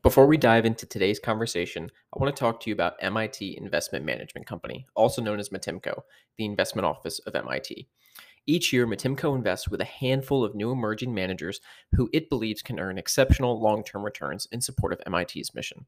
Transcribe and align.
Before 0.00 0.28
we 0.28 0.36
dive 0.36 0.64
into 0.64 0.86
today's 0.86 1.18
conversation, 1.18 1.90
I 2.14 2.20
want 2.22 2.34
to 2.34 2.38
talk 2.38 2.60
to 2.60 2.70
you 2.70 2.74
about 2.74 2.94
MIT 3.00 3.58
Investment 3.58 4.04
Management 4.04 4.46
Company, 4.46 4.86
also 4.94 5.20
known 5.20 5.40
as 5.40 5.48
MITIMCo, 5.48 6.02
the 6.36 6.44
investment 6.44 6.86
office 6.86 7.18
of 7.20 7.34
MIT. 7.34 7.88
Each 8.46 8.72
year, 8.72 8.86
MITIMCo 8.86 9.34
invests 9.34 9.68
with 9.68 9.80
a 9.80 9.84
handful 9.84 10.44
of 10.44 10.54
new 10.54 10.70
emerging 10.70 11.12
managers 11.12 11.60
who 11.92 12.08
it 12.12 12.30
believes 12.30 12.62
can 12.62 12.78
earn 12.78 12.96
exceptional 12.96 13.60
long 13.60 13.82
term 13.82 14.04
returns 14.04 14.46
in 14.52 14.60
support 14.60 14.92
of 14.92 15.00
MIT's 15.04 15.52
mission. 15.52 15.86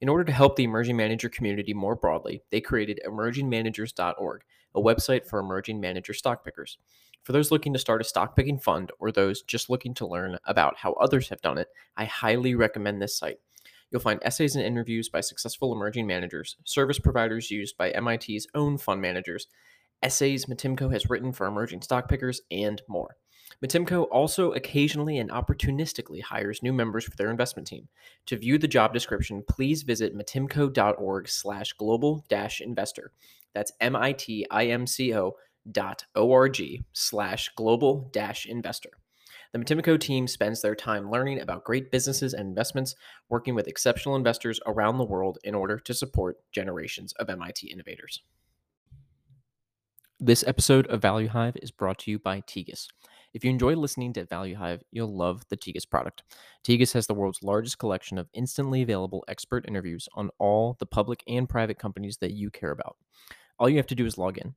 In 0.00 0.08
order 0.08 0.24
to 0.24 0.32
help 0.32 0.56
the 0.56 0.64
emerging 0.64 0.96
manager 0.96 1.28
community 1.28 1.72
more 1.72 1.94
broadly, 1.94 2.42
they 2.50 2.60
created 2.60 3.00
emergingmanagers.org, 3.06 4.42
a 4.74 4.80
website 4.80 5.26
for 5.26 5.38
emerging 5.38 5.80
manager 5.80 6.12
stock 6.12 6.44
pickers. 6.44 6.76
For 7.24 7.32
those 7.32 7.50
looking 7.50 7.72
to 7.72 7.78
start 7.78 8.02
a 8.02 8.04
stock 8.04 8.36
picking 8.36 8.58
fund 8.58 8.92
or 8.98 9.10
those 9.10 9.42
just 9.42 9.70
looking 9.70 9.94
to 9.94 10.06
learn 10.06 10.38
about 10.44 10.76
how 10.76 10.92
others 10.92 11.30
have 11.30 11.40
done 11.40 11.58
it, 11.58 11.68
I 11.96 12.04
highly 12.04 12.54
recommend 12.54 13.00
this 13.00 13.18
site. 13.18 13.38
You'll 13.90 14.02
find 14.02 14.20
essays 14.22 14.56
and 14.56 14.64
interviews 14.64 15.08
by 15.08 15.22
successful 15.22 15.72
emerging 15.72 16.06
managers, 16.06 16.56
service 16.64 16.98
providers 16.98 17.50
used 17.50 17.78
by 17.78 17.92
MIT's 17.98 18.46
own 18.54 18.76
fund 18.76 19.00
managers, 19.00 19.46
essays 20.02 20.44
MITIMCo 20.44 20.92
has 20.92 21.08
written 21.08 21.32
for 21.32 21.46
emerging 21.46 21.80
stock 21.80 22.08
pickers, 22.08 22.42
and 22.50 22.82
more. 22.88 23.16
MITIMCo 23.62 24.06
also 24.10 24.52
occasionally 24.52 25.16
and 25.18 25.30
opportunistically 25.30 26.20
hires 26.20 26.62
new 26.62 26.72
members 26.72 27.04
for 27.04 27.16
their 27.16 27.30
investment 27.30 27.66
team. 27.66 27.88
To 28.26 28.36
view 28.36 28.58
the 28.58 28.68
job 28.68 28.92
description, 28.92 29.42
please 29.48 29.82
visit 29.82 30.14
mitimco.org 30.14 31.28
slash 31.28 31.72
global 31.72 32.24
dash 32.28 32.60
investor. 32.60 33.12
That's 33.54 33.72
M-I-T-I-M-C-O 33.80 35.36
dot 35.70 36.04
O-R-G 36.14 36.84
slash 36.92 37.50
global 37.56 38.10
dash 38.12 38.46
investor. 38.46 38.90
The 39.52 39.60
MITIMCo 39.60 40.00
team 40.00 40.26
spends 40.26 40.62
their 40.62 40.74
time 40.74 41.10
learning 41.10 41.40
about 41.40 41.64
great 41.64 41.92
businesses 41.92 42.34
and 42.34 42.48
investments, 42.48 42.96
working 43.28 43.54
with 43.54 43.68
exceptional 43.68 44.16
investors 44.16 44.58
around 44.66 44.98
the 44.98 45.04
world 45.04 45.38
in 45.44 45.54
order 45.54 45.78
to 45.78 45.94
support 45.94 46.38
generations 46.50 47.12
of 47.20 47.30
MIT 47.30 47.68
innovators. 47.68 48.22
This 50.18 50.42
episode 50.46 50.86
of 50.88 51.02
Value 51.02 51.28
Hive 51.28 51.56
is 51.62 51.70
brought 51.70 51.98
to 52.00 52.10
you 52.10 52.18
by 52.18 52.40
Tegus. 52.40 52.88
If 53.32 53.44
you 53.44 53.50
enjoy 53.50 53.74
listening 53.74 54.12
to 54.14 54.24
Value 54.24 54.56
Hive, 54.56 54.82
you'll 54.90 55.16
love 55.16 55.42
the 55.50 55.56
Tegus 55.56 55.88
product. 55.88 56.22
Tegus 56.66 56.92
has 56.94 57.06
the 57.06 57.14
world's 57.14 57.42
largest 57.42 57.78
collection 57.78 58.16
of 58.16 58.28
instantly 58.32 58.82
available 58.82 59.24
expert 59.28 59.66
interviews 59.68 60.08
on 60.14 60.30
all 60.38 60.76
the 60.78 60.86
public 60.86 61.22
and 61.28 61.48
private 61.48 61.78
companies 61.78 62.16
that 62.18 62.32
you 62.32 62.50
care 62.50 62.70
about. 62.70 62.96
All 63.58 63.68
you 63.68 63.76
have 63.76 63.86
to 63.88 63.94
do 63.94 64.06
is 64.06 64.18
log 64.18 64.38
in. 64.38 64.54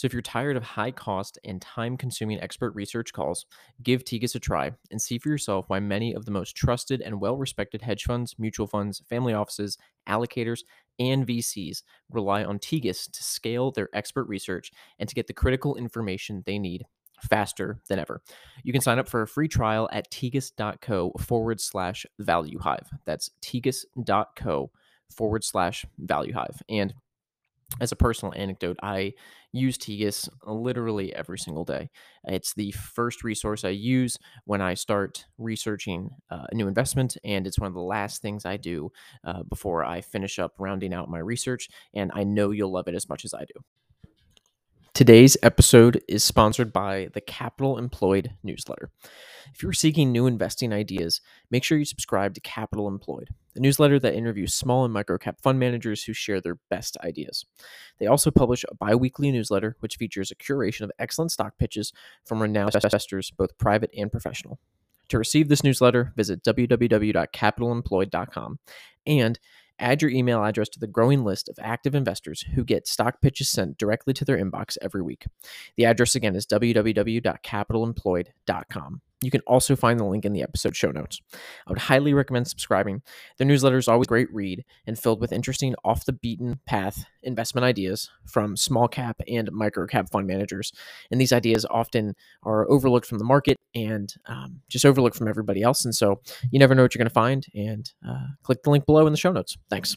So 0.00 0.06
if 0.06 0.14
you're 0.14 0.22
tired 0.22 0.56
of 0.56 0.62
high 0.62 0.92
cost 0.92 1.38
and 1.44 1.60
time 1.60 1.98
consuming 1.98 2.40
expert 2.40 2.74
research 2.74 3.12
calls, 3.12 3.44
give 3.82 4.02
Tegus 4.02 4.34
a 4.34 4.38
try 4.38 4.72
and 4.90 4.98
see 4.98 5.18
for 5.18 5.28
yourself 5.28 5.66
why 5.68 5.78
many 5.78 6.14
of 6.14 6.24
the 6.24 6.30
most 6.30 6.56
trusted 6.56 7.02
and 7.02 7.20
well 7.20 7.36
respected 7.36 7.82
hedge 7.82 8.04
funds, 8.04 8.34
mutual 8.38 8.66
funds, 8.66 9.02
family 9.10 9.34
offices, 9.34 9.76
allocators, 10.08 10.60
and 10.98 11.26
VCs 11.26 11.82
rely 12.10 12.42
on 12.42 12.58
Tegus 12.58 13.12
to 13.12 13.22
scale 13.22 13.72
their 13.72 13.90
expert 13.92 14.24
research 14.24 14.72
and 14.98 15.06
to 15.06 15.14
get 15.14 15.26
the 15.26 15.34
critical 15.34 15.76
information 15.76 16.44
they 16.46 16.58
need 16.58 16.86
faster 17.20 17.82
than 17.90 17.98
ever. 17.98 18.22
You 18.62 18.72
can 18.72 18.80
sign 18.80 18.98
up 18.98 19.06
for 19.06 19.20
a 19.20 19.28
free 19.28 19.48
trial 19.48 19.86
at 19.92 20.10
tegus.co 20.10 21.12
forward 21.18 21.60
slash 21.60 22.06
value 22.18 22.58
hive. 22.58 22.88
That's 23.04 23.28
tegus.co 23.42 24.70
forward 25.14 25.44
slash 25.44 25.84
value 25.98 26.32
hive. 26.32 26.62
And 26.70 26.94
as 27.80 27.92
a 27.92 27.96
personal 27.96 28.34
anecdote, 28.36 28.78
I 28.82 29.14
use 29.52 29.78
Tegus 29.78 30.28
literally 30.46 31.14
every 31.14 31.38
single 31.38 31.64
day. 31.64 31.90
It's 32.24 32.54
the 32.54 32.72
first 32.72 33.24
resource 33.24 33.64
I 33.64 33.70
use 33.70 34.16
when 34.44 34.60
I 34.60 34.74
start 34.74 35.26
researching 35.38 36.10
uh, 36.30 36.46
a 36.50 36.54
new 36.54 36.68
investment, 36.68 37.16
and 37.24 37.46
it's 37.46 37.58
one 37.58 37.68
of 37.68 37.74
the 37.74 37.80
last 37.80 38.22
things 38.22 38.44
I 38.44 38.56
do 38.56 38.92
uh, 39.24 39.42
before 39.44 39.84
I 39.84 40.00
finish 40.00 40.38
up 40.38 40.54
rounding 40.58 40.92
out 40.94 41.10
my 41.10 41.18
research. 41.18 41.68
And 41.94 42.10
I 42.14 42.24
know 42.24 42.50
you'll 42.50 42.72
love 42.72 42.88
it 42.88 42.94
as 42.94 43.08
much 43.08 43.24
as 43.24 43.34
I 43.34 43.40
do. 43.40 43.79
Today's 44.92 45.36
episode 45.42 46.02
is 46.08 46.24
sponsored 46.24 46.72
by 46.72 47.10
the 47.14 47.20
Capital 47.20 47.78
Employed 47.78 48.32
newsletter. 48.42 48.90
If 49.54 49.62
you're 49.62 49.72
seeking 49.72 50.10
new 50.10 50.26
investing 50.26 50.72
ideas, 50.72 51.20
make 51.50 51.62
sure 51.64 51.78
you 51.78 51.84
subscribe 51.84 52.34
to 52.34 52.40
Capital 52.40 52.88
Employed, 52.88 53.28
the 53.54 53.60
newsletter 53.60 54.00
that 54.00 54.14
interviews 54.14 54.52
small 54.52 54.84
and 54.84 54.92
microcap 54.94 55.40
fund 55.42 55.60
managers 55.60 56.02
who 56.04 56.12
share 56.12 56.40
their 56.40 56.58
best 56.68 56.96
ideas. 57.04 57.46
They 57.98 58.08
also 58.08 58.32
publish 58.32 58.64
a 58.68 58.74
bi 58.74 58.96
weekly 58.96 59.30
newsletter 59.30 59.76
which 59.80 59.96
features 59.96 60.32
a 60.32 60.34
curation 60.34 60.82
of 60.82 60.90
excellent 60.98 61.32
stock 61.32 61.56
pitches 61.56 61.92
from 62.24 62.42
renowned 62.42 62.74
investors, 62.74 63.30
both 63.30 63.56
private 63.58 63.90
and 63.96 64.10
professional. 64.10 64.58
To 65.08 65.18
receive 65.18 65.48
this 65.48 65.64
newsletter, 65.64 66.12
visit 66.16 66.42
www.capitalemployed.com 66.44 68.58
and 69.06 69.38
Add 69.80 70.02
your 70.02 70.10
email 70.10 70.44
address 70.44 70.68
to 70.70 70.78
the 70.78 70.86
growing 70.86 71.24
list 71.24 71.48
of 71.48 71.58
active 71.60 71.94
investors 71.94 72.44
who 72.54 72.64
get 72.64 72.86
stock 72.86 73.22
pitches 73.22 73.48
sent 73.48 73.78
directly 73.78 74.12
to 74.14 74.26
their 74.26 74.38
inbox 74.38 74.76
every 74.82 75.02
week. 75.02 75.26
The 75.76 75.86
address 75.86 76.14
again 76.14 76.36
is 76.36 76.46
www.capitalemployed.com. 76.46 79.00
You 79.22 79.30
can 79.30 79.42
also 79.46 79.76
find 79.76 80.00
the 80.00 80.04
link 80.04 80.24
in 80.24 80.32
the 80.32 80.42
episode 80.42 80.74
show 80.74 80.90
notes. 80.90 81.20
I 81.66 81.70
would 81.70 81.78
highly 81.78 82.14
recommend 82.14 82.48
subscribing. 82.48 83.02
Their 83.36 83.46
newsletter 83.46 83.76
is 83.76 83.86
always 83.86 84.06
a 84.06 84.08
great 84.08 84.32
read 84.32 84.64
and 84.86 84.98
filled 84.98 85.20
with 85.20 85.32
interesting 85.32 85.74
off 85.84 86.06
the 86.06 86.12
beaten 86.12 86.58
path 86.66 87.04
investment 87.22 87.64
ideas 87.64 88.10
from 88.26 88.56
small 88.56 88.88
cap 88.88 89.20
and 89.28 89.50
micro 89.52 89.86
cap 89.86 90.08
fund 90.10 90.26
managers. 90.26 90.72
And 91.10 91.20
these 91.20 91.32
ideas 91.32 91.66
often 91.68 92.14
are 92.44 92.68
overlooked 92.70 93.06
from 93.06 93.18
the 93.18 93.24
market 93.24 93.58
and 93.74 94.12
um, 94.26 94.62
just 94.68 94.86
overlooked 94.86 95.16
from 95.16 95.28
everybody 95.28 95.62
else. 95.62 95.84
And 95.84 95.94
so 95.94 96.20
you 96.50 96.58
never 96.58 96.74
know 96.74 96.82
what 96.82 96.94
you're 96.94 97.00
going 97.00 97.08
to 97.08 97.14
find. 97.14 97.46
And 97.54 97.90
uh, 98.08 98.26
click 98.42 98.62
the 98.62 98.70
link 98.70 98.86
below 98.86 99.06
in 99.06 99.12
the 99.12 99.18
show 99.18 99.32
notes. 99.32 99.58
Thanks. 99.68 99.96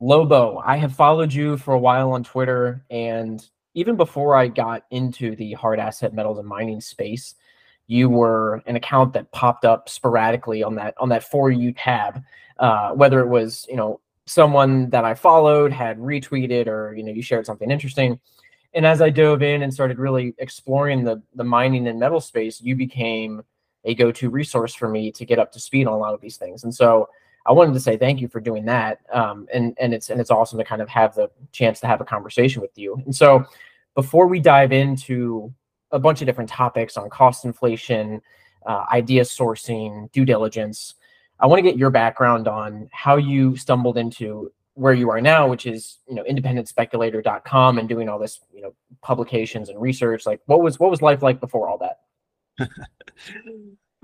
Lobo, 0.00 0.60
I 0.64 0.76
have 0.76 0.94
followed 0.94 1.32
you 1.32 1.56
for 1.56 1.74
a 1.74 1.78
while 1.78 2.12
on 2.12 2.24
Twitter. 2.24 2.84
And 2.90 3.44
even 3.74 3.96
before 3.96 4.34
I 4.34 4.48
got 4.48 4.82
into 4.90 5.36
the 5.36 5.52
hard 5.52 5.78
asset 5.78 6.12
metals 6.12 6.38
and 6.38 6.46
mining 6.48 6.80
space, 6.80 7.34
you 7.88 8.08
were 8.08 8.62
an 8.66 8.76
account 8.76 9.14
that 9.14 9.32
popped 9.32 9.64
up 9.64 9.88
sporadically 9.88 10.62
on 10.62 10.76
that 10.76 10.94
on 10.98 11.08
that 11.08 11.24
for 11.24 11.50
you 11.50 11.72
tab 11.72 12.22
uh, 12.60 12.92
whether 12.92 13.20
it 13.20 13.28
was 13.28 13.66
you 13.68 13.76
know 13.76 14.00
someone 14.26 14.88
that 14.90 15.04
i 15.04 15.14
followed 15.14 15.72
had 15.72 15.98
retweeted 15.98 16.68
or 16.68 16.94
you 16.94 17.02
know 17.02 17.10
you 17.12 17.22
shared 17.22 17.46
something 17.46 17.70
interesting. 17.70 18.20
And 18.74 18.84
as 18.86 19.00
i 19.00 19.10
dove 19.10 19.42
in 19.42 19.62
and 19.62 19.72
started 19.72 19.98
really 19.98 20.34
exploring 20.38 21.02
the 21.02 21.22
the 21.34 21.44
mining 21.44 21.88
and 21.88 21.98
metal 21.98 22.20
space 22.20 22.60
you 22.60 22.76
became 22.76 23.42
a 23.84 23.94
go-to 23.94 24.28
resource 24.28 24.74
for 24.74 24.88
me 24.88 25.10
to 25.12 25.24
get 25.24 25.38
up 25.38 25.50
to 25.52 25.60
speed 25.60 25.86
on 25.86 25.94
a 25.94 25.98
lot 25.98 26.14
of 26.14 26.20
these 26.20 26.36
things. 26.36 26.64
And 26.64 26.74
so 26.74 27.08
i 27.46 27.52
wanted 27.52 27.72
to 27.72 27.80
say 27.80 27.96
thank 27.96 28.20
you 28.20 28.28
for 28.28 28.40
doing 28.40 28.66
that 28.66 28.98
um, 29.12 29.48
and 29.52 29.74
and 29.80 29.94
it's 29.94 30.10
and 30.10 30.20
it's 30.20 30.30
awesome 30.30 30.58
to 30.58 30.64
kind 30.64 30.82
of 30.82 30.88
have 30.90 31.14
the 31.14 31.30
chance 31.52 31.80
to 31.80 31.86
have 31.86 32.02
a 32.02 32.04
conversation 32.04 32.60
with 32.60 32.76
you. 32.76 33.00
And 33.06 33.16
so 33.16 33.46
before 33.94 34.26
we 34.26 34.40
dive 34.40 34.72
into 34.72 35.52
a 35.90 35.98
bunch 35.98 36.20
of 36.20 36.26
different 36.26 36.50
topics 36.50 36.96
on 36.96 37.10
cost 37.10 37.44
inflation, 37.44 38.20
uh, 38.66 38.84
idea 38.92 39.22
sourcing, 39.22 40.10
due 40.12 40.24
diligence. 40.24 40.94
I 41.40 41.46
want 41.46 41.58
to 41.58 41.62
get 41.62 41.78
your 41.78 41.90
background 41.90 42.48
on 42.48 42.88
how 42.92 43.16
you 43.16 43.56
stumbled 43.56 43.96
into 43.96 44.52
where 44.74 44.94
you 44.94 45.10
are 45.10 45.20
now, 45.20 45.48
which 45.48 45.66
is 45.66 45.98
you 46.08 46.14
know 46.14 46.24
independentspeculator.com 46.24 47.78
and 47.78 47.88
doing 47.88 48.08
all 48.08 48.18
this 48.18 48.40
you 48.52 48.62
know 48.62 48.74
publications 49.02 49.68
and 49.68 49.80
research. 49.80 50.26
Like, 50.26 50.40
what 50.46 50.62
was 50.62 50.78
what 50.78 50.90
was 50.90 51.02
life 51.02 51.22
like 51.22 51.40
before 51.40 51.68
all 51.68 51.78
that? 51.78 52.68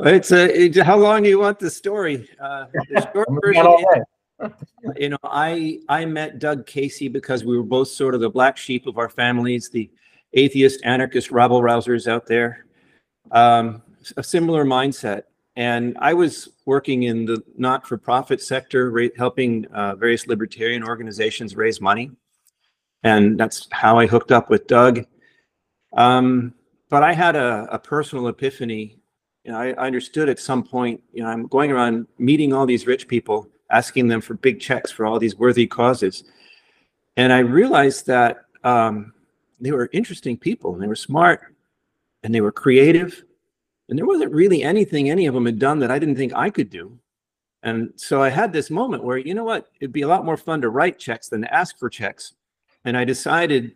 it's 0.01 0.33
a 0.33 0.65
it, 0.65 0.77
how 0.77 0.97
long 0.97 1.23
do 1.23 1.29
you 1.29 1.39
want 1.39 1.59
the 1.59 1.71
story? 1.71 2.29
Uh, 2.41 2.67
the 2.91 3.09
short 3.15 3.29
version 3.43 3.67
is, 3.67 4.51
you 4.97 5.09
know, 5.11 5.19
I 5.23 5.81
I 5.89 6.05
met 6.05 6.39
Doug 6.39 6.67
Casey 6.67 7.09
because 7.09 7.45
we 7.45 7.57
were 7.57 7.63
both 7.63 7.89
sort 7.89 8.15
of 8.15 8.21
the 8.21 8.31
black 8.31 8.57
sheep 8.57 8.87
of 8.87 8.99
our 8.99 9.09
families, 9.09 9.71
the 9.71 9.91
atheist, 10.35 10.81
anarchist, 10.85 11.31
rabble 11.31 11.63
rousers 11.63 12.07
out 12.07 12.27
there. 12.27 12.67
Um, 13.31 13.83
a 14.17 14.23
similar 14.23 14.65
mindset. 14.65 15.23
And 15.57 15.97
I 16.01 16.15
was 16.15 16.49
working 16.67 17.05
in 17.05 17.25
the 17.25 17.43
not 17.57 17.87
for 17.87 17.97
profit 17.97 18.43
sector, 18.43 18.93
helping 19.17 19.67
uh, 19.67 19.95
various 19.95 20.27
libertarian 20.27 20.83
organizations 20.83 21.57
raise 21.57 21.81
money. 21.81 22.11
And 23.05 23.39
that's 23.39 23.69
how 23.71 23.99
I 23.99 24.07
hooked 24.07 24.33
up 24.33 24.51
with 24.51 24.67
Doug. 24.67 25.07
Um, 25.93 26.55
but 26.91 27.03
I 27.03 27.13
had 27.13 27.37
a, 27.37 27.69
a 27.71 27.79
personal 27.79 28.29
epiphany. 28.29 28.99
You 29.45 29.53
know, 29.53 29.59
I, 29.59 29.69
I, 29.71 29.87
understood 29.87 30.29
at 30.29 30.41
some 30.41 30.65
point, 30.65 31.03
you 31.13 31.23
know, 31.23 31.29
I'm 31.29 31.47
going 31.47 31.71
around 31.71 32.07
meeting 32.19 32.53
all 32.53 32.67
these 32.67 32.87
rich 32.87 33.07
people, 33.07 33.49
asking 33.71 34.09
them 34.09 34.21
for 34.21 34.35
big 34.35 34.59
checks 34.59 34.91
for 34.91 35.07
all 35.07 35.19
these 35.19 35.37
worthy 35.37 35.67
causes. 35.67 36.25
And 37.17 37.33
I 37.33 37.41
realized 37.41 38.07
that 38.07 38.47
um, 38.65 39.13
they 39.61 39.73
were 39.73 39.89
interesting 39.93 40.37
people 40.37 40.75
and 40.75 40.83
they 40.83 40.89
were 40.89 40.97
smart 40.97 41.55
and 42.23 42.35
they 42.35 42.41
were 42.41 42.53
creative. 42.53 43.25
And 43.89 43.99
there 43.99 44.07
wasn't 44.07 44.33
really 44.33 44.63
anything 44.63 45.11
any 45.11 45.27
of 45.27 45.35
them 45.35 45.47
had 45.47 45.59
done 45.59 45.79
that 45.81 45.91
I 45.91 45.99
didn't 45.99 46.17
think 46.17 46.33
I 46.35 46.51
could 46.51 46.71
do. 46.71 46.99
And 47.63 47.93
so 47.97 48.23
I 48.23 48.29
had 48.29 48.53
this 48.53 48.71
moment 48.71 49.05
where, 49.05 49.17
you 49.17 49.35
know 49.35 49.45
what, 49.45 49.69
it'd 49.81 49.93
be 49.93 50.03
a 50.03 50.09
lot 50.09 50.25
more 50.25 50.37
fun 50.37 50.61
to 50.63 50.69
write 50.69 50.99
checks 50.99 51.29
than 51.29 51.43
to 51.43 51.55
ask 51.55 51.79
for 51.79 51.89
checks. 51.89 52.35
And 52.85 52.97
I 52.97 53.05
decided 53.05 53.75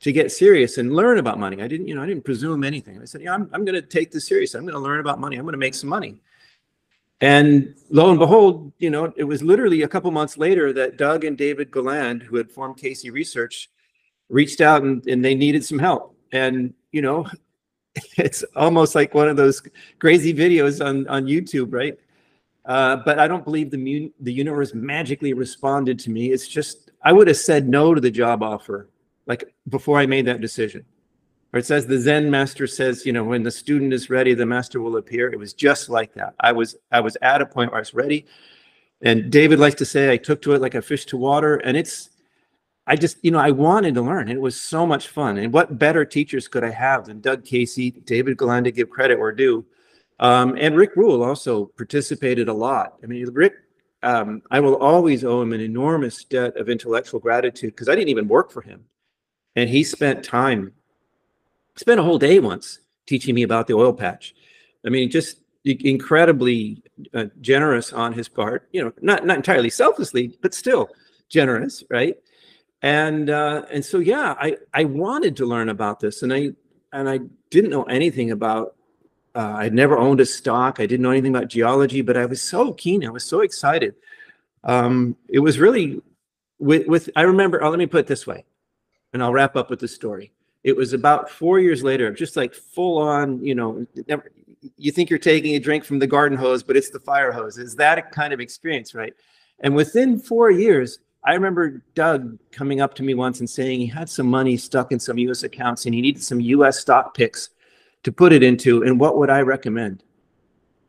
to 0.00 0.12
get 0.12 0.32
serious 0.32 0.78
and 0.78 0.94
learn 0.94 1.18
about 1.18 1.38
money. 1.38 1.62
I 1.62 1.68
didn't, 1.68 1.88
you 1.88 1.94
know, 1.94 2.02
I 2.02 2.06
didn't 2.06 2.24
presume 2.24 2.64
anything. 2.64 3.00
I 3.00 3.04
said, 3.04 3.22
yeah, 3.22 3.34
I'm, 3.34 3.48
I'm 3.52 3.64
going 3.64 3.74
to 3.74 3.82
take 3.82 4.10
this 4.10 4.26
serious. 4.26 4.54
I'm 4.54 4.62
going 4.62 4.74
to 4.74 4.80
learn 4.80 5.00
about 5.00 5.20
money. 5.20 5.36
I'm 5.36 5.44
going 5.44 5.52
to 5.52 5.58
make 5.58 5.74
some 5.74 5.90
money. 5.90 6.20
And 7.20 7.74
lo 7.90 8.10
and 8.10 8.18
behold, 8.18 8.72
you 8.78 8.90
know, 8.90 9.12
it 9.16 9.24
was 9.24 9.42
literally 9.42 9.82
a 9.82 9.88
couple 9.88 10.10
months 10.10 10.36
later 10.36 10.72
that 10.74 10.98
Doug 10.98 11.24
and 11.24 11.36
David 11.36 11.70
Galland, 11.70 12.22
who 12.22 12.36
had 12.36 12.50
formed 12.50 12.76
Casey 12.76 13.10
Research, 13.10 13.70
reached 14.28 14.60
out 14.60 14.82
and, 14.82 15.06
and 15.06 15.24
they 15.24 15.34
needed 15.34 15.64
some 15.64 15.78
help. 15.78 16.16
And, 16.32 16.74
you 16.92 17.02
know, 17.02 17.26
it's 18.16 18.44
almost 18.54 18.94
like 18.94 19.14
one 19.14 19.28
of 19.28 19.36
those 19.36 19.62
crazy 19.98 20.34
videos 20.34 20.84
on, 20.84 21.06
on 21.08 21.26
YouTube, 21.26 21.72
right? 21.72 21.98
Uh, 22.64 22.96
but 22.96 23.18
I 23.18 23.28
don't 23.28 23.44
believe 23.44 23.70
the, 23.70 24.12
the 24.20 24.32
universe 24.32 24.74
magically 24.74 25.32
responded 25.32 25.98
to 26.00 26.10
me. 26.10 26.32
It's 26.32 26.48
just, 26.48 26.90
I 27.02 27.12
would 27.12 27.28
have 27.28 27.36
said 27.36 27.68
no 27.68 27.94
to 27.94 28.00
the 28.00 28.10
job 28.10 28.42
offer, 28.42 28.88
like 29.26 29.54
before 29.68 29.98
I 29.98 30.06
made 30.06 30.26
that 30.26 30.40
decision. 30.40 30.84
Or 31.52 31.60
it 31.60 31.66
says 31.66 31.86
the 31.86 31.98
Zen 31.98 32.28
master 32.28 32.66
says, 32.66 33.06
you 33.06 33.12
know, 33.12 33.22
when 33.22 33.44
the 33.44 33.52
student 33.52 33.92
is 33.92 34.10
ready, 34.10 34.34
the 34.34 34.44
master 34.44 34.80
will 34.80 34.96
appear. 34.96 35.32
It 35.32 35.38
was 35.38 35.54
just 35.54 35.88
like 35.88 36.12
that. 36.14 36.34
I 36.40 36.50
was, 36.50 36.76
I 36.90 37.00
was 37.00 37.16
at 37.22 37.40
a 37.40 37.46
point 37.46 37.70
where 37.70 37.78
I 37.78 37.80
was 37.80 37.94
ready. 37.94 38.26
And 39.00 39.30
David 39.30 39.60
likes 39.60 39.76
to 39.76 39.84
say, 39.84 40.12
I 40.12 40.16
took 40.16 40.42
to 40.42 40.54
it 40.54 40.60
like 40.60 40.74
a 40.74 40.82
fish 40.82 41.06
to 41.06 41.16
water. 41.16 41.56
And 41.56 41.76
it's, 41.76 42.10
I 42.86 42.96
just, 42.96 43.18
you 43.22 43.30
know, 43.30 43.38
I 43.38 43.50
wanted 43.50 43.94
to 43.94 44.02
learn. 44.02 44.28
It 44.28 44.40
was 44.40 44.58
so 44.58 44.86
much 44.86 45.08
fun. 45.08 45.38
And 45.38 45.52
what 45.52 45.78
better 45.78 46.04
teachers 46.04 46.46
could 46.46 46.62
I 46.62 46.70
have 46.70 47.06
than 47.06 47.20
Doug 47.20 47.44
Casey, 47.44 47.90
David 47.90 48.38
Galland 48.38 48.64
to 48.66 48.72
give 48.72 48.90
credit 48.90 49.18
or 49.18 49.32
due. 49.32 49.64
Um, 50.20 50.56
and 50.58 50.76
Rick 50.76 50.94
Rule 50.94 51.22
also 51.22 51.66
participated 51.66 52.48
a 52.48 52.52
lot. 52.52 52.94
I 53.02 53.06
mean, 53.06 53.26
Rick, 53.32 53.54
um, 54.02 54.40
I 54.50 54.60
will 54.60 54.76
always 54.76 55.24
owe 55.24 55.42
him 55.42 55.52
an 55.52 55.60
enormous 55.60 56.22
debt 56.24 56.56
of 56.56 56.68
intellectual 56.68 57.18
gratitude 57.18 57.74
because 57.74 57.88
I 57.88 57.96
didn't 57.96 58.10
even 58.10 58.28
work 58.28 58.52
for 58.52 58.62
him. 58.62 58.84
And 59.56 59.68
he 59.68 59.82
spent 59.82 60.24
time, 60.24 60.72
spent 61.74 61.98
a 61.98 62.02
whole 62.02 62.18
day 62.18 62.38
once 62.38 62.78
teaching 63.06 63.34
me 63.34 63.42
about 63.42 63.66
the 63.66 63.74
oil 63.74 63.92
patch. 63.92 64.34
I 64.84 64.90
mean, 64.90 65.10
just 65.10 65.40
incredibly 65.64 66.82
uh, 67.12 67.26
generous 67.40 67.92
on 67.92 68.12
his 68.12 68.28
part, 68.28 68.68
you 68.70 68.84
know, 68.84 68.92
not, 69.00 69.26
not 69.26 69.36
entirely 69.36 69.70
selflessly, 69.70 70.38
but 70.40 70.54
still 70.54 70.88
generous, 71.28 71.82
right? 71.90 72.16
And 72.82 73.30
uh, 73.30 73.62
and 73.70 73.84
so 73.84 73.98
yeah, 73.98 74.34
I 74.38 74.56
I 74.74 74.84
wanted 74.84 75.36
to 75.36 75.46
learn 75.46 75.68
about 75.68 76.00
this, 76.00 76.22
and 76.22 76.32
I 76.32 76.50
and 76.92 77.08
I 77.08 77.20
didn't 77.50 77.70
know 77.70 77.84
anything 77.84 78.30
about 78.30 78.76
uh, 79.34 79.54
I'd 79.58 79.74
never 79.74 79.98
owned 79.98 80.20
a 80.20 80.26
stock. 80.26 80.80
I 80.80 80.86
didn't 80.86 81.02
know 81.02 81.10
anything 81.10 81.34
about 81.34 81.48
geology, 81.48 82.00
but 82.00 82.16
I 82.16 82.24
was 82.24 82.40
so 82.40 82.72
keen. 82.72 83.04
I 83.04 83.10
was 83.10 83.24
so 83.24 83.40
excited. 83.40 83.94
Um, 84.64 85.16
it 85.28 85.40
was 85.40 85.58
really 85.58 86.00
with, 86.58 86.86
with 86.86 87.10
I 87.16 87.22
remember, 87.22 87.62
oh, 87.62 87.68
let 87.68 87.78
me 87.78 87.86
put 87.86 88.00
it 88.00 88.06
this 88.06 88.26
way, 88.26 88.44
and 89.12 89.22
I'll 89.22 89.32
wrap 89.32 89.54
up 89.54 89.68
with 89.68 89.80
the 89.80 89.88
story. 89.88 90.32
It 90.64 90.74
was 90.74 90.94
about 90.94 91.30
four 91.30 91.60
years 91.60 91.82
later, 91.84 92.12
just 92.12 92.34
like 92.36 92.54
full 92.54 92.98
on, 92.98 93.44
you 93.44 93.54
know, 93.54 93.86
never, 94.08 94.32
you 94.76 94.90
think 94.90 95.10
you're 95.10 95.18
taking 95.18 95.54
a 95.54 95.60
drink 95.60 95.84
from 95.84 95.98
the 95.98 96.06
garden 96.06 96.36
hose, 96.36 96.62
but 96.62 96.76
it's 96.76 96.90
the 96.90 96.98
fire 96.98 97.30
hose. 97.30 97.58
Is 97.58 97.76
that 97.76 98.10
kind 98.10 98.32
of 98.32 98.40
experience, 98.40 98.94
right? 98.94 99.12
And 99.60 99.74
within 99.76 100.18
four 100.18 100.50
years, 100.50 100.98
I 101.26 101.34
remember 101.34 101.82
Doug 101.94 102.38
coming 102.52 102.80
up 102.80 102.94
to 102.94 103.02
me 103.02 103.14
once 103.14 103.40
and 103.40 103.50
saying 103.50 103.80
he 103.80 103.86
had 103.86 104.08
some 104.08 104.28
money 104.28 104.56
stuck 104.56 104.92
in 104.92 105.00
some 105.00 105.18
US 105.18 105.42
accounts 105.42 105.84
and 105.84 105.94
he 105.94 106.00
needed 106.00 106.22
some 106.22 106.40
US 106.40 106.78
stock 106.78 107.14
picks 107.14 107.50
to 108.04 108.12
put 108.12 108.32
it 108.32 108.44
into 108.44 108.84
and 108.84 108.98
what 108.98 109.18
would 109.18 109.28
I 109.28 109.40
recommend? 109.40 110.04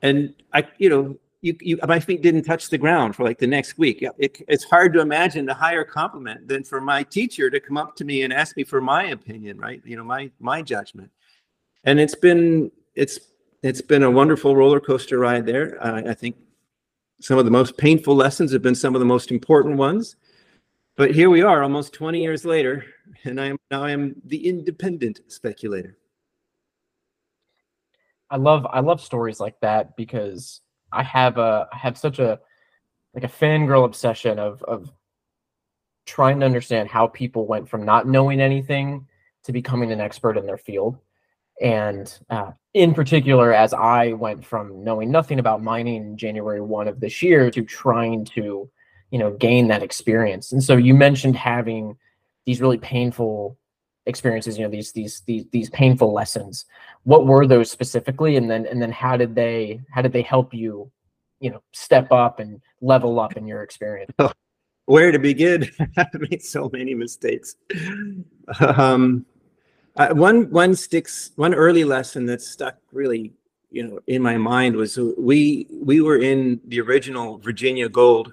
And 0.04 0.36
I, 0.54 0.68
you 0.78 0.89
know, 0.89 1.18
you, 1.42 1.56
you, 1.60 1.80
my 1.88 2.00
feet 2.00 2.22
didn't 2.22 2.44
touch 2.44 2.69
the 2.69 2.78
ground 2.78 3.16
for 3.16 3.24
like 3.24 3.39
the 3.39 3.48
next 3.48 3.80
week. 3.80 4.04
It, 4.18 4.44
it's 4.48 4.63
hard 4.63 4.94
to 4.94 5.01
imagine 5.01 5.50
a 5.50 5.54
higher 5.56 5.84
compliment 5.84 6.48
than 6.48 6.63
for 6.63 6.81
my 6.81 7.01
teacher 7.01 7.50
to 7.50 7.60
come 7.60 7.78
up 7.78 7.95
to 7.95 8.06
me 8.06 8.22
and 8.22 8.31
ask 8.31 8.56
me 8.57 8.63
for 8.63 8.80
my 8.80 9.06
opinion, 9.06 9.57
right? 9.57 9.81
You 9.86 9.98
know, 9.98 10.04
my 10.04 10.30
my 10.39 10.62
judgment. 10.62 11.10
And 11.84 12.00
it's 12.00 12.16
been 12.16 12.72
it's 12.95 13.19
it's 13.63 13.81
been 13.81 14.04
a 14.04 14.12
wonderful 14.12 14.56
roller 14.56 14.80
coaster 14.80 15.19
ride 15.19 15.45
there. 15.45 15.78
I 15.84 16.13
think 16.13 16.36
some 17.22 17.39
of 17.39 17.45
the 17.45 17.51
most 17.51 17.78
painful 17.78 18.16
lessons 18.16 18.51
have 18.51 18.62
been 18.62 18.75
some 18.75 18.95
of 18.95 19.00
the 19.00 19.06
most 19.06 19.31
important 19.31 19.78
ones. 19.78 20.16
But 20.98 21.12
here 21.12 21.30
we 21.30 21.44
are, 21.44 21.62
almost 21.62 21.94
20 21.94 22.20
years 22.20 22.44
later, 22.44 22.84
and 23.24 23.40
I 23.40 23.46
am 23.46 23.58
now 23.70 23.84
I 23.84 23.92
am 23.92 24.20
the 24.26 24.48
independent 24.48 25.22
speculator. 25.28 25.96
I 28.32 28.38
love 28.38 28.66
I 28.66 28.80
love 28.80 29.00
stories 29.00 29.40
like 29.40 29.60
that 29.62 29.96
because 29.96 30.62
I 30.92 31.04
have 31.04 31.38
a 31.38 31.68
I 31.72 31.78
have 31.78 32.00
such 32.00 32.18
a 32.18 32.40
like 33.14 33.24
a 33.24 33.28
fangirl 33.28 33.86
obsession 33.86 34.40
of 34.40 34.64
of 34.64 34.92
trying 36.08 36.40
to 36.40 36.48
understand 36.48 36.90
how 36.90 37.08
people 37.08 37.46
went 37.46 37.70
from 37.70 37.86
not 37.86 38.08
knowing 38.08 38.42
anything 38.42 39.06
to 39.44 39.52
becoming 39.52 39.92
an 39.92 40.02
expert 40.02 40.36
in 40.36 40.48
their 40.48 40.58
field. 40.58 40.98
And 41.62 42.12
uh, 42.30 42.52
in 42.74 42.94
particular, 42.94 43.54
as 43.54 43.74
I 43.74 44.14
went 44.14 44.44
from 44.44 44.84
knowing 44.84 45.12
nothing 45.12 45.40
about 45.40 45.62
mining 45.62 46.18
January 46.18 46.62
1 46.62 46.88
of 46.88 47.00
this 47.00 47.22
year 47.22 47.52
to 47.52 47.64
trying 47.64 48.26
to, 48.26 48.70
you 49.12 49.19
know, 49.19 49.31
gain 49.31 49.68
that 49.68 49.83
experience. 49.83 50.51
And 50.51 50.63
so 50.63 50.75
you 50.75 50.94
mentioned 50.94 51.36
having 51.36 51.98
these 52.45 52.62
really 52.62 52.77
painful 52.77 53.57
experiences 54.07 54.57
you 54.57 54.63
know 54.63 54.71
these 54.71 54.94
these 54.94 55.21
these 55.27 55.45
these 55.51 55.69
painful 55.69 56.13
lessons. 56.13 56.65
What 57.04 57.27
were 57.27 57.45
those 57.45 57.69
specifically? 57.69 58.38
And 58.38 58.50
then 58.50 58.65
and 58.65 58.81
then 58.81 58.92
how 58.92 59.18
did 59.18 59.36
they 59.36 59.81
how 59.92 60.01
did 60.01 60.13
they 60.13 60.21
help 60.21 60.54
you 60.54 60.89
you 61.39 61.51
know 61.51 61.62
step 61.74 62.12
up 62.12 62.39
and 62.39 62.62
level 62.81 63.19
up 63.19 63.38
in 63.38 63.45
your 63.45 63.62
experience? 63.62 64.12
Oh, 64.18 64.31
where 64.86 65.12
to 65.12 65.19
begin? 65.19 65.69
I've 65.98 66.21
made 66.31 66.42
so 66.42 66.69
many 66.74 66.95
mistakes. 66.95 67.56
Um 68.60 69.25
one 69.95 70.50
one 70.51 70.75
sticks 70.75 71.31
one 71.36 71.53
early 71.53 71.83
lesson 71.83 72.25
that 72.27 72.42
stuck 72.42 72.77
really 72.92 73.33
you 73.71 73.86
know 73.86 74.00
in 74.07 74.21
my 74.21 74.38
mind 74.38 74.75
was 74.75 74.98
we 75.18 75.68
we 75.71 76.01
were 76.01 76.18
in 76.18 76.62
the 76.68 76.80
original 76.80 77.39
virginia 77.39 77.89
gold 77.89 78.31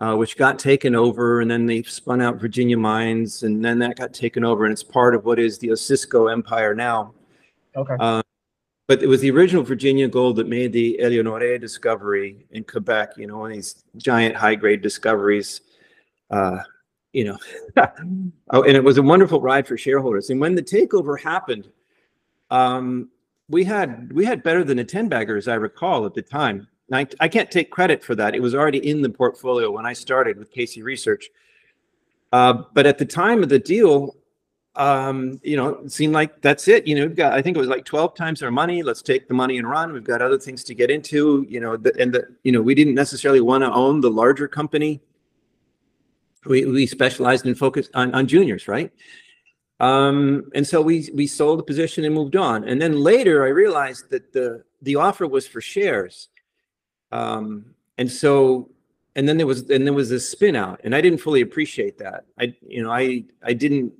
uh, 0.00 0.14
which 0.14 0.36
got 0.36 0.58
taken 0.58 0.94
over, 0.94 1.40
and 1.40 1.50
then 1.50 1.66
they 1.66 1.82
spun 1.82 2.20
out 2.20 2.40
Virginia 2.40 2.76
Mines, 2.76 3.42
and 3.42 3.64
then 3.64 3.78
that 3.78 3.96
got 3.96 4.12
taken 4.12 4.44
over, 4.44 4.64
and 4.64 4.72
it's 4.72 4.82
part 4.82 5.14
of 5.14 5.24
what 5.24 5.38
is 5.38 5.58
the 5.58 5.68
Osisko 5.68 6.30
Empire 6.30 6.74
now. 6.74 7.14
Okay. 7.74 7.96
Uh, 7.98 8.22
but 8.86 9.02
it 9.02 9.08
was 9.08 9.20
the 9.20 9.30
original 9.30 9.62
Virginia 9.62 10.06
gold 10.06 10.36
that 10.36 10.48
made 10.48 10.72
the 10.72 10.98
Éléonore 11.02 11.60
discovery 11.60 12.46
in 12.50 12.62
Quebec. 12.62 13.12
You 13.16 13.26
know, 13.26 13.38
one 13.38 13.50
of 13.50 13.56
these 13.56 13.84
giant 13.96 14.36
high-grade 14.36 14.80
discoveries. 14.80 15.62
Uh, 16.30 16.58
you 17.12 17.24
know, 17.24 17.38
oh, 18.50 18.62
and 18.62 18.76
it 18.76 18.84
was 18.84 18.98
a 18.98 19.02
wonderful 19.02 19.40
ride 19.40 19.66
for 19.66 19.76
shareholders. 19.76 20.30
And 20.30 20.40
when 20.40 20.54
the 20.54 20.62
takeover 20.62 21.18
happened, 21.18 21.68
um, 22.50 23.08
we 23.48 23.64
had 23.64 24.12
we 24.12 24.24
had 24.24 24.42
better 24.42 24.62
than 24.62 24.78
a 24.78 24.84
ten 24.84 25.08
bagger, 25.08 25.36
as 25.36 25.48
I 25.48 25.54
recall 25.54 26.04
at 26.06 26.14
the 26.14 26.22
time. 26.22 26.68
I, 26.92 27.28
can't 27.28 27.50
take 27.50 27.70
credit 27.70 28.04
for 28.04 28.14
that. 28.14 28.34
It 28.34 28.40
was 28.40 28.54
already 28.54 28.78
in 28.88 29.02
the 29.02 29.10
portfolio 29.10 29.70
when 29.70 29.86
I 29.86 29.92
started 29.92 30.38
with 30.38 30.52
Casey 30.52 30.82
Research. 30.82 31.28
Uh, 32.32 32.62
but 32.74 32.86
at 32.86 32.98
the 32.98 33.04
time 33.04 33.42
of 33.42 33.48
the 33.48 33.58
deal, 33.58 34.16
um, 34.76 35.40
you 35.42 35.56
know, 35.56 35.68
it 35.68 35.90
seemed 35.90 36.12
like 36.12 36.42
that's 36.42 36.68
it. 36.68 36.86
You 36.86 36.94
know, 36.94 37.06
we've 37.06 37.16
got, 37.16 37.32
I 37.32 37.42
think 37.42 37.56
it 37.56 37.60
was 37.60 37.68
like 37.68 37.84
12 37.84 38.14
times 38.14 38.42
our 38.42 38.50
money. 38.50 38.82
Let's 38.82 39.02
take 39.02 39.26
the 39.26 39.34
money 39.34 39.58
and 39.58 39.68
run. 39.68 39.92
We've 39.92 40.04
got 40.04 40.22
other 40.22 40.38
things 40.38 40.62
to 40.64 40.74
get 40.74 40.90
into, 40.90 41.46
you 41.48 41.60
know, 41.60 41.76
the, 41.76 41.94
and 41.98 42.12
the, 42.12 42.28
you 42.44 42.52
know, 42.52 42.60
we 42.60 42.74
didn't 42.74 42.94
necessarily 42.94 43.40
want 43.40 43.64
to 43.64 43.72
own 43.72 44.00
the 44.00 44.10
larger 44.10 44.46
company. 44.46 45.00
We, 46.44 46.66
we 46.66 46.86
specialized 46.86 47.46
and 47.46 47.58
focused 47.58 47.90
on, 47.94 48.14
on 48.14 48.28
juniors, 48.28 48.68
right? 48.68 48.92
Um, 49.80 50.50
and 50.54 50.66
so 50.66 50.80
we, 50.80 51.08
we 51.14 51.26
sold 51.26 51.58
the 51.58 51.64
position 51.64 52.04
and 52.04 52.14
moved 52.14 52.36
on. 52.36 52.64
And 52.64 52.80
then 52.80 53.00
later 53.00 53.44
I 53.44 53.48
realized 53.48 54.10
that 54.10 54.32
the, 54.32 54.62
the 54.82 54.96
offer 54.96 55.26
was 55.26 55.46
for 55.46 55.60
shares. 55.60 56.28
Um, 57.12 57.74
and 57.98 58.10
so, 58.10 58.70
and 59.14 59.28
then 59.28 59.36
there 59.36 59.46
was, 59.46 59.70
and 59.70 59.86
there 59.86 59.94
was 59.94 60.10
this 60.10 60.28
spin 60.28 60.56
out 60.56 60.80
and 60.84 60.94
I 60.94 61.00
didn't 61.00 61.18
fully 61.18 61.40
appreciate 61.40 61.98
that. 61.98 62.24
I, 62.38 62.54
you 62.66 62.82
know, 62.82 62.90
I, 62.90 63.24
I 63.42 63.52
didn't, 63.52 63.92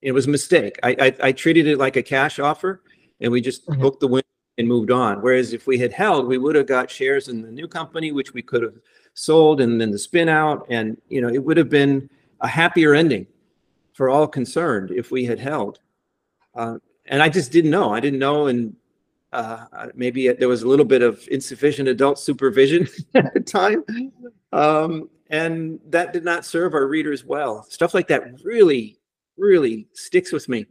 it 0.00 0.12
was 0.12 0.26
a 0.26 0.30
mistake. 0.30 0.78
I, 0.82 0.96
I, 1.00 1.16
I 1.28 1.32
treated 1.32 1.66
it 1.66 1.78
like 1.78 1.96
a 1.96 2.02
cash 2.02 2.38
offer 2.38 2.82
and 3.20 3.30
we 3.32 3.40
just 3.40 3.66
mm-hmm. 3.66 3.80
booked 3.80 4.00
the 4.00 4.08
win 4.08 4.22
and 4.56 4.66
moved 4.66 4.90
on. 4.90 5.22
Whereas 5.22 5.52
if 5.52 5.66
we 5.66 5.78
had 5.78 5.92
held, 5.92 6.26
we 6.26 6.38
would 6.38 6.56
have 6.56 6.66
got 6.66 6.90
shares 6.90 7.28
in 7.28 7.42
the 7.42 7.50
new 7.50 7.68
company, 7.68 8.12
which 8.12 8.32
we 8.34 8.42
could 8.42 8.62
have 8.62 8.74
sold 9.14 9.60
and 9.60 9.80
then 9.80 9.90
the 9.90 9.98
spin 9.98 10.28
out. 10.28 10.66
And, 10.68 11.00
you 11.08 11.20
know, 11.20 11.28
it 11.28 11.42
would 11.42 11.56
have 11.56 11.68
been 11.68 12.08
a 12.40 12.48
happier 12.48 12.94
ending 12.94 13.26
for 13.92 14.08
all 14.08 14.28
concerned 14.28 14.90
if 14.90 15.10
we 15.10 15.24
had 15.24 15.38
held. 15.38 15.80
Uh, 16.54 16.78
and 17.06 17.22
I 17.22 17.28
just 17.28 17.52
didn't 17.52 17.70
know. 17.70 17.92
I 17.92 18.00
didn't 18.00 18.18
know. 18.18 18.46
And 18.46 18.76
uh, 19.32 19.88
maybe 19.94 20.28
there 20.32 20.48
was 20.48 20.62
a 20.62 20.68
little 20.68 20.84
bit 20.84 21.02
of 21.02 21.26
insufficient 21.30 21.88
adult 21.88 22.18
supervision 22.18 22.88
at 23.14 23.34
the 23.34 23.40
time. 23.40 23.84
Um, 24.52 25.10
and 25.30 25.78
that 25.90 26.12
did 26.12 26.24
not 26.24 26.44
serve 26.44 26.74
our 26.74 26.86
readers 26.86 27.24
well. 27.24 27.64
Stuff 27.64 27.92
like 27.92 28.08
that 28.08 28.42
really, 28.42 28.98
really 29.36 29.86
sticks 29.92 30.32
with 30.32 30.48
me. 30.48 30.66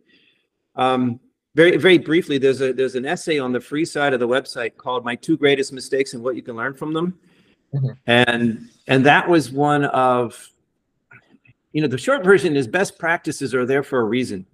Um, 0.76 1.20
very, 1.54 1.78
very 1.78 1.98
briefly, 1.98 2.38
there's 2.38 2.62
a 2.62 2.72
there's 2.72 2.96
an 2.96 3.06
essay 3.06 3.40
on 3.40 3.52
the 3.52 3.60
free 3.60 3.86
side 3.86 4.14
of 4.14 4.20
the 4.20 4.28
website 4.28 4.78
called 4.78 5.04
"My 5.04 5.16
Two 5.16 5.38
Greatest 5.38 5.74
Mistakes 5.74 6.14
and 6.14 6.24
What 6.24 6.36
You 6.36 6.44
Can 6.44 6.56
Learn 6.56 6.76
from 6.76 6.94
Them," 6.94 7.18
mm-hmm. 7.74 7.90
and 8.06 8.70
and 8.88 9.06
that 9.06 9.28
was 9.28 9.52
one 9.52 9.86
of, 9.86 10.50
you 11.72 11.82
know, 11.82 11.88
the 11.88 11.98
short 11.98 12.24
version 12.24 12.56
is 12.56 12.68
best 12.68 13.00
practices 13.00 13.56
are 13.56 13.66
there 13.66 13.82
for 13.82 14.00
a 14.00 14.04
reason 14.04 14.46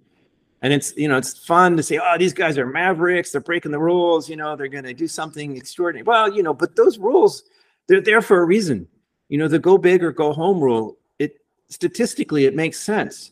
and 0.64 0.72
it's 0.72 0.96
you 0.96 1.06
know 1.08 1.18
it's 1.18 1.36
fun 1.46 1.76
to 1.76 1.82
say 1.82 2.00
oh 2.02 2.16
these 2.18 2.32
guys 2.32 2.56
are 2.56 2.66
mavericks. 2.66 3.30
They're 3.30 3.40
breaking 3.42 3.70
the 3.70 3.78
rules. 3.78 4.30
You 4.30 4.36
know 4.36 4.56
they're 4.56 4.66
going 4.66 4.84
to 4.84 4.94
do 4.94 5.06
something 5.06 5.56
extraordinary. 5.56 6.04
Well 6.04 6.32
you 6.34 6.42
know 6.42 6.54
but 6.54 6.74
those 6.74 6.98
rules 6.98 7.44
they're 7.86 8.00
there 8.00 8.22
for 8.22 8.40
a 8.40 8.44
reason. 8.46 8.88
You 9.28 9.36
know 9.38 9.46
the 9.46 9.58
go 9.58 9.76
big 9.76 10.02
or 10.02 10.10
go 10.10 10.32
home 10.32 10.58
rule 10.60 10.96
it 11.18 11.36
statistically 11.68 12.46
it 12.46 12.56
makes 12.56 12.80
sense. 12.80 13.30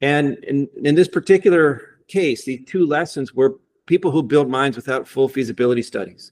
And 0.00 0.38
in, 0.44 0.68
in 0.84 0.94
this 0.94 1.08
particular 1.08 1.98
case 2.06 2.44
the 2.44 2.58
two 2.58 2.86
lessons 2.86 3.34
were 3.34 3.58
people 3.86 4.12
who 4.12 4.22
build 4.22 4.48
mines 4.48 4.76
without 4.76 5.08
full 5.08 5.28
feasibility 5.28 5.82
studies. 5.82 6.30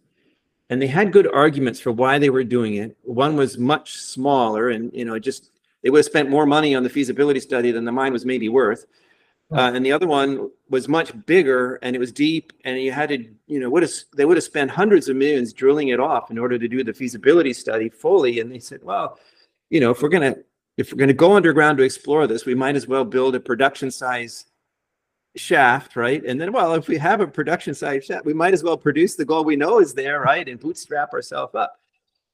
And 0.71 0.81
they 0.81 0.87
had 0.87 1.13
good 1.13 1.27
arguments 1.35 1.81
for 1.81 1.91
why 1.91 2.21
they 2.21 2.31
were 2.31 2.45
doing 2.45 2.75
it. 2.77 2.97
One 3.03 3.35
was 3.35 3.59
much 3.59 3.97
smaller 3.97 4.69
and 4.69 4.93
you 4.95 5.05
know 5.05 5.19
just 5.19 5.51
they 5.83 5.91
would 5.91 5.99
have 5.99 6.07
spent 6.07 6.31
more 6.31 6.47
money 6.47 6.77
on 6.77 6.85
the 6.85 6.91
feasibility 6.91 7.41
study 7.41 7.73
than 7.73 7.85
the 7.85 7.91
mine 7.91 8.13
was 8.13 8.25
maybe 8.25 8.49
worth 8.49 8.87
uh, 9.51 9.73
and 9.75 9.85
the 9.85 9.93
other 9.93 10.07
one 10.07 10.51
was 10.69 10.89
much 10.89 11.13
bigger 11.25 11.77
and 11.77 11.97
it 11.97 11.99
was 11.99 12.13
deep 12.13 12.53
and 12.65 12.81
you 12.81 12.93
had 12.93 13.09
to 13.09 13.25
you 13.47 13.59
know 13.59 13.71
would 13.71 13.83
have 13.83 13.93
they 14.15 14.27
would 14.27 14.37
have 14.37 14.45
spent 14.45 14.71
hundreds 14.71 15.09
of 15.09 15.17
millions 15.17 15.55
drilling 15.55 15.89
it 15.89 16.01
off 16.01 16.31
in 16.31 16.39
order 16.39 16.59
to 16.59 16.69
do 16.69 16.85
the 16.85 16.93
feasibility 16.93 17.53
study 17.53 17.89
fully. 17.89 18.41
And 18.41 18.53
they 18.53 18.59
said 18.59 18.81
well 18.83 19.19
you 19.71 19.81
know 19.81 19.91
if 19.91 20.03
we're 20.03 20.11
going 20.11 20.35
to 20.35 20.45
if 20.77 20.93
we're 20.93 20.99
going 20.99 21.09
to 21.09 21.15
go 21.15 21.35
underground 21.35 21.79
to 21.79 21.85
explore 21.85 22.27
this 22.27 22.45
we 22.45 22.55
might 22.55 22.77
as 22.77 22.87
well 22.87 23.05
build 23.05 23.35
a 23.35 23.41
production 23.41 23.91
size 23.91 24.45
shaft 25.35 25.97
right? 25.97 26.23
And 26.25 26.39
then 26.39 26.53
well 26.53 26.75
if 26.75 26.87
we 26.87 26.99
have 26.99 27.23
a 27.23 27.27
production 27.27 27.73
size 27.73 28.05
shaft 28.05 28.27
we 28.27 28.35
might 28.35 28.53
as 28.53 28.63
well 28.63 28.77
produce 28.77 29.15
the 29.15 29.25
gold 29.25 29.47
we 29.47 29.57
know 29.57 29.81
is 29.81 29.95
there 29.95 30.21
right 30.21 30.47
and 30.47 30.61
bootstrap 30.61 31.15
ourselves 31.15 31.55
up. 31.55 31.81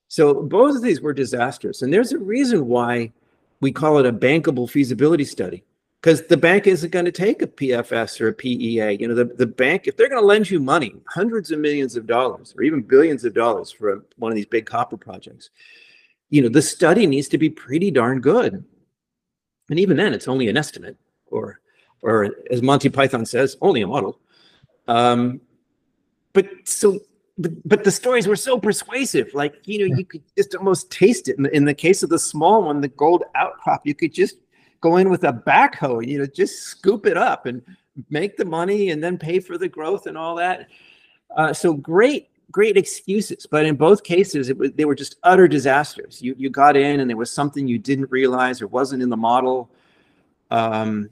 So 0.08 0.42
both 0.42 0.74
of 0.74 0.82
these 0.82 1.00
were 1.00 1.12
disasters 1.12 1.82
and 1.82 1.92
there's 1.92 2.12
a 2.12 2.18
reason 2.18 2.66
why 2.66 3.12
we 3.60 3.70
call 3.70 3.98
it 3.98 4.06
a 4.06 4.12
bankable 4.12 4.68
feasibility 4.68 5.24
study 5.24 5.62
because 6.04 6.26
the 6.26 6.36
bank 6.36 6.66
isn't 6.66 6.90
going 6.90 7.06
to 7.06 7.10
take 7.10 7.40
a 7.40 7.46
PFS 7.46 8.20
or 8.20 8.28
a 8.28 8.32
PEA. 8.34 8.98
You 9.00 9.08
know, 9.08 9.14
the, 9.14 9.24
the 9.24 9.46
bank, 9.46 9.86
if 9.86 9.96
they're 9.96 10.10
going 10.10 10.20
to 10.20 10.26
lend 10.26 10.50
you 10.50 10.60
money, 10.60 10.92
hundreds 11.08 11.50
of 11.50 11.60
millions 11.60 11.96
of 11.96 12.06
dollars 12.06 12.54
or 12.58 12.62
even 12.62 12.82
billions 12.82 13.24
of 13.24 13.32
dollars 13.32 13.70
for 13.70 13.90
a, 13.90 14.02
one 14.16 14.30
of 14.30 14.36
these 14.36 14.44
big 14.44 14.66
copper 14.66 14.98
projects, 14.98 15.48
you 16.28 16.42
know, 16.42 16.50
the 16.50 16.60
study 16.60 17.06
needs 17.06 17.26
to 17.28 17.38
be 17.38 17.48
pretty 17.48 17.90
darn 17.90 18.20
good. 18.20 18.62
And 19.70 19.80
even 19.80 19.96
then, 19.96 20.12
it's 20.12 20.28
only 20.28 20.48
an 20.48 20.58
estimate, 20.58 20.98
or, 21.28 21.60
or 22.02 22.28
as 22.50 22.60
Monty 22.60 22.90
Python 22.90 23.24
says, 23.24 23.56
only 23.62 23.80
a 23.80 23.86
model. 23.86 24.20
Um, 24.86 25.40
but 26.34 26.46
so, 26.64 26.98
but, 27.38 27.66
but 27.66 27.82
the 27.82 27.90
stories 27.90 28.28
were 28.28 28.36
so 28.36 28.58
persuasive. 28.58 29.32
Like, 29.32 29.54
you 29.64 29.78
know, 29.88 29.96
you 29.96 30.04
could 30.04 30.22
just 30.36 30.54
almost 30.54 30.90
taste 30.90 31.28
it. 31.28 31.38
In 31.38 31.44
the, 31.44 31.56
in 31.56 31.64
the 31.64 31.72
case 31.72 32.02
of 32.02 32.10
the 32.10 32.18
small 32.18 32.62
one, 32.64 32.82
the 32.82 32.88
gold 32.88 33.24
outcrop, 33.34 33.86
you 33.86 33.94
could 33.94 34.12
just 34.12 34.36
go 34.84 34.98
in 34.98 35.08
with 35.08 35.24
a 35.24 35.32
backhoe, 35.32 36.06
you 36.06 36.18
know, 36.18 36.26
just 36.26 36.64
scoop 36.64 37.06
it 37.06 37.16
up 37.16 37.46
and 37.46 37.62
make 38.10 38.36
the 38.36 38.44
money 38.44 38.90
and 38.90 39.02
then 39.02 39.16
pay 39.16 39.40
for 39.40 39.56
the 39.56 39.66
growth 39.66 40.06
and 40.06 40.18
all 40.18 40.34
that. 40.36 40.68
Uh, 41.34 41.54
so 41.54 41.72
great, 41.72 42.28
great 42.50 42.76
excuses. 42.76 43.46
But 43.50 43.64
in 43.64 43.76
both 43.76 44.04
cases, 44.04 44.50
it 44.50 44.58
was, 44.58 44.72
they 44.72 44.84
were 44.84 44.94
just 44.94 45.16
utter 45.22 45.48
disasters. 45.48 46.20
You, 46.20 46.34
you 46.36 46.50
got 46.50 46.76
in 46.76 47.00
and 47.00 47.08
there 47.08 47.16
was 47.16 47.32
something 47.32 47.66
you 47.66 47.78
didn't 47.78 48.10
realize 48.10 48.60
or 48.60 48.66
wasn't 48.66 49.02
in 49.02 49.08
the 49.08 49.16
model. 49.16 49.70
Um, 50.50 51.08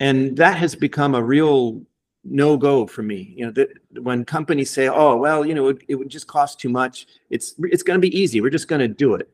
and 0.00 0.34
that 0.38 0.56
has 0.56 0.74
become 0.74 1.14
a 1.14 1.22
real 1.22 1.82
no 2.24 2.56
go 2.56 2.86
for 2.86 3.02
me. 3.02 3.34
You 3.36 3.44
know, 3.46 3.52
that 3.52 3.68
when 4.00 4.24
companies 4.24 4.70
say, 4.70 4.88
"Oh, 4.88 5.14
well, 5.16 5.44
you 5.44 5.54
know, 5.54 5.68
it, 5.68 5.84
it 5.88 5.94
would 5.94 6.08
just 6.08 6.26
cost 6.26 6.58
too 6.58 6.70
much. 6.70 7.06
It's 7.28 7.54
it's 7.58 7.82
going 7.82 8.00
to 8.00 8.00
be 8.00 8.18
easy. 8.18 8.40
We're 8.40 8.48
just 8.48 8.66
going 8.66 8.80
to 8.80 8.88
do 8.88 9.14
it." 9.14 9.28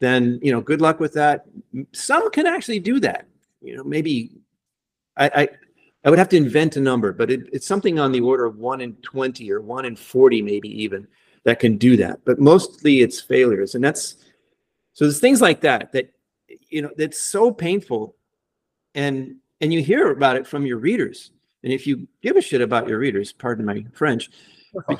Then 0.00 0.38
you 0.42 0.52
know 0.52 0.60
good 0.60 0.80
luck 0.80 1.00
with 1.00 1.14
that. 1.14 1.46
Some 1.92 2.30
can 2.30 2.46
actually 2.46 2.80
do 2.80 3.00
that. 3.00 3.26
You 3.60 3.76
know 3.76 3.84
maybe 3.84 4.32
i 5.16 5.26
i, 5.42 5.48
I 6.04 6.10
would 6.10 6.18
have 6.18 6.28
to 6.28 6.36
invent 6.36 6.76
a 6.76 6.80
number 6.80 7.12
but 7.12 7.30
it, 7.30 7.48
it's 7.52 7.66
something 7.66 7.98
on 7.98 8.12
the 8.12 8.20
order 8.20 8.44
of 8.44 8.58
1 8.58 8.80
in 8.80 8.92
20 8.96 9.50
or 9.50 9.60
1 9.60 9.84
in 9.84 9.96
40 9.96 10.42
maybe 10.42 10.82
even 10.82 11.08
that 11.44 11.58
can 11.58 11.78
do 11.78 11.96
that 11.96 12.20
but 12.24 12.38
mostly 12.38 13.00
it's 13.00 13.20
failures. 13.20 13.74
And 13.74 13.82
that's 13.82 14.16
so 14.92 15.04
there's 15.04 15.20
things 15.20 15.40
like 15.40 15.60
that 15.62 15.92
that 15.92 16.12
you 16.68 16.82
know 16.82 16.90
that's 16.96 17.20
so 17.20 17.50
painful. 17.50 18.16
And 18.94 19.36
and 19.60 19.72
you 19.72 19.82
hear 19.82 20.10
about 20.10 20.36
it 20.36 20.46
from 20.46 20.66
your 20.66 20.78
readers. 20.78 21.30
And 21.62 21.72
if 21.72 21.86
you 21.86 22.06
give 22.22 22.36
a 22.36 22.42
shit 22.42 22.60
about 22.60 22.88
your 22.88 22.98
readers 22.98 23.32
pardon 23.32 23.64
my 23.64 23.84
french 23.92 24.30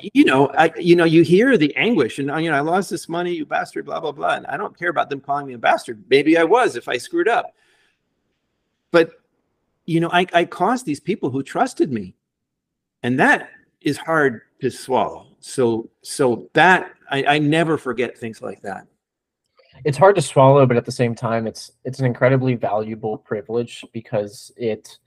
you 0.00 0.24
know, 0.24 0.48
I 0.48 0.72
you 0.78 0.96
know, 0.96 1.04
you 1.04 1.22
hear 1.22 1.56
the 1.56 1.74
anguish, 1.76 2.18
and 2.18 2.30
oh, 2.30 2.36
you 2.36 2.50
know, 2.50 2.56
I 2.56 2.60
lost 2.60 2.90
this 2.90 3.08
money, 3.08 3.34
you 3.34 3.46
bastard, 3.46 3.86
blah 3.86 4.00
blah 4.00 4.12
blah. 4.12 4.34
And 4.34 4.46
I 4.46 4.56
don't 4.56 4.78
care 4.78 4.90
about 4.90 5.10
them 5.10 5.20
calling 5.20 5.46
me 5.46 5.54
a 5.54 5.58
bastard. 5.58 6.04
Maybe 6.08 6.36
I 6.38 6.44
was 6.44 6.76
if 6.76 6.88
I 6.88 6.96
screwed 6.98 7.28
up. 7.28 7.54
But 8.90 9.10
you 9.84 10.00
know, 10.00 10.10
I, 10.12 10.26
I 10.32 10.44
caused 10.44 10.86
these 10.86 11.00
people 11.00 11.30
who 11.30 11.42
trusted 11.42 11.92
me, 11.92 12.14
and 13.02 13.18
that 13.20 13.50
is 13.80 13.96
hard 13.96 14.42
to 14.60 14.70
swallow. 14.70 15.28
So 15.40 15.90
so 16.02 16.48
that 16.54 16.92
I, 17.10 17.24
I 17.24 17.38
never 17.38 17.78
forget 17.78 18.16
things 18.18 18.42
like 18.42 18.62
that. 18.62 18.86
It's 19.84 19.98
hard 19.98 20.16
to 20.16 20.22
swallow, 20.22 20.64
but 20.64 20.78
at 20.78 20.86
the 20.86 20.92
same 20.92 21.14
time, 21.14 21.46
it's 21.46 21.72
it's 21.84 21.98
an 21.98 22.06
incredibly 22.06 22.54
valuable 22.54 23.18
privilege 23.18 23.84
because 23.92 24.50
it 24.56 24.98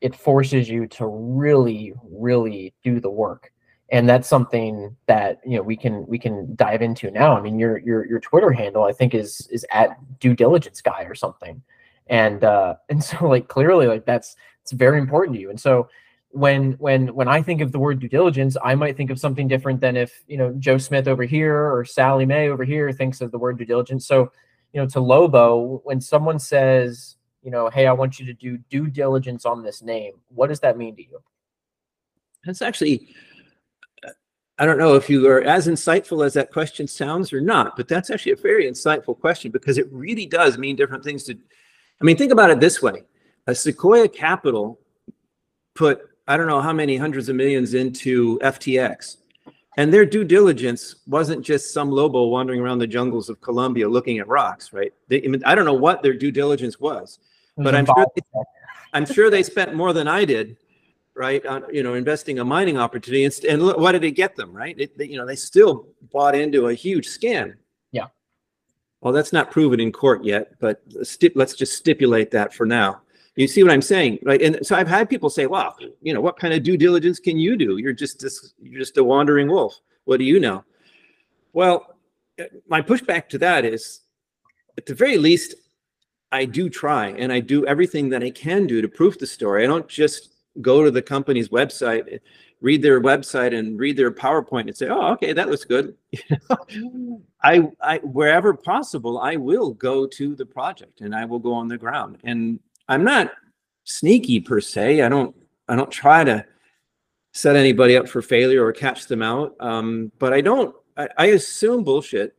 it 0.00 0.14
forces 0.14 0.68
you 0.68 0.86
to 0.88 1.06
really 1.06 1.94
really 2.04 2.74
do 2.82 3.00
the 3.00 3.10
work 3.10 3.50
and 3.90 4.08
that's 4.08 4.28
something 4.28 4.96
that 5.06 5.40
you 5.44 5.56
know 5.56 5.62
we 5.62 5.76
can 5.76 6.06
we 6.06 6.18
can 6.18 6.54
dive 6.56 6.82
into 6.82 7.10
now. 7.10 7.36
I 7.36 7.40
mean, 7.40 7.58
your 7.58 7.78
your 7.78 8.06
your 8.06 8.20
Twitter 8.20 8.50
handle 8.50 8.84
I 8.84 8.92
think 8.92 9.14
is 9.14 9.46
is 9.50 9.66
at 9.70 9.96
due 10.20 10.34
diligence 10.34 10.80
guy 10.80 11.02
or 11.02 11.14
something, 11.14 11.62
and 12.06 12.44
uh, 12.44 12.76
and 12.88 13.02
so 13.02 13.28
like 13.28 13.48
clearly 13.48 13.86
like 13.86 14.06
that's 14.06 14.36
it's 14.62 14.72
very 14.72 14.98
important 14.98 15.36
to 15.36 15.40
you. 15.40 15.50
And 15.50 15.60
so 15.60 15.88
when 16.30 16.72
when 16.72 17.14
when 17.14 17.28
I 17.28 17.42
think 17.42 17.60
of 17.60 17.72
the 17.72 17.78
word 17.78 18.00
due 18.00 18.08
diligence, 18.08 18.56
I 18.64 18.74
might 18.74 18.96
think 18.96 19.10
of 19.10 19.20
something 19.20 19.46
different 19.48 19.80
than 19.80 19.96
if 19.96 20.24
you 20.26 20.38
know 20.38 20.54
Joe 20.58 20.78
Smith 20.78 21.06
over 21.06 21.24
here 21.24 21.72
or 21.72 21.84
Sally 21.84 22.26
May 22.26 22.48
over 22.48 22.64
here 22.64 22.90
thinks 22.92 23.20
of 23.20 23.30
the 23.30 23.38
word 23.38 23.58
due 23.58 23.66
diligence. 23.66 24.06
So 24.06 24.32
you 24.72 24.80
know 24.80 24.88
to 24.88 25.00
Lobo, 25.00 25.82
when 25.84 26.00
someone 26.00 26.38
says 26.38 27.16
you 27.44 27.50
know, 27.50 27.68
hey, 27.68 27.86
I 27.86 27.92
want 27.92 28.18
you 28.18 28.24
to 28.26 28.32
do 28.32 28.56
due 28.56 28.88
diligence 28.88 29.44
on 29.44 29.62
this 29.62 29.82
name, 29.82 30.14
what 30.28 30.46
does 30.46 30.60
that 30.60 30.78
mean 30.78 30.96
to 30.96 31.02
you? 31.02 31.22
That's 32.44 32.62
actually 32.62 33.14
I 34.58 34.66
don't 34.66 34.78
know 34.78 34.94
if 34.94 35.10
you 35.10 35.26
are 35.28 35.42
as 35.42 35.66
insightful 35.66 36.24
as 36.24 36.34
that 36.34 36.52
question 36.52 36.86
sounds 36.86 37.32
or 37.32 37.40
not, 37.40 37.76
but 37.76 37.88
that's 37.88 38.10
actually 38.10 38.32
a 38.32 38.36
very 38.36 38.70
insightful 38.70 39.18
question 39.18 39.50
because 39.50 39.78
it 39.78 39.92
really 39.92 40.26
does 40.26 40.58
mean 40.58 40.76
different 40.76 41.02
things 41.02 41.24
to. 41.24 41.36
I 42.00 42.04
mean, 42.04 42.16
think 42.16 42.32
about 42.32 42.50
it 42.50 42.60
this 42.60 42.80
way: 42.80 43.02
a 43.48 43.54
Sequoia 43.54 44.08
Capital 44.08 44.78
put 45.74 46.02
I 46.28 46.36
don't 46.36 46.46
know 46.46 46.60
how 46.60 46.72
many 46.72 46.96
hundreds 46.96 47.28
of 47.28 47.34
millions 47.34 47.74
into 47.74 48.38
FTX, 48.38 49.16
and 49.76 49.92
their 49.92 50.06
due 50.06 50.22
diligence 50.22 50.96
wasn't 51.08 51.44
just 51.44 51.74
some 51.74 51.90
lobo 51.90 52.26
wandering 52.26 52.60
around 52.60 52.78
the 52.78 52.86
jungles 52.86 53.28
of 53.28 53.40
Colombia 53.40 53.88
looking 53.88 54.18
at 54.18 54.28
rocks, 54.28 54.72
right? 54.72 54.92
They, 55.08 55.22
I, 55.24 55.26
mean, 55.26 55.42
I 55.44 55.56
don't 55.56 55.64
know 55.64 55.74
what 55.74 56.00
their 56.00 56.14
due 56.14 56.30
diligence 56.30 56.78
was, 56.78 57.18
but 57.56 57.74
I'm 57.74 57.86
sure 57.86 58.06
they, 58.14 58.22
I'm 58.92 59.04
sure 59.04 59.30
they 59.30 59.42
spent 59.42 59.74
more 59.74 59.92
than 59.92 60.06
I 60.06 60.24
did 60.24 60.56
right? 61.16 61.44
On, 61.46 61.64
you 61.72 61.82
know, 61.82 61.94
investing 61.94 62.38
a 62.38 62.44
mining 62.44 62.76
opportunity, 62.76 63.24
and, 63.24 63.44
and 63.44 63.62
look, 63.62 63.78
what 63.78 63.92
did 63.92 64.04
it 64.04 64.12
get 64.12 64.36
them, 64.36 64.52
right? 64.52 64.74
It, 64.78 64.98
they, 64.98 65.06
you 65.06 65.16
know, 65.16 65.26
they 65.26 65.36
still 65.36 65.88
bought 66.12 66.34
into 66.34 66.68
a 66.68 66.74
huge 66.74 67.06
scam. 67.06 67.54
Yeah. 67.92 68.06
Well, 69.00 69.12
that's 69.12 69.32
not 69.32 69.50
proven 69.50 69.80
in 69.80 69.92
court 69.92 70.24
yet, 70.24 70.58
but 70.60 70.82
let's 71.34 71.54
just 71.54 71.74
stipulate 71.74 72.30
that 72.32 72.54
for 72.54 72.66
now. 72.66 73.02
You 73.36 73.48
see 73.48 73.62
what 73.64 73.72
I'm 73.72 73.82
saying, 73.82 74.20
right? 74.22 74.40
And 74.40 74.64
so 74.64 74.76
I've 74.76 74.88
had 74.88 75.10
people 75.10 75.28
say, 75.28 75.46
"Well, 75.46 75.76
you 76.00 76.14
know, 76.14 76.20
what 76.20 76.38
kind 76.38 76.54
of 76.54 76.62
due 76.62 76.76
diligence 76.76 77.18
can 77.18 77.36
you 77.36 77.56
do? 77.56 77.78
You're 77.78 77.92
just 77.92 78.20
this, 78.20 78.54
you're 78.62 78.80
just 78.80 78.96
a 78.96 79.02
wandering 79.02 79.48
wolf. 79.48 79.80
What 80.04 80.18
do 80.18 80.24
you 80.24 80.38
know?" 80.38 80.64
Well, 81.52 81.96
my 82.68 82.80
pushback 82.80 83.28
to 83.30 83.38
that 83.38 83.64
is, 83.64 84.00
at 84.78 84.86
the 84.86 84.94
very 84.94 85.18
least, 85.18 85.54
I 86.32 86.44
do 86.44 86.68
try 86.68 87.08
and 87.08 87.32
I 87.32 87.40
do 87.40 87.66
everything 87.66 88.08
that 88.10 88.22
I 88.22 88.30
can 88.30 88.66
do 88.66 88.80
to 88.82 88.88
prove 88.88 89.18
the 89.18 89.26
story. 89.26 89.64
I 89.64 89.66
don't 89.66 89.88
just 89.88 90.33
go 90.60 90.84
to 90.84 90.90
the 90.90 91.02
company's 91.02 91.48
website, 91.48 92.20
read 92.60 92.82
their 92.82 93.00
website 93.00 93.56
and 93.56 93.78
read 93.78 93.96
their 93.96 94.10
PowerPoint 94.10 94.68
and 94.68 94.76
say, 94.76 94.88
oh, 94.88 95.12
okay, 95.12 95.32
that 95.32 95.50
looks 95.50 95.64
good. 95.64 95.94
I, 97.42 97.68
I, 97.82 97.98
wherever 97.98 98.54
possible, 98.54 99.18
I 99.18 99.36
will 99.36 99.72
go 99.74 100.06
to 100.06 100.34
the 100.34 100.46
project 100.46 101.00
and 101.00 101.14
I 101.14 101.24
will 101.24 101.38
go 101.38 101.52
on 101.52 101.68
the 101.68 101.76
ground. 101.76 102.18
And 102.24 102.58
I'm 102.88 103.04
not 103.04 103.32
sneaky 103.84 104.40
per 104.40 104.60
se. 104.60 105.02
I 105.02 105.08
don't, 105.08 105.34
I 105.68 105.76
don't 105.76 105.90
try 105.90 106.24
to 106.24 106.44
set 107.32 107.56
anybody 107.56 107.96
up 107.96 108.08
for 108.08 108.22
failure 108.22 108.64
or 108.64 108.72
catch 108.72 109.06
them 109.08 109.20
out. 109.20 109.54
Um, 109.60 110.10
but 110.18 110.32
I 110.32 110.40
don't, 110.40 110.74
I, 110.96 111.08
I 111.18 111.26
assume 111.26 111.84
bullshit 111.84 112.34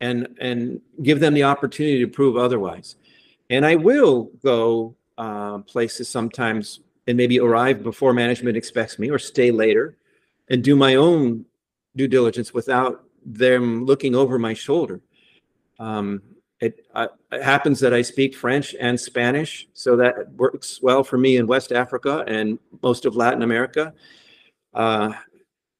and, 0.00 0.36
and 0.40 0.80
give 1.02 1.18
them 1.18 1.34
the 1.34 1.44
opportunity 1.44 1.98
to 2.00 2.06
prove 2.06 2.36
otherwise. 2.36 2.96
And 3.50 3.64
I 3.66 3.74
will 3.76 4.30
go 4.42 4.94
uh, 5.18 5.58
places 5.58 6.08
sometimes 6.08 6.80
and 7.06 7.16
maybe 7.16 7.40
arrive 7.40 7.82
before 7.82 8.12
management 8.12 8.56
expects 8.56 8.98
me 8.98 9.10
or 9.10 9.18
stay 9.18 9.50
later 9.50 9.96
and 10.48 10.62
do 10.62 10.76
my 10.76 10.94
own 10.94 11.44
due 11.96 12.08
diligence 12.08 12.52
without 12.54 13.04
them 13.24 13.84
looking 13.84 14.14
over 14.14 14.38
my 14.38 14.54
shoulder. 14.54 15.00
Um, 15.78 16.22
It, 16.60 16.86
it 17.32 17.42
happens 17.42 17.80
that 17.80 17.92
I 17.92 18.02
speak 18.02 18.34
French 18.34 18.74
and 18.80 18.98
Spanish, 18.98 19.68
so 19.74 19.96
that 19.96 20.32
works 20.32 20.80
well 20.80 21.04
for 21.04 21.18
me 21.18 21.36
in 21.36 21.46
West 21.46 21.72
Africa 21.72 22.24
and 22.26 22.58
most 22.80 23.04
of 23.04 23.16
Latin 23.16 23.42
America. 23.42 23.92
A 24.72 24.78
uh, 24.78 25.12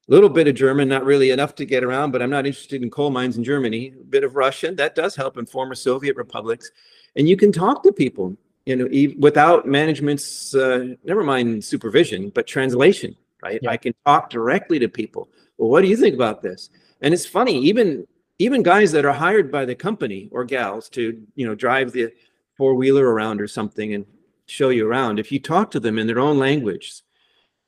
little 0.08 0.28
bit 0.28 0.48
of 0.48 0.54
German, 0.56 0.88
not 0.88 1.06
really 1.06 1.30
enough 1.30 1.54
to 1.54 1.64
get 1.64 1.84
around, 1.84 2.12
but 2.12 2.20
I'm 2.20 2.30
not 2.30 2.44
interested 2.44 2.82
in 2.82 2.90
coal 2.90 3.10
mines 3.10 3.36
in 3.38 3.44
Germany. 3.44 3.94
A 3.98 4.04
bit 4.04 4.24
of 4.24 4.36
Russian, 4.36 4.76
that 4.76 4.94
does 4.94 5.16
help 5.16 5.38
in 5.38 5.46
former 5.46 5.74
Soviet 5.74 6.16
republics. 6.16 6.70
And 7.16 7.28
you 7.28 7.36
can 7.36 7.52
talk 7.52 7.82
to 7.82 7.92
people, 7.92 8.36
you 8.66 8.76
know, 8.76 9.14
without 9.18 9.66
management's, 9.66 10.54
uh, 10.54 10.94
never 11.04 11.22
mind 11.22 11.64
supervision, 11.64 12.30
but 12.30 12.46
translation, 12.46 13.14
right? 13.42 13.60
Yeah. 13.62 13.70
I 13.70 13.76
can 13.76 13.94
talk 14.06 14.30
directly 14.30 14.78
to 14.78 14.88
people. 14.88 15.28
Well, 15.58 15.70
what 15.70 15.82
do 15.82 15.88
you 15.88 15.96
think 15.96 16.14
about 16.14 16.42
this? 16.42 16.70
And 17.00 17.12
it's 17.12 17.26
funny, 17.26 17.58
even 17.60 18.06
even 18.38 18.62
guys 18.62 18.92
that 18.92 19.04
are 19.04 19.12
hired 19.12 19.50
by 19.50 19.64
the 19.64 19.74
company 19.74 20.28
or 20.32 20.44
gals 20.44 20.88
to 20.90 21.22
you 21.34 21.46
know 21.46 21.54
drive 21.54 21.92
the 21.92 22.12
four 22.56 22.74
wheeler 22.74 23.06
around 23.06 23.40
or 23.40 23.48
something 23.48 23.94
and 23.94 24.04
show 24.46 24.68
you 24.68 24.86
around 24.86 25.18
if 25.18 25.32
you 25.32 25.38
talk 25.38 25.70
to 25.70 25.80
them 25.80 25.98
in 25.98 26.06
their 26.06 26.20
own 26.20 26.38
language 26.38 27.02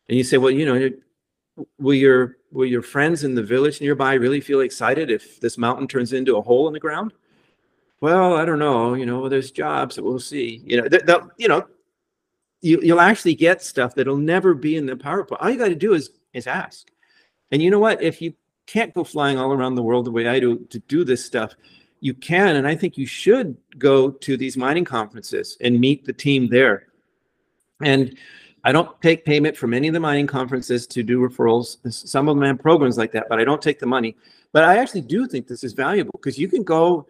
and 0.08 0.18
you 0.18 0.24
say 0.24 0.36
well 0.36 0.50
you 0.50 0.66
know 0.66 0.90
will 1.78 1.94
your 1.94 2.36
will 2.50 2.66
your 2.66 2.82
friends 2.82 3.24
in 3.24 3.34
the 3.34 3.42
village 3.42 3.80
nearby 3.80 4.14
really 4.14 4.40
feel 4.40 4.60
excited 4.60 5.10
if 5.10 5.40
this 5.40 5.56
mountain 5.56 5.88
turns 5.88 6.12
into 6.12 6.36
a 6.36 6.42
hole 6.42 6.66
in 6.66 6.74
the 6.74 6.80
ground 6.80 7.12
well 8.00 8.34
i 8.36 8.44
don't 8.44 8.58
know 8.58 8.94
you 8.94 9.06
know 9.06 9.28
there's 9.28 9.50
jobs 9.50 9.96
that 9.96 10.04
we'll 10.04 10.18
see 10.18 10.62
you 10.64 10.80
know 10.80 10.88
you 11.38 11.48
know 11.48 11.66
you, 12.62 12.80
you'll 12.82 13.00
actually 13.00 13.34
get 13.34 13.62
stuff 13.62 13.94
that'll 13.94 14.16
never 14.16 14.54
be 14.54 14.76
in 14.76 14.86
the 14.86 14.94
powerpoint 14.94 15.38
all 15.40 15.50
you 15.50 15.58
got 15.58 15.68
to 15.68 15.74
do 15.74 15.94
is 15.94 16.10
is 16.32 16.46
ask 16.46 16.88
and 17.50 17.62
you 17.62 17.70
know 17.70 17.78
what 17.78 18.02
if 18.02 18.20
you 18.20 18.34
can't 18.66 18.92
go 18.94 19.04
flying 19.04 19.38
all 19.38 19.52
around 19.52 19.76
the 19.76 19.82
world 19.82 20.04
the 20.04 20.10
way 20.10 20.26
I 20.26 20.40
do 20.40 20.58
to 20.70 20.78
do 20.80 21.04
this 21.04 21.24
stuff. 21.24 21.54
You 22.00 22.12
can, 22.14 22.56
and 22.56 22.68
I 22.68 22.74
think 22.74 22.98
you 22.98 23.06
should 23.06 23.56
go 23.78 24.10
to 24.10 24.36
these 24.36 24.56
mining 24.56 24.84
conferences 24.84 25.56
and 25.60 25.80
meet 25.80 26.04
the 26.04 26.12
team 26.12 26.48
there. 26.48 26.88
And 27.82 28.16
I 28.64 28.72
don't 28.72 29.00
take 29.00 29.24
payment 29.24 29.56
from 29.56 29.72
any 29.72 29.88
of 29.88 29.94
the 29.94 30.00
mining 30.00 30.26
conferences 30.26 30.86
to 30.88 31.02
do 31.02 31.20
referrals. 31.20 31.78
Some 31.92 32.28
of 32.28 32.36
them 32.36 32.44
have 32.44 32.58
programs 32.58 32.98
like 32.98 33.12
that, 33.12 33.28
but 33.28 33.38
I 33.38 33.44
don't 33.44 33.62
take 33.62 33.78
the 33.78 33.86
money. 33.86 34.16
But 34.52 34.64
I 34.64 34.78
actually 34.78 35.02
do 35.02 35.26
think 35.26 35.46
this 35.46 35.64
is 35.64 35.72
valuable 35.72 36.12
because 36.20 36.38
you 36.38 36.48
can 36.48 36.62
go 36.62 37.06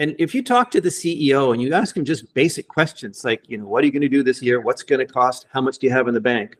and 0.00 0.16
if 0.18 0.34
you 0.34 0.42
talk 0.42 0.70
to 0.70 0.80
the 0.80 0.88
CEO 0.88 1.52
and 1.52 1.60
you 1.60 1.74
ask 1.74 1.94
him 1.94 2.06
just 2.06 2.32
basic 2.32 2.66
questions 2.66 3.22
like, 3.22 3.42
you 3.48 3.58
know, 3.58 3.66
what 3.66 3.82
are 3.82 3.86
you 3.86 3.92
going 3.92 4.00
to 4.00 4.08
do 4.08 4.22
this 4.22 4.40
year? 4.40 4.58
What's 4.58 4.82
going 4.82 4.98
to 4.98 5.04
cost? 5.04 5.46
How 5.52 5.60
much 5.60 5.76
do 5.76 5.86
you 5.86 5.92
have 5.92 6.08
in 6.08 6.14
the 6.14 6.20
bank? 6.20 6.56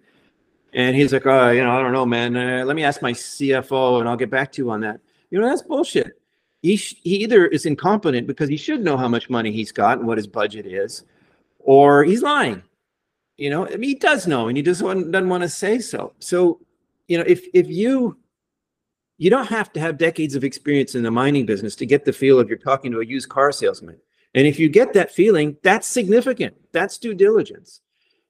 And 0.75 0.95
he's 0.95 1.15
like, 1.15 1.25
oh, 1.25 1.49
you 1.49 1.65
know, 1.65 1.71
I 1.71 1.81
don't 1.81 1.95
know, 1.95 2.05
man. 2.05 2.37
Uh, 2.37 2.65
let 2.67 2.77
me 2.77 2.85
ask 2.85 3.01
my 3.01 3.15
CFO 3.15 4.01
and 4.01 4.07
I'll 4.07 4.19
get 4.19 4.29
back 4.29 4.53
to 4.53 4.63
you 4.63 4.71
on 4.71 4.83
that. 4.83 5.01
You 5.31 5.41
know, 5.41 5.49
that's 5.49 5.63
bullshit. 5.63 6.21
He, 6.61 6.77
sh- 6.77 6.97
he 7.03 7.17
either 7.17 7.47
is 7.47 7.65
incompetent 7.65 8.27
because 8.27 8.51
he 8.51 8.59
should 8.59 8.85
know 8.85 8.99
how 8.99 9.09
much 9.09 9.31
money 9.31 9.51
he's 9.53 9.73
got 9.73 9.97
and 9.97 10.07
what 10.07 10.19
his 10.19 10.27
budget 10.27 10.67
is, 10.67 11.05
or 11.61 12.05
he's 12.05 12.21
lying. 12.21 12.63
You 13.39 13.49
know, 13.49 13.67
I 13.67 13.77
mean, 13.77 13.89
he 13.89 13.95
does 13.95 14.27
know 14.27 14.49
and 14.49 14.57
he 14.59 14.63
just 14.63 14.83
doesn't 14.83 15.29
want 15.31 15.45
to 15.45 15.49
say 15.49 15.79
so. 15.79 16.13
So, 16.19 16.61
you 17.09 17.17
know, 17.17 17.25
if 17.27 17.43
if 17.55 17.69
you 17.69 18.19
you 19.21 19.29
don't 19.29 19.49
have 19.49 19.71
to 19.71 19.81
have 19.81 19.99
decades 19.99 20.35
of 20.35 20.45
experience 20.45 20.95
in 20.95 21.03
the 21.03 21.11
mining 21.11 21.45
business 21.45 21.77
to 21.77 21.85
get 21.85 22.07
the 22.07 22.13
feel 22.13 22.41
of 22.41 22.49
you're 22.49 22.57
talking 22.57 22.91
to 22.91 23.01
a 23.01 23.05
used 23.05 23.29
car 23.29 23.53
salesman. 23.53 23.99
And 24.35 24.47
if 24.47 24.59
you 24.59 24.71
get 24.71 24.95
that 24.95 25.13
feeling, 25.13 25.59
that's 25.63 25.87
significant. 25.87 26.57
That's 26.73 26.97
due 26.97 27.13
diligence. 27.13 27.83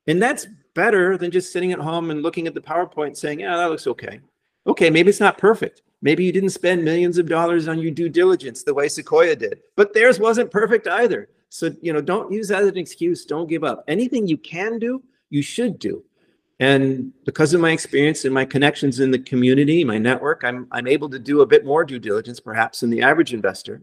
And 0.09 0.21
that's 0.21 0.49
better 0.75 1.17
than 1.17 1.31
just 1.31 1.53
sitting 1.53 1.71
at 1.71 1.79
home 1.79 2.11
and 2.11 2.25
looking 2.25 2.49
at 2.49 2.55
the 2.55 2.61
PowerPoint 2.61 3.17
saying, 3.17 3.39
yeah, 3.39 3.57
that 3.57 3.71
looks 3.71 3.87
okay. 3.87 4.19
Okay, 4.67 4.91
maybe 4.91 5.11
it's 5.11 5.21
not 5.21 5.39
perfect. 5.39 5.83
Maybe 6.03 6.25
you 6.25 6.33
didn't 6.33 6.51
spend 6.51 6.85
millions 6.85 7.19
of 7.19 7.29
dollars 7.29 7.69
on 7.69 7.79
your 7.79 7.93
due 7.93 8.09
diligence 8.09 8.65
the 8.65 8.75
way 8.75 8.89
Sequoia 8.89 9.37
did, 9.37 9.61
but 9.77 9.95
theirs 9.95 10.19
wasn't 10.19 10.51
perfect 10.51 10.89
either. 10.89 11.29
So, 11.51 11.73
you 11.81 11.93
know, 11.93 12.01
don't 12.01 12.33
use 12.33 12.49
that 12.49 12.63
as 12.63 12.69
an 12.69 12.77
excuse. 12.77 13.25
Don't 13.25 13.49
give 13.49 13.63
up. 13.63 13.85
Anything 13.87 14.27
you 14.27 14.39
can 14.39 14.81
do, 14.81 15.05
you 15.29 15.41
should 15.41 15.79
do. 15.79 16.03
And 16.61 17.15
because 17.25 17.55
of 17.55 17.61
my 17.63 17.71
experience 17.71 18.27
and 18.27 18.35
my 18.35 18.45
connections 18.45 19.01
in 19.01 19.11
the 19.11 19.19
community, 19.19 19.83
my 19.83 19.97
network, 19.97 20.45
I'm, 20.45 20.69
I'm 20.71 20.87
able 20.87 21.09
to 21.09 21.19
do 21.19 21.41
a 21.41 21.47
bit 21.47 21.65
more 21.65 21.87
due 21.87 21.99
diligence 21.99 22.39
perhaps 22.39 22.81
than 22.81 22.91
the 22.91 23.01
average 23.01 23.33
investor. 23.33 23.83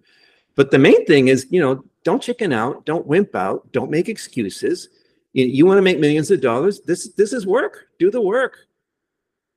But 0.56 0.70
the 0.70 0.78
main 0.78 1.04
thing 1.06 1.28
is, 1.28 1.48
you 1.50 1.60
know, 1.60 1.84
don't 2.04 2.22
chicken 2.22 2.54
out, 2.54 2.86
don't 2.86 3.06
wimp 3.08 3.36
out, 3.36 3.72
don't 3.72 3.90
make 3.90 4.10
excuses. 4.10 4.90
You, 5.34 5.46
you 5.46 5.66
want 5.66 5.80
to 5.80 5.82
make 5.82 6.00
millions 6.00 6.30
of 6.30 6.40
dollars? 6.40 6.82
This 6.82 7.10
this 7.14 7.34
is 7.34 7.48
work. 7.48 7.88
Do 8.00 8.12
the 8.12 8.22
work. 8.22 8.58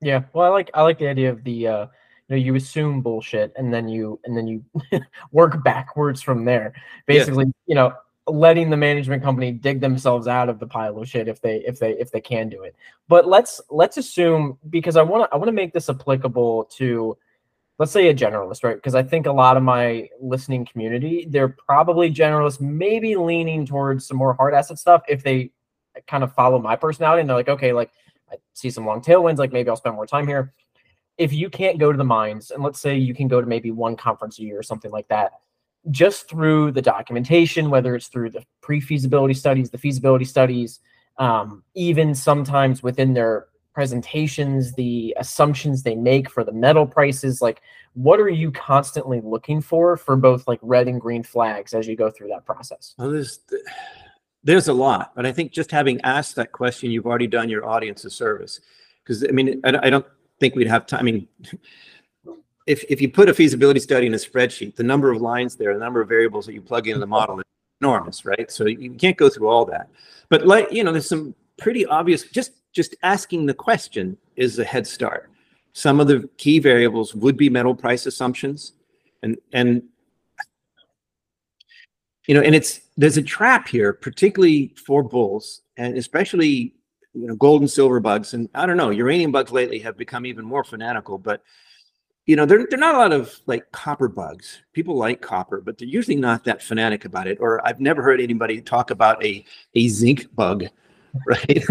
Yeah. 0.00 0.24
Well 0.32 0.46
i 0.46 0.48
like 0.48 0.70
i 0.72 0.82
like 0.82 0.98
the 0.98 1.08
idea 1.08 1.30
of 1.30 1.44
the 1.44 1.66
uh 1.66 1.80
you 1.82 1.88
know 2.30 2.36
you 2.36 2.54
assume 2.54 3.02
bullshit 3.02 3.52
and 3.56 3.72
then 3.72 3.86
you 3.88 4.18
and 4.24 4.36
then 4.36 4.46
you 4.46 4.64
work 5.32 5.62
backwards 5.62 6.22
from 6.22 6.44
there. 6.46 6.74
Basically 7.06 7.46
yeah. 7.46 7.52
you 7.66 7.74
know 7.74 7.92
letting 8.30 8.70
the 8.70 8.76
management 8.76 9.22
company 9.22 9.52
dig 9.52 9.80
themselves 9.80 10.26
out 10.26 10.48
of 10.48 10.58
the 10.58 10.66
pile 10.66 10.98
of 10.98 11.08
shit 11.08 11.28
if 11.28 11.40
they 11.40 11.56
if 11.66 11.78
they 11.78 11.92
if 11.92 12.10
they 12.10 12.20
can 12.20 12.48
do 12.48 12.62
it 12.62 12.74
but 13.08 13.26
let's 13.26 13.60
let's 13.70 13.96
assume 13.96 14.58
because 14.70 14.96
i 14.96 15.02
want 15.02 15.24
to 15.24 15.34
i 15.34 15.36
want 15.36 15.48
to 15.48 15.52
make 15.52 15.72
this 15.72 15.88
applicable 15.88 16.64
to 16.64 17.16
let's 17.78 17.92
say 17.92 18.08
a 18.08 18.14
generalist 18.14 18.62
right 18.62 18.76
because 18.76 18.94
i 18.94 19.02
think 19.02 19.26
a 19.26 19.32
lot 19.32 19.56
of 19.56 19.62
my 19.62 20.08
listening 20.20 20.64
community 20.64 21.26
they're 21.30 21.56
probably 21.66 22.12
generalists 22.12 22.60
maybe 22.60 23.16
leaning 23.16 23.66
towards 23.66 24.06
some 24.06 24.16
more 24.16 24.34
hard 24.34 24.54
asset 24.54 24.78
stuff 24.78 25.02
if 25.08 25.22
they 25.22 25.50
kind 26.06 26.24
of 26.24 26.32
follow 26.34 26.58
my 26.58 26.76
personality 26.76 27.20
and 27.20 27.28
they're 27.28 27.36
like, 27.36 27.48
okay, 27.48 27.72
like 27.72 27.90
I 28.30 28.36
see 28.54 28.70
some 28.70 28.86
long 28.86 29.00
tailwinds, 29.00 29.38
like 29.38 29.52
maybe 29.52 29.68
I'll 29.68 29.76
spend 29.76 29.96
more 29.96 30.06
time 30.06 30.26
here. 30.26 30.52
If 31.18 31.32
you 31.32 31.50
can't 31.50 31.78
go 31.78 31.92
to 31.92 31.98
the 31.98 32.04
mines, 32.04 32.50
and 32.50 32.62
let's 32.62 32.80
say 32.80 32.96
you 32.96 33.14
can 33.14 33.28
go 33.28 33.40
to 33.40 33.46
maybe 33.46 33.70
one 33.70 33.96
conference 33.96 34.38
a 34.38 34.42
year 34.42 34.58
or 34.58 34.62
something 34.62 34.90
like 34.90 35.08
that, 35.08 35.32
just 35.90 36.28
through 36.28 36.72
the 36.72 36.82
documentation, 36.82 37.70
whether 37.70 37.94
it's 37.94 38.08
through 38.08 38.30
the 38.30 38.44
pre-feasibility 38.60 39.34
studies, 39.34 39.70
the 39.70 39.78
feasibility 39.78 40.24
studies, 40.24 40.80
um, 41.18 41.62
even 41.74 42.14
sometimes 42.14 42.82
within 42.82 43.14
their 43.14 43.46
presentations, 43.72 44.74
the 44.74 45.14
assumptions 45.18 45.82
they 45.82 45.94
make 45.94 46.30
for 46.30 46.44
the 46.44 46.52
metal 46.52 46.86
prices, 46.86 47.40
like 47.40 47.62
what 47.94 48.20
are 48.20 48.28
you 48.28 48.50
constantly 48.50 49.20
looking 49.22 49.60
for 49.60 49.96
for 49.96 50.16
both 50.16 50.46
like 50.46 50.58
red 50.62 50.88
and 50.88 51.00
green 51.00 51.22
flags 51.22 51.72
as 51.72 51.86
you 51.86 51.96
go 51.96 52.10
through 52.10 52.28
that 52.28 52.44
process? 52.44 52.94
Well, 52.98 53.10
there's 53.10 53.40
there's 54.42 54.68
a 54.68 54.72
lot, 54.72 55.12
but 55.14 55.26
I 55.26 55.32
think 55.32 55.52
just 55.52 55.70
having 55.70 56.00
asked 56.02 56.36
that 56.36 56.52
question, 56.52 56.90
you've 56.90 57.06
already 57.06 57.26
done 57.26 57.48
your 57.48 57.66
audience 57.66 58.04
a 58.04 58.10
service. 58.10 58.60
Because 59.02 59.24
I 59.24 59.32
mean, 59.32 59.60
I, 59.64 59.78
I 59.82 59.90
don't 59.90 60.06
think 60.38 60.54
we'd 60.54 60.66
have 60.66 60.86
time. 60.86 61.00
I 61.00 61.02
mean, 61.02 61.28
if 62.66 62.84
if 62.88 63.00
you 63.00 63.10
put 63.10 63.28
a 63.28 63.34
feasibility 63.34 63.80
study 63.80 64.06
in 64.06 64.14
a 64.14 64.18
spreadsheet, 64.18 64.76
the 64.76 64.82
number 64.82 65.10
of 65.10 65.20
lines 65.20 65.56
there, 65.56 65.72
the 65.74 65.80
number 65.80 66.00
of 66.00 66.08
variables 66.08 66.46
that 66.46 66.54
you 66.54 66.62
plug 66.62 66.86
into 66.86 67.00
the 67.00 67.06
mm-hmm. 67.06 67.10
model 67.10 67.38
is 67.40 67.44
enormous, 67.80 68.24
right? 68.24 68.50
So 68.50 68.66
you 68.66 68.92
can't 68.92 69.16
go 69.16 69.28
through 69.28 69.48
all 69.48 69.64
that. 69.66 69.88
But 70.28 70.46
like 70.46 70.70
you 70.70 70.84
know, 70.84 70.92
there's 70.92 71.08
some 71.08 71.34
pretty 71.58 71.86
obvious. 71.86 72.24
Just 72.24 72.52
just 72.72 72.94
asking 73.02 73.46
the 73.46 73.54
question 73.54 74.16
is 74.36 74.58
a 74.58 74.64
head 74.64 74.86
start. 74.86 75.30
Some 75.72 76.00
of 76.00 76.08
the 76.08 76.28
key 76.36 76.58
variables 76.58 77.14
would 77.14 77.36
be 77.36 77.48
metal 77.48 77.74
price 77.74 78.06
assumptions, 78.06 78.72
and 79.22 79.36
and 79.52 79.82
you 82.26 82.34
know, 82.34 82.42
and 82.42 82.54
it's 82.54 82.80
there's 82.96 83.16
a 83.16 83.22
trap 83.22 83.68
here, 83.68 83.92
particularly 83.92 84.74
for 84.86 85.02
bulls, 85.02 85.62
and 85.76 85.96
especially 85.96 86.74
you 87.14 87.26
know 87.26 87.34
gold 87.36 87.62
and 87.62 87.70
silver 87.70 88.00
bugs. 88.00 88.34
And 88.34 88.48
I 88.54 88.66
don't 88.66 88.76
know, 88.76 88.90
uranium 88.90 89.32
bugs 89.32 89.50
lately 89.50 89.78
have 89.80 89.96
become 89.96 90.26
even 90.26 90.44
more 90.44 90.62
fanatical, 90.62 91.18
but 91.18 91.42
you 92.26 92.36
know, 92.36 92.46
they're 92.46 92.66
they're 92.68 92.78
not 92.78 92.94
a 92.94 92.98
lot 92.98 93.12
of 93.12 93.34
like 93.46 93.70
copper 93.72 94.08
bugs. 94.08 94.62
People 94.72 94.96
like 94.96 95.20
copper, 95.20 95.60
but 95.60 95.78
they're 95.78 95.88
usually 95.88 96.16
not 96.16 96.44
that 96.44 96.62
fanatic 96.62 97.04
about 97.04 97.26
it. 97.26 97.38
Or 97.40 97.66
I've 97.66 97.80
never 97.80 98.02
heard 98.02 98.20
anybody 98.20 98.60
talk 98.60 98.90
about 98.90 99.24
a 99.24 99.44
a 99.74 99.88
zinc 99.88 100.34
bug, 100.34 100.64
right? 101.26 101.64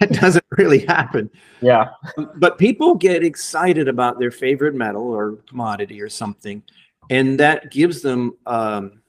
that 0.00 0.10
doesn't 0.10 0.44
really 0.58 0.80
happen. 0.86 1.30
Yeah. 1.60 1.90
But 2.36 2.58
people 2.58 2.94
get 2.94 3.22
excited 3.22 3.88
about 3.88 4.18
their 4.18 4.30
favorite 4.30 4.74
metal 4.74 5.08
or 5.08 5.36
commodity 5.48 6.00
or 6.00 6.08
something, 6.08 6.62
and 7.10 7.38
that 7.40 7.70
gives 7.70 8.02
them 8.02 8.36
um, 8.46 9.00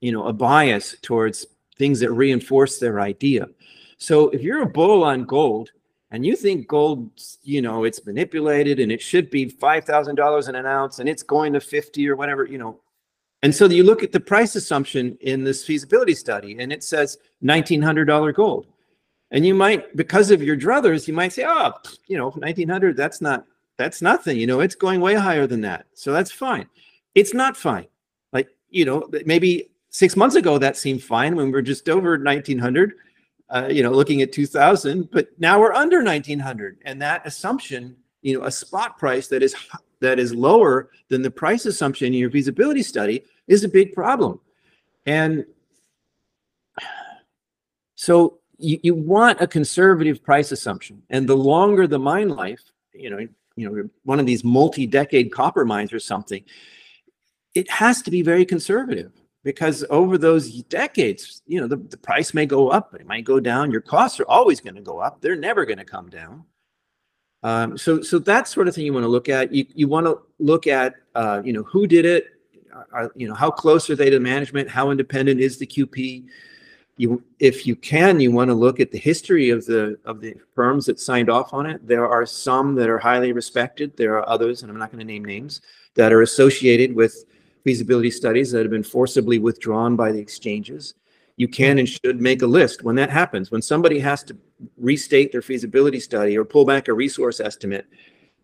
you 0.00 0.12
know, 0.12 0.26
a 0.26 0.32
bias 0.32 0.96
towards 1.02 1.46
things 1.78 2.00
that 2.00 2.12
reinforce 2.12 2.78
their 2.78 3.00
idea. 3.00 3.48
So 3.98 4.30
if 4.30 4.42
you're 4.42 4.62
a 4.62 4.66
bull 4.66 5.04
on 5.04 5.24
gold 5.24 5.70
and 6.10 6.26
you 6.26 6.34
think 6.34 6.66
gold, 6.66 7.08
you 7.42 7.62
know, 7.62 7.84
it's 7.84 8.04
manipulated 8.04 8.80
and 8.80 8.90
it 8.90 9.00
should 9.00 9.30
be 9.30 9.46
$5,000 9.46 10.48
an 10.48 10.66
ounce 10.66 10.98
and 10.98 11.08
it's 11.08 11.22
going 11.22 11.52
to 11.52 11.60
50 11.60 12.08
or 12.08 12.16
whatever, 12.16 12.44
you 12.44 12.58
know. 12.58 12.80
And 13.42 13.54
so 13.54 13.66
you 13.66 13.84
look 13.84 14.02
at 14.02 14.12
the 14.12 14.20
price 14.20 14.56
assumption 14.56 15.16
in 15.20 15.44
this 15.44 15.64
feasibility 15.64 16.14
study 16.14 16.58
and 16.58 16.72
it 16.72 16.82
says 16.82 17.18
$1,900 17.44 18.34
gold. 18.34 18.66
And 19.30 19.46
you 19.46 19.54
might, 19.54 19.96
because 19.96 20.32
of 20.32 20.42
your 20.42 20.56
druthers, 20.56 21.06
you 21.06 21.14
might 21.14 21.32
say, 21.32 21.44
oh, 21.46 21.72
you 22.08 22.18
know, 22.18 22.30
1900, 22.30 22.96
that's 22.96 23.20
not, 23.20 23.46
that's 23.78 24.02
nothing. 24.02 24.36
You 24.36 24.48
know, 24.48 24.60
it's 24.60 24.74
going 24.74 25.00
way 25.00 25.14
higher 25.14 25.46
than 25.46 25.60
that. 25.60 25.86
So 25.94 26.12
that's 26.12 26.32
fine. 26.32 26.66
It's 27.14 27.32
not 27.32 27.56
fine. 27.56 27.86
Like, 28.32 28.48
you 28.68 28.84
know, 28.84 29.08
maybe 29.24 29.70
six 29.90 30.16
months 30.16 30.34
ago 30.34 30.58
that 30.58 30.76
seemed 30.76 31.02
fine 31.02 31.36
when 31.36 31.52
we 31.52 31.58
are 31.58 31.62
just 31.62 31.88
over 31.88 32.18
1900 32.18 32.94
uh, 33.50 33.68
you 33.70 33.82
know 33.82 33.90
looking 33.90 34.22
at 34.22 34.32
2000 34.32 35.10
but 35.10 35.28
now 35.38 35.58
we're 35.58 35.72
under 35.72 36.02
1900 36.02 36.78
and 36.84 37.02
that 37.02 37.26
assumption 37.26 37.96
you 38.22 38.38
know 38.38 38.44
a 38.44 38.50
spot 38.50 38.98
price 38.98 39.28
that 39.28 39.42
is 39.42 39.54
that 40.00 40.18
is 40.18 40.34
lower 40.34 40.90
than 41.08 41.22
the 41.22 41.30
price 41.30 41.66
assumption 41.66 42.08
in 42.08 42.14
your 42.14 42.30
feasibility 42.30 42.82
study 42.82 43.22
is 43.46 43.64
a 43.64 43.68
big 43.68 43.92
problem. 43.92 44.40
And 45.06 45.44
so 47.94 48.38
you, 48.58 48.80
you 48.82 48.94
want 48.94 49.40
a 49.40 49.46
conservative 49.46 50.22
price 50.22 50.52
assumption. 50.52 51.02
And 51.10 51.28
the 51.28 51.36
longer 51.36 51.86
the 51.86 51.98
mine 51.98 52.30
life, 52.30 52.62
you 52.92 53.10
know, 53.10 53.18
you 53.56 53.70
know, 53.70 53.88
one 54.04 54.20
of 54.20 54.26
these 54.26 54.42
multi-decade 54.42 55.32
copper 55.32 55.64
mines 55.64 55.92
or 55.92 56.00
something, 56.00 56.42
it 57.54 57.70
has 57.70 58.00
to 58.02 58.10
be 58.10 58.22
very 58.22 58.44
conservative 58.44 59.12
because 59.42 59.84
over 59.90 60.18
those 60.18 60.62
decades, 60.64 61.42
you 61.46 61.60
know, 61.60 61.66
the, 61.66 61.76
the 61.76 61.96
price 61.96 62.34
may 62.34 62.46
go 62.46 62.68
up, 62.68 62.94
it 62.94 63.06
might 63.06 63.24
go 63.24 63.40
down. 63.40 63.70
Your 63.70 63.80
costs 63.80 64.20
are 64.20 64.26
always 64.28 64.60
going 64.60 64.74
to 64.74 64.82
go 64.82 64.98
up. 64.98 65.20
They're 65.20 65.36
never 65.36 65.64
going 65.64 65.78
to 65.78 65.84
come 65.84 66.10
down. 66.10 66.44
Um, 67.42 67.78
so, 67.78 68.02
so 68.02 68.18
that 68.20 68.48
sort 68.48 68.68
of 68.68 68.74
thing 68.74 68.84
you 68.84 68.92
want 68.92 69.04
to 69.04 69.08
look 69.08 69.28
at. 69.28 69.52
You, 69.52 69.64
you 69.74 69.88
want 69.88 70.06
to 70.06 70.20
look 70.38 70.66
at, 70.66 70.94
uh, 71.14 71.40
you 71.42 71.54
know, 71.54 71.62
who 71.62 71.86
did 71.86 72.04
it, 72.04 72.26
are, 72.92 73.10
you 73.16 73.28
know, 73.28 73.34
how 73.34 73.50
close 73.50 73.88
are 73.90 73.96
they 73.96 74.10
to 74.10 74.20
management? 74.20 74.68
How 74.68 74.90
independent 74.90 75.40
is 75.40 75.58
the 75.58 75.66
QP? 75.66 76.26
You, 76.96 77.24
if 77.38 77.66
you 77.66 77.76
can, 77.76 78.20
you 78.20 78.30
want 78.30 78.48
to 78.48 78.54
look 78.54 78.78
at 78.78 78.90
the 78.90 78.98
history 78.98 79.48
of 79.48 79.64
the 79.64 79.98
of 80.04 80.20
the 80.20 80.34
firms 80.54 80.84
that 80.84 81.00
signed 81.00 81.30
off 81.30 81.54
on 81.54 81.64
it. 81.64 81.86
There 81.86 82.06
are 82.06 82.26
some 82.26 82.74
that 82.74 82.90
are 82.90 82.98
highly 82.98 83.32
respected. 83.32 83.96
There 83.96 84.18
are 84.18 84.28
others, 84.28 84.62
and 84.62 84.70
I'm 84.70 84.78
not 84.78 84.92
going 84.92 84.98
to 84.98 85.06
name 85.06 85.24
names, 85.24 85.62
that 85.94 86.12
are 86.12 86.20
associated 86.20 86.94
with 86.94 87.24
feasibility 87.64 88.10
studies 88.10 88.50
that 88.52 88.62
have 88.62 88.70
been 88.70 88.82
forcibly 88.82 89.38
withdrawn 89.38 89.96
by 89.96 90.12
the 90.12 90.18
exchanges. 90.18 90.94
You 91.36 91.48
can 91.48 91.78
and 91.78 91.88
should 91.88 92.20
make 92.20 92.42
a 92.42 92.46
list 92.46 92.82
when 92.82 92.96
that 92.96 93.10
happens. 93.10 93.50
When 93.50 93.62
somebody 93.62 93.98
has 94.00 94.22
to 94.24 94.36
restate 94.76 95.32
their 95.32 95.42
feasibility 95.42 96.00
study 96.00 96.36
or 96.36 96.44
pull 96.44 96.64
back 96.64 96.88
a 96.88 96.92
resource 96.92 97.40
estimate, 97.40 97.86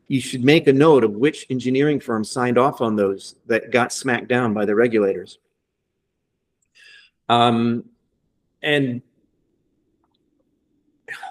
you 0.08 0.20
should 0.20 0.44
make 0.44 0.66
a 0.66 0.72
note 0.72 1.04
of 1.04 1.12
which 1.12 1.46
engineering 1.50 2.00
firm 2.00 2.24
signed 2.24 2.58
off 2.58 2.80
on 2.80 2.96
those 2.96 3.34
that 3.46 3.70
got 3.70 3.92
smacked 3.92 4.28
down 4.28 4.54
by 4.54 4.64
the 4.64 4.74
regulators. 4.74 5.38
Um, 7.28 7.84
and 8.62 9.02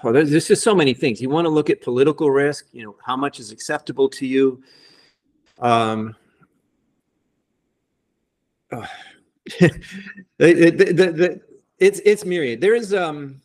well, 0.02 0.12
there's, 0.12 0.30
there's 0.30 0.48
just 0.48 0.62
so 0.62 0.74
many 0.74 0.94
things. 0.94 1.20
You 1.20 1.30
want 1.30 1.46
to 1.46 1.50
look 1.50 1.70
at 1.70 1.80
political 1.80 2.30
risk, 2.30 2.66
you 2.72 2.84
know, 2.84 2.96
how 3.04 3.16
much 3.16 3.40
is 3.40 3.50
acceptable 3.50 4.08
to 4.10 4.26
you. 4.26 4.62
Um, 5.58 6.14
oh, 8.72 8.86
the, 9.60 9.70
the, 10.38 11.12
the, 11.12 11.40
it's 11.78 12.00
it's 12.04 12.24
myriad. 12.24 12.60
There 12.60 12.74
is 12.74 12.94
um 12.94 13.40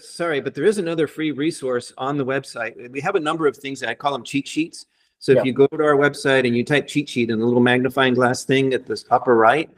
sorry, 0.00 0.40
but 0.40 0.54
there 0.54 0.64
is 0.64 0.78
another 0.78 1.06
free 1.06 1.30
resource 1.30 1.92
on 1.98 2.18
the 2.18 2.24
website. 2.24 2.90
We 2.90 3.00
have 3.00 3.14
a 3.14 3.20
number 3.20 3.46
of 3.46 3.56
things 3.56 3.80
that 3.80 3.88
I 3.88 3.94
call 3.94 4.12
them 4.12 4.24
cheat 4.24 4.46
sheets. 4.46 4.86
So 5.20 5.32
if 5.32 5.44
you 5.44 5.52
go 5.52 5.66
to 5.66 5.82
our 5.82 5.96
website 5.96 6.46
and 6.46 6.56
you 6.56 6.64
type 6.64 6.86
cheat 6.86 7.08
sheet 7.08 7.30
in 7.30 7.40
the 7.40 7.44
little 7.44 7.60
magnifying 7.60 8.14
glass 8.14 8.44
thing 8.44 8.72
at 8.72 8.86
the 8.86 9.02
upper 9.10 9.34
right, 9.34 9.68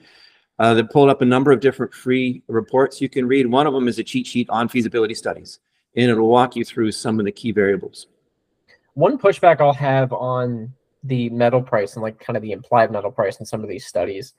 uh, 0.58 0.74
they 0.74 0.82
pulled 0.82 1.08
up 1.08 1.22
a 1.22 1.24
number 1.24 1.50
of 1.50 1.60
different 1.60 1.94
free 1.94 2.42
reports 2.46 3.00
you 3.00 3.08
can 3.08 3.26
read. 3.26 3.46
One 3.46 3.66
of 3.66 3.72
them 3.72 3.88
is 3.88 3.98
a 3.98 4.04
cheat 4.04 4.26
sheet 4.26 4.50
on 4.50 4.68
feasibility 4.68 5.14
studies, 5.14 5.60
and 5.96 6.10
it'll 6.10 6.28
walk 6.28 6.56
you 6.56 6.64
through 6.64 6.92
some 6.92 7.18
of 7.18 7.24
the 7.24 7.32
key 7.32 7.52
variables. 7.52 8.06
One 8.94 9.16
pushback 9.16 9.60
I'll 9.60 9.72
have 9.72 10.12
on 10.12 10.74
the 11.04 11.30
metal 11.30 11.62
price 11.62 11.94
and 11.94 12.02
like 12.02 12.20
kind 12.20 12.36
of 12.36 12.42
the 12.42 12.52
implied 12.52 12.92
metal 12.92 13.10
price 13.10 13.40
in 13.40 13.46
some 13.46 13.62
of 13.62 13.70
these 13.70 13.86
studies 13.86 14.34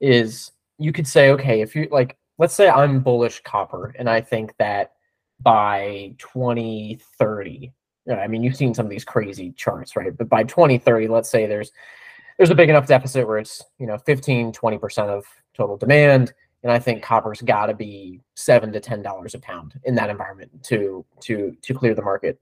is 0.00 0.52
you 0.78 0.92
could 0.92 1.06
say, 1.06 1.30
okay, 1.30 1.60
if 1.60 1.74
you 1.74 1.88
like, 1.90 2.16
let's 2.38 2.54
say 2.54 2.68
I'm 2.68 3.00
bullish 3.00 3.40
copper 3.42 3.94
and 3.98 4.08
I 4.08 4.20
think 4.20 4.56
that 4.58 4.92
by 5.40 6.14
2030, 6.18 7.72
I 8.10 8.26
mean, 8.26 8.42
you've 8.42 8.56
seen 8.56 8.74
some 8.74 8.86
of 8.86 8.90
these 8.90 9.04
crazy 9.04 9.52
charts, 9.52 9.96
right? 9.96 10.16
But 10.16 10.28
by 10.28 10.44
2030, 10.44 11.08
let's 11.08 11.28
say 11.28 11.46
there's 11.46 11.72
there's 12.38 12.50
a 12.50 12.54
big 12.54 12.68
enough 12.68 12.88
deficit 12.88 13.26
where 13.26 13.38
it's, 13.38 13.62
you 13.78 13.86
know, 13.86 13.96
15, 13.98 14.52
20% 14.52 15.08
of 15.08 15.24
total 15.56 15.76
demand. 15.76 16.32
And 16.64 16.72
I 16.72 16.78
think 16.78 17.02
copper's 17.02 17.40
got 17.42 17.66
to 17.66 17.74
be 17.74 18.20
seven 18.34 18.72
to 18.72 18.80
ten 18.80 19.02
dollars 19.02 19.34
a 19.34 19.38
pound 19.38 19.78
in 19.84 19.94
that 19.96 20.08
environment 20.08 20.50
to 20.64 21.04
to 21.20 21.54
to 21.60 21.74
clear 21.74 21.94
the 21.94 22.02
market. 22.02 22.40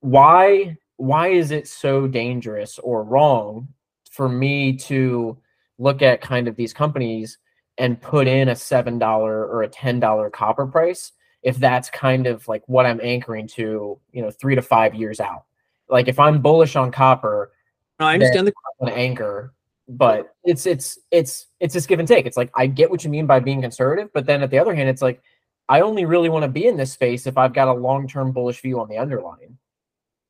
Why 0.00 0.76
why 0.96 1.28
is 1.28 1.50
it 1.50 1.66
so 1.66 2.06
dangerous 2.06 2.78
or 2.78 3.02
wrong 3.02 3.68
for 4.10 4.28
me 4.28 4.76
to 4.76 5.36
look 5.78 6.02
at 6.02 6.20
kind 6.20 6.48
of 6.48 6.56
these 6.56 6.72
companies 6.72 7.38
and 7.78 8.00
put 8.00 8.26
in 8.26 8.48
a 8.48 8.56
seven 8.56 8.98
dollar 8.98 9.46
or 9.46 9.62
a 9.62 9.68
ten 9.68 10.00
dollar 10.00 10.30
copper 10.30 10.66
price 10.66 11.12
if 11.42 11.56
that's 11.56 11.88
kind 11.90 12.26
of 12.26 12.46
like 12.48 12.62
what 12.66 12.84
I'm 12.84 13.00
anchoring 13.02 13.46
to, 13.48 13.98
you 14.12 14.22
know, 14.22 14.30
three 14.30 14.54
to 14.54 14.62
five 14.62 14.94
years 14.94 15.20
out. 15.20 15.44
Like 15.88 16.08
if 16.08 16.18
I'm 16.18 16.42
bullish 16.42 16.76
on 16.76 16.90
copper, 16.90 17.52
I 17.98 18.14
understand 18.14 18.46
the 18.46 18.52
an 18.80 18.88
anchor, 18.90 19.54
but 19.88 20.34
it's 20.44 20.66
it's 20.66 20.98
it's 21.10 21.46
it's 21.60 21.74
this 21.74 21.86
give 21.86 21.98
and 21.98 22.08
take. 22.08 22.26
It's 22.26 22.36
like 22.36 22.50
I 22.54 22.66
get 22.66 22.90
what 22.90 23.04
you 23.04 23.10
mean 23.10 23.26
by 23.26 23.40
being 23.40 23.62
conservative, 23.62 24.10
but 24.12 24.26
then 24.26 24.42
at 24.42 24.50
the 24.50 24.58
other 24.58 24.74
hand, 24.74 24.88
it's 24.88 25.02
like 25.02 25.22
I 25.68 25.80
only 25.80 26.04
really 26.04 26.28
want 26.28 26.42
to 26.44 26.48
be 26.48 26.66
in 26.66 26.76
this 26.76 26.92
space 26.92 27.26
if 27.26 27.38
I've 27.38 27.52
got 27.52 27.68
a 27.68 27.72
long 27.72 28.06
term 28.08 28.32
bullish 28.32 28.60
view 28.60 28.80
on 28.80 28.88
the 28.88 28.98
underlying. 28.98 29.58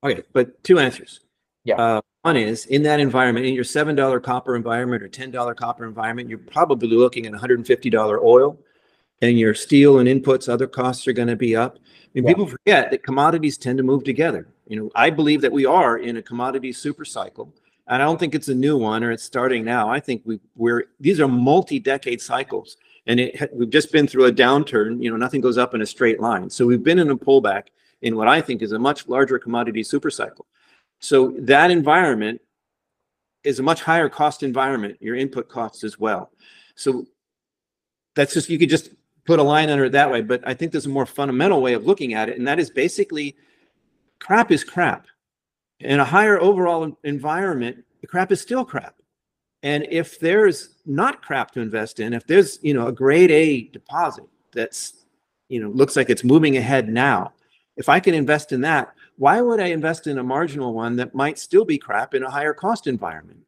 Okay, 0.04 0.22
but 0.32 0.62
two 0.62 0.78
answers. 0.78 1.20
Yeah. 1.64 1.76
Uh, 1.76 2.00
one 2.28 2.36
is 2.36 2.66
in 2.66 2.82
that 2.82 3.00
environment, 3.00 3.46
in 3.46 3.54
your 3.54 3.64
seven 3.64 3.96
dollar 3.96 4.20
copper 4.20 4.54
environment 4.54 5.02
or 5.02 5.08
ten 5.08 5.30
dollar 5.30 5.54
copper 5.54 5.86
environment, 5.86 6.28
you're 6.28 6.38
probably 6.38 6.88
looking 6.88 7.24
at 7.24 7.32
150 7.32 7.90
dollar 7.90 8.22
oil, 8.22 8.58
and 9.22 9.38
your 9.38 9.54
steel 9.54 9.98
and 9.98 10.08
inputs, 10.08 10.48
other 10.48 10.66
costs 10.66 11.08
are 11.08 11.14
going 11.14 11.28
to 11.28 11.36
be 11.36 11.56
up. 11.56 11.78
I 11.78 12.08
mean, 12.14 12.24
yeah. 12.24 12.30
people 12.30 12.46
forget 12.46 12.90
that 12.90 13.02
commodities 13.02 13.56
tend 13.56 13.78
to 13.78 13.84
move 13.84 14.04
together. 14.04 14.48
You 14.66 14.76
know, 14.78 14.90
I 14.94 15.08
believe 15.08 15.40
that 15.40 15.52
we 15.52 15.64
are 15.64 15.98
in 15.98 16.18
a 16.18 16.22
commodity 16.22 16.72
super 16.72 17.06
cycle, 17.06 17.54
and 17.86 18.02
I 18.02 18.04
don't 18.04 18.20
think 18.20 18.34
it's 18.34 18.48
a 18.48 18.54
new 18.54 18.76
one 18.76 19.02
or 19.02 19.10
it's 19.10 19.24
starting 19.24 19.64
now. 19.64 19.88
I 19.88 19.98
think 19.98 20.20
we 20.26 20.38
we're 20.54 20.84
these 21.00 21.20
are 21.20 21.28
multi-decade 21.28 22.20
cycles, 22.20 22.76
and 23.06 23.18
it 23.20 23.50
we've 23.54 23.70
just 23.70 23.90
been 23.90 24.06
through 24.06 24.26
a 24.26 24.32
downturn. 24.32 25.02
You 25.02 25.10
know, 25.10 25.16
nothing 25.16 25.40
goes 25.40 25.56
up 25.56 25.74
in 25.74 25.80
a 25.80 25.86
straight 25.86 26.20
line, 26.20 26.50
so 26.50 26.66
we've 26.66 26.84
been 26.84 26.98
in 26.98 27.10
a 27.10 27.16
pullback 27.16 27.68
in 28.02 28.16
what 28.16 28.28
I 28.28 28.42
think 28.42 28.60
is 28.60 28.72
a 28.72 28.78
much 28.78 29.08
larger 29.08 29.38
commodity 29.38 29.82
super 29.82 30.10
cycle. 30.10 30.46
So 31.00 31.34
that 31.38 31.70
environment 31.70 32.40
is 33.44 33.58
a 33.58 33.62
much 33.62 33.82
higher 33.82 34.08
cost 34.08 34.42
environment, 34.42 34.98
your 35.00 35.16
input 35.16 35.48
costs 35.48 35.84
as 35.84 35.98
well. 35.98 36.30
So 36.74 37.06
that's 38.14 38.34
just, 38.34 38.48
you 38.48 38.58
could 38.58 38.68
just 38.68 38.90
put 39.24 39.38
a 39.38 39.42
line 39.42 39.70
under 39.70 39.84
it 39.84 39.92
that 39.92 40.10
way. 40.10 40.22
But 40.22 40.42
I 40.46 40.54
think 40.54 40.72
there's 40.72 40.86
a 40.86 40.90
more 40.90 41.06
fundamental 41.06 41.62
way 41.62 41.74
of 41.74 41.86
looking 41.86 42.14
at 42.14 42.28
it. 42.28 42.38
And 42.38 42.46
that 42.48 42.58
is 42.58 42.70
basically 42.70 43.36
crap 44.18 44.50
is 44.50 44.64
crap. 44.64 45.06
In 45.80 46.00
a 46.00 46.04
higher 46.04 46.40
overall 46.40 46.98
environment, 47.04 47.84
the 48.00 48.06
crap 48.06 48.32
is 48.32 48.40
still 48.40 48.64
crap. 48.64 48.96
And 49.62 49.86
if 49.90 50.18
there's 50.18 50.76
not 50.86 51.22
crap 51.22 51.52
to 51.52 51.60
invest 51.60 52.00
in, 52.00 52.12
if 52.12 52.26
there's, 52.26 52.58
you 52.62 52.74
know, 52.74 52.88
a 52.88 52.92
grade 52.92 53.30
A 53.30 53.62
deposit 53.68 54.24
that's, 54.52 55.04
you 55.48 55.60
know, 55.60 55.68
looks 55.68 55.96
like 55.96 56.10
it's 56.10 56.24
moving 56.24 56.56
ahead 56.56 56.88
now, 56.88 57.32
if 57.76 57.88
I 57.88 58.00
can 58.00 58.14
invest 58.14 58.52
in 58.52 58.60
that, 58.62 58.92
why 59.18 59.40
would 59.40 59.60
I 59.60 59.66
invest 59.66 60.06
in 60.06 60.18
a 60.18 60.22
marginal 60.22 60.72
one 60.72 60.96
that 60.96 61.14
might 61.14 61.38
still 61.38 61.64
be 61.64 61.76
crap 61.76 62.14
in 62.14 62.22
a 62.22 62.30
higher 62.30 62.54
cost 62.54 62.86
environment? 62.86 63.40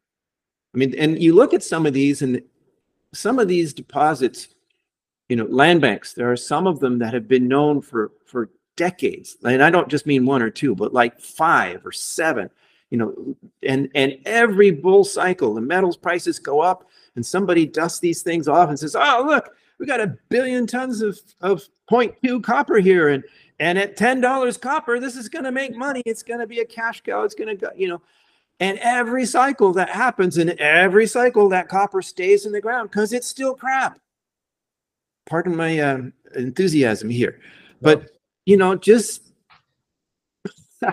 I 0.75 0.77
mean, 0.77 0.93
and 0.97 1.21
you 1.21 1.33
look 1.33 1.53
at 1.53 1.63
some 1.63 1.85
of 1.85 1.93
these 1.93 2.21
and 2.21 2.41
some 3.13 3.39
of 3.39 3.47
these 3.47 3.73
deposits, 3.73 4.49
you 5.29 5.37
know, 5.37 5.45
land 5.45 5.81
banks, 5.81 6.13
there 6.13 6.31
are 6.31 6.37
some 6.37 6.67
of 6.67 6.81
them 6.81 6.99
that 6.99 7.13
have 7.13 7.27
been 7.27 7.47
known 7.47 7.81
for, 7.81 8.11
for 8.25 8.49
decades. 8.75 9.37
And 9.43 9.63
I 9.63 9.69
don't 9.69 9.89
just 9.89 10.05
mean 10.05 10.25
one 10.25 10.41
or 10.41 10.49
two, 10.49 10.75
but 10.75 10.93
like 10.93 11.19
five 11.19 11.85
or 11.85 11.91
seven, 11.93 12.49
you 12.89 12.97
know, 12.97 13.35
and, 13.63 13.89
and 13.95 14.17
every 14.25 14.71
bull 14.71 15.05
cycle, 15.05 15.53
the 15.53 15.61
metals 15.61 15.97
prices 15.97 16.37
go 16.37 16.59
up 16.59 16.89
and 17.15 17.25
somebody 17.25 17.65
dusts 17.65 17.99
these 17.99 18.21
things 18.23 18.49
off 18.49 18.69
and 18.69 18.79
says, 18.79 18.95
oh, 18.95 19.23
look, 19.25 19.55
we 19.79 19.85
got 19.85 20.01
a 20.01 20.17
billion 20.29 20.67
tons 20.67 21.01
of, 21.01 21.19
of 21.39 21.63
0.2 21.89 22.43
copper 22.43 22.77
here. 22.77 23.09
And, 23.09 23.23
and 23.61 23.77
at 23.77 23.95
$10 23.95 24.59
copper, 24.59 24.99
this 24.99 25.15
is 25.15 25.29
going 25.29 25.45
to 25.45 25.51
make 25.51 25.75
money. 25.75 26.01
It's 26.03 26.23
going 26.23 26.39
to 26.39 26.47
be 26.47 26.61
a 26.61 26.65
cash 26.65 27.01
cow. 27.01 27.21
It's 27.21 27.35
going 27.35 27.47
to 27.47 27.55
go, 27.55 27.69
you 27.75 27.87
know, 27.87 28.01
and 28.59 28.79
every 28.79 29.23
cycle 29.27 29.71
that 29.73 29.89
happens, 29.89 30.39
and 30.39 30.49
every 30.59 31.05
cycle 31.05 31.47
that 31.49 31.69
copper 31.69 32.01
stays 32.01 32.47
in 32.47 32.51
the 32.51 32.59
ground 32.59 32.89
because 32.89 33.13
it's 33.13 33.27
still 33.27 33.53
crap. 33.53 33.99
Pardon 35.27 35.55
my 35.55 35.79
uh, 35.79 36.01
enthusiasm 36.35 37.07
here, 37.09 37.39
but 37.81 38.09
you 38.47 38.57
know, 38.57 38.75
just 38.75 39.31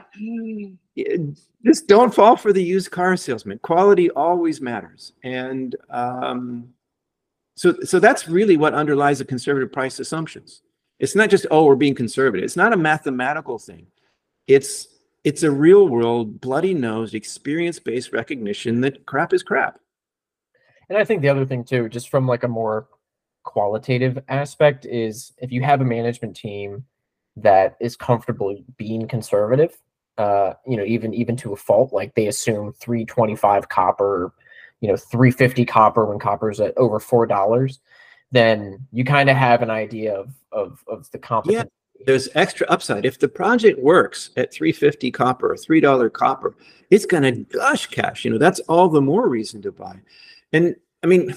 just 1.65 1.87
don't 1.87 2.15
fall 2.15 2.37
for 2.37 2.53
the 2.53 2.63
used 2.63 2.91
car 2.91 3.17
salesman. 3.17 3.59
Quality 3.61 4.11
always 4.11 4.61
matters, 4.61 5.13
and 5.25 5.75
um, 5.89 6.69
so 7.57 7.75
so 7.83 7.99
that's 7.99 8.29
really 8.29 8.59
what 8.59 8.75
underlies 8.75 9.21
the 9.21 9.25
conservative 9.25 9.73
price 9.73 9.99
assumptions. 10.01 10.63
It's 10.99 11.15
not 11.15 11.31
just, 11.31 11.47
oh, 11.51 11.65
we're 11.65 11.77
being 11.77 11.95
conservative. 11.95 12.45
It's 12.45 12.57
not 12.57 12.73
a 12.73 12.77
mathematical 12.77 13.59
thing. 13.59 13.87
It's 14.47 14.89
it's 15.25 15.43
a 15.43 15.51
real 15.51 15.89
world, 15.89 16.41
bloody 16.41 16.73
nosed, 16.73 17.15
experience 17.15 17.79
based 17.79 18.13
recognition 18.13 18.81
that 18.83 19.05
crap 19.05 19.33
is 19.33 19.43
crap. 19.43 19.79
And 20.89 20.97
I 20.97 21.05
think 21.05 21.23
the 21.23 21.29
other 21.29 21.45
thing 21.45 21.65
too, 21.65 21.89
just 21.89 22.09
from 22.09 22.27
like 22.27 22.45
a 22.45 22.49
more 22.49 22.89
qualitative 23.43 24.19
aspect, 24.29 24.87
is 24.87 25.33
if 25.39 25.53
you 25.53 25.63
have 25.63 25.81
a 25.81 25.85
management 25.85 26.37
team 26.37 26.85
that 27.37 27.77
is 27.81 27.97
comfortable 27.97 28.57
being 28.77 29.07
conservative, 29.07 29.77
uh, 30.17 30.55
you 30.67 30.77
know, 30.77 30.85
even 30.85 31.13
even 31.15 31.37
to 31.37 31.53
a 31.53 31.57
fault, 31.57 31.93
like 31.93 32.15
they 32.15 32.29
assume 32.29 32.73
325 32.73 33.69
copper, 33.69 34.33
you 34.81 34.89
know, 34.89 34.97
350 34.97 35.65
copper 35.67 36.07
when 36.07 36.19
copper's 36.19 36.61
at 36.61 36.77
over 36.79 36.99
four 36.99 37.27
dollars 37.27 37.81
then 38.31 38.87
you 38.93 39.05
kind 39.05 39.31
of 39.31 39.37
have 39.37 39.63
an 39.63 39.71
idea 39.71 40.15
of 40.15 40.35
of, 40.53 40.83
of 40.89 41.11
the 41.11 41.19
competition. 41.19 41.69
Yeah, 41.99 42.05
there's 42.07 42.29
extra 42.35 42.67
upside. 42.69 43.05
If 43.05 43.19
the 43.19 43.29
project 43.29 43.79
works 43.81 44.31
at 44.37 44.53
350 44.53 45.11
copper 45.11 45.53
or 45.53 45.57
$3 45.57 46.13
copper, 46.13 46.55
it's 46.91 47.07
going 47.07 47.23
to 47.23 47.45
gush 47.57 47.87
cash. 47.87 48.25
You 48.25 48.31
know, 48.31 48.39
that's 48.39 48.61
all 48.61 48.89
the 48.89 49.01
more 49.01 49.29
reason 49.29 49.63
to 49.63 49.73
buy. 49.73 50.01
And 50.53 50.75
I 51.03 51.07
mean, 51.07 51.29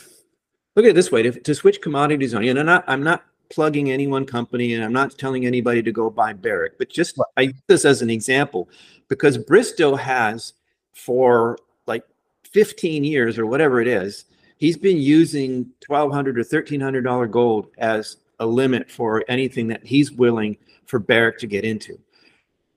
look 0.76 0.86
at 0.86 0.92
it 0.92 0.96
this 0.96 1.12
way: 1.12 1.24
to, 1.24 1.32
to 1.32 1.56
switch 1.56 1.82
commodities 1.82 2.34
on 2.34 2.44
you, 2.44 2.54
know, 2.54 2.64
not, 2.64 2.84
I'm 2.88 3.04
not 3.04 3.26
plugging 3.50 3.92
any 3.92 4.08
one 4.08 4.26
company, 4.26 4.74
and 4.74 4.84
I'm 4.84 4.94
not 4.94 5.18
telling 5.18 5.46
anybody 5.46 5.84
to 5.84 5.92
go 5.92 6.10
buy 6.10 6.34
Barrick, 6.34 6.78
but 6.78 6.90
just 6.90 7.20
I 7.38 7.42
use 7.42 7.62
this 7.68 7.86
as 7.86 8.02
an 8.02 8.10
example 8.10 8.70
because 9.10 9.38
Bristow 9.38 9.96
has 9.96 10.54
for 10.94 11.58
like 11.86 12.06
15 12.52 13.04
years 13.04 13.38
or 13.38 13.46
whatever 13.46 13.82
it 13.82 13.88
is, 13.88 14.26
he's 14.62 14.78
been 14.78 14.98
using 14.98 15.66
1200 15.88 16.38
or 16.38 16.42
1300 16.42 17.02
dollar 17.04 17.28
gold 17.28 17.68
as 17.80 18.18
a 18.40 18.46
limit 18.46 18.90
for 18.90 19.26
anything 19.28 19.68
that 19.68 19.84
he's 19.86 20.12
willing 20.12 20.56
for 20.86 21.00
Barrick 21.00 21.40
to 21.40 21.48
get 21.48 21.66
into. 21.66 22.00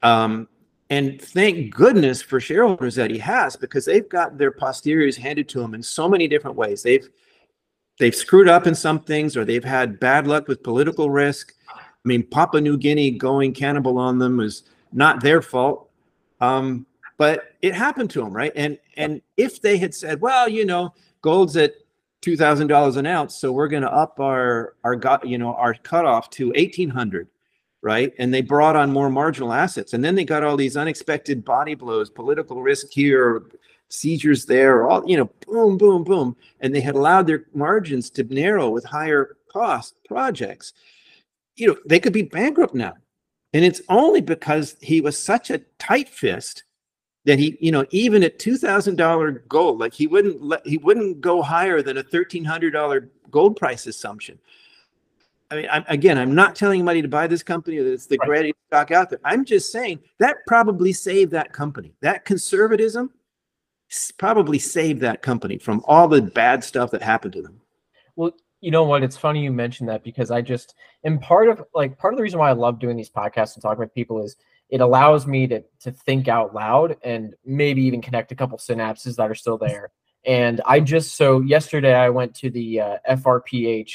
Um, 0.03 0.49
and 0.89 1.21
thank 1.21 1.75
goodness 1.75 2.23
for 2.23 2.41
shareholders 2.41 2.95
that 2.95 3.11
he 3.11 3.19
has 3.19 3.55
because 3.55 3.85
they've 3.85 4.09
got 4.09 4.39
their 4.39 4.51
posteriors 4.51 5.17
handed 5.17 5.49
to 5.51 5.61
them 5.61 5.75
in 5.75 5.83
so 5.83 6.09
many 6.09 6.27
different 6.27 6.57
ways. 6.57 6.83
They've 6.83 7.07
they've 7.99 8.15
screwed 8.15 8.49
up 8.49 8.67
in 8.67 8.75
some 8.75 9.01
things 9.01 9.37
or 9.37 9.45
they've 9.45 9.65
had 9.65 10.01
bad 10.01 10.27
luck 10.27 10.49
with 10.49 10.63
political 10.63 11.11
risk. 11.11 11.53
I 11.71 11.81
mean, 12.05 12.23
Papua 12.23 12.63
New 12.63 12.79
Guinea 12.79 13.11
going 13.11 13.53
cannibal 13.53 13.99
on 13.99 14.19
them 14.19 14.39
was 14.39 14.65
not 14.93 15.23
their 15.23 15.43
fault. 15.43 15.91
Um, 16.41 16.87
but 17.17 17.55
it 17.63 17.75
happened 17.75 18.11
to 18.11 18.23
them, 18.23 18.33
right? 18.33 18.53
And 18.57 18.79
and 18.97 19.21
if 19.37 19.61
they 19.61 19.77
had 19.77 19.95
said, 19.95 20.21
well, 20.21 20.49
you 20.49 20.65
know, 20.65 20.95
gold's 21.25 21.57
at 21.57 21.75
two 22.21 22.37
thousand 22.37 22.69
dollars 22.69 22.97
an 22.97 23.07
ounce, 23.07 23.35
so 23.35 23.51
we're 23.51 23.69
going 23.69 23.83
to 23.83 23.93
up 23.93 24.21
our 24.21 24.75
our 24.85 25.01
you 25.25 25.39
know 25.39 25.55
our 25.55 25.75
cutoff 25.75 26.29
to 26.31 26.53
eighteen 26.55 26.91
hundred, 26.91 27.29
right? 27.83 28.13
And 28.19 28.33
they 28.33 28.43
brought 28.43 28.77
on 28.77 28.93
more 28.93 29.09
marginal 29.09 29.53
assets, 29.53 29.95
and 29.95 30.05
then 30.05 30.15
they 30.15 30.25
got 30.25 30.45
all 30.45 30.57
these 30.57 30.77
unexpected 30.77 31.45
body 31.45 31.75
blows, 31.75 32.11
political 32.11 32.63
risk 32.63 32.89
here, 32.91 33.43
seizures 33.89 34.45
there, 34.45 34.87
all 34.87 35.03
you 35.09 35.17
know, 35.17 35.31
boom, 35.47 35.79
boom, 35.79 36.05
boom, 36.05 36.37
and 36.61 36.75
they 36.75 36.83
had 36.83 36.95
allowed 36.95 37.27
their 37.27 37.47
margins 37.55 38.11
to 38.11 38.23
narrow 38.25 38.69
with 38.69 38.85
higher 38.85 39.37
cost 39.51 39.97
projects. 40.07 40.75
You 41.57 41.69
know, 41.69 41.77
they 41.87 42.01
could 42.01 42.13
be 42.13 42.23
bankrupt 42.23 42.75
now. 42.75 42.95
And 43.55 43.65
it's 43.65 43.81
only 43.89 44.21
because 44.21 44.77
he 44.81 45.01
was 45.01 45.17
such 45.17 45.49
a 45.51 45.63
tight 45.79 46.09
fist 46.09 46.65
that 47.25 47.39
he, 47.39 47.57
you 47.61 47.73
know, 47.73 47.87
even 47.91 48.23
at 48.23 48.39
two 48.39 48.57
thousand 48.57 48.97
dollar 48.97 49.33
gold, 49.49 49.79
like 49.79 49.95
he 49.95 50.07
wouldn't 50.07 50.43
let 50.43 50.67
he 50.67 50.79
wouldn't 50.79 51.21
go 51.21 51.43
higher 51.43 51.83
than 51.83 51.99
a 51.99 52.03
thirteen 52.03 52.45
hundred 52.45 52.73
dollar 52.73 53.11
gold 53.31 53.57
price 53.57 53.87
assumption. 53.87 54.39
I 55.51 55.57
mean, 55.57 55.69
I'm, 55.71 55.85
again, 55.89 56.19
I'm 56.19 56.35
not 56.35 56.57
telling 56.57 56.81
anybody 56.81 57.03
to 57.03 57.09
buy 57.09 57.27
this 57.27 57.43
company 57.43 57.77
or 57.79 57.85
that 57.85 57.93
it's 57.93 58.07
the 58.07 58.19
right. 58.19 58.27
greatest 58.27 58.55
stock 58.67 58.91
out 58.91 59.11
there. 59.11 59.21
I'm 59.25 59.45
just 59.45 59.71
saying 59.71 60.01
that 60.19 60.39
probably 60.47 60.93
saved 60.93 61.33
that 61.33 61.53
company. 61.53 61.95
That 62.01 62.25
conservatism 62.25 63.11
probably 64.19 64.59
saved 64.59 65.01
that 65.03 65.23
company 65.23 65.59
from 65.59 65.83
all 65.87 66.09
the 66.09 66.23
bad 66.23 66.65
stuff 66.65 66.91
that 66.91 67.03
happened 67.03 67.35
to 67.35 67.43
them. 67.43 67.61
Well, 68.17 68.33
you 68.61 68.71
know 68.71 68.85
what? 68.85 69.03
It's 69.03 69.17
funny 69.17 69.43
you 69.43 69.53
mentioned 69.53 69.89
that 69.91 70.03
because 70.03 70.31
I 70.31 70.41
just 70.41 70.75
and 71.05 71.21
part 71.21 71.49
of 71.49 71.65
like 71.75 71.99
part 71.99 72.15
of 72.15 72.17
the 72.17 72.23
reason 72.23 72.39
why 72.39 72.49
I 72.49 72.55
love 72.55 72.79
doing 72.79 72.97
these 72.97 73.11
podcasts 73.11 73.55
and 73.55 73.63
talking 73.63 73.81
with 73.81 73.95
people 73.95 74.23
is 74.25 74.37
it 74.69 74.81
allows 74.81 75.27
me 75.27 75.47
to 75.47 75.63
to 75.81 75.93
think 75.93 76.29
out 76.29 76.55
loud 76.55 76.97
and 77.03 77.35
maybe 77.45 77.83
even 77.83 78.01
connect 78.01 78.33
a 78.33 78.35
couple 78.35 78.59
synapses 78.59 79.17
that 79.17 79.31
are 79.31 79.35
still 79.35 79.59
there. 79.59 79.91
And 80.27 80.61
I 80.65 80.81
just 80.81 81.17
so 81.17 81.41
yesterday 81.41 81.95
I 81.95 82.09
went 82.09 82.35
to 82.37 82.51
the 82.51 82.81
uh, 82.81 82.97
FRPH 83.11 83.93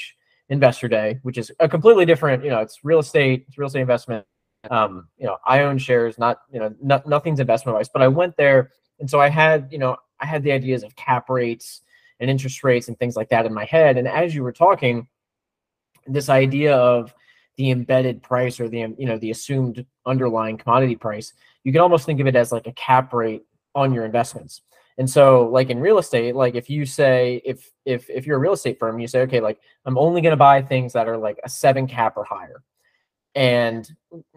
Investor 0.49 0.88
Day, 0.88 1.19
which 1.23 1.38
is 1.38 1.51
a 1.60 1.67
completely 1.67 2.05
different. 2.05 2.43
You 2.43 2.51
know, 2.51 2.60
it's 2.60 2.79
real 2.84 2.99
estate, 2.99 3.45
it's 3.47 3.58
real 3.58 3.67
estate 3.67 3.82
investment. 3.82 4.25
Um, 4.69 5.08
you 5.17 5.25
know, 5.25 5.38
I 5.45 5.62
own 5.62 5.77
shares, 5.77 6.17
not 6.17 6.41
you 6.51 6.60
know, 6.60 6.73
not, 6.82 7.08
nothing's 7.08 7.39
investment 7.39 7.75
advice. 7.75 7.89
But 7.91 8.01
I 8.01 8.08
went 8.08 8.36
there, 8.38 8.71
and 8.99 9.10
so 9.10 9.19
I 9.19 9.29
had 9.29 9.69
you 9.71 9.79
know, 9.79 9.97
I 10.19 10.25
had 10.25 10.43
the 10.43 10.51
ideas 10.51 10.84
of 10.84 10.95
cap 10.95 11.29
rates 11.29 11.82
and 12.19 12.29
interest 12.29 12.63
rates 12.63 12.88
and 12.88 12.99
things 12.99 13.15
like 13.15 13.29
that 13.29 13.45
in 13.45 13.53
my 13.53 13.65
head. 13.65 13.97
And 13.97 14.08
as 14.08 14.36
you 14.36 14.43
were 14.43 14.51
talking, 14.51 15.08
this 16.05 16.29
idea 16.29 16.75
of 16.75 17.13
the 17.59 17.71
embedded 17.71 18.23
price 18.23 18.57
or 18.57 18.69
the 18.69 18.95
you 18.97 19.05
know 19.05 19.17
the 19.17 19.31
assumed 19.31 19.85
underlying 20.05 20.57
commodity 20.57 20.95
price 20.95 21.33
you 21.65 21.73
can 21.73 21.81
almost 21.81 22.05
think 22.05 22.21
of 22.21 22.25
it 22.25 22.37
as 22.37 22.53
like 22.53 22.67
a 22.67 22.71
cap 22.71 23.13
rate 23.13 23.43
on 23.75 23.93
your 23.93 24.05
investments. 24.05 24.61
And 24.97 25.09
so 25.09 25.47
like 25.47 25.69
in 25.69 25.79
real 25.79 25.97
estate 25.97 26.35
like 26.35 26.55
if 26.55 26.69
you 26.69 26.85
say 26.85 27.41
if 27.45 27.69
if 27.85 28.09
if 28.09 28.25
you're 28.25 28.37
a 28.37 28.39
real 28.39 28.53
estate 28.53 28.79
firm 28.79 28.99
you 28.99 29.07
say 29.07 29.21
okay 29.21 29.39
like 29.39 29.59
i'm 29.85 29.97
only 29.97 30.21
going 30.21 30.31
to 30.31 30.37
buy 30.37 30.61
things 30.61 30.93
that 30.93 31.07
are 31.07 31.17
like 31.17 31.39
a 31.43 31.49
seven 31.49 31.85
cap 31.85 32.17
or 32.17 32.23
higher. 32.23 32.63
And 33.35 33.89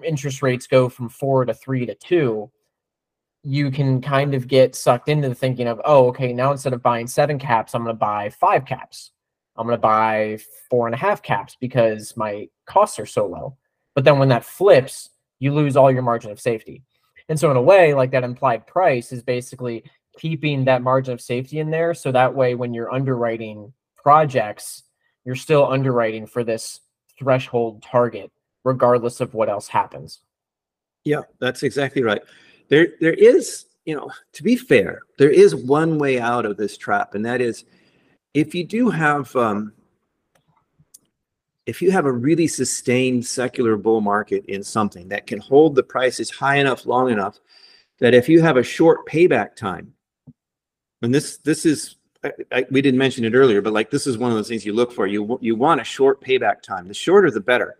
interest 0.04 0.42
rates 0.42 0.66
go 0.66 0.88
from 0.88 1.08
four 1.08 1.44
to 1.44 1.54
three 1.54 1.86
to 1.86 1.94
two 1.94 2.50
you 3.44 3.70
can 3.70 4.00
kind 4.00 4.34
of 4.34 4.46
get 4.46 4.76
sucked 4.76 5.08
into 5.08 5.28
the 5.28 5.34
thinking 5.34 5.68
of 5.68 5.80
oh 5.84 6.08
okay 6.08 6.32
now 6.32 6.52
instead 6.52 6.72
of 6.72 6.82
buying 6.82 7.06
seven 7.08 7.38
caps 7.38 7.74
i'm 7.74 7.82
going 7.82 7.94
to 7.94 7.98
buy 7.98 8.30
five 8.30 8.64
caps 8.64 9.10
I'm 9.62 9.68
going 9.68 9.78
to 9.78 9.80
buy 9.80 10.38
four 10.68 10.86
and 10.86 10.94
a 10.94 10.98
half 10.98 11.22
caps 11.22 11.56
because 11.60 12.16
my 12.16 12.48
costs 12.66 12.98
are 12.98 13.06
so 13.06 13.26
low. 13.26 13.56
But 13.94 14.04
then 14.04 14.18
when 14.18 14.28
that 14.28 14.44
flips, 14.44 15.10
you 15.38 15.54
lose 15.54 15.76
all 15.76 15.90
your 15.90 16.02
margin 16.02 16.30
of 16.30 16.40
safety. 16.40 16.82
And 17.28 17.38
so, 17.38 17.50
in 17.50 17.56
a 17.56 17.62
way, 17.62 17.94
like 17.94 18.10
that 18.10 18.24
implied 18.24 18.66
price 18.66 19.12
is 19.12 19.22
basically 19.22 19.84
keeping 20.18 20.64
that 20.64 20.82
margin 20.82 21.14
of 21.14 21.20
safety 21.20 21.58
in 21.58 21.70
there. 21.70 21.94
So 21.94 22.12
that 22.12 22.34
way, 22.34 22.54
when 22.54 22.74
you're 22.74 22.92
underwriting 22.92 23.72
projects, 23.96 24.82
you're 25.24 25.36
still 25.36 25.70
underwriting 25.70 26.26
for 26.26 26.44
this 26.44 26.80
threshold 27.18 27.82
target, 27.82 28.30
regardless 28.64 29.20
of 29.20 29.34
what 29.34 29.48
else 29.48 29.68
happens. 29.68 30.20
Yeah, 31.04 31.22
that's 31.38 31.62
exactly 31.62 32.02
right. 32.02 32.22
There, 32.68 32.88
there 33.00 33.14
is, 33.14 33.66
you 33.84 33.96
know, 33.96 34.10
to 34.32 34.42
be 34.42 34.56
fair, 34.56 35.02
there 35.18 35.30
is 35.30 35.54
one 35.54 35.98
way 35.98 36.20
out 36.20 36.46
of 36.46 36.56
this 36.56 36.76
trap, 36.76 37.14
and 37.14 37.24
that 37.24 37.40
is 37.40 37.64
if 38.34 38.54
you 38.54 38.64
do 38.64 38.90
have 38.90 39.34
um, 39.36 39.72
if 41.66 41.80
you 41.80 41.90
have 41.90 42.06
a 42.06 42.12
really 42.12 42.48
sustained 42.48 43.24
secular 43.24 43.76
bull 43.76 44.00
market 44.00 44.44
in 44.46 44.62
something 44.62 45.08
that 45.08 45.26
can 45.26 45.38
hold 45.38 45.74
the 45.74 45.82
prices 45.82 46.30
high 46.30 46.56
enough 46.56 46.86
long 46.86 47.10
enough 47.10 47.38
that 48.00 48.14
if 48.14 48.28
you 48.28 48.42
have 48.42 48.56
a 48.56 48.62
short 48.62 49.06
payback 49.06 49.54
time 49.54 49.92
and 51.02 51.14
this 51.14 51.38
this 51.38 51.66
is 51.66 51.96
I, 52.24 52.32
I, 52.52 52.66
we 52.70 52.82
didn't 52.82 52.98
mention 52.98 53.24
it 53.24 53.34
earlier 53.34 53.60
but 53.60 53.72
like 53.72 53.90
this 53.90 54.06
is 54.06 54.18
one 54.18 54.30
of 54.30 54.36
those 54.36 54.48
things 54.48 54.64
you 54.64 54.72
look 54.72 54.92
for. 54.92 55.06
You 55.06 55.38
you 55.40 55.56
want 55.56 55.80
a 55.80 55.84
short 55.84 56.20
payback 56.20 56.62
time. 56.62 56.88
The 56.88 56.94
shorter 56.94 57.30
the 57.30 57.40
better. 57.40 57.76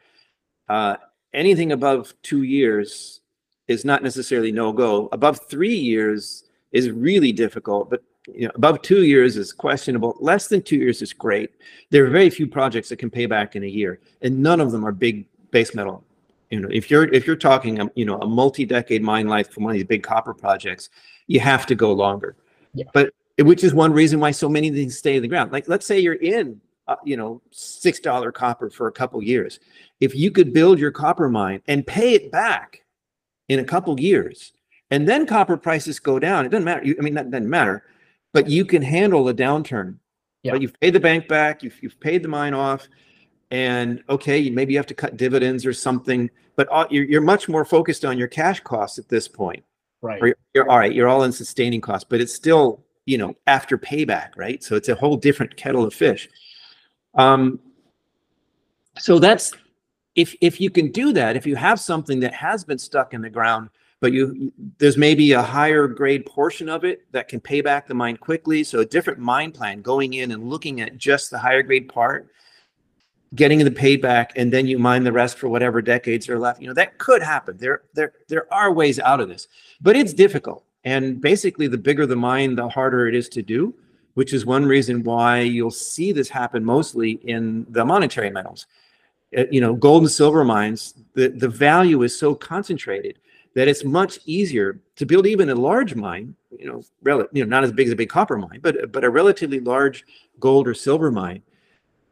Uh, 0.68 0.96
anything 1.34 1.72
above 1.72 2.14
two 2.22 2.42
years 2.42 3.20
is 3.68 3.84
not 3.84 4.02
necessarily 4.02 4.52
no 4.52 4.72
go 4.72 5.08
above 5.12 5.40
three 5.48 5.74
years 5.74 6.44
is 6.72 6.90
really 6.90 7.32
difficult 7.32 7.90
but 7.90 8.02
you 8.28 8.46
know, 8.46 8.52
above 8.54 8.82
two 8.82 9.04
years 9.04 9.36
is 9.36 9.52
questionable. 9.52 10.16
Less 10.20 10.48
than 10.48 10.62
two 10.62 10.76
years 10.76 11.02
is 11.02 11.12
great. 11.12 11.50
There 11.90 12.04
are 12.06 12.10
very 12.10 12.30
few 12.30 12.46
projects 12.46 12.88
that 12.90 12.98
can 12.98 13.10
pay 13.10 13.26
back 13.26 13.56
in 13.56 13.64
a 13.64 13.68
year, 13.68 14.00
and 14.20 14.40
none 14.42 14.60
of 14.60 14.70
them 14.70 14.86
are 14.86 14.92
big 14.92 15.26
base 15.50 15.74
metal. 15.74 16.04
You 16.50 16.60
know, 16.60 16.68
if 16.70 16.90
you're 16.90 17.04
if 17.12 17.26
you're 17.26 17.36
talking, 17.36 17.80
um, 17.80 17.90
you 17.94 18.04
know, 18.04 18.18
a 18.18 18.26
multi-decade 18.26 19.02
mine 19.02 19.26
life 19.26 19.50
for 19.50 19.60
one 19.60 19.72
of 19.72 19.74
these 19.74 19.86
big 19.86 20.02
copper 20.02 20.34
projects, 20.34 20.90
you 21.26 21.40
have 21.40 21.66
to 21.66 21.74
go 21.74 21.92
longer. 21.92 22.36
Yeah. 22.74 22.84
But 22.92 23.12
which 23.38 23.64
is 23.64 23.74
one 23.74 23.92
reason 23.92 24.20
why 24.20 24.30
so 24.30 24.48
many 24.48 24.70
things 24.70 24.96
stay 24.96 25.16
in 25.16 25.22
the 25.22 25.28
ground. 25.28 25.50
Like, 25.50 25.68
let's 25.68 25.86
say 25.86 25.98
you're 25.98 26.14
in, 26.14 26.60
uh, 26.86 26.96
you 27.04 27.16
know, 27.16 27.42
six 27.50 27.98
dollar 27.98 28.30
copper 28.30 28.70
for 28.70 28.86
a 28.86 28.92
couple 28.92 29.22
years. 29.22 29.58
If 30.00 30.14
you 30.14 30.30
could 30.30 30.52
build 30.52 30.78
your 30.78 30.90
copper 30.90 31.28
mine 31.28 31.62
and 31.66 31.86
pay 31.86 32.14
it 32.14 32.30
back 32.30 32.84
in 33.48 33.58
a 33.58 33.64
couple 33.64 33.98
years, 33.98 34.52
and 34.90 35.08
then 35.08 35.26
copper 35.26 35.56
prices 35.56 35.98
go 35.98 36.18
down, 36.18 36.44
it 36.44 36.50
doesn't 36.50 36.64
matter. 36.64 36.84
You, 36.84 36.94
I 36.98 37.02
mean, 37.02 37.14
that 37.14 37.30
doesn't 37.30 37.50
matter 37.50 37.84
but 38.32 38.48
you 38.48 38.64
can 38.64 38.82
handle 38.82 39.28
a 39.28 39.34
downturn. 39.34 39.96
Yeah. 40.42 40.52
But 40.52 40.62
you've 40.62 40.78
paid 40.80 40.94
the 40.94 41.00
bank 41.00 41.28
back, 41.28 41.62
you've, 41.62 41.80
you've 41.82 42.00
paid 42.00 42.22
the 42.22 42.28
mine 42.28 42.54
off, 42.54 42.88
and 43.50 44.02
okay, 44.08 44.50
maybe 44.50 44.72
you 44.72 44.78
have 44.78 44.86
to 44.86 44.94
cut 44.94 45.16
dividends 45.16 45.64
or 45.64 45.72
something, 45.72 46.30
but 46.56 46.66
all, 46.68 46.86
you're, 46.90 47.04
you're 47.04 47.20
much 47.20 47.48
more 47.48 47.64
focused 47.64 48.04
on 48.04 48.18
your 48.18 48.28
cash 48.28 48.60
costs 48.60 48.98
at 48.98 49.08
this 49.08 49.28
point. 49.28 49.62
Right. 50.00 50.20
Or 50.20 50.26
you're, 50.28 50.36
you're 50.54 50.70
all 50.70 50.78
right, 50.78 50.92
you're 50.92 51.08
all 51.08 51.22
in 51.22 51.32
sustaining 51.32 51.80
costs, 51.80 52.06
but 52.08 52.20
it's 52.20 52.34
still, 52.34 52.82
you 53.06 53.18
know, 53.18 53.36
after 53.46 53.78
payback, 53.78 54.30
right? 54.36 54.62
So 54.64 54.74
it's 54.74 54.88
a 54.88 54.94
whole 54.96 55.16
different 55.16 55.56
kettle 55.56 55.84
of 55.84 55.94
fish. 55.94 56.28
Um, 57.14 57.60
so 58.98 59.18
that's 59.18 59.52
if 60.14 60.34
if 60.40 60.60
you 60.60 60.70
can 60.70 60.90
do 60.90 61.12
that, 61.12 61.36
if 61.36 61.46
you 61.46 61.56
have 61.56 61.78
something 61.78 62.20
that 62.20 62.34
has 62.34 62.64
been 62.64 62.78
stuck 62.78 63.14
in 63.14 63.22
the 63.22 63.30
ground 63.30 63.70
but 64.02 64.12
you 64.12 64.52
there's 64.78 64.96
maybe 64.96 65.30
a 65.30 65.40
higher 65.40 65.86
grade 65.86 66.26
portion 66.26 66.68
of 66.68 66.84
it 66.84 67.06
that 67.12 67.28
can 67.28 67.38
pay 67.38 67.60
back 67.60 67.86
the 67.86 67.94
mine 67.94 68.16
quickly. 68.16 68.64
So 68.64 68.80
a 68.80 68.84
different 68.84 69.20
mine 69.20 69.52
plan 69.52 69.80
going 69.80 70.14
in 70.14 70.32
and 70.32 70.50
looking 70.50 70.80
at 70.80 70.98
just 70.98 71.30
the 71.30 71.38
higher 71.38 71.62
grade 71.62 71.88
part, 71.88 72.26
getting 73.36 73.60
the 73.60 73.70
payback, 73.70 74.30
and 74.34 74.52
then 74.52 74.66
you 74.66 74.76
mine 74.76 75.04
the 75.04 75.12
rest 75.12 75.38
for 75.38 75.48
whatever 75.48 75.80
decades 75.80 76.28
are 76.28 76.38
left. 76.38 76.60
You 76.60 76.66
know, 76.66 76.74
that 76.74 76.98
could 76.98 77.22
happen. 77.22 77.56
There, 77.58 77.82
there, 77.94 78.12
there 78.26 78.52
are 78.52 78.72
ways 78.72 78.98
out 78.98 79.20
of 79.20 79.28
this, 79.28 79.46
but 79.80 79.94
it's 79.94 80.12
difficult. 80.12 80.64
And 80.82 81.20
basically, 81.20 81.68
the 81.68 81.78
bigger 81.78 82.04
the 82.04 82.16
mine, 82.16 82.56
the 82.56 82.68
harder 82.68 83.06
it 83.06 83.14
is 83.14 83.28
to 83.28 83.42
do. 83.42 83.72
which 84.14 84.32
is 84.32 84.44
one 84.44 84.66
reason 84.66 85.02
why 85.02 85.40
you'll 85.40 85.70
see 85.70 86.12
this 86.12 86.28
happen 86.28 86.64
mostly 86.64 87.12
in 87.24 87.66
the 87.70 87.84
monetary 87.84 88.30
metals. 88.30 88.66
Uh, 89.36 89.44
you 89.50 89.60
know, 89.60 89.74
gold 89.74 90.02
and 90.02 90.10
silver 90.10 90.44
mines, 90.44 90.94
the, 91.14 91.28
the 91.28 91.48
value 91.48 92.02
is 92.02 92.18
so 92.18 92.34
concentrated 92.34 93.18
that 93.54 93.68
it's 93.68 93.84
much 93.84 94.18
easier 94.24 94.80
to 94.96 95.06
build 95.06 95.26
even 95.26 95.50
a 95.50 95.54
large 95.54 95.94
mine, 95.94 96.34
you 96.58 96.66
know, 96.66 96.82
rel- 97.02 97.28
you 97.32 97.44
know, 97.44 97.48
not 97.48 97.64
as 97.64 97.72
big 97.72 97.86
as 97.86 97.92
a 97.92 97.96
big 97.96 98.08
copper 98.08 98.38
mine, 98.38 98.60
but 98.62 98.92
but 98.92 99.04
a 99.04 99.10
relatively 99.10 99.60
large 99.60 100.04
gold 100.40 100.66
or 100.66 100.74
silver 100.74 101.10
mine. 101.10 101.42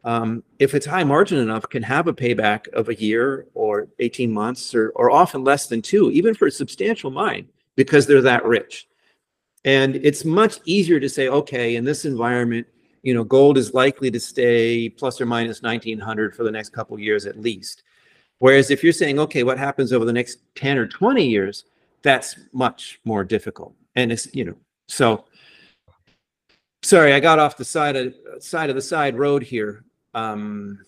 Um, 0.03 0.43
if 0.57 0.73
it's 0.73 0.85
high 0.85 1.03
margin 1.03 1.37
enough, 1.37 1.69
can 1.69 1.83
have 1.83 2.07
a 2.07 2.13
payback 2.13 2.67
of 2.69 2.89
a 2.89 2.95
year 2.95 3.45
or 3.53 3.87
18 3.99 4.31
months 4.31 4.73
or, 4.73 4.89
or 4.95 5.11
often 5.11 5.43
less 5.43 5.67
than 5.67 5.81
two, 5.81 6.09
even 6.11 6.33
for 6.33 6.47
a 6.47 6.51
substantial 6.51 7.11
mine, 7.11 7.47
because 7.75 8.07
they're 8.07 8.21
that 8.23 8.43
rich. 8.43 8.87
And 9.63 9.95
it's 9.97 10.25
much 10.25 10.57
easier 10.65 10.99
to 10.99 11.07
say, 11.07 11.27
okay, 11.27 11.75
in 11.75 11.85
this 11.85 12.05
environment, 12.05 12.65
you 13.03 13.13
know, 13.13 13.23
gold 13.23 13.59
is 13.59 13.75
likely 13.75 14.09
to 14.09 14.19
stay 14.19 14.89
plus 14.89 15.21
or 15.21 15.27
minus 15.27 15.61
1900 15.61 16.35
for 16.35 16.43
the 16.43 16.51
next 16.51 16.69
couple 16.69 16.99
years 16.99 17.27
at 17.27 17.39
least. 17.39 17.83
Whereas 18.41 18.71
if 18.71 18.83
you're 18.83 18.91
saying, 18.91 19.19
okay, 19.19 19.43
what 19.43 19.59
happens 19.59 19.93
over 19.93 20.03
the 20.03 20.11
next 20.11 20.39
10 20.55 20.79
or 20.79 20.87
20 20.87 21.23
years, 21.23 21.65
that's 22.01 22.39
much 22.53 22.99
more 23.05 23.23
difficult. 23.23 23.75
And 23.95 24.11
it's, 24.11 24.33
you 24.33 24.43
know, 24.43 24.55
so 24.87 25.25
sorry, 26.81 27.13
I 27.13 27.19
got 27.19 27.37
off 27.37 27.55
the 27.55 27.63
side 27.63 27.95
of 27.95 28.15
side 28.39 28.71
of 28.71 28.75
the 28.75 28.81
side 28.81 29.15
road 29.15 29.43
here. 29.43 29.85
Um 30.15 30.79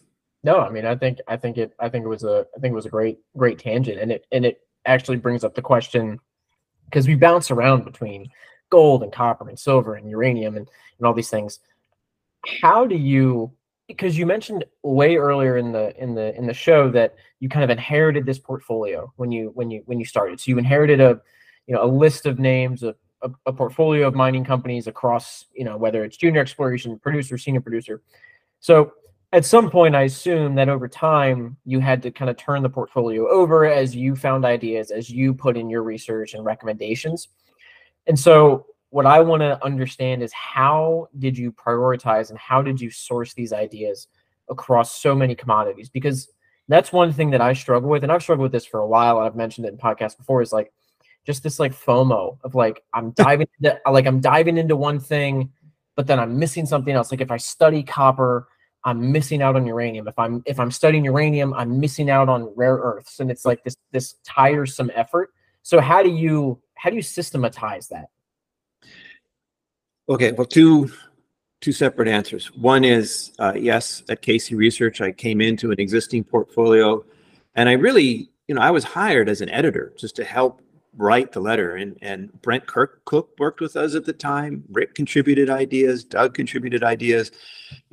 no, 0.44 0.62
I 0.62 0.72
mean 0.72 0.88
I 0.88 0.96
think 0.96 1.20
I 1.28 1.38
think 1.38 1.60
it 1.60 1.76
I 1.80 1.89
think 1.89 2.06
it 2.06 2.08
was 2.08 2.24
a 2.24 2.48
I 2.58 2.60
think 2.60 2.72
it 2.72 2.76
was 2.76 2.88
a 2.88 2.89
great 2.89 3.20
great 3.38 3.60
tangent 3.60 4.00
and 4.00 4.12
it 4.12 4.26
and 4.32 4.48
it 4.48 4.62
actually 4.88 5.18
brings 5.18 5.44
up 5.44 5.54
the 5.54 5.62
question 5.62 6.20
because 6.86 7.08
we 7.08 7.13
bounce 7.13 7.52
around 7.52 7.86
between 7.86 8.32
gold 8.72 9.04
and 9.04 9.13
copper 9.13 9.48
and 9.48 9.60
silver 9.60 9.94
and 9.94 10.10
uranium 10.10 10.58
and, 10.58 10.68
and 10.98 11.06
all 11.06 11.13
these 11.13 11.30
things. 11.30 11.60
How 12.63 12.88
do 12.88 12.96
you 12.96 13.52
because 13.95 14.17
you 14.17 14.25
mentioned 14.25 14.65
way 14.82 15.15
earlier 15.17 15.58
in 15.58 15.71
the 15.71 15.95
in 16.01 16.15
the 16.15 16.36
in 16.36 16.47
the 16.47 16.53
show 16.53 16.89
that 16.91 17.15
you 17.39 17.47
kind 17.47 17.63
of 17.63 17.69
inherited 17.69 18.25
this 18.25 18.39
portfolio 18.39 19.12
when 19.17 19.32
you 19.32 19.51
when 19.53 19.69
you 19.69 19.84
when 19.86 19.99
you 19.99 20.06
started. 20.06 20.39
So 20.39 20.49
you 20.49 20.58
inherited 20.58 20.99
a 20.99 21.21
you 21.67 21.75
know 21.75 21.84
a 21.84 21.88
list 21.88 22.25
of 22.25 22.39
names, 22.39 22.84
a, 22.84 22.95
a, 23.21 23.29
a 23.45 23.53
portfolio 23.53 24.08
of 24.08 24.15
mining 24.15 24.43
companies 24.43 24.88
across 24.88 25.45
you 25.53 25.63
know 25.63 25.77
whether 25.77 26.03
it's 26.03 26.17
junior 26.17 26.41
exploration, 26.41 26.97
producer, 26.99 27.38
senior 27.38 27.62
producer. 27.62 28.01
So 28.60 28.93
at 29.32 29.45
some 29.45 29.69
point, 29.69 29.95
I 29.95 30.03
assume 30.03 30.56
that 30.56 30.69
over 30.69 30.88
time 30.88 31.58
you 31.65 31.79
had 31.79 32.01
to 32.03 32.12
kind 32.12 32.29
of 32.29 32.38
turn 32.38 32.62
the 32.62 32.69
portfolio 32.69 33.27
over 33.29 33.65
as 33.65 33.95
you 33.95 34.15
found 34.15 34.45
ideas, 34.45 34.91
as 34.91 35.10
you 35.10 35.34
put 35.34 35.58
in 35.58 35.69
your 35.69 35.84
research 35.84 36.34
and 36.34 36.45
recommendations. 36.45 37.29
And 38.06 38.19
so 38.19 38.67
what 38.93 39.08
I 39.08 39.21
want 39.21 39.41
to 39.41 39.62
understand 39.65 40.21
is 40.21 40.32
how 40.34 41.10
did 41.17 41.36
you 41.36 41.51
prioritize 41.51 42.29
and 42.29 42.38
how 42.38 42.62
did 42.62 42.79
you 42.79 42.91
source 42.91 43.34
these 43.34 43.51
ideas 43.51 44.08
across 44.49 45.01
so 45.01 45.15
many 45.15 45.34
commodities? 45.34 45.89
Because 45.89 46.29
that's 46.67 46.93
one 46.93 47.12
thing 47.12 47.32
that 47.32 47.41
I 47.41 47.53
struggle 47.53 47.89
with, 47.89 48.03
and 48.03 48.12
I've 48.12 48.21
struggled 48.21 48.43
with 48.43 48.51
this 48.51 48.67
for 48.67 48.82
a 48.82 48.88
while. 48.88 49.17
And 49.17 49.25
I've 49.25 49.36
mentioned 49.36 49.65
it 49.65 49.73
in 49.73 49.79
podcasts 49.79 50.15
before. 50.15 50.43
Is 50.43 50.53
like 50.53 50.71
just 51.25 51.41
this 51.41 51.60
like 51.60 51.73
FOMO 51.73 52.38
of 52.43 52.53
like 52.53 52.84
I'm 52.93 53.10
diving 53.15 53.47
into 53.60 53.79
like 53.89 54.06
I'm 54.06 54.21
diving 54.21 54.60
into 54.60 54.75
one 54.75 54.99
thing, 54.99 55.51
but 55.95 56.06
then 56.06 56.19
I'm 56.19 56.38
missing 56.38 56.67
something 56.67 56.93
else. 56.93 57.10
Like 57.10 57.21
if 57.21 57.32
I 57.32 57.38
study 57.38 57.82
copper, 57.82 58.47
I'm 58.84 59.12
missing 59.12 59.41
out 59.41 59.56
on 59.56 59.65
uranium. 59.65 60.08
If 60.08 60.19
I'm 60.19 60.43
if 60.45 60.60
I'm 60.60 60.69
studying 60.69 61.03
uranium, 61.03 61.51
I'm 61.56 61.79
missing 61.79 62.12
out 62.12 62.29
on 62.29 62.53
rare 62.56 62.75
earths, 62.75 63.19
and 63.19 63.32
it's 63.32 63.43
like 63.43 63.63
this 63.63 63.75
this 63.91 64.17
tiresome 64.23 64.91
effort. 64.93 65.32
So 65.63 65.82
how 65.82 66.03
do 66.03 66.12
you 66.12 66.62
how 66.75 66.91
do 66.91 66.95
you 66.95 67.01
systematize 67.01 67.88
that? 67.88 68.10
Okay, 70.10 70.34
well, 70.34 70.46
two 70.46 70.92
two 71.62 71.72
separate 71.72 72.10
answers. 72.10 72.48
One 72.56 72.84
is 72.84 73.32
uh, 73.39 73.54
yes, 73.56 74.04
at 74.10 74.22
Casey 74.22 74.54
Research, 74.54 75.00
I 75.00 75.13
came 75.13 75.39
into 75.39 75.72
an 75.72 75.80
existing 75.80 76.26
portfolio, 76.26 77.06
and 77.56 77.70
I 77.70 77.74
really, 77.74 78.30
you 78.48 78.56
know, 78.56 78.62
I 78.62 78.72
was 78.72 78.84
hired 78.84 79.30
as 79.30 79.39
an 79.39 79.50
editor 79.50 79.94
just 79.98 80.18
to 80.18 80.26
help 80.26 80.62
write 80.98 81.32
the 81.32 81.39
letter. 81.39 81.78
And 81.78 81.98
and 82.02 82.42
Brent 82.42 82.68
Kirk 82.68 83.06
Cook 83.06 83.30
worked 83.39 83.62
with 83.62 83.78
us 83.78 83.96
at 83.96 84.04
the 84.04 84.12
time. 84.12 84.66
Rick 84.70 84.94
contributed 84.94 85.50
ideas. 85.50 86.04
Doug 86.04 86.34
contributed 86.34 86.84
ideas, 86.84 87.32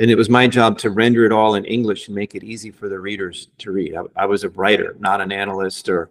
and 0.00 0.10
it 0.10 0.16
was 0.16 0.28
my 0.28 0.48
job 0.48 0.78
to 0.78 0.90
render 0.90 1.24
it 1.24 1.30
all 1.30 1.54
in 1.54 1.64
English 1.64 2.08
and 2.08 2.16
make 2.16 2.34
it 2.34 2.42
easy 2.42 2.72
for 2.72 2.88
the 2.88 2.98
readers 2.98 3.48
to 3.58 3.70
read. 3.70 3.94
I, 3.94 4.02
I 4.16 4.26
was 4.26 4.42
a 4.42 4.48
writer, 4.48 4.96
not 4.98 5.20
an 5.20 5.30
analyst 5.30 5.88
or, 5.88 6.10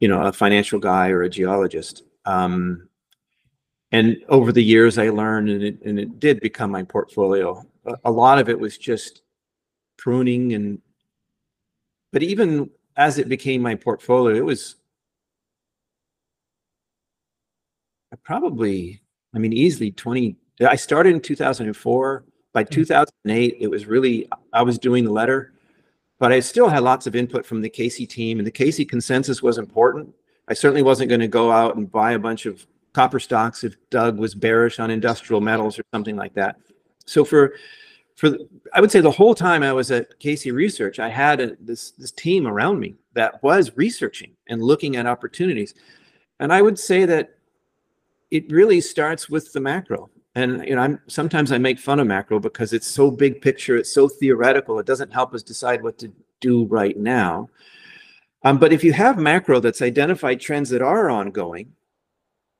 you 0.00 0.08
know, 0.08 0.22
a 0.22 0.32
financial 0.32 0.80
guy 0.80 1.10
or 1.10 1.22
a 1.22 1.30
geologist. 1.30 2.02
Um, 2.24 2.88
and 3.92 4.16
over 4.28 4.50
the 4.50 4.62
years 4.62 4.98
i 4.98 5.08
learned 5.08 5.48
and 5.48 5.62
it, 5.62 5.82
and 5.82 5.98
it 5.98 6.18
did 6.18 6.40
become 6.40 6.70
my 6.70 6.82
portfolio. 6.82 7.62
A, 8.04 8.10
lot 8.10 8.38
of 8.38 8.48
it 8.48 8.58
was 8.58 8.78
just 8.78 9.22
pruning 9.96 10.54
and 10.54 10.80
but 12.12 12.22
even 12.22 12.70
as 12.96 13.18
it 13.18 13.28
became 13.28 13.62
my 13.62 13.74
portfolio 13.74 14.36
it 14.36 14.44
was 14.44 14.76
probably 18.24 19.00
i 19.34 19.38
mean 19.38 19.52
easily 19.52 19.90
20 19.90 20.36
i 20.68 20.76
started 20.76 21.14
in 21.14 21.20
2004 21.20 22.24
by 22.52 22.62
hmm. 22.62 22.68
2008 22.68 23.56
it 23.58 23.68
was 23.68 23.86
really 23.86 24.28
i 24.52 24.62
was 24.62 24.78
doing 24.78 25.04
the 25.04 25.12
letter 25.12 25.52
but 26.20 26.30
i 26.30 26.38
still 26.38 26.68
had 26.68 26.84
lots 26.84 27.08
of 27.08 27.16
input 27.16 27.44
from 27.44 27.60
the 27.60 27.68
casey 27.68 28.06
team 28.06 28.38
and 28.38 28.46
the 28.46 28.50
casey 28.50 28.84
consensus 28.84 29.42
was 29.42 29.58
important. 29.58 30.14
I 30.48 30.54
certainly 30.54 30.82
wasn't 30.82 31.08
going 31.08 31.20
to 31.20 31.28
go 31.28 31.50
out 31.50 31.76
and 31.76 31.90
buy 31.90 32.12
a 32.12 32.18
bunch 32.18 32.46
of 32.46 32.64
copper 32.92 33.20
stocks 33.20 33.64
if 33.64 33.76
Doug 33.90 34.18
was 34.18 34.34
bearish 34.34 34.78
on 34.78 34.90
industrial 34.90 35.40
metals 35.40 35.78
or 35.78 35.82
something 35.92 36.16
like 36.16 36.34
that. 36.34 36.56
So 37.06 37.24
for 37.24 37.54
for 38.16 38.36
I 38.74 38.80
would 38.80 38.90
say 38.90 39.00
the 39.00 39.10
whole 39.10 39.34
time 39.34 39.62
I 39.62 39.72
was 39.72 39.90
at 39.90 40.18
Casey 40.18 40.50
Research, 40.50 40.98
I 40.98 41.08
had 41.08 41.40
a, 41.40 41.56
this 41.60 41.92
this 41.92 42.12
team 42.12 42.46
around 42.46 42.78
me 42.78 42.94
that 43.14 43.42
was 43.42 43.72
researching 43.76 44.32
and 44.48 44.62
looking 44.62 44.96
at 44.96 45.06
opportunities. 45.06 45.74
And 46.40 46.52
I 46.52 46.62
would 46.62 46.78
say 46.78 47.04
that 47.06 47.34
it 48.30 48.50
really 48.50 48.80
starts 48.80 49.28
with 49.28 49.52
the 49.52 49.60
macro. 49.60 50.10
And 50.34 50.66
you 50.66 50.74
know, 50.74 50.82
I'm 50.82 51.00
sometimes 51.06 51.52
I 51.52 51.58
make 51.58 51.78
fun 51.78 52.00
of 52.00 52.06
macro 52.06 52.38
because 52.38 52.72
it's 52.72 52.86
so 52.86 53.10
big 53.10 53.40
picture, 53.40 53.76
it's 53.76 53.92
so 53.92 54.08
theoretical, 54.08 54.78
it 54.78 54.86
doesn't 54.86 55.12
help 55.12 55.34
us 55.34 55.42
decide 55.42 55.82
what 55.82 55.98
to 55.98 56.12
do 56.40 56.64
right 56.66 56.96
now. 56.96 57.48
Um, 58.44 58.58
but 58.58 58.72
if 58.72 58.82
you 58.82 58.92
have 58.92 59.18
macro 59.18 59.60
that's 59.60 59.82
identified 59.82 60.40
trends 60.40 60.70
that 60.70 60.82
are 60.82 61.10
ongoing, 61.10 61.72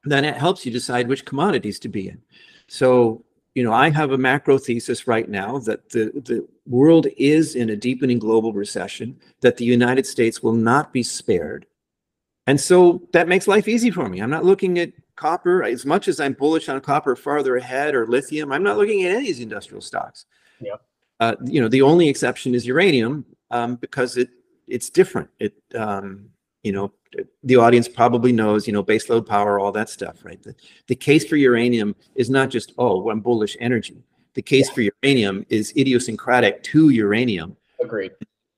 then 0.04 0.24
it 0.24 0.36
helps 0.36 0.64
you 0.66 0.72
decide 0.72 1.08
which 1.08 1.24
commodities 1.24 1.78
to 1.80 1.88
be 1.88 2.08
in. 2.08 2.20
So, 2.66 3.24
you 3.54 3.62
know, 3.62 3.72
I 3.72 3.90
have 3.90 4.12
a 4.12 4.18
macro 4.18 4.58
thesis 4.58 5.06
right 5.06 5.28
now 5.28 5.58
that 5.60 5.90
the, 5.90 6.10
the 6.14 6.46
world 6.66 7.06
is 7.16 7.54
in 7.54 7.70
a 7.70 7.76
deepening 7.76 8.18
global 8.18 8.52
recession, 8.52 9.18
that 9.40 9.56
the 9.56 9.64
United 9.64 10.06
States 10.06 10.42
will 10.42 10.54
not 10.54 10.92
be 10.92 11.02
spared. 11.02 11.66
And 12.46 12.60
so 12.60 13.02
that 13.12 13.28
makes 13.28 13.46
life 13.46 13.68
easy 13.68 13.90
for 13.90 14.08
me. 14.08 14.20
I'm 14.20 14.30
not 14.30 14.44
looking 14.44 14.78
at 14.78 14.92
copper 15.14 15.62
as 15.62 15.86
much 15.86 16.08
as 16.08 16.18
I'm 16.18 16.32
bullish 16.32 16.68
on 16.68 16.80
copper 16.80 17.14
farther 17.14 17.56
ahead 17.56 17.94
or 17.94 18.06
lithium. 18.06 18.50
I'm 18.50 18.62
not 18.62 18.78
looking 18.78 19.04
at 19.04 19.10
any 19.10 19.18
of 19.18 19.24
these 19.24 19.40
industrial 19.40 19.82
stocks. 19.82 20.24
Yeah. 20.60 20.76
Uh, 21.20 21.36
you 21.44 21.60
know, 21.60 21.68
the 21.68 21.82
only 21.82 22.08
exception 22.08 22.54
is 22.54 22.66
uranium 22.66 23.24
um, 23.50 23.76
because 23.76 24.16
it 24.16 24.30
it's 24.66 24.90
different. 24.90 25.28
It 25.38 25.54
um, 25.76 26.30
you 26.62 26.72
know, 26.72 26.92
the 27.42 27.56
audience 27.56 27.88
probably 27.88 28.32
knows, 28.32 28.66
you 28.66 28.72
know, 28.72 28.82
baseload 28.82 29.26
power, 29.26 29.58
all 29.58 29.72
that 29.72 29.90
stuff, 29.90 30.24
right? 30.24 30.42
The, 30.42 30.54
the 30.86 30.94
case 30.94 31.24
for 31.26 31.36
uranium 31.36 31.94
is 32.14 32.30
not 32.30 32.50
just, 32.50 32.72
oh, 32.78 33.10
I'm 33.10 33.20
bullish 33.20 33.56
energy. 33.60 34.02
The 34.34 34.42
case 34.42 34.68
yeah. 34.68 34.74
for 34.74 34.80
uranium 35.02 35.44
is 35.48 35.72
idiosyncratic 35.76 36.62
to 36.64 36.88
uranium. 36.88 37.56
Agreed. 37.82 38.12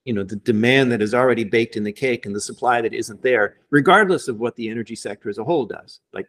You 0.05 0.13
know, 0.13 0.23
the 0.23 0.37
demand 0.37 0.93
that 0.93 1.01
is 1.01 1.15
already 1.15 1.45
baked 1.45 1.77
in 1.77 1.83
the 1.83 1.93
cake 1.93 2.27
and 2.27 2.35
the 2.35 2.41
supply 2.41 2.83
that 2.83 2.93
isn't 2.93 3.23
there, 3.23 3.57
regardless 3.71 4.29
of 4.29 4.39
what 4.39 4.55
the 4.57 4.69
energy 4.69 4.95
sector 4.95 5.31
as 5.31 5.39
a 5.39 5.45
whole 5.45 5.65
does. 5.65 6.01
Like 6.13 6.29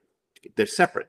they're 0.56 0.66
separate. 0.66 1.08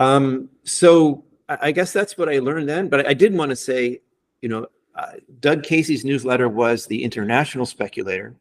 Um, 0.00 0.48
so 0.64 1.24
I 1.48 1.72
guess 1.72 1.92
that's 1.92 2.18
what 2.18 2.28
I 2.28 2.38
learned 2.38 2.68
then. 2.68 2.88
But 2.88 3.06
I 3.06 3.14
did 3.14 3.34
want 3.34 3.50
to 3.50 3.56
say, 3.56 4.00
you 4.42 4.48
know, 4.48 4.66
uh, 4.96 5.12
Doug 5.38 5.62
Casey's 5.62 6.04
newsletter 6.04 6.48
was 6.48 6.86
the 6.86 7.02
international 7.02 7.64
speculator 7.64 8.34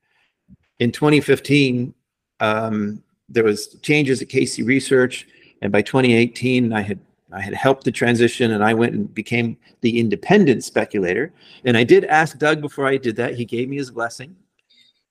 in 0.80 0.92
2015, 0.92 1.94
um, 2.40 3.04
there 3.28 3.44
was 3.44 3.76
changes 3.82 4.22
at 4.22 4.30
Casey 4.30 4.64
Research, 4.64 5.28
and 5.62 5.72
by 5.72 5.82
2018, 5.82 6.74
I 6.74 6.82
had 6.82 7.00
I 7.32 7.42
had 7.42 7.54
helped 7.54 7.84
the 7.84 7.92
transition, 7.92 8.52
and 8.52 8.64
I 8.64 8.74
went 8.74 8.94
and 8.94 9.14
became 9.14 9.56
the 9.82 10.00
independent 10.00 10.64
speculator. 10.64 11.32
And 11.64 11.78
I 11.78 11.84
did 11.84 12.06
ask 12.06 12.40
Doug 12.40 12.60
before 12.60 12.88
I 12.88 12.98
did 12.98 13.16
that; 13.18 13.36
he 13.36 13.46
gave 13.46 13.70
me 13.70 13.78
his 13.78 13.92
blessing 13.92 14.36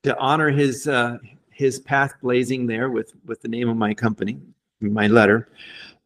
to 0.02 0.18
honor 0.18 0.50
his 0.50 0.88
uh, 0.88 1.18
his 1.50 1.78
path 1.78 2.14
blazing 2.22 2.66
there 2.66 2.90
with 2.90 3.12
with 3.26 3.40
the 3.42 3.48
name 3.48 3.68
of 3.68 3.76
my 3.76 3.94
company, 3.94 4.40
my 4.80 5.06
letter. 5.06 5.48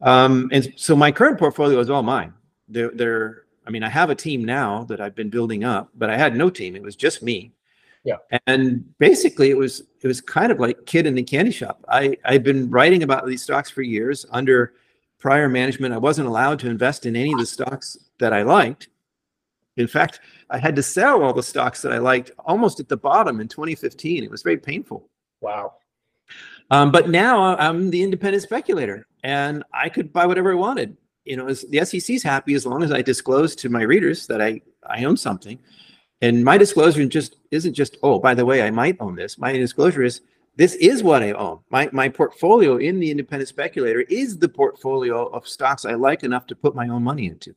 Um, 0.01 0.49
and 0.51 0.71
so 0.75 0.95
my 0.95 1.11
current 1.11 1.39
portfolio 1.39 1.79
is 1.79 1.89
all 1.89 2.03
mine. 2.03 2.33
They're, 2.67 2.91
they're 2.93 3.43
I 3.65 3.69
mean, 3.69 3.83
I 3.83 3.89
have 3.89 4.09
a 4.09 4.15
team 4.15 4.43
now 4.43 4.83
that 4.85 4.99
I've 4.99 5.15
been 5.15 5.29
building 5.29 5.63
up, 5.63 5.89
but 5.95 6.09
I 6.09 6.17
had 6.17 6.35
no 6.35 6.49
team. 6.49 6.75
It 6.75 6.83
was 6.83 6.95
just 6.95 7.23
me. 7.23 7.53
Yeah. 8.03 8.17
And 8.47 8.85
basically 8.99 9.49
it 9.49 9.57
was 9.57 9.81
it 10.01 10.07
was 10.07 10.19
kind 10.19 10.51
of 10.51 10.59
like 10.59 10.85
kid 10.85 11.05
in 11.05 11.15
the 11.15 11.23
candy 11.23 11.51
shop. 11.51 11.83
I 11.87 12.17
I've 12.25 12.43
been 12.43 12.69
writing 12.69 13.03
about 13.03 13.25
these 13.25 13.41
stocks 13.41 13.69
for 13.69 13.81
years 13.81 14.25
under 14.31 14.73
prior 15.23 15.47
management, 15.47 15.93
I 15.93 15.97
wasn't 15.97 16.27
allowed 16.27 16.59
to 16.59 16.69
invest 16.69 17.05
in 17.05 17.15
any 17.15 17.31
of 17.31 17.39
the 17.39 17.45
stocks 17.45 17.97
that 18.19 18.33
I 18.33 18.41
liked. 18.41 18.89
In 19.77 19.87
fact, 19.87 20.19
I 20.49 20.57
had 20.57 20.75
to 20.75 20.83
sell 20.83 21.23
all 21.23 21.31
the 21.31 21.41
stocks 21.41 21.81
that 21.81 21.93
I 21.93 21.97
liked 21.97 22.31
almost 22.39 22.81
at 22.81 22.89
the 22.89 22.97
bottom 22.97 23.39
in 23.39 23.47
2015. 23.47 24.21
It 24.21 24.29
was 24.29 24.41
very 24.41 24.57
painful. 24.57 25.07
Wow. 25.39 25.75
Um, 26.71 26.91
but 26.91 27.09
now 27.09 27.55
I'm 27.55 27.89
the 27.89 28.03
independent 28.03 28.43
speculator 28.43 29.07
and 29.23 29.63
I 29.73 29.87
could 29.87 30.11
buy 30.11 30.25
whatever 30.25 30.51
I 30.51 30.55
wanted. 30.55 30.97
You 31.23 31.37
know, 31.37 31.45
the 31.45 31.85
SEC's 31.85 32.21
happy 32.21 32.53
as 32.53 32.65
long 32.65 32.83
as 32.83 32.91
I 32.91 33.01
disclose 33.01 33.55
to 33.57 33.69
my 33.69 33.83
readers 33.83 34.27
that 34.27 34.41
I, 34.41 34.59
I 34.85 35.05
own 35.05 35.15
something. 35.15 35.57
And 36.23 36.41
my 36.41 36.57
disclosure 36.57 37.05
just 37.05 37.35
isn't 37.51 37.73
just, 37.73 37.97
oh, 38.01 38.17
by 38.17 38.33
the 38.33 38.45
way, 38.45 38.61
I 38.61 38.71
might 38.71 38.95
own 39.01 39.13
this. 39.13 39.37
My 39.37 39.51
disclosure 39.51 40.03
is 40.03 40.21
this 40.55 40.73
is 40.75 41.03
what 41.03 41.21
I 41.21 41.33
own. 41.33 41.59
My, 41.69 41.89
my 41.91 42.07
portfolio 42.07 42.77
in 42.77 42.97
the 43.01 43.11
independent 43.11 43.49
speculator 43.49 44.05
is 44.07 44.37
the 44.37 44.47
portfolio 44.47 45.25
of 45.25 45.45
stocks 45.45 45.83
I 45.83 45.95
like 45.95 46.23
enough 46.23 46.47
to 46.47 46.55
put 46.55 46.75
my 46.75 46.87
own 46.87 47.03
money 47.03 47.25
into. 47.25 47.53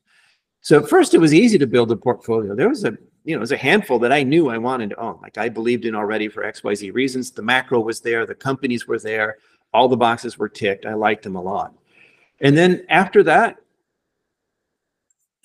So 0.62 0.80
at 0.80 0.88
first 0.88 1.14
it 1.14 1.18
was 1.18 1.32
easy 1.32 1.58
to 1.58 1.66
build 1.68 1.92
a 1.92 1.96
portfolio. 1.96 2.56
There 2.56 2.68
was 2.68 2.82
a, 2.84 2.98
you 3.22 3.36
know, 3.36 3.40
was 3.40 3.52
a 3.52 3.56
handful 3.56 4.00
that 4.00 4.10
I 4.10 4.24
knew 4.24 4.48
I 4.48 4.58
wanted 4.58 4.90
to 4.90 4.98
own. 4.98 5.20
Like 5.22 5.38
I 5.38 5.48
believed 5.48 5.84
in 5.84 5.94
already 5.94 6.26
for 6.26 6.42
XYZ 6.42 6.92
reasons. 6.92 7.30
The 7.30 7.42
macro 7.42 7.78
was 7.78 8.00
there, 8.00 8.26
the 8.26 8.34
companies 8.34 8.88
were 8.88 8.98
there, 8.98 9.36
all 9.72 9.86
the 9.86 9.96
boxes 9.96 10.38
were 10.38 10.48
ticked. 10.48 10.86
I 10.86 10.94
liked 10.94 11.22
them 11.22 11.36
a 11.36 11.40
lot. 11.40 11.72
And 12.40 12.58
then 12.58 12.84
after 12.88 13.22
that, 13.22 13.58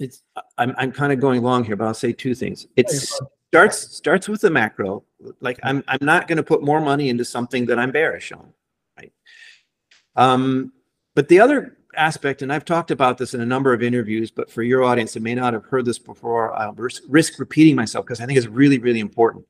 it's 0.02 0.24
I'm 0.58 0.74
I'm 0.78 0.91
kind 0.91 1.14
of 1.14 1.20
going 1.20 1.41
long 1.41 1.64
here, 1.64 1.76
but 1.76 1.86
I'll 1.86 1.93
say 1.93 2.12
two 2.12 2.36
things. 2.36 2.68
It 2.76 2.89
starts 2.89 3.78
starts 3.95 4.28
with 4.28 4.41
the 4.41 4.49
macro. 4.49 5.04
Like 5.39 5.60
I'm 5.64 5.84
I'm 5.88 5.99
not 6.02 6.28
going 6.28 6.38
to 6.38 6.43
put 6.43 6.64
more 6.64 6.82
money 6.82 7.10
into 7.10 7.24
something 7.24 7.66
that 7.68 7.80
I'm 7.80 7.91
bearish 7.91 8.32
on, 8.32 8.54
right? 8.97 9.14
Um, 10.16 10.74
but 11.16 11.28
the 11.28 11.39
other 11.39 11.78
aspect, 11.95 12.41
and 12.41 12.52
I've 12.52 12.66
talked 12.66 12.91
about 12.91 13.18
this 13.18 13.34
in 13.34 13.41
a 13.41 13.45
number 13.45 13.74
of 13.74 13.84
interviews, 13.84 14.32
but 14.32 14.49
for 14.49 14.64
your 14.64 14.84
audience 14.84 15.14
that 15.14 15.24
may 15.24 15.36
not 15.36 15.54
have 15.54 15.66
heard 15.66 15.86
this 15.86 15.99
before, 15.99 16.54
I'll 16.54 16.74
risk, 16.74 17.04
risk 17.08 17.39
repeating 17.39 17.76
myself 17.76 18.06
because 18.06 18.22
I 18.22 18.26
think 18.26 18.38
it's 18.38 18.47
really, 18.47 18.78
really 18.78 18.99
important. 18.99 19.45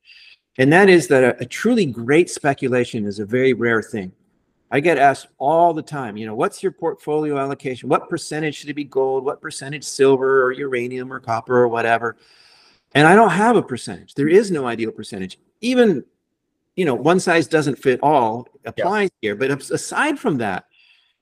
And 0.58 0.72
that 0.74 0.90
is 0.90 1.08
that 1.08 1.24
a, 1.24 1.42
a, 1.42 1.46
truly 1.46 1.86
great 1.86 2.30
speculation 2.30 3.06
is 3.06 3.20
a 3.20 3.26
very 3.26 3.54
rare 3.54 3.82
thing. 3.82 4.12
I 4.72 4.80
get 4.80 4.98
asked 4.98 5.28
all 5.38 5.74
the 5.74 5.82
time, 5.82 6.16
you 6.16 6.26
know, 6.26 6.34
what's 6.34 6.64
your 6.64 6.72
portfolio 6.72 7.38
allocation? 7.38 7.90
What 7.90 8.10
percentage 8.10 8.56
should 8.56 8.70
it 8.70 8.74
be 8.74 8.86
gold? 8.86 9.26
What 9.26 9.42
percentage 9.42 9.84
silver 9.84 10.44
or 10.44 10.54
uranium 10.54 11.12
or 11.12 11.20
copper 11.20 11.58
or 11.58 11.68
whatever? 11.68 12.16
And 12.94 13.06
I 13.06 13.16
don't 13.16 13.32
have 13.32 13.58
a 13.58 13.62
percentage. 13.62 14.16
There 14.16 14.30
is 14.30 14.50
no 14.50 14.68
ideal 14.68 14.92
percentage. 14.92 15.40
Even, 15.60 16.06
you 16.78 16.86
know, 16.86 16.96
one 16.96 17.20
size 17.20 17.48
doesn't 17.48 17.80
fit 17.80 18.00
all 18.02 18.48
applies 18.66 19.10
yeah. 19.22 19.28
here. 19.28 19.36
But 19.36 19.52
aside 19.72 20.18
from 20.18 20.38
that, 20.38 20.66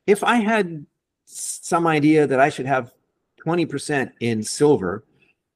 if 0.06 0.24
I 0.24 0.36
had 0.36 0.86
some 1.26 1.88
idea 1.88 2.28
that 2.28 2.40
I 2.40 2.50
should 2.50 2.68
have 2.68 2.94
20% 3.44 4.12
in 4.20 4.44
silver 4.44 5.06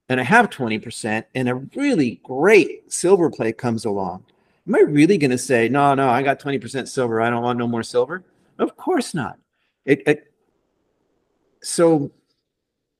and 0.08 0.20
I 0.20 0.24
have 0.24 0.50
20% 0.50 1.24
and 1.34 1.48
a 1.48 1.54
really 1.76 2.20
great 2.24 2.92
silver 2.92 3.30
play 3.30 3.52
comes 3.52 3.84
along, 3.84 4.24
am 4.66 4.74
I 4.74 4.80
really 4.80 5.18
going 5.18 5.30
to 5.30 5.38
say, 5.38 5.68
no, 5.68 5.94
no, 5.94 6.08
I 6.08 6.22
got 6.22 6.40
20% 6.40 6.88
silver. 6.88 7.20
I 7.20 7.30
don't 7.30 7.42
want 7.42 7.58
no 7.58 7.66
more 7.66 7.82
silver? 7.82 8.24
Of 8.58 8.76
course 8.76 9.14
not. 9.14 9.38
It, 9.84 10.02
it, 10.06 10.32
so 11.62 12.10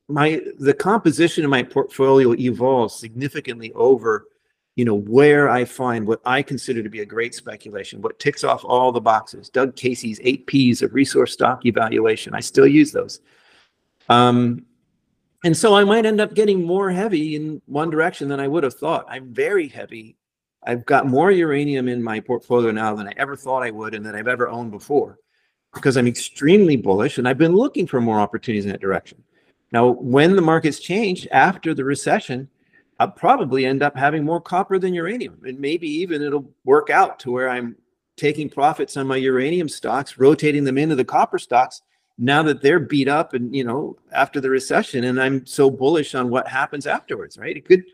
my 0.08 0.40
the 0.58 0.74
composition 0.74 1.44
of 1.44 1.50
my 1.50 1.62
portfolio 1.62 2.34
evolves 2.34 2.94
significantly 2.94 3.72
over 3.72 4.26
you 4.76 4.84
know 4.84 4.94
where 4.94 5.48
i 5.48 5.64
find 5.64 6.06
what 6.06 6.20
i 6.26 6.42
consider 6.42 6.82
to 6.82 6.90
be 6.90 7.00
a 7.00 7.06
great 7.06 7.34
speculation 7.34 8.02
what 8.02 8.18
ticks 8.18 8.44
off 8.44 8.64
all 8.64 8.92
the 8.92 9.00
boxes 9.00 9.48
doug 9.48 9.74
casey's 9.76 10.20
eight 10.22 10.46
p's 10.46 10.82
of 10.82 10.92
resource 10.92 11.32
stock 11.32 11.64
evaluation 11.64 12.34
i 12.34 12.40
still 12.40 12.66
use 12.66 12.92
those 12.92 13.20
um, 14.10 14.66
and 15.42 15.56
so 15.56 15.74
i 15.74 15.84
might 15.84 16.04
end 16.04 16.20
up 16.20 16.34
getting 16.34 16.62
more 16.62 16.90
heavy 16.90 17.34
in 17.34 17.62
one 17.64 17.88
direction 17.88 18.28
than 18.28 18.40
i 18.40 18.48
would 18.48 18.64
have 18.64 18.74
thought 18.74 19.06
i'm 19.08 19.32
very 19.32 19.68
heavy 19.68 20.16
i've 20.66 20.84
got 20.86 21.06
more 21.06 21.30
uranium 21.30 21.88
in 21.88 22.02
my 22.02 22.20
portfolio 22.20 22.70
now 22.70 22.94
than 22.94 23.08
i 23.08 23.12
ever 23.16 23.36
thought 23.36 23.62
i 23.62 23.70
would 23.70 23.94
and 23.94 24.04
that 24.04 24.14
i've 24.14 24.28
ever 24.28 24.48
owned 24.48 24.70
before 24.70 25.18
because 25.72 25.96
i'm 25.96 26.06
extremely 26.06 26.76
bullish 26.76 27.18
and 27.18 27.28
i've 27.28 27.38
been 27.38 27.54
looking 27.54 27.86
for 27.86 28.00
more 28.00 28.20
opportunities 28.20 28.64
in 28.64 28.70
that 28.70 28.80
direction 28.80 29.22
now 29.72 29.88
when 29.88 30.36
the 30.36 30.42
markets 30.42 30.78
change 30.78 31.26
after 31.30 31.74
the 31.74 31.84
recession 31.84 32.48
I'll 33.00 33.10
probably 33.10 33.66
end 33.66 33.82
up 33.82 33.96
having 33.96 34.24
more 34.24 34.40
copper 34.40 34.78
than 34.78 34.94
uranium. 34.94 35.40
And 35.44 35.58
maybe 35.58 35.88
even 35.88 36.22
it'll 36.22 36.50
work 36.64 36.90
out 36.90 37.18
to 37.20 37.32
where 37.32 37.48
I'm 37.48 37.76
taking 38.16 38.48
profits 38.48 38.96
on 38.96 39.06
my 39.06 39.16
uranium 39.16 39.68
stocks, 39.68 40.18
rotating 40.18 40.64
them 40.64 40.78
into 40.78 40.94
the 40.94 41.04
copper 41.04 41.38
stocks 41.38 41.82
now 42.16 42.42
that 42.44 42.62
they're 42.62 42.78
beat 42.78 43.08
up 43.08 43.34
and, 43.34 43.54
you 43.54 43.64
know, 43.64 43.96
after 44.12 44.40
the 44.40 44.50
recession. 44.50 45.04
And 45.04 45.20
I'm 45.20 45.44
so 45.44 45.68
bullish 45.68 46.14
on 46.14 46.30
what 46.30 46.46
happens 46.46 46.86
afterwards, 46.86 47.36
right? 47.36 47.56
It 47.56 47.64
could, 47.64 47.84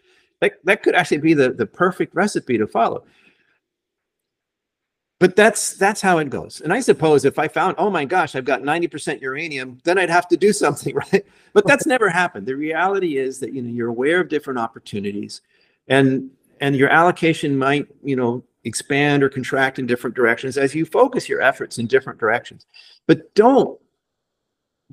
that, 0.40 0.64
that 0.64 0.82
could 0.82 0.94
actually 0.94 1.18
be 1.18 1.34
the, 1.34 1.50
the 1.50 1.66
perfect 1.66 2.14
recipe 2.14 2.58
to 2.58 2.66
follow. 2.66 3.04
But 5.18 5.36
that's 5.36 5.74
that's 5.74 6.00
how 6.00 6.16
it 6.16 6.30
goes. 6.30 6.62
And 6.62 6.72
i 6.72 6.80
suppose 6.80 7.26
if 7.26 7.38
i 7.38 7.46
found 7.46 7.74
oh 7.76 7.90
my 7.90 8.06
gosh 8.06 8.34
i've 8.34 8.46
got 8.46 8.62
90% 8.62 9.20
uranium 9.20 9.78
then 9.84 9.98
i'd 9.98 10.08
have 10.08 10.26
to 10.28 10.36
do 10.36 10.52
something 10.64 10.94
right? 10.94 11.24
But 11.52 11.66
that's 11.66 11.86
never 11.86 12.08
happened. 12.08 12.46
The 12.46 12.56
reality 12.56 13.18
is 13.18 13.38
that 13.40 13.52
you 13.52 13.62
know 13.62 13.70
you're 13.70 13.88
aware 13.88 14.20
of 14.20 14.28
different 14.28 14.58
opportunities 14.58 15.42
and 15.88 16.30
and 16.60 16.74
your 16.74 16.88
allocation 16.88 17.56
might 17.58 17.86
you 18.02 18.16
know 18.16 18.42
expand 18.64 19.22
or 19.22 19.28
contract 19.28 19.78
in 19.78 19.86
different 19.86 20.16
directions 20.16 20.56
as 20.58 20.74
you 20.74 20.84
focus 20.84 21.28
your 21.28 21.40
efforts 21.40 21.78
in 21.78 21.86
different 21.86 22.18
directions. 22.18 22.66
But 23.06 23.34
don't 23.34 23.78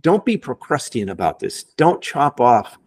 don't 0.02 0.26
be 0.26 0.38
Procrustean 0.38 1.10
about 1.10 1.40
this. 1.40 1.64
Don't 1.64 2.02
chop 2.02 2.40
off 2.40 2.78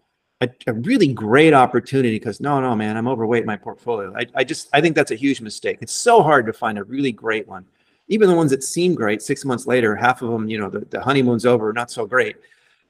a, 0.41 0.49
a 0.67 0.73
really 0.73 1.13
great 1.13 1.53
opportunity 1.53 2.19
because 2.19 2.41
no, 2.41 2.61
no, 2.61 2.75
man, 2.75 2.97
I'm 2.97 3.09
overweight 3.09 3.43
in 3.43 3.47
my 3.47 3.57
portfolio. 3.57 4.13
I, 4.17 4.27
I 4.35 4.45
just 4.45 4.69
I 4.73 4.81
think 4.81 4.97
that's 4.97 5.11
a 5.11 5.17
huge 5.17 5.41
mistake. 5.41 5.79
It's 5.81 5.93
so 5.93 6.23
hard 6.23 6.47
to 6.47 6.53
find 6.53 6.79
a 6.79 6.85
really 6.85 7.13
great 7.13 7.47
one. 7.47 7.67
Even 8.09 8.29
the 8.29 8.35
ones 8.35 8.51
that 8.51 8.65
seem 8.65 8.95
great, 8.95 9.23
six 9.23 9.45
months 9.45 9.67
later, 9.67 9.95
half 9.95 10.23
of 10.23 10.31
them, 10.31 10.49
you 10.49 10.59
know, 10.59 10.69
the, 10.69 10.81
the 10.81 11.01
honeymoon's 11.01 11.47
over, 11.47 11.73
not 11.73 11.91
so 11.91 12.07
great. 12.07 12.37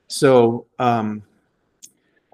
So 0.06 0.66
um, 0.78 1.22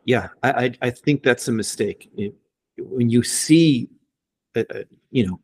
yeah, 0.05 0.29
I, 0.43 0.51
I, 0.51 0.73
I 0.83 0.91
think 0.91 1.23
that's 1.23 1.49
a 1.49 1.53
mistake. 1.53 2.11
It, 2.17 2.35
when 2.79 3.09
you 3.09 3.23
see, 3.23 3.89
uh, 4.55 4.64
uh, 4.71 4.83
you 5.11 5.27
know, 5.27 5.41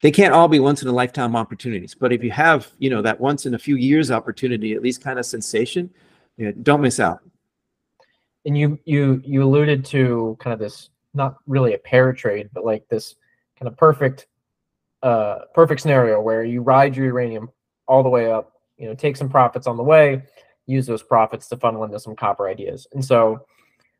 they 0.00 0.12
can't 0.12 0.32
all 0.32 0.46
be 0.46 0.60
once 0.60 0.82
in 0.82 0.88
a 0.88 0.92
lifetime 0.92 1.34
opportunities. 1.34 1.94
But 1.94 2.12
if 2.12 2.22
you 2.22 2.30
have, 2.30 2.68
you 2.78 2.88
know, 2.88 3.02
that 3.02 3.20
once 3.20 3.44
in 3.44 3.54
a 3.54 3.58
few 3.58 3.74
years 3.74 4.12
opportunity, 4.12 4.72
at 4.72 4.82
least 4.82 5.02
kind 5.02 5.18
of 5.18 5.26
sensation, 5.26 5.90
you 6.36 6.46
know, 6.46 6.52
don't 6.62 6.80
miss 6.80 7.00
out 7.00 7.20
and 8.48 8.56
you 8.56 8.78
you 8.86 9.22
you 9.24 9.44
alluded 9.44 9.84
to 9.84 10.36
kind 10.40 10.54
of 10.54 10.58
this 10.58 10.88
not 11.14 11.36
really 11.46 11.74
a 11.74 11.78
pair 11.78 12.12
trade, 12.12 12.48
but 12.52 12.64
like 12.64 12.88
this 12.88 13.14
kind 13.58 13.68
of 13.68 13.76
perfect 13.76 14.26
uh 15.02 15.40
perfect 15.54 15.82
scenario 15.82 16.20
where 16.20 16.42
you 16.42 16.62
ride 16.62 16.96
your 16.96 17.06
uranium 17.06 17.50
all 17.86 18.02
the 18.02 18.08
way 18.08 18.32
up, 18.32 18.54
you 18.78 18.88
know, 18.88 18.94
take 18.94 19.16
some 19.16 19.28
profits 19.28 19.66
on 19.66 19.76
the 19.76 19.82
way, 19.82 20.22
use 20.66 20.86
those 20.86 21.02
profits 21.02 21.46
to 21.48 21.56
funnel 21.56 21.84
into 21.84 22.00
some 22.00 22.16
copper 22.16 22.48
ideas. 22.48 22.86
And 22.92 23.04
so 23.04 23.46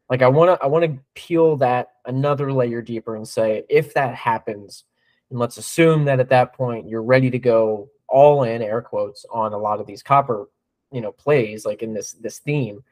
like 0.09 0.22
I 0.22 0.28
want 0.28 0.59
to 0.59 0.64
I 0.64 0.66
want 0.66 0.84
to 0.86 0.99
peel 1.14 1.57
that 1.59 1.88
another 2.07 2.51
layer 2.51 2.80
deeper 2.80 3.16
and 3.16 3.28
say 3.28 3.64
if 3.68 3.92
that 3.94 4.14
happens 4.14 4.84
and 5.30 5.38
let's 5.38 5.59
assume 5.59 6.07
that 6.07 6.20
at 6.20 6.30
that 6.30 6.55
point 6.55 6.88
you're 6.88 7.03
ready 7.03 7.30
to 7.30 7.38
go 7.38 7.90
all 8.09 8.44
in 8.44 8.62
air 8.62 8.80
quotes 8.80 9.26
on 9.30 9.53
a 9.53 9.59
lot 9.59 9.78
of 9.78 9.86
these 9.86 10.03
copper 10.03 10.49
you 10.90 11.03
know 11.03 11.12
plays 11.12 11.66
like 11.66 11.82
in 11.82 11.92
this 11.92 12.12
this 12.12 12.38
theme 12.38 12.82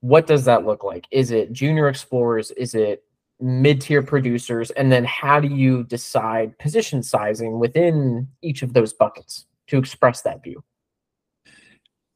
what 0.00 0.26
does 0.26 0.44
that 0.44 0.64
look 0.64 0.84
like? 0.84 1.06
Is 1.10 1.30
it 1.30 1.52
junior 1.52 1.88
explorers? 1.88 2.50
Is 2.52 2.74
it 2.74 3.04
mid-tier 3.40 4.02
producers? 4.02 4.70
And 4.72 4.90
then 4.90 5.04
how 5.04 5.40
do 5.40 5.48
you 5.48 5.84
decide 5.84 6.58
position 6.58 7.02
sizing 7.02 7.58
within 7.58 8.28
each 8.42 8.62
of 8.62 8.72
those 8.72 8.92
buckets 8.92 9.46
to 9.68 9.78
express 9.78 10.22
that 10.22 10.42
view? 10.42 10.62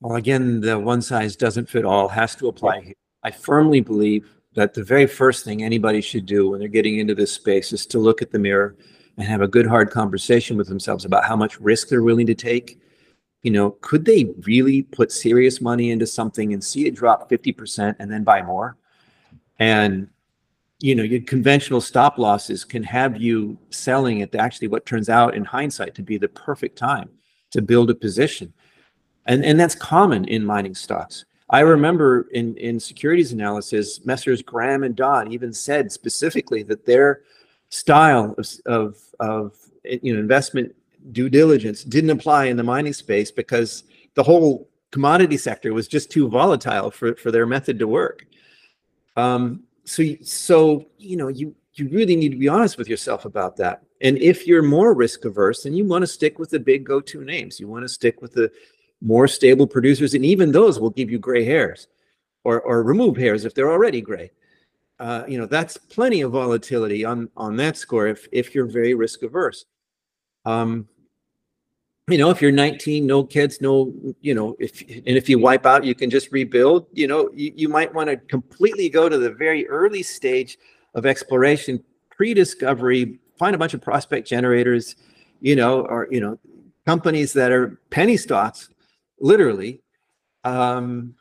Well, 0.01 0.16
again, 0.16 0.61
the 0.61 0.78
one 0.78 1.03
size 1.03 1.37
doesn't 1.37 1.68
fit 1.68 1.85
all 1.85 2.09
has 2.09 2.35
to 2.37 2.49
apply 2.49 2.80
here. 2.80 2.95
I 3.22 3.30
firmly 3.30 3.80
believe 3.80 4.28
that 4.55 4.74
the 4.74 4.83
very 4.83 5.07
first 5.07 5.45
thing 5.45 5.62
anybody 5.62 6.01
should 6.01 6.26
do 6.26 6.51
when 6.51 6.61
they're 6.61 6.68
getting 6.68 6.99
into 6.99 7.14
this 7.14 7.33
space 7.33 7.72
is 7.72 7.87
to 7.87 7.99
look 7.99 8.20
at 8.20 8.33
the 8.33 8.39
mirror 8.39 8.76
and 9.16 9.26
have 9.26 9.43
a 9.43 9.49
good 9.49 9.66
hard 9.66 9.91
conversation 9.91 10.57
with 10.57 10.66
themselves 10.68 11.05
about 11.05 11.24
how 11.24 11.37
much 11.37 11.61
risk 11.61 11.89
they're 11.89 12.03
willing 12.03 12.26
to 12.26 12.35
take 12.35 12.80
you 13.43 13.51
know, 13.51 13.72
could 13.80 14.05
they 14.05 14.32
really 14.43 14.82
put 14.82 15.11
serious 15.11 15.61
money 15.61 15.90
into 15.90 16.07
something 16.07 16.53
and 16.53 16.62
see 16.62 16.86
it 16.86 16.95
drop 16.95 17.28
50% 17.28 17.97
and 17.99 18.11
then 18.11 18.24
buy 18.24 18.43
more? 18.43 18.76
And, 19.59 20.09
you 20.78 20.95
know, 20.95 21.03
your 21.03 21.20
conventional 21.22 21.80
stop 21.80 22.18
losses 22.18 22.64
can 22.64 22.82
have 22.84 23.20
you 23.20 23.59
selling 23.70 24.22
at 24.22 24.34
actually 24.34 24.68
what 24.68 24.86
turns 24.86 25.09
out 25.09 25.34
in 25.34 25.45
hindsight 25.45 25.95
to 25.97 26.03
be 26.03 26.18
the 26.18 26.28
perfect 26.28 26.78
time 26.78 27.11
to 27.51 27.61
build 27.61 27.90
a 27.90 27.95
position. 27.95 28.53
And, 29.26 29.45
and 29.45 29.59
that's 29.59 29.74
common 29.74 30.24
in 30.26 30.45
mining 30.45 30.74
stocks. 30.74 31.24
I 31.51 31.61
remember 31.61 32.28
in, 32.32 32.57
in 32.57 32.80
securities 32.80 33.32
analysis, 33.32 34.05
Messrs. 34.05 34.40
Graham 34.43 34.84
and 34.84 34.97
Dodd 34.97 35.32
even 35.32 35.53
said 35.53 35.93
specifically 35.93 36.62
that 36.64 36.86
their 36.86 37.22
style 37.68 38.34
of, 38.38 38.49
of, 38.66 38.97
of 39.20 39.57
you 39.84 40.14
know 40.14 40.20
investment 40.20 40.74
due 41.11 41.28
diligence 41.28 41.82
didn't 41.82 42.11
apply 42.11 42.44
in 42.46 42.57
the 42.57 42.62
mining 42.62 42.92
space 42.92 43.30
because 43.30 43.84
the 44.14 44.22
whole 44.22 44.68
commodity 44.92 45.36
sector 45.36 45.72
was 45.72 45.88
just 45.88 46.11
too 46.11 46.28
volatile 46.28 46.90
for, 46.90 47.16
for 47.16 47.30
their 47.32 47.46
method 47.46 47.78
to 47.78 47.88
work. 47.88 48.26
Um, 49.16 49.64
so, 49.84 50.05
so, 50.22 50.86
you 50.98 51.16
know, 51.16 51.28
you, 51.28 51.55
you 51.74 51.88
really 51.88 52.14
need 52.14 52.30
to 52.30 52.38
be 52.38 52.48
honest 52.48 52.78
with 52.78 52.88
yourself 52.88 53.24
about 53.24 53.57
that. 53.57 53.82
And 54.00 54.18
if 54.18 54.46
you're 54.46 54.62
more 54.62 54.94
risk 54.94 55.24
averse, 55.24 55.62
then 55.62 55.74
you 55.74 55.84
want 55.84 56.03
to 56.03 56.07
stick 56.07 56.38
with 56.38 56.50
the 56.50 56.61
big 56.61 56.84
go-to 56.84 57.24
names. 57.24 57.59
You 57.59 57.68
want 57.68 57.84
to 57.84 57.88
stick 57.88 58.20
with 58.20 58.34
the 58.34 58.50
more 59.00 59.26
stable 59.26 59.66
producers, 59.66 60.14
and 60.14 60.24
even 60.24 60.53
those 60.53 60.78
will 60.78 60.90
give 60.90 61.11
you 61.11 61.18
gray 61.18 61.44
hairs 61.44 61.88
or, 62.44 62.61
or 62.61 62.82
remove 62.82 63.16
hairs 63.16 63.44
if 63.44 63.55
they're 63.55 63.72
already 63.72 64.00
gray. 64.00 64.30
Uh, 64.98 65.24
you 65.26 65.38
know, 65.38 65.46
that's 65.46 65.76
plenty 65.76 66.20
of 66.20 66.32
volatility 66.32 67.05
on, 67.05 67.28
on 67.36 67.57
that 67.57 67.76
score 67.76 68.07
if, 68.07 68.28
if 68.30 68.55
you're 68.55 68.66
very 68.66 68.94
risk 68.94 69.22
averse. 69.22 69.64
Um, 70.44 70.88
you 72.09 72.18
know, 72.18 72.30
if 72.30 72.42
you're 72.42 72.50
19, 72.50 73.07
no 73.07 73.22
kids, 73.22 73.61
no, 73.61 73.92
you 74.20 74.34
know, 74.34 74.57
if 74.59 74.80
and 74.80 75.16
if 75.16 75.28
you 75.28 75.38
wipe 75.38 75.64
out, 75.64 75.84
you 75.84 75.94
can 75.94 76.11
just 76.11 76.32
rebuild. 76.32 76.86
You 76.92 77.07
know, 77.07 77.30
you, 77.32 77.53
you 77.55 77.68
might 77.68 77.94
want 77.94 78.11
to 78.11 78.16
completely 78.16 78.88
go 78.88 79.09
to 79.09 79.18
the 79.18 79.30
very 79.30 79.68
early 79.68 80.03
stage 80.03 80.59
of 80.94 81.07
exploration, 81.07 81.82
pre-discovery, 82.11 83.20
find 83.38 83.55
a 83.55 83.59
bunch 83.59 83.74
of 83.74 83.80
prospect 83.80 84.26
generators, 84.26 84.96
you 85.40 85.55
know, 85.55 85.82
or 85.82 86.09
you 86.11 86.20
know, 86.20 86.38
companies 86.86 87.32
that 87.34 87.53
are 87.53 87.80
penny 87.90 88.16
stocks, 88.16 88.68
literally, 89.20 89.80
um, 90.42 91.14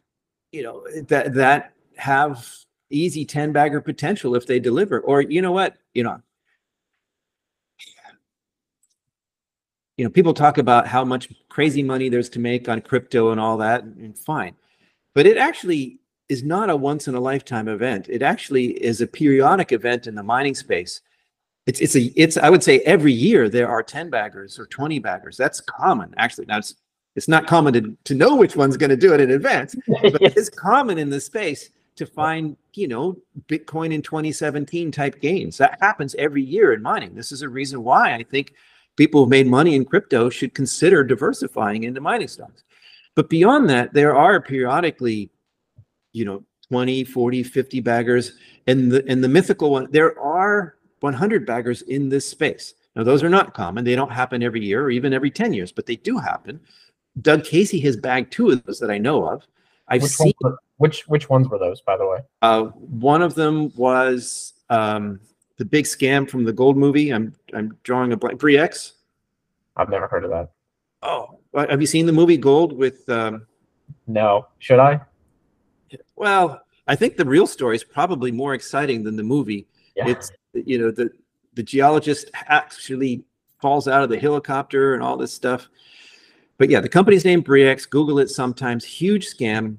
you 0.52 0.64
know, 0.64 0.84
that 1.08 1.34
that 1.36 1.74
have 1.96 2.48
easy 2.90 3.24
10 3.24 3.52
bagger 3.52 3.82
potential 3.82 4.36
if 4.36 4.48
they 4.48 4.60
deliver. 4.60 5.00
Or 5.02 5.22
you 5.22 5.44
know 5.44 5.52
what, 5.52 5.78
you 5.94 6.04
know, 6.04 6.22
you 10.02 10.06
know, 10.08 10.10
people 10.10 10.34
talk 10.34 10.58
about 10.58 10.88
how 10.88 11.06
much 11.06 11.30
crazy 11.48 11.84
money 11.84 12.10
there's 12.10 12.28
to 12.30 12.40
make 12.40 12.68
on 12.68 12.82
crypto 12.82 13.30
and 13.30 13.40
all 13.40 13.56
that, 13.58 13.84
and 13.84 14.18
fine. 14.18 14.56
But 15.14 15.28
it 15.28 15.38
actually 15.38 16.00
is 16.28 16.42
not 16.42 16.72
a 16.72 16.76
once 16.76 17.08
in 17.08 17.14
a 17.14 17.20
lifetime 17.20 17.68
event. 17.68 18.08
It 18.10 18.24
actually 18.24 18.84
is 18.84 19.02
a 19.02 19.06
periodic 19.06 19.72
event 19.72 20.08
in 20.08 20.16
the 20.16 20.24
mining 20.24 20.56
space. 20.56 21.02
It's 21.68 21.80
it's 21.82 21.96
a 21.96 22.06
it's 22.20 22.36
I 22.36 22.50
would 22.50 22.64
say 22.64 22.80
every 22.80 23.14
year 23.14 23.48
there 23.48 23.70
are 23.70 23.84
10 23.84 24.10
baggers 24.10 24.58
or 24.58 24.66
20 24.66 24.98
baggers. 24.98 25.38
That's 25.38 25.62
common 25.62 26.16
actually. 26.18 26.48
Now 26.48 26.58
it's 26.58 26.74
it's 27.16 27.28
not 27.28 27.46
common 27.46 27.74
to, 27.74 27.96
to 28.06 28.16
know 28.16 28.36
which 28.36 28.56
one's 28.56 28.78
going 28.78 28.90
to 28.90 28.98
do 28.98 29.14
it 29.14 29.22
in 29.22 29.30
advance, 29.30 29.76
but 29.88 30.20
it's 30.20 30.50
common 30.50 30.98
in 30.98 31.12
the 31.12 31.22
space 31.22 31.70
to 31.98 32.08
find, 32.08 32.58
you 32.74 32.88
know, 32.88 33.18
Bitcoin 33.48 33.94
in 33.94 34.02
2017 34.02 34.92
type 34.92 35.22
gains. 35.22 35.58
That 35.60 35.78
happens 35.80 36.16
every 36.16 36.42
year 36.42 36.74
in 36.74 36.82
mining. 36.82 37.14
This 37.14 37.32
is 37.32 37.44
a 37.44 37.50
reason 37.50 37.84
why 37.84 38.16
I 38.16 38.24
think 38.24 38.56
people 39.02 39.22
who've 39.22 39.30
made 39.30 39.48
money 39.48 39.74
in 39.74 39.84
crypto 39.84 40.30
should 40.30 40.54
consider 40.54 41.04
diversifying 41.04 41.86
into 41.86 42.00
mining 42.00 42.28
stocks. 42.28 42.64
But 43.16 43.32
beyond 43.32 43.68
that, 43.72 43.92
there 43.96 44.16
are 44.16 44.40
periodically, 44.40 45.32
you 46.14 46.24
know, 46.24 46.44
20, 46.68 47.06
40, 47.06 47.42
50 47.42 47.80
baggers. 47.80 48.34
And 48.68 48.92
the 48.92 49.04
and 49.08 49.24
the 49.24 49.28
mythical 49.28 49.72
one, 49.72 49.88
there 49.90 50.20
are 50.20 50.76
100 51.00 51.48
baggers 51.48 51.82
in 51.82 52.10
this 52.10 52.30
space. 52.30 52.76
Now, 52.96 53.04
those 53.04 53.24
are 53.24 53.30
not 53.30 53.56
common. 53.56 53.84
They 53.84 53.96
don't 53.96 54.12
happen 54.12 54.44
every 54.44 54.64
year 54.64 54.84
or 54.84 54.92
even 54.92 55.14
every 55.14 55.32
10 55.32 55.52
years, 55.52 55.72
but 55.72 55.88
they 55.88 55.96
do 55.96 56.20
happen. 56.20 56.60
Doug 57.22 57.44
Casey 57.44 57.80
has 57.80 57.98
bagged 57.98 58.32
two 58.32 58.52
of 58.52 58.64
those 58.66 58.80
that 58.82 58.92
I 58.92 59.00
know 59.00 59.26
of. 59.28 59.48
I've 59.88 60.04
which 60.04 60.12
seen 60.12 60.34
were, 60.42 60.60
which 60.78 61.08
which 61.08 61.28
ones 61.28 61.48
were 61.48 61.58
those, 61.58 61.82
by 61.82 61.98
the 61.98 62.08
way? 62.08 62.20
Uh, 62.44 62.66
one 62.66 63.24
of 63.24 63.34
them 63.34 63.74
was 63.76 64.54
um, 64.70 65.20
the 65.62 65.66
big 65.66 65.86
scam 65.86 66.28
from 66.28 66.44
the 66.44 66.52
gold 66.52 66.76
movie. 66.76 67.14
I'm 67.14 67.36
I'm 67.54 67.78
drawing 67.84 68.14
a 68.14 68.18
blank. 68.18 68.40
Bre-X. 68.40 68.94
I've 69.78 69.90
never 69.90 70.08
heard 70.08 70.24
of 70.24 70.32
that. 70.32 70.50
Oh, 71.04 71.38
have 71.54 71.80
you 71.80 71.86
seen 71.86 72.08
the 72.08 72.12
movie 72.12 72.36
Gold 72.36 72.74
with? 72.74 73.08
Um, 73.08 73.46
no. 74.08 74.48
Should 74.58 74.80
I? 74.80 75.02
Well, 76.16 76.64
I 76.88 76.96
think 76.96 77.16
the 77.16 77.26
real 77.26 77.46
story 77.46 77.76
is 77.76 77.84
probably 77.84 78.32
more 78.32 78.56
exciting 78.56 79.04
than 79.04 79.16
the 79.16 79.22
movie. 79.22 79.68
Yeah. 79.96 80.08
It's 80.08 80.32
you 80.56 80.80
know 80.80 80.90
the 80.90 81.12
the 81.54 81.62
geologist 81.62 82.32
actually 82.34 83.24
falls 83.62 83.88
out 83.88 84.02
of 84.02 84.10
the 84.10 84.18
helicopter 84.18 84.96
and 84.96 85.04
all 85.04 85.16
this 85.16 85.32
stuff. 85.32 85.70
But 86.58 86.72
yeah, 86.72 86.80
the 86.80 86.90
company's 86.90 87.24
name 87.24 87.42
Bre-X. 87.42 87.86
Google 87.86 88.18
it 88.18 88.32
sometimes. 88.32 88.84
Huge 88.84 89.28
scam. 89.28 89.78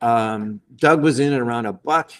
Um, 0.00 0.62
Doug 0.76 1.02
was 1.02 1.20
in 1.20 1.34
at 1.34 1.40
around 1.40 1.66
a 1.66 1.74
buck. 1.74 2.12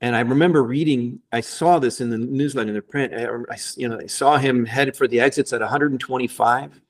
And 0.00 0.14
I 0.14 0.20
remember 0.20 0.62
reading, 0.62 1.20
I 1.32 1.40
saw 1.40 1.78
this 1.78 2.00
in 2.00 2.10
the 2.10 2.18
newsletter 2.18 2.68
in 2.68 2.74
the 2.74 2.82
print. 2.82 3.14
I, 3.14 3.24
I, 3.24 3.56
you 3.76 3.88
know, 3.88 3.98
I 4.00 4.06
saw 4.06 4.36
him 4.36 4.66
headed 4.66 4.96
for 4.96 5.08
the 5.08 5.20
exits 5.20 5.52
at 5.52 5.60
125. 5.60 6.80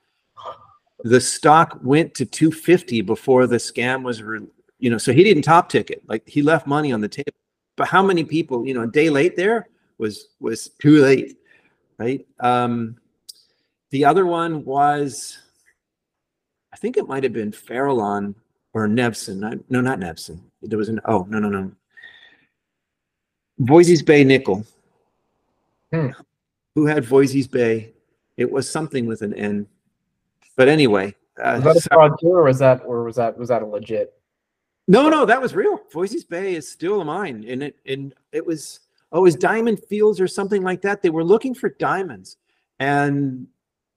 The 1.04 1.20
stock 1.20 1.78
went 1.82 2.14
to 2.14 2.24
250 2.24 3.02
before 3.02 3.46
the 3.46 3.56
scam 3.56 4.02
was, 4.02 4.22
re, 4.22 4.40
you 4.78 4.90
know, 4.90 4.98
so 4.98 5.12
he 5.12 5.22
didn't 5.22 5.42
top 5.42 5.68
ticket. 5.68 6.02
Like 6.08 6.26
he 6.26 6.42
left 6.42 6.66
money 6.66 6.92
on 6.92 7.00
the 7.00 7.08
table. 7.08 7.32
But 7.76 7.88
how 7.88 8.02
many 8.02 8.24
people, 8.24 8.66
you 8.66 8.74
know, 8.74 8.82
a 8.82 8.86
day 8.86 9.10
late 9.10 9.36
there 9.36 9.68
was 9.98 10.28
was 10.40 10.70
too 10.80 11.02
late, 11.02 11.36
right? 11.98 12.26
Um, 12.40 12.96
the 13.90 14.04
other 14.04 14.26
one 14.26 14.64
was, 14.64 15.38
I 16.72 16.76
think 16.76 16.96
it 16.96 17.08
might 17.08 17.22
have 17.22 17.32
been 17.32 17.52
Farallon 17.52 18.34
or 18.72 18.88
Nevsun. 18.88 19.62
no, 19.68 19.80
not 19.80 20.00
Nevsun. 20.00 20.40
There 20.62 20.78
was 20.78 20.88
an 20.88 21.00
oh 21.04 21.26
no 21.28 21.38
no 21.38 21.48
no 21.48 21.72
Voisey's 23.60 24.02
Bay 24.02 24.24
nickel. 24.24 24.64
Hmm. 25.92 26.08
Who 26.74 26.86
had 26.86 27.04
Voisey's 27.04 27.46
Bay? 27.46 27.92
It 28.36 28.50
was 28.50 28.68
something 28.68 29.06
with 29.06 29.22
an 29.22 29.32
N. 29.34 29.66
But 30.56 30.68
anyway, 30.68 31.14
uh, 31.42 31.60
was 31.64 31.74
that 31.74 31.76
a 31.76 31.80
fraud 31.88 32.12
too, 32.20 32.32
or 32.32 32.44
was 32.44 32.58
that, 32.58 32.82
or 32.84 33.04
was 33.04 33.16
that, 33.16 33.38
was 33.38 33.48
that 33.48 33.62
a 33.62 33.66
legit? 33.66 34.12
No, 34.86 35.08
no, 35.08 35.24
that 35.24 35.40
was 35.40 35.54
real. 35.54 35.80
Voisey's 35.92 36.24
Bay 36.24 36.54
is 36.54 36.70
still 36.70 37.00
a 37.00 37.04
mine, 37.04 37.44
and 37.48 37.62
it, 37.62 37.76
and 37.86 38.14
it 38.32 38.44
was, 38.44 38.80
oh, 39.12 39.20
it 39.20 39.22
was 39.22 39.36
Diamond 39.36 39.80
Fields 39.88 40.20
or 40.20 40.28
something 40.28 40.62
like 40.62 40.82
that. 40.82 41.00
They 41.00 41.10
were 41.10 41.24
looking 41.24 41.54
for 41.54 41.70
diamonds, 41.70 42.36
and 42.80 43.46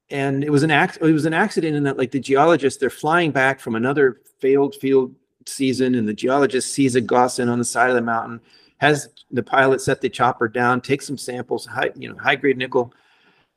and 0.09 0.43
it 0.43 0.49
was 0.49 0.63
an 0.63 0.71
act. 0.71 0.99
It 1.01 1.11
was 1.11 1.25
an 1.25 1.33
accident 1.33 1.75
in 1.75 1.83
that, 1.83 1.97
like 1.97 2.11
the 2.11 2.19
geologists, 2.19 2.79
they're 2.79 2.89
flying 2.89 3.31
back 3.31 3.59
from 3.59 3.75
another 3.75 4.21
failed 4.39 4.75
field 4.75 5.13
season, 5.45 5.95
and 5.95 6.07
the 6.07 6.13
geologist 6.13 6.71
sees 6.71 6.95
a 6.95 7.01
gossan 7.01 7.49
on 7.49 7.59
the 7.59 7.65
side 7.65 7.89
of 7.89 7.95
the 7.95 8.01
mountain 8.01 8.39
has 8.77 9.09
the 9.31 9.43
pilot 9.43 9.81
set 9.81 10.01
the 10.01 10.09
chopper 10.09 10.47
down, 10.47 10.81
take 10.81 11.01
some 11.01 11.17
samples, 11.17 11.65
high, 11.65 11.91
you 11.95 12.09
know, 12.09 12.17
high 12.17 12.35
grade 12.35 12.57
nickel, 12.57 12.93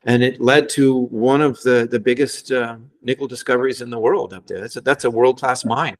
and 0.05 0.23
it 0.23 0.41
led 0.41 0.69
to 0.69 1.01
one 1.07 1.41
of 1.41 1.61
the 1.61 1.87
the 1.89 1.99
biggest 1.99 2.51
uh, 2.51 2.77
nickel 3.01 3.27
discoveries 3.27 3.81
in 3.81 3.89
the 3.89 3.99
world 3.99 4.33
up 4.33 4.47
there. 4.47 4.59
That's 4.59 4.75
a, 4.75 4.81
that's 4.81 5.05
a 5.05 5.11
world 5.11 5.39
class 5.39 5.63
mine. 5.63 5.95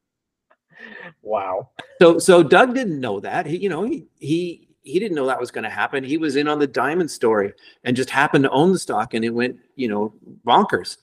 Wow. 1.21 1.69
So 2.01 2.19
so 2.19 2.41
Doug 2.43 2.73
didn't 2.73 2.99
know 2.99 3.19
that. 3.19 3.45
He 3.45 3.57
you 3.57 3.69
know 3.69 3.83
he 3.83 4.05
he 4.19 4.67
he 4.81 4.99
didn't 4.99 5.15
know 5.15 5.27
that 5.27 5.39
was 5.39 5.51
going 5.51 5.63
to 5.63 5.69
happen. 5.69 6.03
He 6.03 6.17
was 6.17 6.35
in 6.35 6.47
on 6.47 6.57
the 6.57 6.67
diamond 6.67 7.11
story 7.11 7.53
and 7.83 7.95
just 7.95 8.09
happened 8.09 8.43
to 8.45 8.49
own 8.49 8.71
the 8.71 8.79
stock, 8.79 9.13
and 9.13 9.23
it 9.23 9.29
went 9.29 9.57
you 9.75 9.87
know 9.87 10.13
bonkers. 10.45 10.97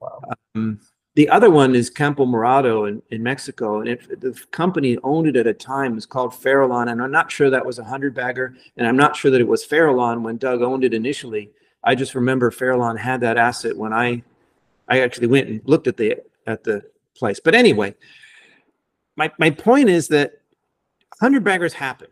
Wow. 0.00 0.20
Um, 0.54 0.80
the 1.16 1.30
other 1.30 1.50
one 1.50 1.74
is 1.74 1.88
Campo 1.88 2.26
Morado 2.26 2.86
in, 2.86 3.02
in 3.10 3.22
Mexico. 3.22 3.80
And 3.80 3.88
if 3.88 4.06
the 4.06 4.38
company 4.50 4.98
owned 5.02 5.26
it 5.26 5.36
at 5.36 5.46
a 5.46 5.54
time, 5.54 5.92
it 5.92 5.94
was 5.96 6.04
called 6.04 6.32
Farallon. 6.32 6.92
And 6.92 7.02
I'm 7.02 7.10
not 7.10 7.32
sure 7.32 7.48
that 7.48 7.64
was 7.64 7.78
a 7.78 7.82
100 7.82 8.14
bagger. 8.14 8.54
And 8.76 8.86
I'm 8.86 8.98
not 8.98 9.16
sure 9.16 9.30
that 9.30 9.40
it 9.40 9.48
was 9.48 9.66
Farallon 9.66 10.20
when 10.20 10.36
Doug 10.36 10.60
owned 10.60 10.84
it 10.84 10.92
initially. 10.92 11.50
I 11.82 11.94
just 11.94 12.14
remember 12.14 12.50
Farallon 12.50 12.98
had 12.98 13.22
that 13.22 13.38
asset 13.38 13.76
when 13.76 13.94
I 13.94 14.22
I 14.88 15.00
actually 15.00 15.28
went 15.28 15.48
and 15.48 15.62
looked 15.64 15.86
at 15.86 15.96
the 15.96 16.18
at 16.46 16.64
the 16.64 16.82
place. 17.16 17.40
But 17.40 17.54
anyway, 17.54 17.94
my, 19.16 19.32
my 19.38 19.50
point 19.50 19.88
is 19.88 20.08
that 20.08 20.32
100 21.18 21.42
baggers 21.42 21.72
happen. 21.72 22.08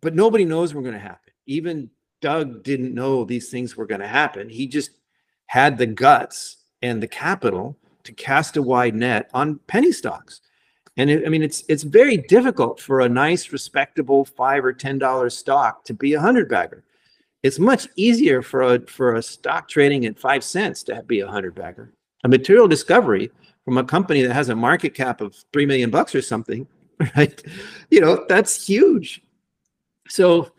But 0.00 0.16
nobody 0.16 0.44
knows 0.44 0.74
we're 0.74 0.82
going 0.82 0.94
to 0.94 1.00
happen. 1.00 1.32
Even 1.46 1.90
Doug 2.20 2.64
didn't 2.64 2.92
know 2.92 3.24
these 3.24 3.50
things 3.50 3.76
were 3.76 3.86
going 3.86 4.00
to 4.00 4.08
happen. 4.08 4.48
He 4.48 4.66
just 4.66 4.90
had 5.46 5.78
the 5.78 5.86
guts 5.86 6.56
and 6.86 7.02
the 7.02 7.08
capital 7.08 7.76
to 8.04 8.12
cast 8.12 8.56
a 8.56 8.62
wide 8.62 8.94
net 8.94 9.28
on 9.34 9.58
penny 9.66 9.92
stocks. 9.92 10.40
And 10.96 11.10
it, 11.10 11.26
I 11.26 11.28
mean, 11.28 11.42
it's 11.42 11.64
it's 11.68 11.82
very 11.82 12.16
difficult 12.16 12.80
for 12.80 13.00
a 13.00 13.08
nice, 13.08 13.52
respectable 13.52 14.24
five 14.24 14.64
or 14.64 14.72
ten 14.72 14.98
dollar 14.98 15.28
stock 15.28 15.84
to 15.84 15.94
be 15.94 16.14
a 16.14 16.20
hundred 16.20 16.48
bagger. 16.48 16.84
It's 17.42 17.58
much 17.58 17.86
easier 17.96 18.40
for 18.40 18.62
a 18.62 18.80
for 18.86 19.16
a 19.16 19.22
stock 19.22 19.68
trading 19.68 20.06
at 20.06 20.18
five 20.18 20.42
cents 20.42 20.82
to 20.84 21.02
be 21.02 21.20
a 21.20 21.28
hundred 21.28 21.54
bagger. 21.54 21.92
A 22.24 22.28
material 22.28 22.66
discovery 22.66 23.30
from 23.64 23.76
a 23.76 23.84
company 23.84 24.22
that 24.22 24.32
has 24.32 24.48
a 24.48 24.56
market 24.56 24.94
cap 24.94 25.20
of 25.20 25.36
three 25.52 25.66
million 25.66 25.90
bucks 25.90 26.14
or 26.14 26.22
something, 26.22 26.66
right? 27.16 27.42
You 27.90 28.00
know, 28.00 28.24
that's 28.28 28.66
huge. 28.66 29.22
So 30.08 30.52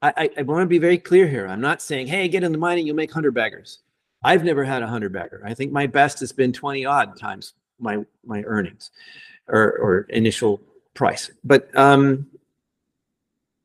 I, 0.00 0.12
I, 0.16 0.30
I 0.38 0.42
want 0.42 0.62
to 0.62 0.66
be 0.66 0.78
very 0.78 0.98
clear 0.98 1.28
here. 1.28 1.46
I'm 1.46 1.60
not 1.60 1.82
saying, 1.82 2.06
hey, 2.06 2.28
get 2.28 2.44
in 2.44 2.52
the 2.52 2.58
mining, 2.58 2.86
you'll 2.86 2.96
make 2.96 3.12
hundred 3.12 3.34
baggers. 3.34 3.80
I've 4.24 4.44
never 4.44 4.64
had 4.64 4.82
a 4.82 4.86
hundred 4.86 5.12
bagger. 5.12 5.42
I 5.44 5.54
think 5.54 5.72
my 5.72 5.86
best 5.86 6.20
has 6.20 6.32
been 6.32 6.52
20 6.52 6.84
odd 6.84 7.16
times 7.16 7.54
my 7.78 7.98
my 8.24 8.42
earnings 8.44 8.90
or 9.48 9.78
or 9.78 10.00
initial 10.10 10.60
price. 10.94 11.30
But 11.44 11.74
um 11.76 12.26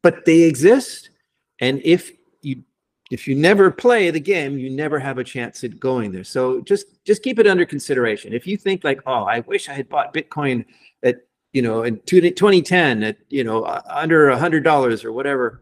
but 0.02 0.26
they 0.26 0.42
exist. 0.42 1.10
And 1.60 1.82
if 1.84 2.12
you 2.42 2.64
if 3.12 3.28
you 3.28 3.36
never 3.36 3.72
play 3.72 4.10
the 4.10 4.20
game, 4.20 4.58
you 4.58 4.70
never 4.70 5.00
have 5.00 5.18
a 5.18 5.24
chance 5.24 5.64
at 5.64 5.80
going 5.80 6.12
there. 6.12 6.24
So 6.24 6.62
just 6.62 7.04
just 7.06 7.24
keep 7.24 7.40
it 7.40 7.48
under 7.48 7.66
consideration. 7.66 8.34
If 8.34 8.48
you 8.48 8.58
think 8.58 8.84
like, 8.84 9.02
oh, 9.06 9.24
I 9.24 9.42
wish 9.42 9.70
I 9.70 9.74
had 9.74 9.90
bought 9.90 10.14
Bitcoin 10.14 10.66
at 11.04 11.26
you 11.54 11.62
know 11.62 11.84
in 11.84 12.00
2010 12.02 13.04
at 13.04 13.18
you 13.30 13.44
know 13.44 13.66
under 13.90 14.30
a 14.30 14.38
hundred 14.38 14.64
dollars 14.64 15.06
or 15.06 15.12
whatever, 15.12 15.62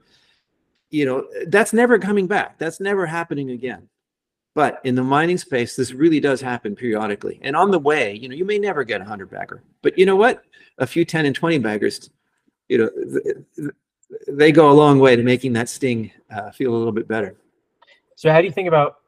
you 0.89 1.05
know 1.05 1.27
that's 1.47 1.73
never 1.73 1.99
coming 1.99 2.27
back. 2.27 2.57
That's 2.57 2.79
never 2.79 3.05
happening 3.05 3.51
again. 3.51 3.89
But 4.55 4.79
in 4.85 4.95
the 4.95 5.03
mining 5.03 5.37
space, 5.37 5.75
this 5.75 5.91
really 5.91 6.19
does 6.19 6.41
happen 6.41 6.75
periodically. 6.75 7.39
And 7.43 7.55
on 7.55 7.71
the 7.71 7.79
way, 7.79 8.15
you 8.15 8.29
know, 8.29 8.35
you 8.35 8.45
may 8.45 8.57
never 8.57 8.83
get 8.83 9.01
a 9.01 9.05
hundred 9.05 9.29
bagger, 9.29 9.61
but 9.81 9.97
you 9.99 10.05
know 10.05 10.15
what? 10.15 10.43
A 10.77 10.87
few 10.87 11.05
10 11.05 11.25
and 11.25 11.35
20 11.35 11.59
baggers, 11.59 12.09
you 12.69 12.77
know, 12.77 13.69
they 14.27 14.51
go 14.51 14.71
a 14.71 14.73
long 14.73 14.99
way 14.99 15.15
to 15.15 15.23
making 15.23 15.53
that 15.53 15.69
sting 15.69 16.09
uh, 16.33 16.51
feel 16.51 16.73
a 16.73 16.77
little 16.77 16.93
bit 16.93 17.07
better. 17.07 17.35
So 18.15 18.31
how 18.31 18.39
do 18.39 18.47
you 18.47 18.51
think 18.51 18.69
about 18.69 18.99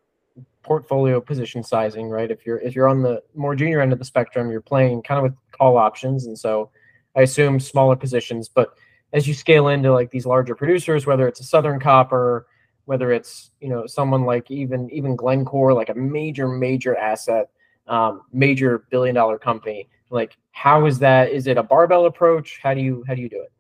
portfolio 0.64 1.22
position 1.22 1.64
sizing, 1.64 2.10
right? 2.10 2.30
If 2.30 2.46
you're 2.46 2.60
if 2.60 2.76
you're 2.76 2.90
on 2.90 3.02
the 3.02 3.24
more 3.34 3.56
junior 3.56 3.80
end 3.80 3.94
of 3.94 4.00
the 4.00 4.06
spectrum, 4.06 4.52
you're 4.52 4.62
playing 4.62 5.02
kind 5.02 5.18
of 5.18 5.24
with 5.24 5.34
call 5.52 5.78
options, 5.78 6.28
and 6.28 6.38
so 6.38 6.70
I 7.16 7.22
assume 7.22 7.60
smaller 7.60 7.96
positions. 7.96 8.50
But 8.50 8.74
as 9.14 9.28
you 9.28 9.34
scale 9.34 9.70
into 9.70 9.94
like 9.94 10.12
these 10.12 10.26
larger 10.26 10.56
producers, 10.56 11.06
whether 11.06 11.28
it's 11.28 11.40
a 11.40 11.46
Southern 11.46 11.80
Copper, 11.80 12.48
whether 12.88 13.12
it's 13.12 13.52
you 13.60 13.68
know 13.68 13.86
someone 13.86 14.24
like 14.24 14.50
even 14.50 14.90
even 14.92 15.16
Glencore, 15.16 15.74
like 15.74 15.90
a 15.90 15.94
major 15.94 16.48
major 16.48 16.96
asset, 16.96 17.50
um, 17.88 18.22
major 18.32 18.86
billion 18.90 19.14
dollar 19.14 19.38
company, 19.38 19.90
like 20.10 20.38
how 20.52 20.86
is 20.86 20.98
that? 21.00 21.30
Is 21.30 21.48
it 21.48 21.58
a 21.58 21.64
barbell 21.64 22.06
approach? 22.06 22.60
How 22.64 22.74
do 22.74 22.82
you 22.82 23.04
how 23.06 23.14
do 23.14 23.22
you 23.22 23.30
do 23.30 23.42
it? 23.42 23.52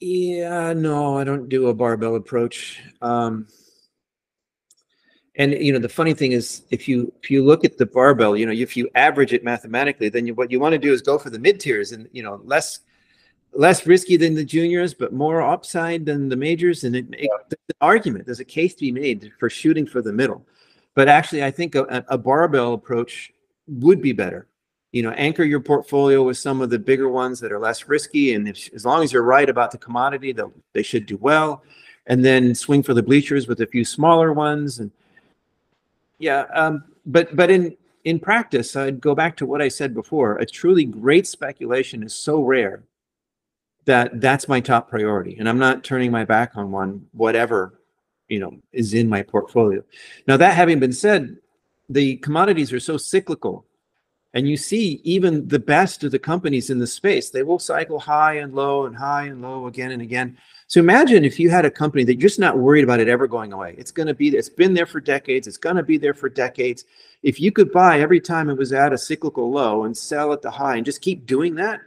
Yeah, 0.00 0.72
no, 0.72 1.18
I 1.18 1.24
don't 1.24 1.50
do 1.50 1.68
a 1.68 1.74
barbell 1.74 2.16
approach. 2.16 2.82
Um, 3.02 3.46
and 5.36 5.52
you 5.52 5.74
know, 5.74 5.78
the 5.78 5.90
funny 5.90 6.14
thing 6.14 6.32
is, 6.32 6.62
if 6.70 6.88
you 6.88 7.12
if 7.22 7.30
you 7.30 7.44
look 7.44 7.66
at 7.66 7.76
the 7.76 7.84
barbell, 7.84 8.34
you 8.34 8.46
know, 8.46 8.52
if 8.52 8.78
you 8.78 8.88
average 8.94 9.34
it 9.34 9.44
mathematically, 9.44 10.08
then 10.08 10.26
you, 10.26 10.34
what 10.34 10.50
you 10.50 10.58
want 10.58 10.72
to 10.72 10.78
do 10.78 10.90
is 10.90 11.02
go 11.02 11.18
for 11.18 11.28
the 11.28 11.38
mid 11.38 11.60
tiers, 11.60 11.92
and 11.92 12.08
you 12.12 12.22
know, 12.22 12.40
less 12.44 12.80
less 13.52 13.86
risky 13.86 14.16
than 14.16 14.34
the 14.34 14.44
juniors, 14.44 14.94
but 14.94 15.12
more 15.12 15.42
upside 15.42 16.06
than 16.06 16.28
the 16.28 16.36
majors. 16.36 16.84
And 16.84 16.94
it, 16.96 17.06
it 17.12 17.30
there's 17.48 17.68
an 17.68 17.74
argument, 17.80 18.26
there's 18.26 18.40
a 18.40 18.44
case 18.44 18.74
to 18.74 18.80
be 18.80 18.92
made 18.92 19.32
for 19.38 19.50
shooting 19.50 19.86
for 19.86 20.02
the 20.02 20.12
middle. 20.12 20.46
But 20.94 21.08
actually, 21.08 21.44
I 21.44 21.50
think 21.50 21.74
a, 21.74 22.04
a 22.08 22.18
barbell 22.18 22.74
approach 22.74 23.32
would 23.66 24.02
be 24.02 24.12
better 24.12 24.48
you 24.92 25.02
know, 25.02 25.10
anchor 25.12 25.44
your 25.44 25.60
portfolio 25.60 26.22
with 26.22 26.36
some 26.36 26.60
of 26.60 26.70
the 26.70 26.78
bigger 26.78 27.08
ones 27.08 27.38
that 27.40 27.52
are 27.52 27.60
less 27.60 27.88
risky. 27.88 28.34
And 28.34 28.48
if, 28.48 28.72
as 28.74 28.84
long 28.84 29.02
as 29.04 29.12
you're 29.12 29.22
right 29.22 29.48
about 29.48 29.70
the 29.70 29.78
commodity, 29.78 30.32
they 30.32 30.42
they 30.72 30.82
should 30.82 31.06
do 31.06 31.16
well. 31.18 31.62
And 32.06 32.24
then 32.24 32.54
swing 32.54 32.82
for 32.82 32.94
the 32.94 33.02
bleachers 33.02 33.46
with 33.46 33.60
a 33.60 33.66
few 33.66 33.84
smaller 33.84 34.32
ones. 34.32 34.80
And 34.80 34.90
yeah, 36.18 36.46
um, 36.54 36.84
but 37.06 37.34
but 37.36 37.50
in 37.50 37.76
in 38.04 38.18
practice, 38.18 38.74
I'd 38.74 39.00
go 39.00 39.14
back 39.14 39.36
to 39.36 39.46
what 39.46 39.62
I 39.62 39.68
said 39.68 39.94
before. 39.94 40.36
A 40.38 40.46
truly 40.46 40.84
great 40.84 41.26
speculation 41.26 42.02
is 42.02 42.14
so 42.14 42.42
rare 42.42 42.82
that 43.86 44.20
that's 44.20 44.48
my 44.48 44.60
top 44.60 44.88
priority, 44.88 45.36
and 45.38 45.48
I'm 45.48 45.58
not 45.58 45.84
turning 45.84 46.10
my 46.10 46.24
back 46.24 46.52
on 46.56 46.70
one, 46.70 47.06
whatever 47.12 47.80
you 48.28 48.38
know 48.38 48.52
is 48.72 48.94
in 48.94 49.08
my 49.08 49.22
portfolio. 49.22 49.82
Now 50.26 50.36
that 50.36 50.54
having 50.54 50.80
been 50.80 50.92
said, 50.92 51.36
the 51.88 52.16
commodities 52.16 52.72
are 52.72 52.80
so 52.80 52.96
cyclical 52.96 53.66
and 54.32 54.48
you 54.48 54.56
see 54.56 55.00
even 55.02 55.48
the 55.48 55.58
best 55.58 56.04
of 56.04 56.12
the 56.12 56.18
companies 56.18 56.70
in 56.70 56.78
the 56.78 56.86
space, 56.86 57.30
they 57.30 57.42
will 57.42 57.58
cycle 57.58 57.98
high 57.98 58.34
and 58.34 58.54
low 58.54 58.86
and 58.86 58.96
high 58.96 59.24
and 59.24 59.42
low 59.42 59.66
again 59.66 59.90
and 59.90 60.00
again. 60.00 60.38
So 60.68 60.78
imagine 60.78 61.24
if 61.24 61.40
you 61.40 61.50
had 61.50 61.64
a 61.64 61.70
company 61.70 62.04
that 62.04 62.14
you're 62.14 62.28
just 62.28 62.38
not 62.38 62.56
worried 62.56 62.84
about 62.84 63.00
it 63.00 63.08
ever 63.08 63.26
going 63.26 63.52
away. 63.52 63.74
It's 63.76 63.90
going 63.90 64.06
to 64.06 64.14
be, 64.14 64.28
it's 64.28 64.48
been 64.48 64.72
there 64.72 64.86
for 64.86 65.00
decades. 65.00 65.48
It's 65.48 65.56
going 65.56 65.74
to 65.76 65.82
be 65.82 65.98
there 65.98 66.14
for 66.14 66.28
decades. 66.28 66.84
If 67.24 67.40
you 67.40 67.50
could 67.50 67.72
buy 67.72 68.00
every 68.00 68.20
time 68.20 68.48
it 68.48 68.56
was 68.56 68.72
at 68.72 68.92
a 68.92 68.98
cyclical 68.98 69.50
low 69.50 69.82
and 69.82 69.96
sell 69.96 70.32
at 70.32 70.42
the 70.42 70.50
high 70.50 70.76
and 70.76 70.86
just 70.86 71.02
keep 71.02 71.26
doing 71.26 71.56
that, 71.56 71.80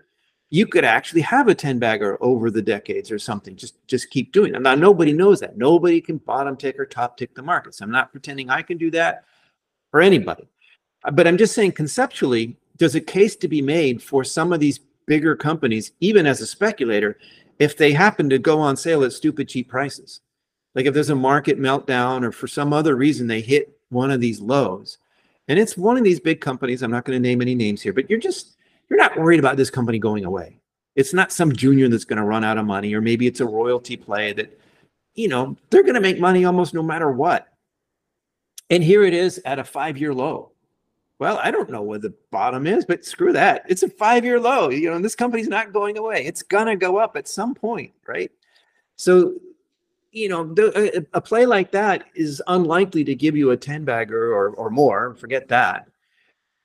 you 0.54 0.68
could 0.68 0.86
actually 0.86 1.22
have 1.22 1.48
a 1.48 1.56
10 1.56 1.80
bagger 1.80 2.16
over 2.22 2.52
the 2.52 2.62
decades 2.62 3.10
or 3.10 3.18
something. 3.18 3.56
Just, 3.56 3.76
just 3.88 4.12
keep 4.12 4.32
doing 4.32 4.54
it. 4.54 4.62
Now, 4.62 4.76
nobody 4.76 5.12
knows 5.12 5.40
that. 5.40 5.58
Nobody 5.58 6.00
can 6.00 6.18
bottom 6.18 6.56
tick 6.56 6.78
or 6.78 6.86
top 6.86 7.18
tick 7.18 7.34
the 7.34 7.42
markets. 7.42 7.82
I'm 7.82 7.90
not 7.90 8.12
pretending 8.12 8.52
I 8.52 8.62
can 8.62 8.78
do 8.78 8.92
that 8.92 9.24
or 9.94 10.02
anybody. 10.02 10.48
Uh, 11.04 11.10
but 11.10 11.26
I'm 11.26 11.40
just 11.40 11.56
saying 11.56 11.72
conceptually, 11.72 12.56
there's 12.78 12.94
a 12.94 13.02
case 13.02 13.36
to 13.38 13.48
be 13.48 13.64
made 13.64 14.00
for 14.04 14.24
some 14.24 14.54
of 14.54 14.60
these 14.60 14.80
bigger 15.08 15.36
companies, 15.36 15.94
even 16.02 16.28
as 16.28 16.40
a 16.40 16.46
speculator, 16.46 17.18
if 17.58 17.76
they 17.76 17.92
happen 17.92 18.30
to 18.30 18.38
go 18.38 18.60
on 18.60 18.78
sale 18.78 19.04
at 19.04 19.12
stupid 19.12 19.50
cheap 19.50 19.68
prices. 19.68 20.22
Like 20.76 20.86
if 20.86 20.94
there's 20.94 21.10
a 21.10 21.16
market 21.16 21.60
meltdown 21.60 22.24
or 22.24 22.32
for 22.32 22.48
some 22.48 22.74
other 22.74 22.96
reason 22.96 23.26
they 23.26 23.42
hit 23.42 23.76
one 23.90 24.12
of 24.12 24.22
these 24.22 24.40
lows, 24.40 25.00
and 25.48 25.58
it's 25.58 25.76
one 25.76 25.98
of 25.98 26.04
these 26.04 26.20
big 26.20 26.42
companies, 26.42 26.84
I'm 26.84 26.92
not 26.92 27.06
going 27.06 27.18
to 27.18 27.28
name 27.28 27.42
any 27.42 27.56
names 27.56 27.82
here, 27.82 27.92
but 27.92 28.08
you're 28.08 28.20
just, 28.20 28.56
you're 28.94 29.02
not 29.02 29.18
worried 29.18 29.40
about 29.40 29.58
this 29.58 29.70
company 29.70 30.00
going 30.00 30.26
away. 30.26 30.60
It's 30.96 31.14
not 31.14 31.32
some 31.32 31.52
junior 31.52 31.90
that's 31.90 32.06
going 32.06 32.18
to 32.18 32.24
run 32.24 32.44
out 32.44 32.58
of 32.58 32.66
money, 32.66 32.94
or 32.94 33.02
maybe 33.02 33.26
it's 33.26 33.40
a 33.40 33.46
royalty 33.46 33.98
play 33.98 34.32
that, 34.34 34.60
you 35.16 35.28
know, 35.28 35.58
they're 35.70 35.82
going 35.82 35.96
to 35.96 36.02
make 36.02 36.20
money 36.20 36.46
almost 36.46 36.74
no 36.74 36.84
matter 36.84 37.12
what. 37.12 37.48
And 38.70 38.84
here 38.84 39.04
it 39.04 39.14
is 39.14 39.42
at 39.46 39.60
a 39.60 39.64
five 39.64 39.98
year 39.98 40.14
low 40.14 40.54
well, 41.24 41.40
I 41.42 41.52
don't 41.52 41.70
know 41.70 41.82
where 41.82 42.00
the 42.00 42.14
bottom 42.32 42.68
is, 42.68 42.84
but 42.84 43.06
screw 43.06 43.32
that. 43.32 43.64
It's 43.70 43.82
a 43.82 43.88
five 43.88 44.26
year 44.26 44.42
low. 44.42 44.70
You 44.70 44.90
know, 44.90 45.00
this 45.00 45.16
company's 45.16 45.48
not 45.48 45.72
going 45.72 45.98
away. 45.98 46.26
It's 46.26 46.44
going 46.44 46.66
to 46.66 46.76
go 46.76 46.98
up 46.98 47.16
at 47.16 47.30
some 47.30 47.54
point, 47.54 47.94
right? 48.06 48.30
So, 48.98 49.36
you 50.12 50.28
know, 50.28 50.54
the, 50.54 50.98
a, 50.98 51.18
a, 51.18 51.22
play 51.22 51.46
like 51.46 51.72
that 51.72 52.04
is 52.14 52.42
unlikely 52.48 53.06
to 53.06 53.16
give 53.16 53.38
you 53.38 53.52
a 53.52 53.58
10 53.58 53.86
bagger 53.86 54.34
or, 54.34 54.50
or 54.50 54.70
more. 54.70 55.16
Forget 55.16 55.48
that. 55.48 55.88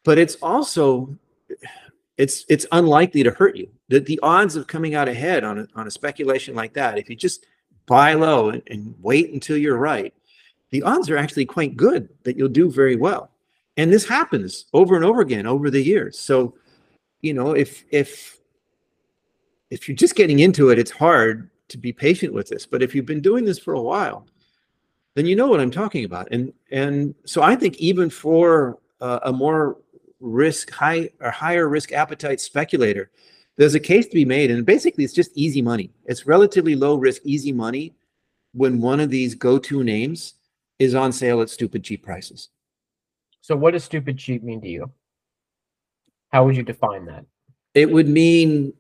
But 0.05 0.19
it's 0.19 0.35
also, 0.43 1.17
it's 2.19 2.45
it's 2.49 2.67
unlikely 2.73 3.23
to 3.23 3.31
hurt 3.31 3.57
you. 3.57 3.69
The, 3.89 4.01
the 4.01 4.19
odds 4.23 4.57
of 4.57 4.67
coming 4.67 4.95
out 4.95 5.09
ahead 5.09 5.45
on 5.45 5.61
a, 5.61 5.69
on 5.77 5.87
a 5.87 5.91
speculation 5.91 6.55
like 6.55 6.75
that, 6.75 6.99
if 6.99 7.09
you 7.09 7.17
just 7.17 7.47
buy 7.87 8.15
low 8.15 8.51
and, 8.51 8.63
and 8.67 8.95
wait 9.01 9.33
until 9.33 9.57
you're 9.57 9.79
right, 9.79 10.13
the 10.71 10.83
odds 10.83 11.09
are 11.09 11.17
actually 11.17 11.47
quite 11.47 11.77
good 11.77 12.09
that 12.25 12.37
you'll 12.37 12.49
do 12.49 12.71
very 12.71 12.97
well. 12.97 13.31
And 13.77 13.93
this 13.93 14.07
happens 14.07 14.67
over 14.75 14.97
and 14.97 15.05
over 15.05 15.21
again 15.21 15.47
over 15.47 15.71
the 15.71 15.83
years. 15.83 16.19
So 16.19 16.55
you 17.23 17.35
know 17.35 17.53
if 17.53 17.85
if 17.91 18.39
if 19.71 19.89
you're 19.89 19.97
just 19.97 20.15
getting 20.15 20.41
into 20.41 20.71
it 20.71 20.79
it's 20.79 20.91
hard 20.91 21.51
to 21.69 21.79
be 21.79 21.93
patient 21.93 22.35
with 22.35 22.49
this. 22.49 22.67
But 22.67 22.83
if 22.83 22.95
you've 22.95 23.07
been 23.07 23.21
doing 23.21 23.45
this 23.45 23.61
for 23.61 23.75
a 23.75 23.81
while 23.81 24.27
then 25.15 25.27
you 25.27 25.35
know 25.35 25.49
what 25.49 25.61
i'm 25.61 25.71
talking 25.71 26.05
about. 26.05 26.29
And 26.33 26.53
and 26.73 27.15
so 27.25 27.43
i 27.43 27.55
think 27.55 27.77
even 27.77 28.11
for 28.11 28.79
uh, 29.01 29.21
a 29.23 29.33
more 29.33 29.77
risk 30.21 30.71
high 30.71 31.11
or 31.21 31.31
higher 31.31 31.69
risk 31.69 31.93
appetite 31.93 32.41
speculator 32.41 33.11
there's 33.57 33.75
a 33.75 33.81
case 33.81 34.07
to 34.07 34.15
be 34.15 34.25
made 34.25 34.51
and 34.51 34.67
basically 34.67 35.05
it's 35.05 35.13
just 35.13 35.31
easy 35.35 35.63
money 35.63 35.91
it's 36.07 36.27
relatively 36.27 36.75
low 36.75 36.97
risk 36.97 37.23
easy 37.25 37.53
money 37.53 37.95
when 38.53 38.81
one 38.81 38.99
of 38.99 39.11
these 39.11 39.35
go-to 39.35 39.85
names 39.85 40.35
is 40.79 40.95
on 40.95 41.13
sale 41.13 41.41
at 41.41 41.51
stupid 41.51 41.85
cheap 41.85 42.03
prices 42.03 42.49
so 43.49 43.57
what 43.57 43.73
does 43.73 43.83
stupid 43.83 44.19
cheap 44.19 44.43
mean 44.43 44.61
to 44.61 44.69
you? 44.69 44.93
How 46.29 46.45
would 46.45 46.55
you 46.55 46.63
define 46.63 47.07
that? 47.07 47.25
It 47.73 47.91
would 47.91 48.07
mean 48.07 48.75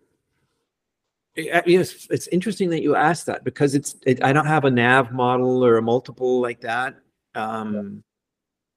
yes, 1.36 2.06
it's 2.10 2.26
interesting 2.28 2.68
that 2.70 2.82
you 2.82 2.94
asked 2.94 3.24
that 3.26 3.44
because 3.44 3.74
it's 3.74 3.96
it, 4.04 4.22
I 4.22 4.34
don't 4.34 4.44
have 4.44 4.66
a 4.66 4.70
nav 4.70 5.10
model 5.10 5.64
or 5.64 5.78
a 5.78 5.82
multiple 5.82 6.42
like 6.42 6.60
that. 6.60 6.96
Um. 7.34 8.04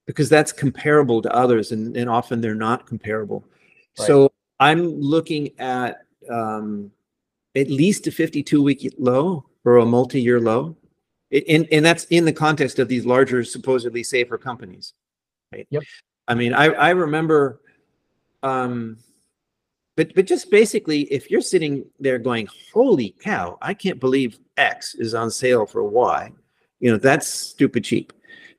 Because 0.06 0.28
that's 0.28 0.52
comparable 0.52 1.22
to 1.22 1.34
others 1.34 1.72
and, 1.72 1.96
and 1.96 2.10
often 2.10 2.40
they're 2.40 2.54
not 2.54 2.86
comparable. 2.86 3.44
Right. 3.98 4.06
So 4.06 4.32
I'm 4.60 5.00
looking 5.00 5.50
at 5.58 6.04
um, 6.30 6.90
at 7.54 7.68
least 7.68 8.06
a 8.06 8.12
52 8.12 8.62
week 8.62 8.94
low 8.98 9.46
or 9.64 9.78
a 9.78 9.86
multi-year 9.86 10.40
low. 10.40 10.76
And, 11.48 11.66
and 11.72 11.84
that's 11.84 12.04
in 12.04 12.24
the 12.26 12.32
context 12.32 12.78
of 12.78 12.88
these 12.88 13.06
larger, 13.06 13.42
supposedly 13.42 14.02
safer 14.02 14.36
companies 14.36 14.92
right? 15.52 15.66
Yep. 15.70 15.82
I 16.28 16.34
mean, 16.34 16.54
I 16.54 16.66
I 16.66 16.90
remember, 16.90 17.60
um, 18.42 18.98
but 19.96 20.14
but 20.14 20.26
just 20.26 20.50
basically, 20.50 21.02
if 21.02 21.30
you're 21.30 21.40
sitting 21.40 21.84
there 22.00 22.18
going, 22.18 22.48
"Holy 22.72 23.14
cow! 23.20 23.58
I 23.60 23.74
can't 23.74 24.00
believe 24.00 24.38
X 24.56 24.94
is 24.94 25.14
on 25.14 25.30
sale 25.30 25.66
for 25.66 25.84
Y," 25.84 26.30
you 26.80 26.90
know, 26.90 26.96
that's 26.96 27.28
stupid 27.28 27.84
cheap. 27.84 28.12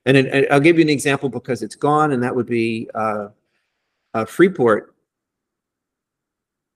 And, 0.06 0.16
it, 0.16 0.50
I'll 0.50 0.60
give 0.60 0.76
you 0.76 0.82
an 0.82 0.90
example 0.90 1.28
because 1.28 1.62
it's 1.62 1.76
gone, 1.76 2.12
and 2.12 2.22
that 2.22 2.34
would 2.34 2.46
be 2.46 2.88
uh, 2.94 3.28
uh, 4.12 4.24
Freeport 4.24 4.94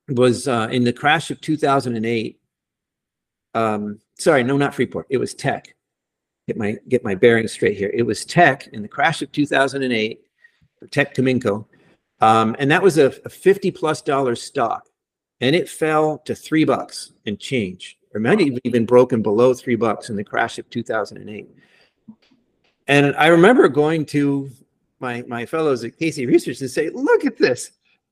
was 0.08 0.48
uh, 0.48 0.68
in 0.70 0.84
the 0.84 0.92
crash 0.92 1.30
of 1.30 1.40
2008. 1.40 2.40
Um, 3.54 3.98
sorry, 4.18 4.42
no, 4.42 4.56
not 4.56 4.74
Freeport. 4.74 5.06
It 5.10 5.18
was 5.18 5.34
Teck. 5.34 5.74
get 6.46 6.56
my 6.56 6.76
get 6.88 7.04
my 7.04 7.14
bearings 7.14 7.52
straight 7.52 7.76
here. 7.76 7.90
It 7.92 8.02
was 8.02 8.24
Teck 8.24 8.68
in 8.68 8.82
the 8.82 8.88
crash 8.88 9.20
of 9.20 9.30
2008, 9.32 10.20
Teck 10.90 11.14
Cominco, 11.14 11.66
um, 12.20 12.56
and 12.58 12.70
that 12.70 12.82
was 12.82 12.98
a, 12.98 13.12
a 13.24 13.28
50 13.28 13.70
plus 13.72 14.00
dollar 14.00 14.34
stock, 14.34 14.88
and 15.40 15.54
it 15.54 15.68
fell 15.68 16.18
to 16.24 16.34
three 16.34 16.64
bucks 16.64 17.12
and 17.26 17.38
change 17.38 17.98
or 18.14 18.20
might 18.20 18.40
have 18.40 18.58
even 18.64 18.86
broken 18.86 19.22
below 19.22 19.54
three 19.54 19.76
bucks 19.76 20.10
in 20.10 20.16
the 20.16 20.24
crash 20.24 20.58
of 20.58 20.68
2008. 20.70 21.48
And 22.88 23.14
I 23.16 23.26
remember 23.26 23.68
going 23.68 24.06
to 24.06 24.50
my 24.98 25.22
my 25.28 25.46
fellows 25.46 25.84
at 25.84 25.98
Casey 25.98 26.26
Research 26.26 26.60
and 26.60 26.70
say, 26.70 26.88
"Look 26.90 27.24
at 27.24 27.36
this! 27.36 27.70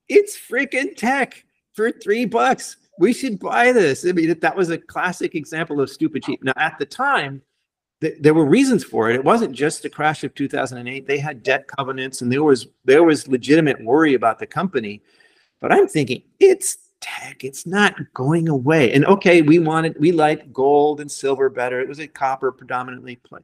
It's 0.09 0.37
freaking 0.37 0.95
Teck 0.95 1.45
for 1.73 1.91
three 1.91 2.27
bucks. 2.27 2.77
We 2.99 3.13
should 3.13 3.41
buy 3.41 3.73
this." 3.73 4.07
I 4.07 4.13
mean, 4.13 4.39
that 4.39 4.57
was 4.57 4.71
a 4.71 4.79
classic 4.79 5.35
example 5.35 5.81
of 5.81 5.91
stupid 5.91 6.23
cheap. 6.23 6.45
Now, 6.45 6.53
at 6.57 6.79
the 6.79 6.85
time, 6.85 7.43
th- 8.03 8.19
there 8.21 8.35
were 8.35 8.45
reasons 8.45 8.85
for 8.85 9.11
it. 9.11 9.17
It 9.17 9.25
wasn't 9.25 9.55
just 9.55 9.83
the 9.83 9.91
crash 9.91 10.23
of 10.25 10.35
2008. 10.35 11.07
They 11.07 11.19
had 11.19 11.43
debt 11.43 11.67
covenants, 11.67 12.21
and 12.21 12.31
there 12.31 12.45
was 12.45 12.69
there 12.85 13.03
was 13.03 13.27
legitimate 13.29 13.83
worry 13.83 14.15
about 14.15 14.39
the 14.39 14.47
company. 14.47 15.03
But 15.61 15.73
I'm 15.73 15.89
thinking 15.89 16.23
it's 16.39 16.77
Teck. 17.01 17.45
It's 17.45 17.67
not 17.67 17.95
going 18.15 18.49
away. 18.49 18.93
And 18.93 19.07
okay, 19.07 19.43
we 19.43 19.59
wanted 19.59 19.99
we 19.99 20.13
liked 20.13 20.53
gold 20.53 21.01
and 21.01 21.11
silver 21.11 21.49
better. 21.49 21.81
It 21.81 21.89
was 21.89 21.99
a 21.99 22.07
copper 22.07 22.53
predominantly 22.53 23.17
play. 23.17 23.41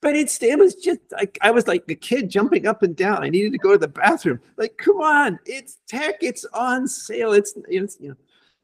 But 0.00 0.14
it's 0.14 0.40
it 0.42 0.58
was 0.58 0.76
just 0.76 1.00
like 1.12 1.38
I 1.42 1.50
was 1.50 1.66
like 1.66 1.84
a 1.88 1.94
kid 1.94 2.30
jumping 2.30 2.66
up 2.66 2.82
and 2.82 2.94
down. 2.94 3.24
I 3.24 3.30
needed 3.30 3.52
to 3.52 3.58
go 3.58 3.72
to 3.72 3.78
the 3.78 3.88
bathroom. 3.88 4.40
Like, 4.56 4.76
come 4.76 5.00
on, 5.00 5.38
it's 5.44 5.78
Teck, 5.88 6.18
it's 6.20 6.44
on 6.52 6.86
sale. 6.86 7.32
It's 7.32 7.54
it's 7.68 7.96
you 8.00 8.10
know, 8.10 8.16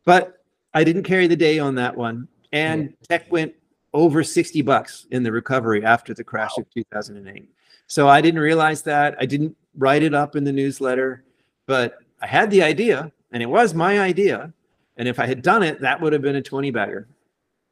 but 0.04 0.44
I 0.74 0.84
didn't 0.84 1.02
carry 1.02 1.26
the 1.26 1.36
day 1.36 1.58
on 1.58 1.74
that 1.76 1.96
one. 1.96 2.28
And 2.52 2.94
Teck 3.08 3.30
went 3.32 3.52
over 3.92 4.22
60 4.22 4.62
bucks 4.62 5.06
in 5.10 5.22
the 5.22 5.32
recovery 5.32 5.84
after 5.84 6.14
the 6.14 6.24
crash 6.24 6.56
of 6.58 6.68
2008. 6.70 7.48
So 7.86 8.08
I 8.08 8.20
didn't 8.20 8.40
realize 8.40 8.82
that. 8.82 9.16
I 9.20 9.26
didn't 9.26 9.56
write 9.76 10.02
it 10.02 10.14
up 10.14 10.36
in 10.36 10.44
the 10.44 10.52
newsletter, 10.52 11.24
but 11.66 11.98
I 12.20 12.26
had 12.26 12.50
the 12.50 12.62
idea 12.62 13.12
and 13.32 13.42
it 13.42 13.46
was 13.46 13.74
my 13.74 14.00
idea. 14.00 14.52
And 14.96 15.08
if 15.08 15.18
I 15.18 15.26
had 15.26 15.42
done 15.42 15.62
it, 15.62 15.80
that 15.80 16.00
would 16.00 16.12
have 16.12 16.22
been 16.22 16.36
a 16.36 16.42
20 16.42 16.70
bagger. 16.70 17.08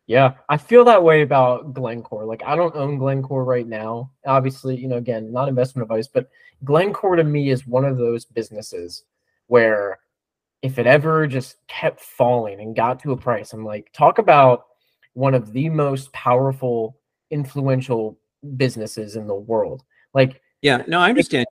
Yeah, 0.06 0.34
I 0.48 0.56
feel 0.56 0.84
that 0.84 1.02
way 1.02 1.22
about 1.22 1.74
Glencore. 1.74 2.24
Like 2.24 2.42
I 2.44 2.56
don't 2.56 2.74
own 2.74 2.98
Glencore 2.98 3.44
right 3.44 3.66
now. 3.66 4.10
Obviously, 4.26 4.76
you 4.76 4.88
know, 4.88 4.96
again, 4.96 5.32
not 5.32 5.48
investment 5.48 5.84
advice, 5.84 6.08
but 6.08 6.28
Glencore 6.64 7.16
to 7.16 7.24
me 7.24 7.50
is 7.50 7.66
one 7.66 7.84
of 7.84 7.96
those 7.96 8.24
businesses 8.24 9.04
where 9.46 10.00
if 10.62 10.78
it 10.78 10.86
ever 10.86 11.26
just 11.26 11.56
kept 11.66 12.00
falling 12.00 12.60
and 12.60 12.76
got 12.76 13.00
to 13.00 13.12
a 13.12 13.16
price, 13.16 13.52
I'm 13.52 13.64
like, 13.64 13.92
talk 13.92 14.18
about 14.18 14.66
one 15.14 15.34
of 15.34 15.52
the 15.52 15.68
most 15.68 16.12
powerful, 16.12 16.98
influential 17.30 18.18
businesses 18.56 19.16
in 19.16 19.26
the 19.26 19.34
world. 19.34 19.84
Like, 20.14 20.40
yeah, 20.62 20.82
no, 20.86 21.00
I 21.00 21.08
understand. 21.08 21.46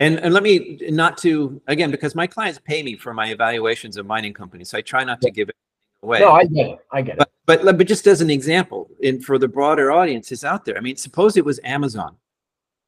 And, 0.00 0.20
and 0.20 0.32
let 0.32 0.44
me 0.44 0.78
not 0.90 1.18
to 1.18 1.60
again 1.66 1.90
because 1.90 2.14
my 2.14 2.26
clients 2.28 2.60
pay 2.64 2.84
me 2.84 2.96
for 2.96 3.12
my 3.12 3.30
evaluations 3.30 3.96
of 3.96 4.06
mining 4.06 4.32
companies, 4.32 4.68
so 4.70 4.78
I 4.78 4.80
try 4.80 5.02
not 5.02 5.20
to 5.22 5.30
give 5.30 5.48
it 5.48 5.56
away. 6.02 6.20
No, 6.20 6.32
I 6.32 6.44
get 6.44 6.70
it. 6.70 6.78
I 6.92 7.02
get 7.02 7.18
it. 7.20 7.28
But, 7.46 7.64
but 7.64 7.78
but 7.78 7.86
just 7.86 8.06
as 8.06 8.20
an 8.20 8.30
example, 8.30 8.90
and 9.02 9.24
for 9.24 9.38
the 9.38 9.48
broader 9.48 9.90
audiences 9.90 10.44
out 10.44 10.64
there, 10.64 10.76
I 10.76 10.80
mean, 10.80 10.96
suppose 10.96 11.36
it 11.36 11.44
was 11.44 11.60
Amazon. 11.64 12.16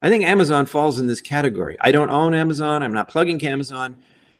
I 0.02 0.08
think 0.08 0.24
Amazon 0.24 0.66
falls 0.66 0.98
in 0.98 1.06
this 1.06 1.20
category. 1.20 1.76
I 1.80 1.92
don't 1.92 2.10
own 2.10 2.34
Amazon. 2.34 2.82
I'm 2.82 2.92
not 2.92 3.08
plugging 3.08 3.44
Amazon, 3.44 3.96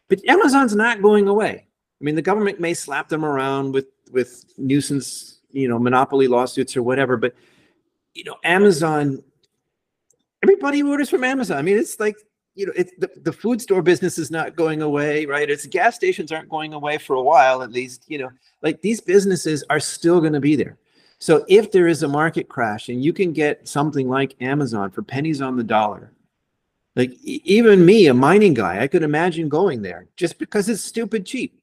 but 0.09 0.21
Amazon's 0.27 0.75
not 0.75 1.03
going 1.03 1.29
away. 1.29 1.67
I 2.01 2.05
mean, 2.05 2.15
the 2.15 2.23
government 2.23 2.61
may 2.61 2.75
slap 2.75 3.09
them 3.09 3.25
around 3.25 3.73
with 3.73 3.87
with 4.11 4.45
nuisance, 4.57 5.41
you 5.51 5.69
know, 5.69 5.79
monopoly 5.79 6.29
lawsuits 6.29 6.77
or 6.77 6.83
whatever, 6.83 7.17
but 7.17 7.35
you 8.15 8.25
know, 8.25 8.37
Amazon. 8.45 9.23
Everybody 10.43 10.83
orders 10.83 11.11
from 11.11 11.23
Amazon. 11.23 11.59
I 11.59 11.63
mean, 11.63 11.77
it's 11.77 12.01
like 12.01 12.17
you 12.61 12.67
know, 12.67 12.73
it's 12.77 12.93
the, 12.99 13.11
the 13.23 13.33
food 13.33 13.63
store 13.63 13.81
business 13.81 14.19
is 14.19 14.31
not 14.31 14.55
going 14.55 14.83
away, 14.83 15.25
right? 15.25 15.49
It's 15.49 15.65
gas 15.65 15.95
stations 15.95 16.31
aren't 16.31 16.51
going 16.51 16.75
away 16.75 16.99
for 16.99 17.17
a 17.17 17.23
while, 17.23 17.63
at 17.63 17.73
least, 17.73 18.05
you 18.07 18.19
know, 18.19 18.29
like 18.61 18.83
these 18.83 19.01
businesses 19.01 19.65
are 19.71 19.81
still 19.81 20.21
going 20.21 20.35
to 20.35 20.41
be 20.41 20.57
there. 20.57 20.77
So 21.19 21.43
if 21.49 21.73
there 21.73 21.89
is 21.89 22.03
a 22.03 22.09
market 22.09 22.51
crash 22.51 22.91
and 22.91 23.03
you 23.03 23.15
can 23.15 23.33
get 23.33 23.67
something 23.67 24.11
like 24.11 24.37
Amazon 24.43 24.91
for 24.91 25.01
pennies 25.01 25.41
on 25.41 25.57
the 25.57 25.65
dollar, 25.65 26.13
like 26.97 27.13
even 27.23 27.87
me, 27.87 28.09
a 28.09 28.15
mining 28.15 28.53
guy, 28.53 28.83
I 28.83 28.89
could 28.89 29.03
imagine 29.03 29.49
going 29.49 29.81
there 29.81 30.09
just 30.17 30.39
because 30.39 30.69
it's 30.69 30.85
stupid 30.85 31.25
cheap. 31.25 31.59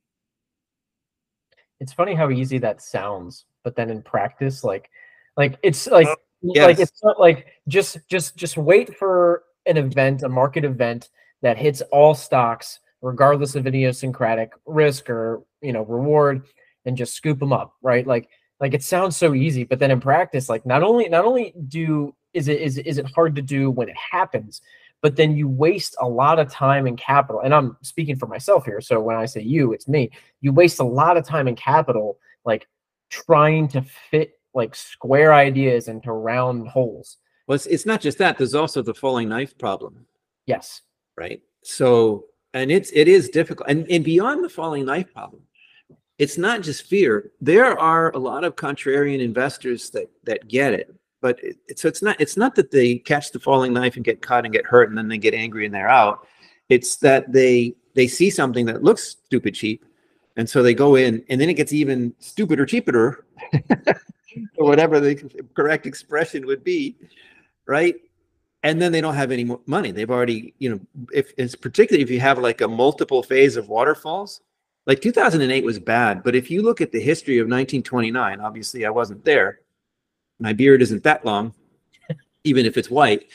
It's 1.80 1.94
funny 1.94 2.16
how 2.16 2.32
easy 2.32 2.58
that 2.58 2.82
sounds, 2.82 3.46
but 3.64 3.76
then 3.76 3.92
in 3.92 4.02
practice, 4.02 4.64
like, 4.64 4.90
like 5.36 5.60
it's 5.62 5.86
like, 5.86 6.08
oh, 6.08 6.16
yes. 6.42 6.66
like 6.66 6.80
it's 6.80 7.04
not 7.04 7.20
like 7.20 7.46
just, 7.68 8.00
just, 8.10 8.36
just 8.36 8.58
wait 8.58 8.98
for 8.98 9.44
an 9.68 9.78
event, 9.78 10.24
a 10.24 10.30
market 10.30 10.64
event 10.64 11.10
that 11.42 11.58
hits 11.58 11.82
all 11.92 12.16
stocks, 12.16 12.80
regardless 13.02 13.56
of 13.56 13.68
idiosyncratic 13.68 14.52
risk 14.66 15.10
or 15.10 15.44
you 15.62 15.74
know 15.74 15.84
reward, 15.84 16.46
and 16.86 16.98
just 16.98 17.16
scoop 17.16 17.40
them 17.40 17.54
up, 17.54 17.74
right? 17.82 18.06
Like 18.06 18.30
like 18.60 18.74
it 18.74 18.84
sounds 18.84 19.16
so 19.16 19.34
easy, 19.34 19.64
but 19.64 19.80
then 19.80 19.92
in 19.92 20.00
practice, 20.00 20.50
like 20.50 20.66
not 20.66 20.84
only 20.84 21.10
not 21.10 21.26
only 21.26 21.54
do 21.68 22.16
is 22.34 22.48
it 22.48 22.62
is 22.62 22.78
is 22.80 22.98
it 22.98 23.12
hard 23.14 23.36
to 23.36 23.42
do 23.42 23.70
when 23.70 23.90
it 23.90 23.98
happens, 23.98 24.62
but 25.02 25.16
then 25.16 25.36
you 25.36 25.48
waste 25.48 25.96
a 26.02 26.08
lot 26.08 26.40
of 26.40 26.52
time 26.52 26.88
and 26.88 26.98
capital. 26.98 27.42
And 27.42 27.54
I'm 27.54 27.78
speaking 27.82 28.18
for 28.18 28.28
myself 28.28 28.66
here, 28.66 28.82
so 28.82 29.00
when 29.00 29.16
I 29.16 29.26
say 29.26 29.42
you, 29.42 29.74
it's 29.74 29.88
me. 29.88 30.12
You 30.42 30.52
waste 30.52 30.80
a 30.80 30.84
lot 30.84 31.18
of 31.18 31.26
time 31.26 31.48
and 31.48 31.58
capital, 31.58 32.20
like 32.46 32.68
trying 33.10 33.68
to 33.70 33.82
fit 34.10 34.40
like 34.54 34.76
square 34.76 35.34
ideas 35.34 35.88
into 35.88 36.12
round 36.12 36.68
holes 36.68 37.18
well, 37.48 37.56
it's, 37.56 37.66
it's 37.66 37.86
not 37.86 38.02
just 38.02 38.18
that. 38.18 38.38
There's 38.38 38.54
also 38.54 38.82
the 38.82 38.94
falling 38.94 39.30
knife 39.30 39.58
problem. 39.58 40.06
Yes. 40.46 40.82
Right. 41.16 41.42
So, 41.64 42.26
and 42.54 42.72
it's 42.72 42.92
it 42.94 43.08
is 43.08 43.30
difficult, 43.30 43.70
and 43.70 43.90
and 43.90 44.04
beyond 44.04 44.44
the 44.44 44.50
falling 44.50 44.86
knife 44.86 45.12
problem, 45.14 45.42
it's 46.18 46.38
not 46.38 46.62
just 46.62 46.84
fear. 46.84 47.32
There 47.42 47.78
are 47.80 48.12
a 48.12 48.18
lot 48.18 48.44
of 48.44 48.56
contrarian 48.56 49.20
investors 49.20 49.90
that 49.92 50.10
that 50.24 50.48
get 50.48 50.74
it, 50.74 50.94
but 51.22 51.40
it, 51.44 51.80
so 51.80 51.88
it's 51.88 52.02
not 52.02 52.20
it's 52.20 52.38
not 52.38 52.56
that 52.56 52.72
they 52.72 52.96
catch 52.96 53.32
the 53.32 53.40
falling 53.40 53.74
knife 53.74 53.96
and 53.96 54.06
get 54.06 54.22
caught 54.22 54.46
and 54.46 54.54
get 54.54 54.66
hurt, 54.66 54.90
and 54.90 54.98
then 54.98 55.08
they 55.08 55.18
get 55.18 55.34
angry 55.34 55.66
and 55.66 55.74
they're 55.74 55.90
out. 55.90 56.28
It's 56.70 56.98
that 56.98 57.32
they 57.32 57.74
they 57.96 58.08
see 58.08 58.30
something 58.30 58.66
that 58.68 58.84
looks 58.84 59.18
stupid 59.26 59.56
cheap, 59.56 59.86
and 60.36 60.50
so 60.50 60.62
they 60.64 60.74
go 60.74 60.96
in, 60.96 61.24
and 61.30 61.40
then 61.40 61.50
it 61.50 61.56
gets 61.56 61.74
even 61.74 62.14
stupider 62.20 62.66
cheaper, 62.66 63.26
or 64.58 64.66
whatever 64.66 65.00
the 65.00 65.48
correct 65.56 65.86
expression 65.86 66.46
would 66.46 66.64
be 66.64 66.96
right? 67.68 67.96
And 68.64 68.82
then 68.82 68.92
they 68.92 69.02
don't 69.02 69.16
have 69.16 69.32
any 69.32 69.50
money. 69.66 69.92
They've 69.92 70.10
already, 70.10 70.54
you 70.58 70.70
know, 70.70 70.80
if 71.14 71.32
it's 71.38 71.56
particularly 71.56 72.04
if 72.04 72.10
you 72.10 72.20
have 72.20 72.40
like 72.40 72.62
a 72.62 72.68
multiple 72.68 73.22
phase 73.22 73.56
of 73.56 73.70
waterfalls, 73.70 74.42
like 74.88 75.02
2008 75.02 75.64
was 75.64 75.80
bad, 75.80 76.24
but 76.24 76.36
if 76.36 76.50
you 76.50 76.62
look 76.64 76.82
at 76.82 76.92
the 76.92 77.00
history 77.00 77.38
of 77.38 77.44
1929, 77.44 78.40
obviously 78.40 78.86
I 78.86 78.90
wasn't 78.90 79.24
there. 79.26 79.60
My 80.40 80.54
beard 80.54 80.82
isn't 80.82 81.04
that 81.04 81.26
long, 81.26 81.54
even 82.44 82.66
if 82.66 82.78
it's 82.78 82.90
white. 82.90 83.28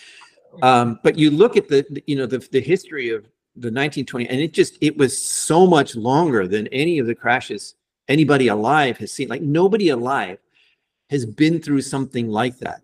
Um, 0.60 0.98
but 1.02 1.16
you 1.16 1.30
look 1.30 1.56
at 1.56 1.68
the, 1.68 2.02
you 2.06 2.16
know, 2.16 2.26
the, 2.26 2.38
the 2.38 2.60
history 2.60 3.10
of 3.10 3.22
the 3.54 3.68
1920, 3.68 4.28
and 4.28 4.40
it 4.40 4.52
just, 4.52 4.76
it 4.80 4.96
was 4.96 5.16
so 5.16 5.66
much 5.66 5.94
longer 5.94 6.46
than 6.48 6.66
any 6.68 6.98
of 6.98 7.06
the 7.06 7.14
crashes 7.14 7.74
anybody 8.08 8.48
alive 8.48 8.98
has 8.98 9.12
seen. 9.12 9.28
Like 9.28 9.42
nobody 9.42 9.90
alive 9.90 10.38
has 11.10 11.26
been 11.26 11.60
through 11.60 11.82
something 11.82 12.28
like 12.28 12.58
that. 12.58 12.82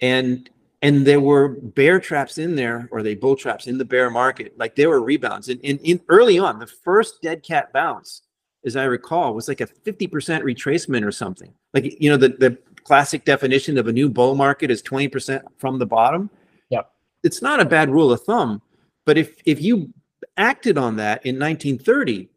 And 0.00 0.48
and 0.82 1.06
there 1.06 1.20
were 1.20 1.48
bear 1.48 1.98
traps 1.98 2.38
in 2.38 2.54
there 2.54 2.88
or 2.90 3.02
they 3.02 3.14
bull 3.14 3.36
traps 3.36 3.66
in 3.66 3.78
the 3.78 3.84
bear 3.84 4.10
market. 4.10 4.56
Like 4.58 4.76
there 4.76 4.90
were 4.90 5.02
rebounds. 5.02 5.48
And 5.48 5.60
in, 5.60 6.00
early 6.08 6.38
on 6.38 6.58
the 6.58 6.66
first 6.66 7.22
dead 7.22 7.42
cat 7.42 7.72
bounce 7.72 8.22
as 8.64 8.74
i 8.74 8.84
recall 8.84 9.32
was 9.32 9.46
like 9.48 9.60
a 9.60 9.66
50% 9.66 10.08
retracement 10.42 11.06
or 11.06 11.12
something. 11.12 11.52
Like 11.72 12.00
you 12.00 12.10
know 12.10 12.16
the, 12.16 12.30
the 12.30 12.58
classic 12.84 13.24
definition 13.24 13.78
of 13.78 13.88
a 13.88 13.92
new 13.92 14.08
bull 14.08 14.34
market 14.34 14.70
is 14.70 14.82
20% 14.82 15.42
from 15.58 15.78
the 15.78 15.86
bottom. 15.86 16.30
Yeah 16.68 16.82
it's 17.26 17.42
not 17.42 17.60
a 17.60 17.64
bad 17.64 17.90
rule 17.90 18.12
of 18.12 18.22
thumb 18.22 18.62
but 19.04 19.18
if 19.18 19.36
if 19.44 19.60
you 19.60 19.92
acted 20.36 20.78
on 20.78 20.96
that 20.96 21.24
in 21.26 21.38
1930 21.38 22.28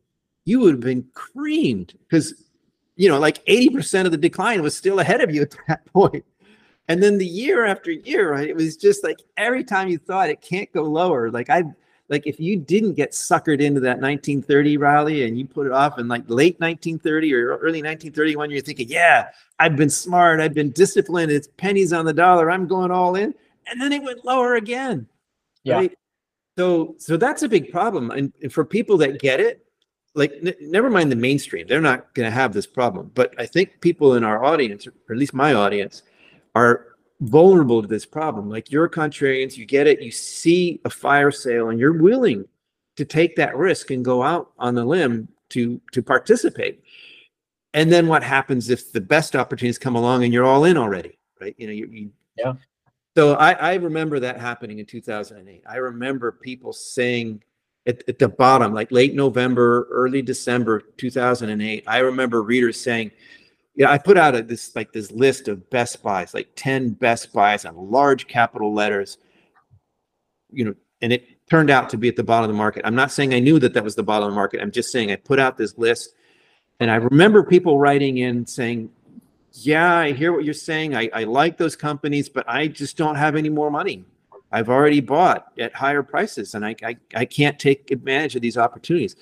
you 0.45 0.59
would 0.59 0.73
have 0.73 0.81
been 0.81 1.05
creamed 1.13 1.93
because 2.07 2.33
you 2.95 3.07
know 3.07 3.19
like 3.19 3.45
80% 3.45 4.05
of 4.05 4.11
the 4.11 4.17
decline 4.17 4.61
was 4.61 4.75
still 4.75 4.99
ahead 4.99 5.21
of 5.21 5.33
you 5.33 5.43
at 5.43 5.55
that 5.67 5.85
point 5.93 6.25
and 6.89 7.01
then 7.03 7.19
the 7.19 7.25
year 7.25 7.65
after 7.65 7.91
year, 7.91 8.31
right? 8.31 8.49
It 8.49 8.55
was 8.55 8.75
just 8.75 9.03
like 9.03 9.21
every 9.37 9.63
time 9.63 9.89
you 9.89 9.99
thought 9.99 10.29
it 10.29 10.41
can't 10.41 10.71
go 10.73 10.81
lower. 10.81 11.29
Like 11.29 11.49
I 11.51 11.63
like 12.09 12.25
if 12.25 12.39
you 12.39 12.57
didn't 12.57 12.95
get 12.95 13.11
suckered 13.11 13.61
into 13.61 13.79
that 13.81 14.01
1930 14.01 14.77
rally 14.77 15.23
and 15.25 15.37
you 15.37 15.45
put 15.45 15.67
it 15.67 15.71
off 15.71 15.99
in 15.99 16.07
like 16.07 16.23
late 16.27 16.59
1930 16.59 17.33
or 17.35 17.57
early 17.57 17.83
1931, 17.83 18.49
you're 18.49 18.61
thinking, 18.61 18.89
yeah, 18.89 19.29
I've 19.59 19.75
been 19.75 19.91
smart, 19.91 20.39
I've 20.39 20.55
been 20.55 20.71
disciplined, 20.71 21.31
it's 21.31 21.47
pennies 21.57 21.93
on 21.93 22.05
the 22.05 22.13
dollar, 22.13 22.49
I'm 22.49 22.67
going 22.67 22.89
all 22.89 23.15
in. 23.15 23.35
And 23.67 23.79
then 23.79 23.93
it 23.93 24.01
went 24.01 24.25
lower 24.25 24.55
again. 24.55 25.07
Yeah. 25.63 25.75
Right? 25.75 25.97
So 26.57 26.95
so 26.97 27.17
that's 27.17 27.43
a 27.43 27.49
big 27.49 27.71
problem. 27.71 28.09
And, 28.09 28.33
and 28.41 28.51
for 28.51 28.65
people 28.65 28.97
that 28.97 29.19
get 29.19 29.39
it, 29.39 29.63
like 30.15 30.33
n- 30.43 30.55
never 30.59 30.89
mind 30.89 31.11
the 31.11 31.15
mainstream, 31.15 31.67
they're 31.67 31.81
not 31.81 32.15
going 32.15 32.25
to 32.25 32.35
have 32.35 32.51
this 32.51 32.65
problem. 32.65 33.11
But 33.13 33.35
I 33.37 33.45
think 33.45 33.79
people 33.79 34.15
in 34.15 34.23
our 34.23 34.43
audience, 34.43 34.87
or 34.87 34.93
at 35.11 35.17
least 35.17 35.35
my 35.35 35.53
audience, 35.53 36.01
are 36.55 36.87
vulnerable 37.21 37.81
to 37.81 37.87
this 37.87 38.05
problem. 38.05 38.49
Like 38.49 38.71
you're 38.71 38.89
contrarians, 38.89 39.57
you 39.57 39.65
get 39.65 39.87
it, 39.87 40.01
you 40.01 40.11
see 40.11 40.79
a 40.85 40.89
fire 40.89 41.31
sale, 41.31 41.69
and 41.69 41.79
you're 41.79 42.01
willing 42.01 42.45
to 42.95 43.05
take 43.05 43.35
that 43.37 43.55
risk 43.57 43.91
and 43.91 44.03
go 44.03 44.23
out 44.23 44.51
on 44.57 44.75
the 44.75 44.85
limb 44.85 45.27
to 45.49 45.81
to 45.91 46.01
participate. 46.01 46.83
and 47.73 47.91
then 47.91 48.07
what 48.07 48.23
happens 48.23 48.69
if 48.69 48.91
the 48.91 49.01
best 49.01 49.35
opportunities 49.35 49.77
come 49.77 49.95
along 49.95 50.23
and 50.23 50.33
you're 50.33 50.45
all 50.45 50.65
in 50.65 50.77
already, 50.77 51.17
right? 51.39 51.55
You 51.57 51.67
know, 51.67 51.73
you, 51.73 51.87
you 51.91 52.11
yeah. 52.37 52.53
So 53.15 53.33
I, 53.35 53.51
I 53.53 53.73
remember 53.75 54.19
that 54.19 54.39
happening 54.39 54.79
in 54.79 54.85
2008. 54.85 55.63
I 55.67 55.75
remember 55.77 56.31
people 56.31 56.73
saying 56.73 57.43
at, 57.85 58.03
at 58.07 58.19
the 58.19 58.29
bottom, 58.29 58.73
like 58.73 58.91
late 58.91 59.13
November, 59.13 59.87
early 59.91 60.21
December 60.21 60.81
2008. 60.97 61.83
I 61.87 61.97
remember 61.99 62.43
readers 62.43 62.79
saying, 62.79 63.11
yeah, 63.75 63.91
I 63.91 63.97
put 63.97 64.17
out 64.17 64.35
a, 64.35 64.41
this 64.41 64.75
like 64.75 64.91
this 64.91 65.11
list 65.11 65.47
of 65.47 65.69
best 65.69 66.03
buys, 66.03 66.33
like 66.33 66.49
10 66.55 66.91
best 66.91 67.31
buys 67.33 67.65
on 67.65 67.91
large 67.91 68.27
capital 68.27 68.73
letters, 68.73 69.17
you 70.51 70.65
know, 70.65 70.75
and 71.01 71.13
it 71.13 71.25
turned 71.49 71.69
out 71.69 71.89
to 71.89 71.97
be 71.97 72.07
at 72.07 72.15
the 72.15 72.23
bottom 72.23 72.49
of 72.49 72.53
the 72.53 72.57
market. 72.57 72.81
I'm 72.85 72.95
not 72.95 73.11
saying 73.11 73.33
I 73.33 73.39
knew 73.39 73.59
that 73.59 73.73
that 73.73 73.83
was 73.83 73.95
the 73.95 74.03
bottom 74.03 74.27
of 74.27 74.31
the 74.31 74.35
market. 74.35 74.61
I'm 74.61 74.71
just 74.71 74.91
saying 74.91 75.11
I 75.11 75.15
put 75.15 75.39
out 75.39 75.57
this 75.57 75.77
list 75.77 76.13
and 76.79 76.91
I 76.91 76.95
remember 76.95 77.43
people 77.43 77.79
writing 77.79 78.17
in 78.17 78.45
saying, 78.45 78.89
yeah, 79.53 79.95
I 79.95 80.11
hear 80.11 80.31
what 80.31 80.45
you're 80.45 80.53
saying. 80.53 80.95
I, 80.95 81.09
I 81.13 81.23
like 81.23 81.57
those 81.57 81.75
companies, 81.75 82.29
but 82.29 82.47
I 82.47 82.67
just 82.67 82.97
don't 82.97 83.15
have 83.15 83.35
any 83.35 83.49
more 83.49 83.71
money. 83.71 84.05
I've 84.51 84.69
already 84.69 84.99
bought 84.99 85.51
at 85.59 85.73
higher 85.73 86.03
prices 86.03 86.53
and 86.55 86.65
I, 86.65 86.75
I, 86.83 86.97
I 87.15 87.25
can't 87.25 87.59
take 87.59 87.91
advantage 87.91 88.35
of 88.35 88.41
these 88.41 88.57
opportunities. 88.57 89.15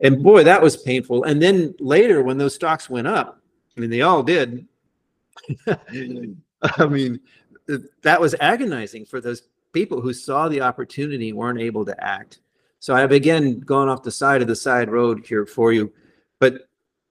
And 0.00 0.22
boy, 0.22 0.44
that 0.44 0.62
was 0.62 0.76
painful. 0.76 1.24
And 1.24 1.42
then 1.42 1.74
later, 1.78 2.22
when 2.22 2.38
those 2.38 2.54
stocks 2.54 2.88
went 2.88 3.06
up, 3.06 3.39
I 3.76 3.80
mean, 3.80 3.90
they 3.90 4.02
all 4.02 4.22
did. 4.22 4.66
I 5.66 6.86
mean, 6.86 7.20
that 8.02 8.20
was 8.20 8.34
agonizing 8.40 9.04
for 9.04 9.20
those 9.20 9.42
people 9.72 10.00
who 10.00 10.12
saw 10.12 10.48
the 10.48 10.60
opportunity 10.60 11.32
weren't 11.32 11.60
able 11.60 11.84
to 11.84 12.04
act. 12.04 12.40
So 12.80 12.94
I've 12.94 13.12
again 13.12 13.60
gone 13.60 13.88
off 13.88 14.02
the 14.02 14.10
side 14.10 14.42
of 14.42 14.48
the 14.48 14.56
side 14.56 14.90
road 14.90 15.26
here 15.26 15.46
for 15.46 15.72
you. 15.72 15.92
But 16.38 16.68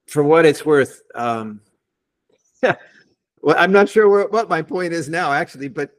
for 0.07 0.23
what 0.23 0.45
it's 0.45 0.65
worth, 0.65 1.01
um, 1.15 1.61
yeah, 2.63 2.75
well, 3.41 3.55
I'm 3.57 3.71
not 3.71 3.87
sure 3.87 4.09
where, 4.09 4.27
what 4.27 4.49
my 4.49 4.61
point 4.61 4.93
is 4.93 5.07
now, 5.07 5.31
actually, 5.31 5.69
but 5.69 5.91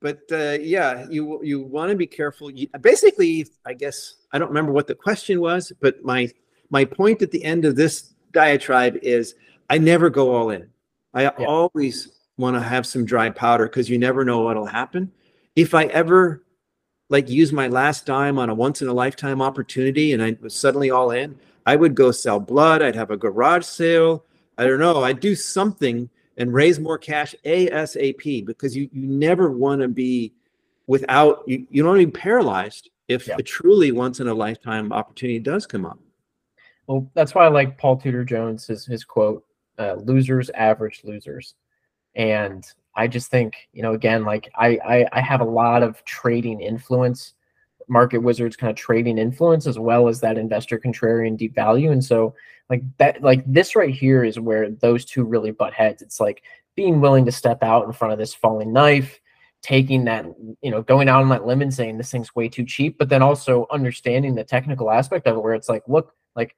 but 0.00 0.20
uh, 0.30 0.58
yeah, 0.60 1.06
you 1.10 1.42
you 1.42 1.60
want 1.60 1.90
to 1.90 1.96
be 1.96 2.06
careful. 2.06 2.50
You, 2.50 2.68
basically, 2.80 3.46
I 3.64 3.74
guess 3.74 4.16
I 4.32 4.38
don't 4.38 4.48
remember 4.48 4.72
what 4.72 4.86
the 4.86 4.94
question 4.94 5.40
was, 5.40 5.72
but 5.80 6.04
my 6.04 6.30
my 6.70 6.84
point 6.84 7.22
at 7.22 7.30
the 7.30 7.42
end 7.42 7.64
of 7.64 7.74
this 7.74 8.14
diatribe 8.32 8.98
is 9.02 9.34
I 9.68 9.78
never 9.78 10.10
go 10.10 10.34
all 10.34 10.50
in. 10.50 10.68
I 11.14 11.22
yeah. 11.22 11.46
always 11.46 12.08
want 12.36 12.56
to 12.56 12.60
have 12.62 12.86
some 12.86 13.04
dry 13.04 13.30
powder 13.30 13.66
because 13.66 13.90
you 13.90 13.98
never 13.98 14.24
know 14.24 14.40
what'll 14.40 14.66
happen. 14.66 15.12
If 15.56 15.74
I 15.74 15.84
ever 15.86 16.44
like 17.10 17.28
use 17.28 17.52
my 17.52 17.68
last 17.68 18.06
dime 18.06 18.38
on 18.38 18.50
a 18.50 18.54
once 18.54 18.82
in 18.82 18.88
a 18.88 18.92
lifetime 18.92 19.42
opportunity 19.42 20.12
and 20.12 20.22
I 20.22 20.36
was 20.40 20.54
suddenly 20.54 20.90
all 20.90 21.10
in, 21.10 21.38
I 21.66 21.76
would 21.76 21.94
go 21.94 22.10
sell 22.10 22.40
blood. 22.40 22.82
I'd 22.82 22.94
have 22.94 23.10
a 23.10 23.16
garage 23.16 23.64
sale. 23.64 24.24
I 24.56 24.64
don't 24.64 24.78
know. 24.78 25.04
I'd 25.04 25.20
do 25.20 25.34
something 25.34 26.08
and 26.36 26.54
raise 26.54 26.78
more 26.78 26.98
cash 26.98 27.34
ASAP 27.44 28.46
because 28.46 28.76
you, 28.76 28.88
you 28.92 29.06
never 29.06 29.50
want 29.50 29.80
to 29.80 29.88
be 29.88 30.32
without, 30.86 31.42
you, 31.46 31.66
you 31.70 31.82
don't 31.82 31.92
want 31.92 32.00
to 32.00 32.06
be 32.06 32.12
paralyzed 32.12 32.90
if 33.08 33.26
yeah. 33.26 33.36
a 33.38 33.42
truly 33.42 33.90
once 33.90 34.20
in 34.20 34.28
a 34.28 34.34
lifetime 34.34 34.92
opportunity 34.92 35.38
does 35.38 35.66
come 35.66 35.84
up. 35.84 35.98
Well, 36.86 37.10
that's 37.14 37.34
why 37.34 37.44
I 37.44 37.48
like 37.48 37.76
Paul 37.76 37.98
Tudor 37.98 38.24
Jones, 38.24 38.66
his, 38.66 38.86
his 38.86 39.04
quote, 39.04 39.44
uh, 39.78 39.94
losers 39.94 40.50
average 40.50 41.02
losers. 41.04 41.54
And 42.14 42.64
I 42.94 43.06
just 43.06 43.30
think, 43.30 43.68
you 43.72 43.82
know, 43.82 43.94
again, 43.94 44.24
like 44.24 44.50
I, 44.56 44.78
I, 44.84 45.06
I 45.12 45.20
have 45.20 45.40
a 45.40 45.44
lot 45.44 45.82
of 45.82 46.04
trading 46.04 46.60
influence, 46.60 47.34
market 47.88 48.18
wizards 48.18 48.56
kind 48.56 48.70
of 48.70 48.76
trading 48.76 49.18
influence, 49.18 49.66
as 49.66 49.78
well 49.78 50.08
as 50.08 50.20
that 50.20 50.36
investor 50.36 50.78
contrarian 50.78 51.36
deep 51.36 51.54
value. 51.54 51.92
And 51.92 52.04
so 52.04 52.34
like 52.70 52.82
that 52.98 53.22
like 53.22 53.42
this 53.46 53.74
right 53.74 53.94
here 53.94 54.24
is 54.24 54.38
where 54.38 54.70
those 54.70 55.04
two 55.04 55.24
really 55.24 55.50
butt 55.50 55.72
heads 55.72 56.02
it's 56.02 56.20
like 56.20 56.42
being 56.74 57.00
willing 57.00 57.24
to 57.24 57.32
step 57.32 57.62
out 57.62 57.86
in 57.86 57.92
front 57.92 58.12
of 58.12 58.18
this 58.18 58.34
falling 58.34 58.72
knife 58.72 59.20
taking 59.62 60.04
that 60.04 60.24
you 60.62 60.70
know 60.70 60.82
going 60.82 61.08
out 61.08 61.22
on 61.22 61.28
that 61.28 61.46
limb 61.46 61.62
and 61.62 61.74
saying 61.74 61.98
this 61.98 62.10
thing's 62.10 62.34
way 62.34 62.48
too 62.48 62.64
cheap 62.64 62.96
but 62.98 63.08
then 63.08 63.22
also 63.22 63.66
understanding 63.70 64.34
the 64.34 64.44
technical 64.44 64.90
aspect 64.90 65.26
of 65.26 65.36
it 65.36 65.42
where 65.42 65.54
it's 65.54 65.68
like 65.68 65.82
look 65.88 66.14
like 66.36 66.54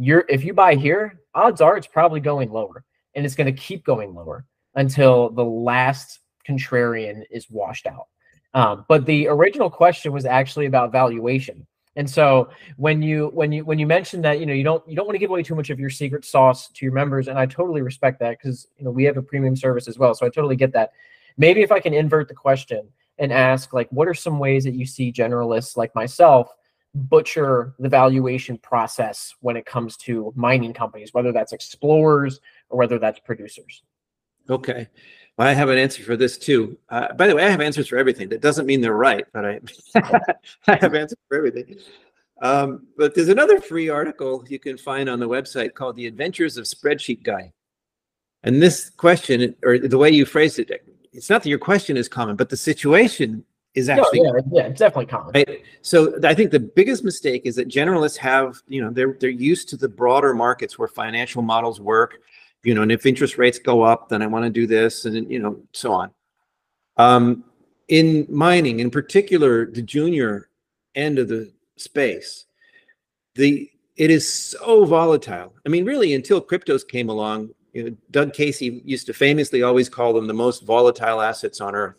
you're 0.00 0.24
if 0.28 0.44
you 0.44 0.54
buy 0.54 0.74
here 0.74 1.20
odds 1.34 1.60
are 1.60 1.76
it's 1.76 1.86
probably 1.86 2.20
going 2.20 2.50
lower 2.50 2.84
and 3.14 3.24
it's 3.24 3.34
going 3.34 3.46
to 3.46 3.60
keep 3.60 3.84
going 3.84 4.14
lower 4.14 4.44
until 4.74 5.30
the 5.30 5.44
last 5.44 6.20
contrarian 6.48 7.22
is 7.30 7.50
washed 7.50 7.86
out 7.86 8.06
um, 8.54 8.84
but 8.88 9.06
the 9.06 9.28
original 9.28 9.70
question 9.70 10.12
was 10.12 10.24
actually 10.24 10.66
about 10.66 10.90
valuation 10.90 11.66
and 11.96 12.08
so 12.08 12.48
when 12.76 13.02
you 13.02 13.30
when 13.34 13.50
you 13.50 13.64
when 13.64 13.78
you 13.78 13.86
mentioned 13.86 14.24
that 14.24 14.38
you 14.38 14.46
know 14.46 14.52
you 14.52 14.62
don't 14.62 14.86
you 14.88 14.94
don't 14.94 15.06
want 15.06 15.16
to 15.16 15.18
give 15.18 15.30
away 15.30 15.42
too 15.42 15.56
much 15.56 15.70
of 15.70 15.80
your 15.80 15.90
secret 15.90 16.24
sauce 16.24 16.68
to 16.68 16.84
your 16.84 16.94
members, 16.94 17.26
and 17.26 17.38
I 17.38 17.46
totally 17.46 17.82
respect 17.82 18.20
that 18.20 18.38
because 18.38 18.68
you 18.76 18.84
know 18.84 18.90
we 18.90 19.04
have 19.04 19.16
a 19.16 19.22
premium 19.22 19.56
service 19.56 19.88
as 19.88 19.98
well, 19.98 20.14
so 20.14 20.24
I 20.24 20.30
totally 20.30 20.56
get 20.56 20.72
that. 20.72 20.92
Maybe 21.36 21.62
if 21.62 21.72
I 21.72 21.80
can 21.80 21.92
invert 21.92 22.28
the 22.28 22.34
question 22.34 22.88
and 23.18 23.32
ask 23.32 23.72
like, 23.72 23.88
what 23.90 24.08
are 24.08 24.14
some 24.14 24.38
ways 24.38 24.64
that 24.64 24.74
you 24.74 24.86
see 24.86 25.12
generalists 25.12 25.76
like 25.76 25.94
myself 25.94 26.48
butcher 26.94 27.74
the 27.78 27.88
valuation 27.88 28.58
process 28.58 29.34
when 29.40 29.56
it 29.56 29.66
comes 29.66 29.96
to 29.96 30.32
mining 30.36 30.72
companies, 30.72 31.14
whether 31.14 31.32
that's 31.32 31.52
explorers 31.52 32.40
or 32.68 32.78
whether 32.78 32.98
that's 32.98 33.18
producers? 33.20 33.82
Okay. 34.48 34.88
Well, 35.36 35.48
I 35.48 35.52
have 35.52 35.68
an 35.68 35.78
answer 35.78 36.02
for 36.02 36.16
this 36.16 36.36
too. 36.36 36.76
Uh, 36.88 37.12
by 37.14 37.26
the 37.26 37.34
way, 37.34 37.44
I 37.44 37.48
have 37.48 37.60
answers 37.60 37.88
for 37.88 37.96
everything. 37.96 38.28
That 38.28 38.40
doesn't 38.40 38.66
mean 38.66 38.80
they're 38.80 38.94
right, 38.94 39.24
but 39.32 39.44
I, 39.44 39.60
I 40.66 40.76
have 40.76 40.94
answers 40.94 41.18
for 41.28 41.36
everything. 41.36 41.78
Um, 42.42 42.86
but 42.96 43.14
there's 43.14 43.28
another 43.28 43.60
free 43.60 43.88
article 43.88 44.44
you 44.48 44.58
can 44.58 44.76
find 44.76 45.08
on 45.08 45.20
the 45.20 45.28
website 45.28 45.74
called 45.74 45.96
"The 45.96 46.06
Adventures 46.06 46.56
of 46.56 46.64
Spreadsheet 46.64 47.22
Guy," 47.22 47.52
and 48.42 48.60
this 48.60 48.90
question, 48.90 49.54
or 49.62 49.78
the 49.78 49.98
way 49.98 50.10
you 50.10 50.24
phrased 50.24 50.58
it, 50.58 50.70
it's 51.12 51.28
not 51.28 51.42
that 51.42 51.48
your 51.48 51.58
question 51.58 51.96
is 51.96 52.08
common, 52.08 52.36
but 52.36 52.48
the 52.48 52.56
situation 52.56 53.44
is 53.74 53.88
actually 53.88 54.20
no, 54.20 54.34
yeah, 54.34 54.40
yeah, 54.52 54.66
it's 54.66 54.80
definitely 54.80 55.06
common. 55.06 55.32
Right? 55.34 55.62
So 55.82 56.18
I 56.24 56.34
think 56.34 56.50
the 56.50 56.60
biggest 56.60 57.04
mistake 57.04 57.42
is 57.44 57.54
that 57.56 57.68
generalists 57.68 58.16
have, 58.16 58.60
you 58.66 58.82
know, 58.82 58.90
they're 58.90 59.16
they're 59.20 59.30
used 59.30 59.68
to 59.70 59.76
the 59.76 59.88
broader 59.88 60.34
markets 60.34 60.78
where 60.78 60.88
financial 60.88 61.42
models 61.42 61.80
work 61.80 62.20
you 62.62 62.74
know, 62.74 62.82
and 62.82 62.92
if 62.92 63.06
interest 63.06 63.38
rates 63.38 63.58
go 63.58 63.82
up, 63.82 64.08
then 64.08 64.22
I 64.22 64.26
want 64.26 64.44
to 64.44 64.50
do 64.50 64.66
this, 64.66 65.04
and 65.04 65.30
you 65.30 65.38
know, 65.38 65.60
so 65.72 65.92
on. 65.92 66.10
Um, 66.96 67.44
in 67.88 68.26
mining, 68.28 68.80
in 68.80 68.90
particular, 68.90 69.66
the 69.66 69.82
junior 69.82 70.50
end 70.94 71.18
of 71.18 71.28
the 71.28 71.52
space, 71.76 72.46
the 73.34 73.70
it 73.96 74.10
is 74.10 74.30
so 74.30 74.84
volatile. 74.84 75.54
I 75.64 75.68
mean, 75.68 75.84
really, 75.84 76.14
until 76.14 76.40
cryptos 76.40 76.86
came 76.86 77.08
along, 77.08 77.50
you 77.72 77.84
know, 77.84 77.96
Doug 78.10 78.34
Casey 78.34 78.82
used 78.84 79.06
to 79.06 79.14
famously 79.14 79.62
always 79.62 79.88
call 79.88 80.12
them 80.12 80.26
the 80.26 80.34
most 80.34 80.64
volatile 80.64 81.20
assets 81.20 81.60
on 81.60 81.74
earth. 81.74 81.96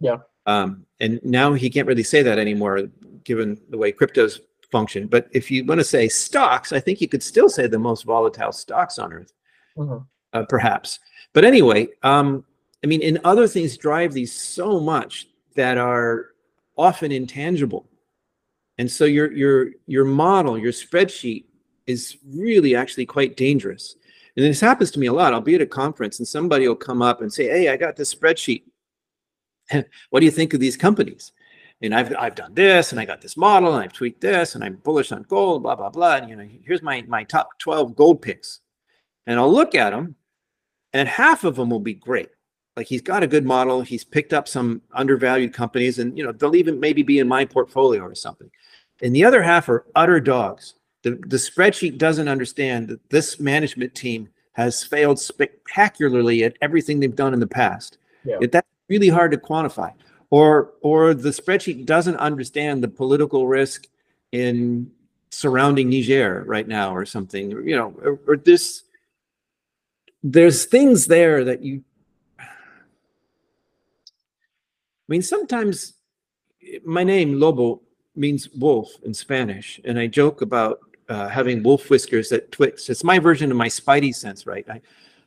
Yeah. 0.00 0.18
Um, 0.50 0.84
and 0.98 1.20
now 1.22 1.52
he 1.52 1.70
can't 1.70 1.86
really 1.86 2.02
say 2.02 2.22
that 2.22 2.38
anymore, 2.38 2.88
given 3.24 3.58
the 3.70 3.78
way 3.78 3.92
cryptos 3.92 4.40
function. 4.72 5.06
But 5.06 5.28
if 5.32 5.50
you 5.50 5.64
want 5.64 5.80
to 5.80 5.84
say 5.84 6.08
stocks, 6.08 6.72
I 6.72 6.80
think 6.80 7.00
you 7.00 7.08
could 7.08 7.22
still 7.22 7.48
say 7.48 7.66
the 7.66 7.78
most 7.78 8.04
volatile 8.04 8.52
stocks 8.52 8.98
on 8.98 9.12
earth 9.12 9.32
mm-hmm. 9.76 9.98
uh, 10.32 10.44
perhaps. 10.48 10.98
But 11.32 11.44
anyway, 11.44 11.88
um, 12.02 12.44
I 12.82 12.86
mean, 12.86 13.02
and 13.02 13.18
other 13.24 13.46
things 13.46 13.76
drive 13.76 14.12
these 14.12 14.32
so 14.32 14.80
much 14.80 15.26
that 15.54 15.78
are 15.78 16.30
often 16.76 17.12
intangible. 17.12 17.88
And 18.78 18.90
so 18.90 19.04
your 19.04 19.30
your 19.32 19.70
your 19.86 20.04
model, 20.04 20.58
your 20.58 20.72
spreadsheet 20.72 21.44
is 21.86 22.16
really 22.26 22.74
actually 22.74 23.06
quite 23.06 23.36
dangerous. 23.36 23.96
And 24.36 24.44
this 24.46 24.60
happens 24.60 24.90
to 24.92 25.00
me 25.00 25.08
a 25.08 25.12
lot. 25.12 25.34
I'll 25.34 25.40
be 25.40 25.56
at 25.56 25.60
a 25.60 25.66
conference 25.66 26.18
and 26.18 26.26
somebody 26.26 26.66
will 26.66 26.76
come 26.88 27.02
up 27.02 27.20
and 27.20 27.32
say, 27.32 27.46
"Hey, 27.46 27.68
I 27.68 27.76
got 27.76 27.96
this 27.96 28.14
spreadsheet. 28.14 28.62
what 30.10 30.20
do 30.20 30.26
you 30.26 30.32
think 30.32 30.54
of 30.54 30.60
these 30.60 30.76
companies?" 30.76 31.32
And 31.82 31.94
I've 31.94 32.14
I've 32.16 32.34
done 32.34 32.54
this 32.54 32.92
and 32.92 33.00
I 33.00 33.04
got 33.06 33.22
this 33.22 33.36
model 33.36 33.74
and 33.74 33.82
I've 33.82 33.92
tweaked 33.92 34.20
this 34.20 34.54
and 34.54 34.62
I'm 34.62 34.76
bullish 34.76 35.12
on 35.12 35.22
gold, 35.22 35.62
blah 35.62 35.76
blah 35.76 35.88
blah. 35.88 36.16
And 36.16 36.28
you 36.28 36.36
know, 36.36 36.48
here's 36.64 36.82
my 36.82 37.02
my 37.08 37.24
top 37.24 37.58
12 37.58 37.96
gold 37.96 38.20
picks 38.20 38.60
and 39.26 39.38
I'll 39.38 39.52
look 39.52 39.74
at 39.74 39.90
them, 39.90 40.16
and 40.92 41.08
half 41.08 41.44
of 41.44 41.56
them 41.56 41.70
will 41.70 41.80
be 41.80 41.94
great. 41.94 42.30
Like 42.76 42.86
he's 42.86 43.02
got 43.02 43.22
a 43.22 43.28
good 43.28 43.44
model. 43.44 43.82
He's 43.82 44.04
picked 44.04 44.32
up 44.32 44.48
some 44.48 44.82
undervalued 44.92 45.52
companies, 45.52 45.98
and 45.98 46.16
you 46.16 46.24
know 46.24 46.32
they'll 46.32 46.56
even 46.56 46.80
maybe 46.80 47.02
be 47.02 47.18
in 47.18 47.28
my 47.28 47.44
portfolio 47.44 48.02
or 48.02 48.14
something. 48.14 48.50
And 49.02 49.14
the 49.14 49.24
other 49.24 49.42
half 49.42 49.68
are 49.68 49.86
utter 49.94 50.20
dogs. 50.20 50.74
The 51.02 51.10
the 51.26 51.36
spreadsheet 51.36 51.98
doesn't 51.98 52.28
understand 52.28 52.88
that 52.88 53.08
this 53.10 53.38
management 53.38 53.94
team 53.94 54.28
has 54.52 54.82
failed 54.82 55.18
spectacularly 55.18 56.44
at 56.44 56.56
everything 56.60 57.00
they've 57.00 57.14
done 57.14 57.32
in 57.32 57.40
the 57.40 57.46
past. 57.46 57.98
Yeah. 58.24 58.38
That's 58.50 58.66
really 58.90 59.08
hard 59.08 59.30
to 59.30 59.38
quantify. 59.38 59.92
Or 60.28 60.72
or 60.82 61.14
the 61.14 61.30
spreadsheet 61.30 61.86
doesn't 61.86 62.16
understand 62.16 62.82
the 62.82 62.88
political 62.88 63.46
risk 63.46 63.86
in 64.32 64.90
surrounding 65.30 65.88
Niger 65.88 66.44
right 66.46 66.68
now 66.68 66.94
or 66.94 67.06
something. 67.06 67.50
You 67.50 67.76
know, 67.76 67.94
or, 68.02 68.20
or 68.26 68.36
this 68.36 68.82
there's 70.22 70.66
things 70.66 71.06
there 71.06 71.44
that 71.44 71.62
you 71.62 71.82
i 72.38 72.44
mean 75.08 75.22
sometimes 75.22 75.94
my 76.84 77.02
name 77.02 77.40
lobo 77.40 77.80
means 78.14 78.50
wolf 78.50 78.90
in 79.02 79.14
spanish 79.14 79.80
and 79.86 79.98
i 79.98 80.06
joke 80.06 80.42
about 80.42 80.80
uh, 81.10 81.28
having 81.28 81.62
wolf 81.62 81.90
whiskers 81.90 82.28
that 82.28 82.50
twitch. 82.52 82.88
It's 82.88 83.02
my 83.02 83.18
version 83.18 83.50
of 83.50 83.56
my 83.56 83.66
spidey 83.66 84.14
sense, 84.14 84.46
right? 84.46 84.64
I, 84.70 84.80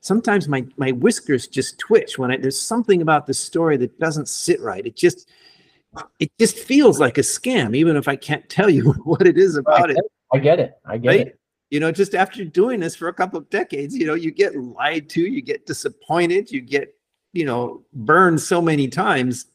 sometimes 0.03 0.47
my 0.47 0.65
my 0.77 0.91
whiskers 0.91 1.47
just 1.47 1.79
twitch 1.79 2.19
when 2.19 2.29
I, 2.29 2.37
there's 2.37 2.59
something 2.59 3.01
about 3.01 3.25
the 3.25 3.33
story 3.33 3.77
that 3.77 3.99
doesn't 3.99 4.29
sit 4.29 4.61
right. 4.61 4.85
It 4.85 4.95
just 4.95 5.27
it 6.19 6.31
just 6.39 6.59
feels 6.59 6.99
like 6.99 7.17
a 7.17 7.21
scam, 7.21 7.75
even 7.75 7.95
if 7.95 8.07
I 8.07 8.15
can't 8.15 8.47
tell 8.49 8.69
you 8.69 8.91
what 9.03 9.25
it 9.25 9.37
is 9.37 9.55
about 9.55 9.89
I 9.89 9.93
it. 9.93 9.97
it. 9.97 10.05
I 10.31 10.37
get 10.37 10.59
it. 10.59 10.73
I 10.85 10.97
get 10.97 11.07
right? 11.07 11.27
it. 11.27 11.39
You 11.71 11.79
know, 11.79 11.91
just 11.91 12.13
after 12.13 12.45
doing 12.45 12.79
this 12.79 12.95
for 12.95 13.07
a 13.07 13.13
couple 13.13 13.39
of 13.39 13.49
decades, 13.49 13.95
you 13.95 14.05
know, 14.05 14.13
you 14.13 14.29
get 14.29 14.55
lied 14.55 15.09
to, 15.09 15.21
you 15.21 15.41
get 15.41 15.65
disappointed, 15.65 16.51
you 16.51 16.61
get, 16.61 16.95
you 17.31 17.45
know, 17.45 17.83
burned 17.93 18.39
so 18.39 18.61
many 18.61 18.87
times, 18.87 19.47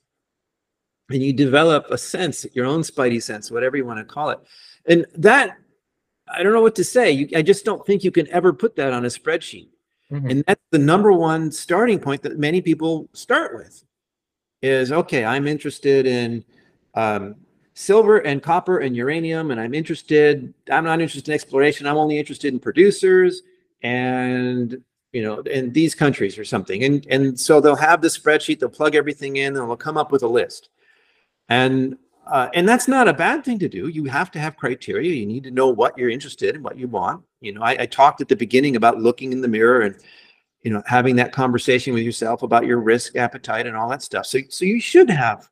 and 1.10 1.22
you 1.22 1.32
develop 1.32 1.86
a 1.90 1.98
sense, 1.98 2.44
your 2.54 2.66
own 2.66 2.80
spidey 2.80 3.22
sense, 3.22 3.52
whatever 3.52 3.76
you 3.76 3.84
want 3.84 4.00
to 4.00 4.04
call 4.04 4.30
it. 4.30 4.40
And 4.86 5.06
that, 5.14 5.58
I 6.26 6.42
don't 6.42 6.52
know 6.52 6.60
what 6.62 6.74
to 6.76 6.84
say. 6.84 7.12
You, 7.12 7.28
I 7.36 7.42
just 7.42 7.64
don't 7.64 7.86
think 7.86 8.02
you 8.02 8.10
can 8.10 8.28
ever 8.30 8.52
put 8.52 8.74
that 8.76 8.92
on 8.92 9.04
a 9.04 9.08
spreadsheet. 9.08 9.68
Mm-hmm. 10.12 10.30
And 10.30 10.44
that's 10.46 10.62
the 10.70 10.78
number 10.78 11.12
one 11.12 11.52
starting 11.52 11.98
point 11.98 12.22
that 12.22 12.38
many 12.38 12.60
people 12.60 13.08
start 13.12 13.54
with 13.54 13.84
is 14.62 14.90
okay, 14.90 15.24
I'm 15.24 15.46
interested 15.46 16.06
in 16.06 16.44
um, 16.94 17.36
silver 17.74 18.18
and 18.18 18.42
copper 18.42 18.78
and 18.78 18.96
uranium, 18.96 19.50
and 19.50 19.60
I'm 19.60 19.74
interested, 19.74 20.52
I'm 20.70 20.84
not 20.84 21.00
interested 21.00 21.28
in 21.28 21.34
exploration, 21.34 21.86
I'm 21.86 21.96
only 21.96 22.18
interested 22.18 22.52
in 22.52 22.58
producers 22.58 23.42
and 23.82 24.82
you 25.12 25.22
know, 25.22 25.40
in 25.40 25.72
these 25.72 25.94
countries 25.94 26.38
or 26.38 26.44
something. 26.44 26.84
And 26.84 27.06
and 27.08 27.38
so 27.38 27.60
they'll 27.60 27.76
have 27.76 28.00
the 28.02 28.08
spreadsheet, 28.08 28.58
they'll 28.58 28.68
plug 28.68 28.94
everything 28.94 29.36
in, 29.36 29.56
and 29.56 29.56
they'll 29.56 29.76
come 29.76 29.96
up 29.96 30.12
with 30.12 30.22
a 30.22 30.28
list. 30.28 30.70
And 31.48 31.96
uh, 32.30 32.48
and 32.54 32.68
that's 32.68 32.88
not 32.88 33.08
a 33.08 33.12
bad 33.12 33.44
thing 33.44 33.58
to 33.58 33.68
do. 33.68 33.88
You 33.88 34.04
have 34.04 34.30
to 34.32 34.38
have 34.38 34.56
criteria. 34.56 35.12
You 35.12 35.26
need 35.26 35.44
to 35.44 35.50
know 35.50 35.68
what 35.68 35.96
you're 35.96 36.10
interested 36.10 36.54
in, 36.54 36.62
what 36.62 36.78
you 36.78 36.88
want. 36.88 37.24
You 37.40 37.52
know, 37.52 37.62
I, 37.62 37.82
I 37.82 37.86
talked 37.86 38.20
at 38.20 38.28
the 38.28 38.36
beginning 38.36 38.76
about 38.76 39.00
looking 39.00 39.32
in 39.32 39.40
the 39.40 39.48
mirror 39.48 39.80
and 39.82 39.96
you 40.62 40.72
know 40.72 40.82
having 40.86 41.16
that 41.16 41.32
conversation 41.32 41.94
with 41.94 42.02
yourself 42.02 42.42
about 42.42 42.66
your 42.66 42.80
risk 42.80 43.16
appetite 43.16 43.66
and 43.66 43.76
all 43.76 43.88
that 43.88 44.02
stuff. 44.02 44.26
So 44.26 44.40
so 44.50 44.64
you 44.64 44.80
should 44.80 45.08
have 45.10 45.48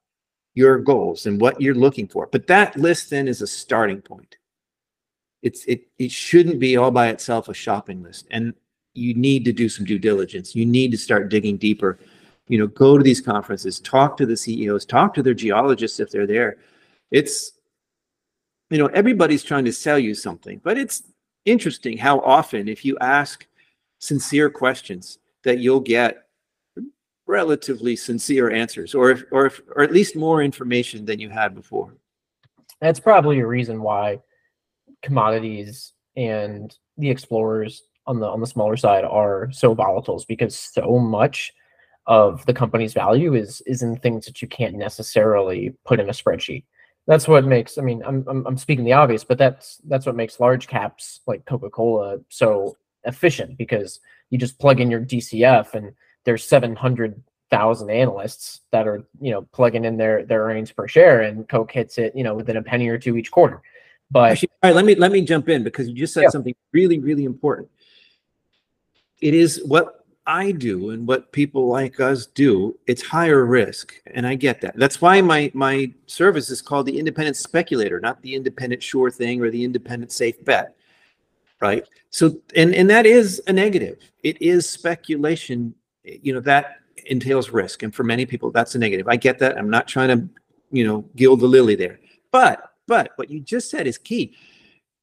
your 0.54 0.78
goals 0.78 1.26
and 1.26 1.40
what 1.40 1.60
you're 1.60 1.74
looking 1.74 2.08
for. 2.08 2.26
But 2.26 2.46
that 2.48 2.76
list 2.76 3.10
then 3.10 3.28
is 3.28 3.42
a 3.42 3.46
starting 3.46 4.02
point. 4.02 4.36
It's 5.42 5.64
it 5.66 5.82
it 5.98 6.10
shouldn't 6.10 6.58
be 6.58 6.76
all 6.76 6.90
by 6.90 7.08
itself 7.08 7.48
a 7.48 7.54
shopping 7.54 8.02
list. 8.02 8.26
And 8.30 8.54
you 8.94 9.14
need 9.14 9.44
to 9.44 9.52
do 9.52 9.68
some 9.68 9.84
due 9.84 9.98
diligence. 9.98 10.54
You 10.54 10.66
need 10.66 10.90
to 10.90 10.98
start 10.98 11.28
digging 11.28 11.56
deeper 11.58 11.98
you 12.48 12.58
know 12.58 12.66
go 12.66 12.96
to 12.96 13.04
these 13.04 13.20
conferences 13.20 13.80
talk 13.80 14.16
to 14.16 14.26
the 14.26 14.36
ceos 14.36 14.84
talk 14.84 15.14
to 15.14 15.22
their 15.22 15.34
geologists 15.34 16.00
if 16.00 16.10
they're 16.10 16.26
there. 16.26 16.58
It's 17.10 17.52
you 18.70 18.78
know 18.78 18.86
everybody's 18.86 19.42
trying 19.42 19.64
to 19.64 19.72
sell 19.72 19.98
you 19.98 20.14
something 20.14 20.60
but 20.64 20.76
it's 20.76 21.04
interesting 21.44 21.96
how 21.96 22.20
often 22.20 22.68
if 22.68 22.84
you 22.84 22.98
ask 23.00 23.46
sincere 23.98 24.50
questions 24.50 25.18
that 25.44 25.58
you'll 25.58 25.80
get 25.80 26.26
relatively 27.26 27.96
sincere 27.96 28.50
answers 28.50 28.94
or 28.94 29.10
if, 29.10 29.24
or 29.30 29.46
if, 29.46 29.60
or 29.74 29.82
at 29.82 29.92
least 29.92 30.16
more 30.16 30.42
information 30.42 31.04
than 31.04 31.18
you 31.18 31.28
had 31.28 31.54
before. 31.54 31.94
That's 32.80 33.00
probably 33.00 33.40
a 33.40 33.46
reason 33.46 33.82
why 33.82 34.20
commodities 35.02 35.92
and 36.16 36.74
the 36.98 37.10
explorers 37.10 37.82
on 38.06 38.20
the 38.20 38.26
on 38.26 38.40
the 38.40 38.46
smaller 38.46 38.76
side 38.76 39.04
are 39.04 39.50
so 39.50 39.74
volatile 39.74 40.22
because 40.28 40.58
so 40.58 40.98
much 40.98 41.52
of 42.06 42.44
the 42.46 42.54
company's 42.54 42.92
value 42.92 43.34
is 43.34 43.60
is 43.62 43.82
in 43.82 43.96
things 43.96 44.26
that 44.26 44.40
you 44.40 44.48
can't 44.48 44.76
necessarily 44.76 45.74
put 45.84 46.00
in 46.00 46.08
a 46.08 46.12
spreadsheet. 46.12 46.64
That's 47.06 47.28
what 47.28 47.44
makes. 47.44 47.78
I 47.78 47.82
mean, 47.82 48.02
I'm 48.04 48.24
I'm, 48.28 48.46
I'm 48.46 48.58
speaking 48.58 48.84
the 48.84 48.92
obvious, 48.92 49.24
but 49.24 49.38
that's 49.38 49.78
that's 49.84 50.06
what 50.06 50.16
makes 50.16 50.40
large 50.40 50.66
caps 50.66 51.20
like 51.26 51.44
Coca 51.44 51.70
Cola 51.70 52.18
so 52.28 52.76
efficient 53.04 53.56
because 53.56 54.00
you 54.30 54.38
just 54.38 54.58
plug 54.58 54.80
in 54.80 54.90
your 54.90 55.00
DCF 55.00 55.74
and 55.74 55.92
there's 56.24 56.44
700,000 56.44 57.90
analysts 57.90 58.60
that 58.72 58.88
are 58.88 59.04
you 59.20 59.30
know 59.30 59.42
plugging 59.52 59.84
in 59.84 59.96
their 59.96 60.24
their 60.24 60.42
earnings 60.44 60.72
per 60.72 60.86
share, 60.86 61.22
and 61.22 61.48
Coke 61.48 61.72
hits 61.72 61.98
it 61.98 62.14
you 62.14 62.24
know 62.24 62.34
within 62.34 62.56
a 62.56 62.62
penny 62.62 62.88
or 62.88 62.98
two 62.98 63.16
each 63.16 63.30
quarter. 63.30 63.62
But 64.10 64.32
Actually, 64.32 64.50
all 64.62 64.70
right, 64.70 64.76
let 64.76 64.84
me 64.84 64.94
let 64.94 65.10
me 65.10 65.22
jump 65.22 65.48
in 65.48 65.64
because 65.64 65.88
you 65.88 65.94
just 65.94 66.14
said 66.14 66.24
yeah. 66.24 66.28
something 66.28 66.54
really 66.72 66.98
really 66.98 67.24
important. 67.24 67.68
It 69.20 69.34
is 69.34 69.62
what 69.64 70.05
I 70.26 70.50
do 70.50 70.90
and 70.90 71.06
what 71.06 71.30
people 71.32 71.68
like 71.68 72.00
us 72.00 72.26
do, 72.26 72.78
it's 72.86 73.02
higher 73.02 73.44
risk. 73.44 73.94
And 74.14 74.26
I 74.26 74.34
get 74.34 74.60
that. 74.62 74.76
That's 74.76 75.00
why 75.00 75.20
my 75.20 75.50
my 75.54 75.92
service 76.06 76.50
is 76.50 76.60
called 76.60 76.86
the 76.86 76.98
independent 76.98 77.36
speculator, 77.36 78.00
not 78.00 78.20
the 78.22 78.34
independent 78.34 78.82
sure 78.82 79.10
thing 79.10 79.40
or 79.40 79.50
the 79.50 79.62
independent 79.62 80.12
safe 80.12 80.44
bet. 80.44 80.76
Right. 81.60 81.84
So 82.10 82.38
and 82.54 82.74
and 82.74 82.90
that 82.90 83.06
is 83.06 83.40
a 83.46 83.52
negative. 83.52 83.98
It 84.22 84.40
is 84.42 84.68
speculation. 84.68 85.74
You 86.04 86.34
know, 86.34 86.40
that 86.40 86.76
entails 87.06 87.50
risk. 87.50 87.82
And 87.82 87.94
for 87.94 88.02
many 88.04 88.26
people, 88.26 88.50
that's 88.50 88.74
a 88.74 88.78
negative. 88.78 89.08
I 89.08 89.16
get 89.16 89.38
that. 89.38 89.56
I'm 89.56 89.70
not 89.70 89.86
trying 89.86 90.08
to, 90.08 90.28
you 90.70 90.86
know, 90.86 91.04
gild 91.14 91.40
the 91.40 91.46
lily 91.46 91.76
there. 91.76 92.00
But 92.30 92.72
but 92.86 93.12
what 93.16 93.30
you 93.30 93.40
just 93.40 93.70
said 93.70 93.86
is 93.86 93.98
key 93.98 94.34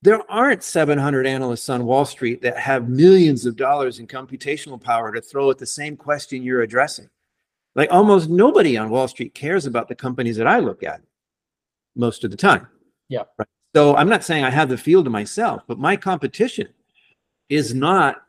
there 0.03 0.29
aren't 0.29 0.63
700 0.63 1.25
analysts 1.25 1.69
on 1.69 1.85
Wall 1.85 2.03
Street 2.03 2.41
that 2.41 2.57
have 2.57 2.89
millions 2.89 3.45
of 3.45 3.55
dollars 3.55 3.99
in 3.99 4.07
computational 4.07 4.81
power 4.81 5.13
to 5.13 5.21
throw 5.21 5.49
at 5.49 5.57
the 5.57 5.65
same 5.65 5.95
question 5.95 6.43
you're 6.43 6.61
addressing. 6.61 7.09
Like 7.73 7.89
almost 7.89 8.29
nobody 8.29 8.77
on 8.77 8.89
Wall 8.89 9.07
Street 9.07 9.33
cares 9.33 9.65
about 9.65 9.87
the 9.87 9.95
companies 9.95 10.35
that 10.35 10.45
I 10.45 10.59
look 10.59 10.83
at 10.83 11.01
most 11.95 12.25
of 12.25 12.31
the 12.31 12.37
time. 12.37 12.67
Yeah. 13.07 13.23
Right. 13.37 13.47
So 13.73 13.95
I'm 13.95 14.09
not 14.09 14.25
saying 14.25 14.43
I 14.43 14.49
have 14.49 14.67
the 14.67 14.77
field 14.77 15.05
to 15.05 15.09
myself, 15.09 15.63
but 15.67 15.79
my 15.79 15.95
competition 15.95 16.67
is 17.47 17.73
not, 17.73 18.23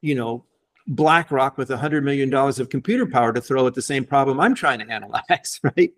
you 0.00 0.14
know, 0.14 0.44
BlackRock 0.86 1.58
with 1.58 1.72
a 1.72 1.76
hundred 1.76 2.04
million 2.04 2.30
dollars 2.30 2.60
of 2.60 2.68
computer 2.68 3.06
power 3.06 3.32
to 3.32 3.40
throw 3.40 3.66
at 3.66 3.74
the 3.74 3.82
same 3.82 4.04
problem 4.04 4.38
I'm 4.38 4.54
trying 4.54 4.78
to 4.78 4.88
analyze, 4.88 5.58
right? 5.76 5.92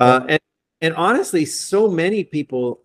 Uh, 0.00 0.26
and 0.28 0.40
and 0.80 0.94
honestly, 0.94 1.44
so 1.44 1.88
many 1.88 2.24
people 2.24 2.80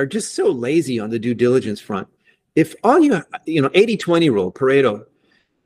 are 0.00 0.06
just 0.06 0.34
so 0.34 0.46
lazy 0.50 0.98
on 0.98 1.10
the 1.10 1.18
due 1.18 1.34
diligence 1.34 1.80
front. 1.80 2.08
If 2.56 2.74
all 2.82 2.98
you, 2.98 3.22
you 3.44 3.60
know, 3.60 3.70
80 3.74 3.96
20 3.98 4.30
rule, 4.30 4.50
Pareto, 4.50 5.04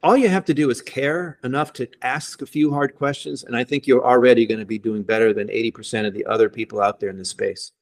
all 0.02 0.16
you 0.16 0.28
have 0.28 0.44
to 0.46 0.54
do 0.54 0.68
is 0.70 0.82
care 0.82 1.38
enough 1.44 1.72
to 1.74 1.88
ask 2.02 2.42
a 2.42 2.46
few 2.46 2.72
hard 2.72 2.94
questions. 2.96 3.44
And 3.44 3.56
I 3.56 3.64
think 3.64 3.86
you're 3.86 4.04
already 4.04 4.44
going 4.44 4.58
to 4.58 4.66
be 4.66 4.78
doing 4.78 5.02
better 5.02 5.32
than 5.32 5.48
80% 5.48 6.06
of 6.06 6.12
the 6.12 6.26
other 6.26 6.50
people 6.50 6.80
out 6.82 7.00
there 7.00 7.08
in 7.08 7.16
the 7.16 7.24
space. 7.24 7.72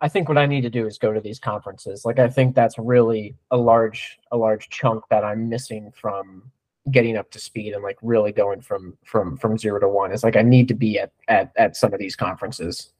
I 0.00 0.08
think 0.08 0.28
what 0.28 0.38
I 0.38 0.46
need 0.46 0.60
to 0.62 0.70
do 0.70 0.86
is 0.86 0.98
go 0.98 1.12
to 1.12 1.20
these 1.20 1.38
conferences. 1.38 2.04
Like 2.04 2.18
I 2.18 2.28
think 2.28 2.54
that's 2.54 2.78
really 2.78 3.34
a 3.50 3.56
large 3.56 4.18
a 4.32 4.36
large 4.36 4.68
chunk 4.68 5.04
that 5.10 5.24
I'm 5.24 5.48
missing 5.48 5.92
from 5.92 6.50
getting 6.90 7.16
up 7.16 7.30
to 7.30 7.38
speed 7.38 7.72
and 7.72 7.82
like 7.82 7.98
really 8.02 8.32
going 8.32 8.60
from 8.60 8.98
from 9.04 9.36
from 9.36 9.56
zero 9.56 9.80
to 9.80 9.88
one. 9.88 10.12
Is 10.12 10.24
like 10.24 10.36
I 10.36 10.42
need 10.42 10.68
to 10.68 10.74
be 10.74 10.98
at 10.98 11.12
at 11.28 11.52
at 11.56 11.76
some 11.76 11.94
of 11.94 12.00
these 12.00 12.16
conferences. 12.16 12.92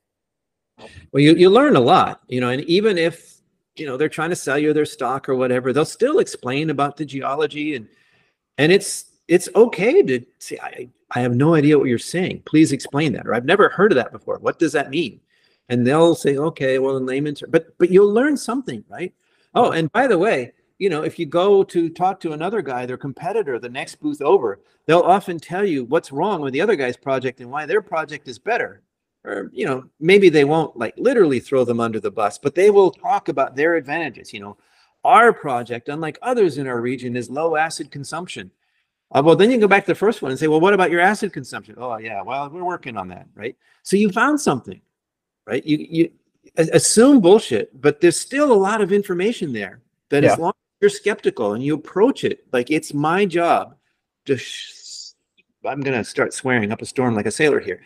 Well, 0.79 1.23
you, 1.23 1.35
you 1.35 1.51
learn 1.51 1.77
a 1.77 1.81
lot, 1.81 2.23
you 2.29 2.41
know, 2.41 2.49
and 2.49 2.63
even 2.65 2.99
if, 2.99 3.37
you 3.77 3.87
know, 3.87 3.97
they're 3.97 4.09
trying 4.09 4.31
to 4.31 4.37
sell 4.37 4.59
you 4.59 4.73
their 4.73 4.85
stock 4.85 5.29
or 5.29 5.35
whatever, 5.35 5.73
they'll 5.73 5.85
still 5.85 6.19
explain 6.19 6.71
about 6.71 6.97
the 6.97 7.05
geology 7.05 7.75
and, 7.75 7.89
and 8.59 8.73
it's, 8.73 9.07
it's 9.29 9.49
okay 9.55 10.03
to 10.03 10.25
say, 10.39 10.59
I, 10.63 10.89
I 11.13 11.21
have 11.21 11.35
no 11.35 11.55
idea 11.55 11.79
what 11.79 11.89
you're 11.89 11.99
saying. 11.99 12.43
Please 12.45 12.73
explain 12.73 13.13
that. 13.13 13.27
Or 13.27 13.35
I've 13.35 13.45
never 13.45 13.69
heard 13.69 13.93
of 13.93 13.97
that 13.97 14.13
before. 14.13 14.39
What 14.39 14.59
does 14.59 14.73
that 14.73 14.91
mean? 14.91 15.21
And 15.69 15.87
they'll 15.87 16.15
say, 16.15 16.37
okay, 16.37 16.79
well, 16.79 16.97
in 16.97 17.07
layman's, 17.07 17.43
but, 17.49 17.77
but 17.79 17.91
you'll 17.91 18.13
learn 18.13 18.37
something, 18.37 18.85
right? 18.89 19.15
Oh, 19.55 19.71
and 19.71 19.91
by 19.93 20.07
the 20.07 20.19
way, 20.19 20.53
you 20.79 20.91
know, 20.91 21.03
if 21.03 21.19
you 21.19 21.27
go 21.27 21.63
to 21.63 21.89
talk 21.89 22.19
to 22.21 22.33
another 22.33 22.61
guy, 22.61 22.85
their 22.85 22.97
competitor, 22.97 23.59
the 23.59 23.69
next 23.69 24.01
booth 24.01 24.21
over, 24.21 24.61
they'll 24.87 25.01
often 25.01 25.39
tell 25.39 25.65
you 25.65 25.85
what's 25.85 26.13
wrong 26.13 26.41
with 26.41 26.53
the 26.53 26.61
other 26.61 26.77
guy's 26.77 26.97
project 26.97 27.41
and 27.41 27.51
why 27.51 27.67
their 27.67 27.83
project 27.83 28.27
is 28.29 28.39
better 28.39 28.83
or 29.25 29.51
you 29.53 29.67
know 29.67 29.85
maybe 30.01 30.29
they 30.29 30.45
won't 30.45 30.77
like 30.77 30.95
literally 30.97 31.41
throw 31.41 31.65
them 31.65 31.81
under 31.81 32.01
the 32.01 32.11
bus 32.11 32.39
but 32.39 32.55
they 32.55 32.71
will 32.71 32.91
talk 32.91 33.29
about 33.29 33.57
their 33.57 33.77
advantages 33.77 34.33
you 34.33 34.41
know. 34.41 34.57
Our 35.05 35.33
project 35.33 35.89
unlike 35.89 36.17
others 36.23 36.59
in 36.59 36.69
our 36.69 36.81
region 36.81 37.17
is 37.17 37.29
low 37.29 37.57
acid 37.57 37.91
consumption. 37.91 38.53
Uh, 39.11 39.21
well 39.25 39.35
then 39.35 39.51
you 39.51 39.55
can 39.55 39.63
go 39.63 39.69
back 39.69 39.85
to 39.85 39.91
the 39.91 39.97
first 39.97 40.23
one 40.23 40.31
and 40.31 40.39
say 40.39 40.47
well 40.47 40.61
what 40.61 40.75
about 40.75 40.91
your 40.91 41.01
acid 41.01 41.33
consumption? 41.33 41.75
Oh 41.77 41.97
yeah 41.97 42.23
well 42.23 42.49
we're 42.49 42.65
working 42.65 42.97
on 42.97 43.09
that 43.09 43.27
right? 43.35 43.57
So 43.83 43.97
you 43.97 44.11
found 44.11 44.41
something 44.41 44.81
right? 45.47 45.65
You 45.65 45.79
you 45.79 46.11
assume 46.57 47.21
bullshit 47.21 47.81
but 47.81 48.01
there's 48.01 48.19
still 48.19 48.53
a 48.53 48.55
lot 48.55 48.81
of 48.81 48.93
information 48.93 49.53
there 49.53 49.81
that 50.11 50.23
yeah. 50.23 50.33
as 50.33 50.39
long 50.39 50.51
as 50.51 50.77
you're 50.81 50.91
skeptical 50.91 51.55
and 51.55 51.65
you 51.65 51.75
approach 51.75 52.25
it 52.25 52.45
like 52.53 52.71
it's 52.71 52.93
my 52.93 53.25
job 53.25 53.77
to 54.27 54.37
sh- 54.37 55.13
i'm 55.65 55.81
going 55.81 55.97
to 55.97 56.05
start 56.05 56.35
swearing 56.35 56.73
up 56.73 56.83
a 56.83 56.87
storm 56.87 57.15
like 57.15 57.27
a 57.27 57.31
sailor 57.31 57.61
here 57.61 57.81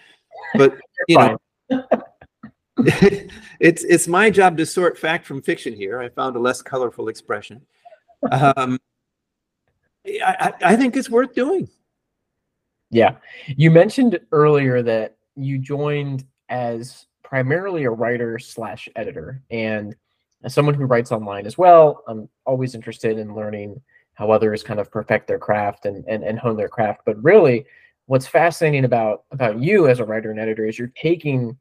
but 0.54 0.76
you 1.08 1.18
know, 1.18 1.38
it's 2.78 3.84
it's 3.84 4.08
my 4.08 4.30
job 4.30 4.56
to 4.56 4.66
sort 4.66 4.98
fact 4.98 5.26
from 5.26 5.42
fiction 5.42 5.74
here. 5.74 6.00
I 6.00 6.08
found 6.08 6.36
a 6.36 6.40
less 6.40 6.62
colorful 6.62 7.08
expression. 7.08 7.62
Um, 8.30 8.78
I, 10.06 10.52
I 10.64 10.76
think 10.76 10.96
it's 10.96 11.10
worth 11.10 11.34
doing. 11.34 11.68
Yeah, 12.90 13.16
you 13.48 13.70
mentioned 13.70 14.18
earlier 14.32 14.82
that 14.82 15.16
you 15.34 15.58
joined 15.58 16.24
as 16.48 17.06
primarily 17.22 17.84
a 17.84 17.90
writer 17.90 18.38
slash 18.38 18.88
editor, 18.94 19.42
and 19.50 19.96
as 20.44 20.54
someone 20.54 20.74
who 20.74 20.84
writes 20.84 21.12
online 21.12 21.46
as 21.46 21.58
well, 21.58 22.04
I'm 22.06 22.28
always 22.44 22.74
interested 22.74 23.18
in 23.18 23.34
learning 23.34 23.80
how 24.14 24.30
others 24.30 24.62
kind 24.62 24.80
of 24.80 24.90
perfect 24.90 25.26
their 25.26 25.38
craft 25.38 25.84
and, 25.84 26.04
and, 26.06 26.24
and 26.24 26.38
hone 26.38 26.56
their 26.56 26.68
craft. 26.68 27.02
But 27.04 27.22
really, 27.22 27.66
what's 28.06 28.26
fascinating 28.26 28.84
about 28.84 29.24
about 29.30 29.60
you 29.60 29.88
as 29.88 30.00
a 30.00 30.04
writer 30.04 30.30
and 30.30 30.40
editor 30.40 30.66
is 30.66 30.78
you're 30.78 30.92
taking 31.00 31.56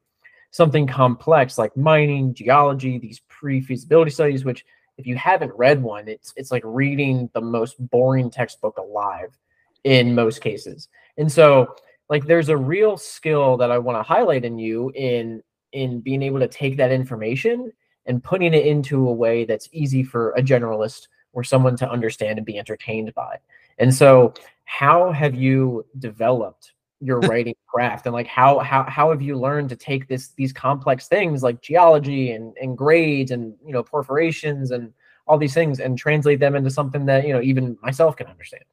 something 0.50 0.86
complex 0.86 1.58
like 1.58 1.76
mining, 1.76 2.32
geology, 2.32 2.98
these 2.98 3.20
pre-feasibility 3.28 4.10
studies, 4.10 4.44
which 4.44 4.64
if 4.96 5.06
you 5.06 5.16
haven't 5.16 5.52
read 5.54 5.82
one, 5.82 6.08
it's 6.08 6.32
it's 6.36 6.50
like 6.50 6.62
reading 6.64 7.28
the 7.34 7.40
most 7.40 7.76
boring 7.90 8.30
textbook 8.30 8.78
alive 8.78 9.36
in 9.84 10.14
most 10.14 10.40
cases. 10.40 10.88
And 11.18 11.30
so 11.30 11.76
like 12.08 12.24
there's 12.26 12.48
a 12.48 12.56
real 12.56 12.96
skill 12.96 13.56
that 13.58 13.70
I 13.70 13.78
want 13.78 13.98
to 13.98 14.02
highlight 14.02 14.44
in 14.44 14.58
you 14.58 14.90
in 14.94 15.42
in 15.72 16.00
being 16.00 16.22
able 16.22 16.38
to 16.38 16.48
take 16.48 16.76
that 16.76 16.92
information 16.92 17.72
and 18.06 18.22
putting 18.22 18.54
it 18.54 18.64
into 18.64 19.08
a 19.08 19.12
way 19.12 19.44
that's 19.44 19.68
easy 19.72 20.02
for 20.02 20.30
a 20.32 20.42
generalist 20.42 21.08
or 21.32 21.44
someone 21.44 21.76
to 21.76 21.90
understand 21.90 22.38
and 22.38 22.46
be 22.46 22.58
entertained 22.58 23.12
by. 23.14 23.36
And 23.78 23.92
so 23.92 24.32
how 24.66 25.10
have 25.12 25.34
you 25.34 25.86
developed 25.98 26.74
your 27.00 27.20
writing 27.30 27.54
craft? 27.66 28.06
And 28.06 28.12
like 28.12 28.26
how 28.26 28.58
how 28.58 28.84
how 28.84 29.10
have 29.10 29.22
you 29.22 29.38
learned 29.38 29.70
to 29.70 29.76
take 29.76 30.06
this 30.06 30.28
these 30.36 30.52
complex 30.52 31.08
things 31.08 31.42
like 31.42 31.62
geology 31.62 32.32
and 32.32 32.54
and 32.60 32.76
grades 32.76 33.30
and 33.30 33.54
you 33.64 33.72
know 33.72 33.82
perforations 33.82 34.70
and 34.70 34.92
all 35.26 35.38
these 35.38 35.54
things 35.54 35.80
and 35.80 35.98
translate 35.98 36.38
them 36.38 36.54
into 36.54 36.70
something 36.70 37.06
that 37.06 37.26
you 37.26 37.32
know 37.32 37.40
even 37.40 37.78
myself 37.82 38.16
can 38.16 38.26
understand? 38.26 38.64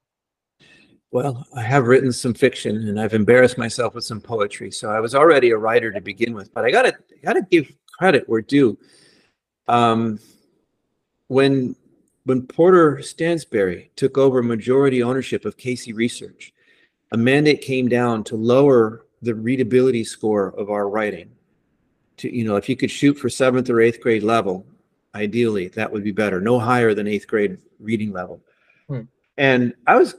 Well 1.12 1.46
i 1.56 1.62
have 1.62 1.86
written 1.86 2.12
some 2.12 2.34
fiction 2.34 2.88
and 2.88 3.00
i've 3.00 3.14
embarrassed 3.14 3.60
myself 3.60 3.94
with 3.94 4.04
some 4.04 4.20
poetry 4.20 4.72
so 4.72 4.90
i 4.90 5.00
was 5.00 5.14
already 5.14 5.52
a 5.52 5.58
writer 5.58 5.92
to 5.92 6.02
begin 6.02 6.34
with 6.34 6.52
but 6.56 6.66
i 6.66 6.72
gotta 6.72 6.92
gotta 7.24 7.44
give 7.52 7.72
credit 8.00 8.28
where 8.28 8.42
due. 8.42 8.78
Um 9.68 10.20
when 11.28 11.76
when 12.26 12.46
porter 12.48 12.98
stansberry 12.98 13.90
took 13.96 14.18
over 14.18 14.42
majority 14.42 15.04
ownership 15.04 15.46
of 15.46 15.58
casey 15.58 15.94
research 15.94 16.54
a 17.14 17.18
mandate 17.18 17.62
came 17.62 17.88
down 17.88 18.24
to 18.26 18.36
lower 18.36 19.06
the 19.22 19.36
readability 19.36 20.04
score 20.04 20.50
of 20.58 20.70
our 20.70 20.90
writing. 20.90 21.32
To 22.18 22.36
you 22.36 22.44
know 22.44 22.56
if 22.56 22.68
you 22.68 22.76
could 22.76 22.92
shoot 22.92 23.18
for 23.18 23.30
seventh 23.30 23.70
or 23.70 23.82
eighth 23.82 24.02
grade 24.02 24.24
level 24.24 24.66
ideally 25.16 25.68
that 25.70 25.92
would 25.92 26.04
be 26.04 26.12
better. 26.12 26.42
No 26.42 26.60
higher 26.60 26.94
than 26.94 27.08
eighth 27.08 27.28
grade 27.28 27.58
reading 27.80 28.12
level. 28.12 28.42
Hmm. 28.88 29.02
and 29.38 29.74
i 29.88 29.96
was 29.96 30.16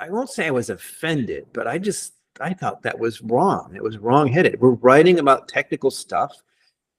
i 0.00 0.10
won't 0.10 0.30
say 0.30 0.48
i 0.48 0.50
was 0.50 0.68
offended 0.68 1.46
but 1.52 1.68
i 1.68 1.78
just 1.78 2.14
i 2.40 2.52
thought 2.52 2.82
that 2.82 2.98
was 2.98 3.22
wrong. 3.22 3.72
It 3.74 3.82
was 3.82 3.98
wrong 3.98 4.26
headed 4.28 4.60
we're 4.60 4.70
writing 4.70 5.18
about 5.18 5.48
technical 5.48 5.90
stuff. 5.90 6.34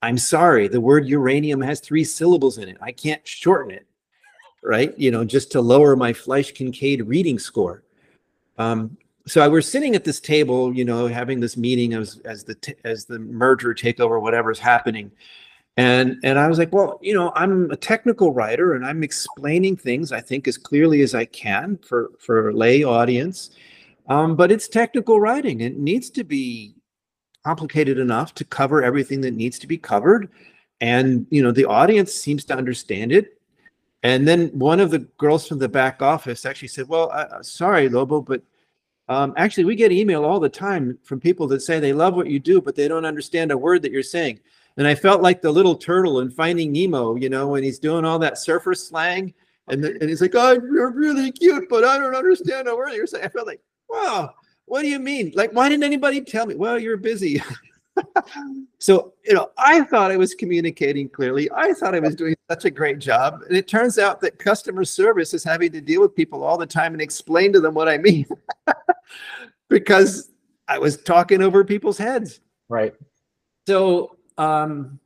I'm 0.02 0.18
sorry 0.18 0.68
the 0.68 0.82
word 0.82 1.08
uranium 1.08 1.62
has 1.62 1.80
three 1.80 2.04
syllables 2.04 2.58
in 2.60 2.70
it. 2.70 2.78
I 2.82 2.92
can't 2.92 3.28
shorten 3.28 3.72
it 3.72 3.88
right 4.64 4.98
you 4.98 5.12
know 5.12 5.24
just 5.24 5.52
to 5.52 5.62
lower 5.62 5.96
my 5.96 6.14
Flesch 6.14 6.54
Kincaid 6.54 7.08
reading 7.08 7.40
score 7.40 7.84
um, 8.58 8.98
so 9.28 9.42
I 9.42 9.48
was 9.48 9.68
sitting 9.70 9.96
at 9.96 10.04
this 10.04 10.20
table, 10.20 10.74
you 10.74 10.84
know, 10.84 11.08
having 11.08 11.40
this 11.40 11.58
meeting 11.58 11.94
as 11.94 12.20
as 12.26 12.44
the 12.44 12.56
t- 12.56 12.76
as 12.84 13.06
the 13.06 13.20
merger 13.20 13.74
takeover, 13.74 14.22
whatever's 14.22 14.60
happening, 14.60 15.12
and 15.78 16.18
and 16.24 16.40
I 16.40 16.48
was 16.48 16.58
like, 16.58 16.74
well, 16.74 17.00
you 17.02 17.14
know, 17.14 17.32
I'm 17.36 17.70
a 17.72 17.76
technical 17.76 18.34
writer, 18.34 18.74
and 18.74 18.86
I'm 18.86 19.04
explaining 19.04 19.78
things 19.78 20.12
I 20.12 20.22
think 20.22 20.48
as 20.48 20.58
clearly 20.58 21.02
as 21.02 21.14
I 21.16 21.26
can 21.26 21.78
for 21.88 22.12
for 22.20 22.50
a 22.50 22.54
lay 22.54 22.84
audience, 22.84 23.52
um, 24.08 24.36
but 24.36 24.52
it's 24.52 24.68
technical 24.68 25.20
writing. 25.20 25.62
It 25.62 25.78
needs 25.78 26.10
to 26.12 26.24
be 26.24 26.76
complicated 27.46 27.98
enough 28.00 28.34
to 28.36 28.46
cover 28.46 28.84
everything 28.84 29.22
that 29.22 29.34
needs 29.34 29.60
to 29.60 29.68
be 29.68 29.78
covered, 29.78 30.30
and 30.82 31.28
you 31.30 31.44
know, 31.44 31.52
the 31.52 31.66
audience 31.66 32.14
seems 32.14 32.44
to 32.46 32.56
understand 32.56 33.12
it. 33.12 33.41
And 34.04 34.28
then 34.28 34.48
one 34.50 34.80
of 34.80 34.92
the 34.92 35.00
girls 35.18 35.48
from 35.48 35.60
the 35.60 35.70
back 35.70 36.02
office 36.02 36.46
actually 36.46 36.70
said, 36.70 36.88
"Well, 36.88 37.12
uh, 37.12 37.42
sorry, 37.42 37.90
Lobo, 37.90 38.22
but." 38.22 38.42
Um, 39.10 39.34
actually, 39.36 39.66
we 39.66 39.76
get 39.76 39.92
email 39.92 40.24
all 40.24 40.40
the 40.40 40.48
time 40.48 40.98
from 41.04 41.20
people 41.20 41.46
that 41.48 41.62
say 41.62 41.82
they 41.82 41.92
love 41.92 42.16
what 42.16 42.28
you 42.28 42.40
do, 42.40 42.62
but 42.62 42.76
they 42.76 42.88
don't 42.88 43.04
understand 43.04 43.52
a 43.52 43.58
word 43.58 43.82
that 43.82 43.92
you're 43.92 44.04
saying. 44.04 44.40
And 44.78 44.88
I 44.88 44.96
felt 44.96 45.22
like 45.22 45.42
the 45.42 45.52
little 45.52 45.76
turtle 45.76 46.22
in 46.22 46.32
Finding 46.32 46.72
Nemo, 46.72 47.16
you 47.16 47.30
know, 47.30 47.50
when 47.50 47.64
he's 47.64 47.80
doing 47.80 48.06
all 48.06 48.20
that 48.20 48.38
surfer 48.38 48.74
slang, 48.74 49.34
and, 49.68 49.84
the, 49.84 49.92
and 50.00 50.10
he's 50.10 50.22
like, 50.22 50.36
"Oh, 50.36 50.54
you're 50.54 50.92
really 50.92 51.32
cute, 51.32 51.68
but 51.70 51.84
I 51.84 51.98
don't 51.98 52.16
understand 52.16 52.68
a 52.68 52.76
word 52.76 52.94
you're 52.94 53.08
saying." 53.08 53.26
I 53.26 53.28
felt 53.28 53.48
like, 53.48 53.62
"Wow, 53.90 54.34
what 54.66 54.82
do 54.82 54.88
you 54.88 55.00
mean? 55.00 55.32
Like, 55.36 55.52
why 55.52 55.68
didn't 55.70 55.84
anybody 55.84 56.22
tell 56.22 56.46
me?" 56.46 56.56
Well, 56.56 56.80
you're 56.80 56.98
busy. 56.98 57.42
so, 58.80 59.14
you 59.26 59.34
know, 59.34 59.52
I 59.58 59.82
thought 59.82 60.12
I 60.12 60.18
was 60.18 60.34
communicating 60.34 61.10
clearly. 61.10 61.50
I 61.54 61.74
thought 61.74 61.96
I 61.96 62.00
was 62.00 62.16
doing 62.16 62.36
such 62.50 62.66
a 62.66 62.72
great 62.72 63.00
job. 63.00 63.42
And 63.48 63.58
it 63.58 63.68
turns 63.68 63.98
out 63.98 64.22
that 64.22 64.40
customer 64.40 64.86
service 64.86 65.34
is 65.34 65.44
having 65.44 65.72
to 65.74 65.82
deal 65.82 66.02
with 66.02 66.16
people 66.16 66.44
all 66.44 66.58
the 66.58 66.66
time 66.66 66.94
and 66.94 67.02
explain 67.02 67.54
to 67.54 67.60
them 67.60 67.74
what 67.74 67.90
I 67.90 67.98
mean 67.98 68.26
because 69.70 70.32
I 70.68 70.78
was 70.78 70.98
talking 70.98 71.42
over 71.42 71.64
people's 71.64 71.98
heads. 71.98 72.40
Right. 72.70 72.94
So, 73.68 74.18
um, 74.38 75.00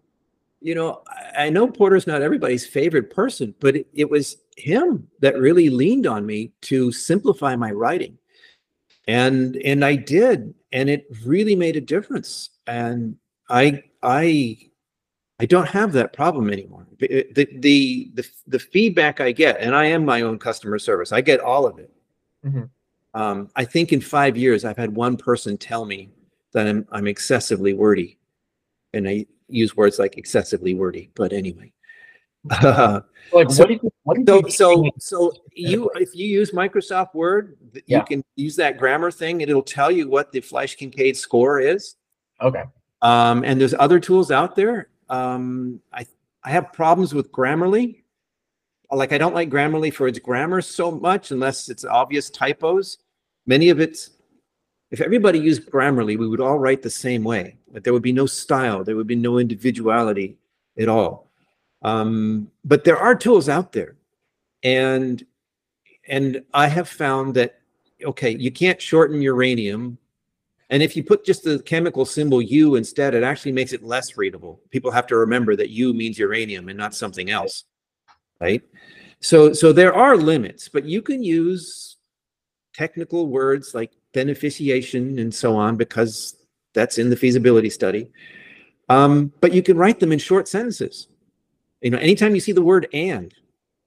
you 0.61 0.75
know, 0.75 1.01
I 1.37 1.49
know 1.49 1.67
Porter's 1.67 2.07
not 2.07 2.21
everybody's 2.21 2.65
favorite 2.65 3.09
person, 3.09 3.53
but 3.59 3.75
it, 3.75 3.87
it 3.93 4.09
was 4.09 4.37
him 4.57 5.07
that 5.19 5.37
really 5.37 5.69
leaned 5.69 6.07
on 6.07 6.25
me 6.25 6.53
to 6.61 6.91
simplify 6.91 7.55
my 7.55 7.71
writing. 7.71 8.17
And 9.07 9.55
and 9.57 9.85
I 9.85 9.95
did, 9.95 10.53
and 10.71 10.89
it 10.89 11.05
really 11.23 11.55
made 11.55 11.75
a 11.75 11.81
difference 11.81 12.49
and 12.67 13.17
I 13.49 13.83
I 14.01 14.57
I 15.39 15.45
don't 15.45 15.67
have 15.67 15.91
that 15.93 16.13
problem 16.13 16.49
anymore. 16.49 16.87
The, 16.99 17.27
the 17.33 17.47
the 18.13 18.25
the 18.47 18.59
feedback 18.59 19.19
I 19.19 19.31
get, 19.31 19.59
and 19.59 19.75
I 19.75 19.85
am 19.85 20.05
my 20.05 20.21
own 20.21 20.39
customer 20.39 20.79
service. 20.79 21.11
I 21.11 21.21
get 21.21 21.39
all 21.39 21.65
of 21.65 21.77
it. 21.79 21.91
Mm-hmm. 22.45 22.63
Um, 23.13 23.49
I 23.55 23.65
think 23.65 23.93
in 23.93 24.01
five 24.01 24.37
years, 24.37 24.65
I've 24.65 24.77
had 24.77 24.95
one 24.95 25.17
person 25.17 25.57
tell 25.57 25.85
me 25.85 26.09
that 26.53 26.67
I'm 26.67 26.87
I'm 26.91 27.07
excessively 27.07 27.73
wordy, 27.73 28.17
and 28.93 29.07
I 29.07 29.25
use 29.47 29.75
words 29.75 29.99
like 29.99 30.17
excessively 30.17 30.73
wordy. 30.73 31.11
But 31.15 31.33
anyway, 31.33 31.73
uh, 31.73 31.74
like 33.33 33.49
so, 33.49 33.63
what 33.63 33.69
you, 33.69 33.91
what 34.03 34.17
so, 34.25 34.35
you 34.37 34.51
so 34.51 34.91
so 34.99 35.33
you 35.53 35.89
if 35.95 36.15
you 36.15 36.27
use 36.27 36.51
Microsoft 36.51 37.15
Word, 37.15 37.57
you 37.73 37.81
yeah. 37.87 38.03
can 38.03 38.23
use 38.35 38.55
that 38.57 38.77
grammar 38.77 39.09
thing, 39.09 39.41
and 39.41 39.49
it'll 39.49 39.63
tell 39.63 39.89
you 39.89 40.07
what 40.07 40.31
the 40.31 40.41
Flesch 40.41 40.77
Kincaid 40.77 41.17
score 41.17 41.59
is. 41.59 41.95
Okay. 42.41 42.63
Um, 43.01 43.43
and 43.43 43.59
there's 43.59 43.73
other 43.73 43.99
tools 43.99 44.29
out 44.31 44.55
there. 44.55 44.89
Um, 45.09 45.81
I 45.91 46.05
I 46.43 46.51
have 46.51 46.71
problems 46.71 47.13
with 47.13 47.31
Grammarly. 47.31 48.03
Like 48.91 49.11
I 49.11 49.17
don't 49.17 49.33
like 49.33 49.49
Grammarly 49.49 49.91
for 49.91 50.07
its 50.07 50.19
grammar 50.19 50.61
so 50.61 50.91
much, 50.91 51.31
unless 51.31 51.69
it's 51.69 51.83
obvious 51.83 52.29
typos. 52.29 52.99
Many 53.47 53.69
of 53.69 53.79
it's 53.79 54.11
if 54.91 55.01
everybody 55.01 55.39
used 55.39 55.69
Grammarly, 55.69 56.17
we 56.17 56.27
would 56.27 56.39
all 56.39 56.59
write 56.59 56.83
the 56.83 56.89
same 56.89 57.23
way. 57.23 57.57
But 57.71 57.83
there 57.83 57.91
would 57.91 58.03
be 58.03 58.13
no 58.13 58.27
style, 58.27 58.83
there 58.83 58.95
would 58.95 59.07
be 59.07 59.15
no 59.15 59.39
individuality 59.39 60.37
at 60.77 60.87
all. 60.87 61.24
Um, 61.85 62.51
but 62.63 62.83
there 62.83 62.97
are 62.97 63.15
tools 63.15 63.47
out 63.47 63.71
there, 63.71 63.95
and 64.63 65.23
and 66.07 66.43
I 66.53 66.67
have 66.67 66.89
found 66.89 67.35
that 67.35 67.59
okay, 68.03 68.31
you 68.31 68.51
can't 68.51 68.81
shorten 68.81 69.21
uranium 69.21 69.97
and 70.69 70.81
if 70.81 70.95
you 70.95 71.03
put 71.03 71.25
just 71.25 71.43
the 71.43 71.59
chemical 71.59 72.05
symbol 72.05 72.41
U 72.41 72.75
instead, 72.75 73.13
it 73.13 73.23
actually 73.23 73.51
makes 73.51 73.73
it 73.73 73.83
less 73.83 74.17
readable. 74.17 74.59
People 74.71 74.91
have 74.91 75.07
to 75.07 75.15
remember 75.15 75.55
that 75.55 75.69
U 75.69 75.93
means 75.93 76.17
uranium 76.17 76.69
and 76.69 76.77
not 76.77 76.95
something 76.95 77.29
else, 77.29 77.65
right? 78.39 78.63
So, 79.21 79.53
so 79.53 79.71
there 79.71 79.93
are 79.93 80.17
limits, 80.17 80.67
but 80.67 80.85
you 80.85 81.01
can 81.01 81.23
use 81.23 81.97
technical 82.73 83.27
words 83.27 83.73
like 83.73 83.91
beneficiation 84.13 85.19
and 85.19 85.33
so 85.33 85.55
on 85.55 85.77
because 85.77 86.35
that's 86.73 86.97
in 86.97 87.09
the 87.09 87.15
feasibility 87.15 87.69
study. 87.69 88.11
Um, 88.89 89.31
but 89.41 89.53
you 89.53 89.63
can 89.63 89.77
write 89.77 89.99
them 89.99 90.11
in 90.11 90.19
short 90.19 90.47
sentences. 90.47 91.07
You 91.85 91.91
know, 91.91 91.99
anytime 91.99 92.33
you 92.33 92.41
see 92.41 92.51
the 92.51 92.63
word 92.63 92.87
and, 92.93 93.31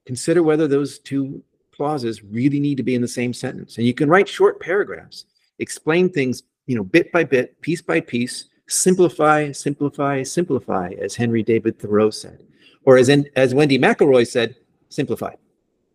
consider 0.05 0.41
whether 0.41 0.69
those 0.69 0.99
two 0.99 1.43
clauses 1.75 2.23
really 2.23 2.57
need 2.57 2.77
to 2.77 2.83
be 2.83 2.95
in 2.95 3.01
the 3.01 3.07
same 3.09 3.33
sentence. 3.33 3.77
And 3.77 3.85
you 3.85 3.93
can 3.93 4.07
write 4.07 4.29
short 4.29 4.61
paragraphs, 4.61 5.25
explain 5.59 6.09
things 6.09 6.43
you 6.65 6.77
know, 6.77 6.83
bit 6.85 7.11
by 7.11 7.25
bit, 7.25 7.59
piece 7.59 7.81
by 7.81 7.99
piece, 7.99 8.45
simplify, 8.69 9.51
simplify, 9.51 10.23
simplify, 10.23 10.93
as 11.01 11.13
Henry 11.13 11.43
David 11.43 11.77
Thoreau 11.77 12.09
said, 12.09 12.45
or 12.85 12.95
as 12.95 13.09
in, 13.09 13.27
as 13.35 13.53
Wendy 13.53 13.77
McElroy 13.77 14.25
said, 14.25 14.55
simplify. 14.87 15.33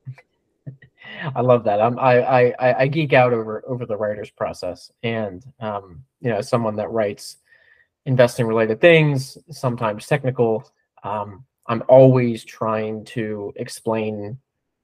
I 1.35 1.40
love 1.40 1.64
that. 1.64 1.81
I'm, 1.81 1.98
I, 1.98 2.52
I 2.59 2.82
I 2.82 2.86
geek 2.89 3.14
out 3.14 3.32
over 3.32 3.64
over 3.66 3.86
the 3.86 3.97
writer's 3.97 4.31
process, 4.31 4.93
and 5.02 5.43
um, 5.59 6.05
you 6.20 6.28
know, 6.28 6.43
someone 6.43 6.76
that 6.76 6.90
writes 6.90 7.39
investing 8.05 8.47
related 8.47 8.82
things, 8.82 9.39
sometimes 9.48 10.06
technical. 10.06 10.70
Um, 11.02 11.47
I'm 11.66 11.82
always 11.88 12.44
trying 12.44 13.04
to 13.06 13.52
explain 13.56 14.38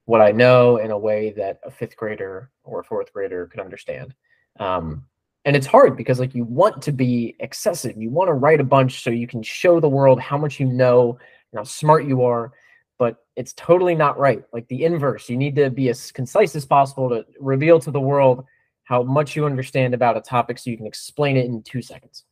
what 0.07 0.20
I 0.20 0.32
know 0.32 0.78
in 0.78 0.90
a 0.90 0.98
way 0.98 1.32
that 1.36 1.61
a 1.65 1.70
fifth 1.70 1.97
grader 1.97 2.51
or 2.65 2.81
a 2.81 2.85
fourth 2.85 3.12
grader 3.12 3.47
could 3.47 3.61
understand. 3.61 4.15
Um, 4.59 5.05
and 5.44 5.57
it's 5.57 5.66
hard 5.66 5.97
because 5.97 6.20
like 6.20 6.35
you 6.35 6.44
want 6.44 6.82
to 6.82 6.93
be 6.93 7.35
excessive 7.40 7.97
you 7.97 8.11
want 8.11 8.28
to 8.28 8.35
write 8.35 8.61
a 8.61 8.65
bunch 8.65 9.02
so 9.02 9.11
you 9.11 9.27
can 9.27 9.43
show 9.43 9.81
the 9.81 9.89
world 9.89 10.20
how 10.20 10.36
much 10.36 10.61
you 10.61 10.66
know 10.66 11.19
and 11.52 11.59
how 11.59 11.65
smart 11.65 12.05
you 12.05 12.23
are, 12.23 12.52
but 12.98 13.24
it's 13.36 13.52
totally 13.55 13.94
not 13.94 14.19
right. 14.19 14.43
Like 14.52 14.69
the 14.69 14.85
inverse, 14.85 15.28
you 15.28 15.36
need 15.36 15.57
to 15.57 15.70
be 15.70 15.89
as 15.89 16.12
concise 16.12 16.55
as 16.57 16.66
possible 16.66 17.09
to 17.09 17.24
reveal 17.39 17.78
to 17.81 17.90
the 17.90 18.01
world 18.01 18.44
how 18.85 19.02
much 19.02 19.36
you 19.36 19.47
understand 19.47 19.94
about 19.94 20.16
a 20.16 20.20
topic 20.20 20.59
so 20.59 20.70
you 20.70 20.77
can 20.77 20.86
explain 20.86 21.36
it 21.36 21.47
in 21.47 21.62
two 21.62 21.81
seconds. 21.81 22.24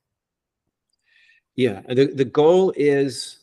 Yeah, 1.56 1.82
the, 1.88 2.06
the 2.06 2.24
goal 2.24 2.72
is 2.76 3.38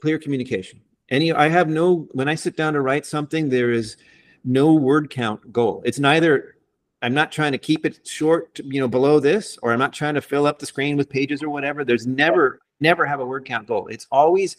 clear 0.00 0.18
communication. 0.18 0.80
Any, 1.08 1.32
I 1.32 1.48
have 1.48 1.68
no, 1.68 2.08
when 2.12 2.28
I 2.28 2.34
sit 2.34 2.56
down 2.56 2.72
to 2.72 2.80
write 2.80 3.06
something, 3.06 3.48
there 3.48 3.70
is 3.70 3.96
no 4.44 4.74
word 4.74 5.10
count 5.10 5.52
goal. 5.52 5.82
It's 5.84 5.98
neither, 5.98 6.56
I'm 7.02 7.14
not 7.14 7.30
trying 7.30 7.52
to 7.52 7.58
keep 7.58 7.86
it 7.86 8.06
short, 8.06 8.58
you 8.64 8.80
know, 8.80 8.88
below 8.88 9.20
this, 9.20 9.58
or 9.62 9.72
I'm 9.72 9.78
not 9.78 9.92
trying 9.92 10.14
to 10.14 10.22
fill 10.22 10.46
up 10.46 10.58
the 10.58 10.66
screen 10.66 10.96
with 10.96 11.08
pages 11.08 11.42
or 11.42 11.50
whatever. 11.50 11.84
There's 11.84 12.06
never, 12.06 12.60
never 12.80 13.06
have 13.06 13.20
a 13.20 13.26
word 13.26 13.44
count 13.44 13.68
goal. 13.68 13.86
It's 13.88 14.06
always 14.10 14.56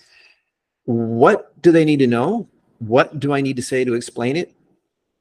what 0.87 1.61
do 1.61 1.73
they 1.73 1.83
need 1.83 1.99
to 1.99 2.07
know? 2.07 2.47
What 2.79 3.19
do 3.19 3.33
I 3.33 3.41
need 3.41 3.57
to 3.57 3.61
say 3.61 3.83
to 3.83 3.93
explain 3.93 4.37
it? 4.37 4.55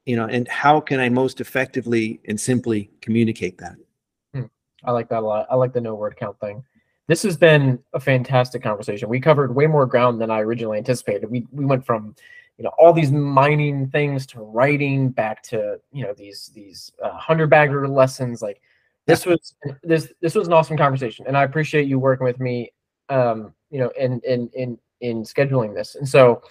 You 0.04 0.14
know, 0.14 0.26
and 0.26 0.46
how 0.46 0.80
can 0.80 1.00
I 1.00 1.08
most 1.08 1.40
effectively 1.40 2.20
and 2.26 2.40
simply 2.40 2.88
communicate 3.00 3.58
that? 3.58 3.74
Hmm. 4.32 4.44
I 4.84 4.92
like 4.92 5.08
that 5.08 5.24
a 5.24 5.26
lot. 5.26 5.48
I 5.50 5.56
like 5.56 5.72
the 5.72 5.80
no 5.80 5.96
word 5.96 6.16
count 6.16 6.38
thing. 6.38 6.62
This 7.08 7.22
has 7.22 7.36
been 7.36 7.78
a 7.92 8.00
fantastic 8.00 8.62
conversation. 8.62 9.08
We 9.08 9.20
covered 9.20 9.54
way 9.54 9.66
more 9.66 9.86
ground 9.86 10.20
than 10.20 10.30
I 10.30 10.40
originally 10.40 10.78
anticipated. 10.78 11.30
We 11.30 11.46
we 11.52 11.64
went 11.64 11.86
from 11.86 12.14
you 12.58 12.64
know 12.64 12.72
all 12.78 12.92
these 12.92 13.12
mining 13.12 13.88
things 13.88 14.26
to 14.28 14.40
writing 14.40 15.10
back 15.10 15.42
to 15.44 15.78
you 15.92 16.04
know 16.04 16.14
these 16.14 16.50
these 16.54 16.92
uh, 17.02 17.12
hundred 17.12 17.48
bagger 17.48 17.86
lessons. 17.86 18.42
Like 18.42 18.60
this 19.06 19.24
was 19.24 19.54
this 19.82 20.12
this 20.20 20.34
was 20.34 20.46
an 20.46 20.52
awesome 20.52 20.76
conversation 20.76 21.26
and 21.26 21.36
i 21.36 21.44
appreciate 21.44 21.86
you 21.86 21.98
working 21.98 22.24
with 22.24 22.40
me 22.40 22.72
um 23.08 23.54
you 23.70 23.78
know 23.78 23.90
in 23.98 24.20
in 24.24 24.50
in 24.54 24.78
in 25.00 25.22
scheduling 25.22 25.74
this. 25.74 25.94
And 25.94 26.08
so 26.08 26.42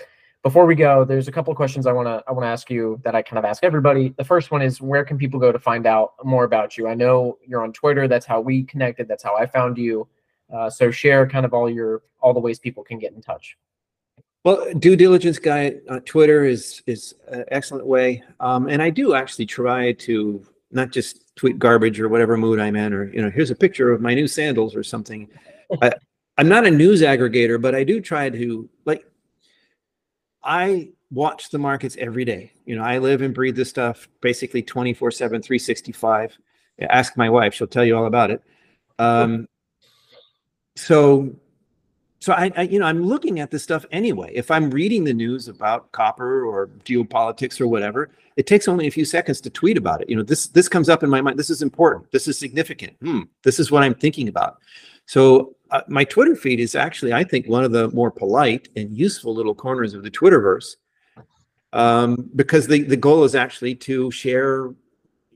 before 0.43 0.65
we 0.65 0.75
go 0.75 1.03
there's 1.03 1.27
a 1.27 1.31
couple 1.31 1.51
of 1.51 1.57
questions 1.57 1.87
i 1.87 1.91
want 1.91 2.07
to 2.07 2.23
i 2.27 2.31
want 2.31 2.43
to 2.43 2.47
ask 2.47 2.69
you 2.69 2.99
that 3.03 3.15
i 3.15 3.21
kind 3.21 3.39
of 3.39 3.45
ask 3.45 3.63
everybody. 3.63 4.13
The 4.17 4.23
first 4.23 4.51
one 4.51 4.61
is 4.61 4.81
where 4.81 5.03
can 5.03 5.17
people 5.17 5.39
go 5.39 5.51
to 5.51 5.59
find 5.59 5.85
out 5.85 6.13
more 6.23 6.43
about 6.43 6.77
you? 6.77 6.87
I 6.87 6.93
know 6.93 7.37
you're 7.45 7.63
on 7.63 7.73
twitter. 7.73 8.07
That's 8.07 8.25
how 8.25 8.39
we 8.39 8.63
connected. 8.63 9.07
That's 9.07 9.23
how 9.23 9.35
i 9.35 9.45
found 9.45 9.77
you 9.77 10.07
uh, 10.53 10.69
so 10.69 10.91
share 10.91 11.27
kind 11.27 11.45
of 11.45 11.53
all 11.53 11.69
your 11.69 12.01
all 12.21 12.33
the 12.33 12.39
ways 12.39 12.59
people 12.59 12.83
can 12.83 12.99
get 12.99 13.13
in 13.13 13.21
touch 13.21 13.57
well, 14.45 14.71
due 14.77 14.95
diligence 14.95 15.39
guy 15.39 15.73
on 15.89 16.01
Twitter 16.01 16.45
is 16.45 16.83
is 16.85 17.15
an 17.29 17.45
excellent 17.49 17.87
way, 17.87 18.21
um, 18.39 18.69
and 18.69 18.79
I 18.79 18.91
do 18.91 19.15
actually 19.15 19.47
try 19.47 19.93
to 19.93 20.45
not 20.69 20.91
just 20.91 21.35
tweet 21.35 21.57
garbage 21.57 21.99
or 21.99 22.09
whatever 22.09 22.37
mood 22.37 22.59
I'm 22.59 22.75
in, 22.75 22.93
or 22.93 23.11
you 23.11 23.23
know, 23.23 23.31
here's 23.31 23.49
a 23.49 23.55
picture 23.55 23.91
of 23.91 24.01
my 24.01 24.13
new 24.13 24.27
sandals 24.27 24.75
or 24.75 24.83
something. 24.83 25.27
I, 25.81 25.93
I'm 26.37 26.47
not 26.47 26.67
a 26.67 26.69
news 26.69 27.01
aggregator, 27.01 27.59
but 27.59 27.73
I 27.73 27.83
do 27.83 27.99
try 27.99 28.29
to 28.29 28.69
like. 28.85 29.03
I 30.43 30.89
watch 31.09 31.49
the 31.49 31.57
markets 31.57 31.97
every 31.99 32.23
day. 32.23 32.51
You 32.67 32.75
know, 32.75 32.83
I 32.83 32.99
live 32.99 33.23
and 33.23 33.33
breathe 33.33 33.55
this 33.55 33.69
stuff 33.69 34.07
basically 34.21 34.61
24 34.61 35.09
7, 35.09 35.41
365. 35.41 36.37
Ask 36.87 37.17
my 37.17 37.31
wife, 37.31 37.55
she'll 37.55 37.65
tell 37.65 37.83
you 37.83 37.97
all 37.97 38.05
about 38.05 38.29
it. 38.29 38.43
Um, 38.99 39.47
so 40.75 41.33
so 42.19 42.33
I, 42.33 42.51
I, 42.55 42.61
you 42.63 42.79
know 42.79 42.85
i'm 42.85 43.03
looking 43.03 43.39
at 43.39 43.51
this 43.51 43.63
stuff 43.63 43.85
anyway. 43.91 44.31
If 44.33 44.51
i'm 44.51 44.69
reading 44.69 45.03
the 45.03 45.13
news 45.13 45.47
about 45.47 45.91
copper 45.91 46.45
or 46.45 46.67
geopolitics 46.83 47.61
or 47.61 47.67
whatever 47.67 48.09
it 48.35 48.47
takes 48.47 48.67
only 48.67 48.87
a 48.87 48.91
few 48.91 49.05
seconds 49.05 49.39
to 49.41 49.49
tweet 49.49 49.77
about 49.77 50.01
it. 50.01 50.09
You 50.09 50.15
know 50.17 50.23
this 50.23 50.47
this 50.47 50.67
comes 50.67 50.89
up 50.89 51.03
in 51.03 51.09
my 51.09 51.21
mind. 51.21 51.39
This 51.39 51.49
is 51.49 51.61
important. 51.61 52.11
This 52.11 52.27
is 52.27 52.37
significant. 52.37 52.93
Hmm, 53.01 53.21
this 53.43 53.59
is 53.59 53.71
what 53.71 53.83
i'm 53.83 53.95
thinking 53.95 54.27
about. 54.27 54.57
So 55.05 55.55
uh, 55.71 55.81
my 55.87 56.03
twitter 56.03 56.35
feed 56.35 56.59
is 56.59 56.75
actually 56.75 57.13
i 57.13 57.23
think 57.23 57.47
one 57.47 57.63
of 57.63 57.71
the 57.71 57.89
more 57.89 58.11
polite 58.11 58.69
and 58.75 58.95
useful 58.95 59.33
little 59.33 59.55
corners 59.55 59.93
of 59.93 60.03
the 60.03 60.11
twitterverse 60.11 60.75
um, 61.73 62.29
because 62.35 62.67
the, 62.67 62.83
the 62.83 62.95
goal 62.95 63.23
is 63.25 63.35
actually 63.35 63.75
to 63.75 64.09
share 64.09 64.73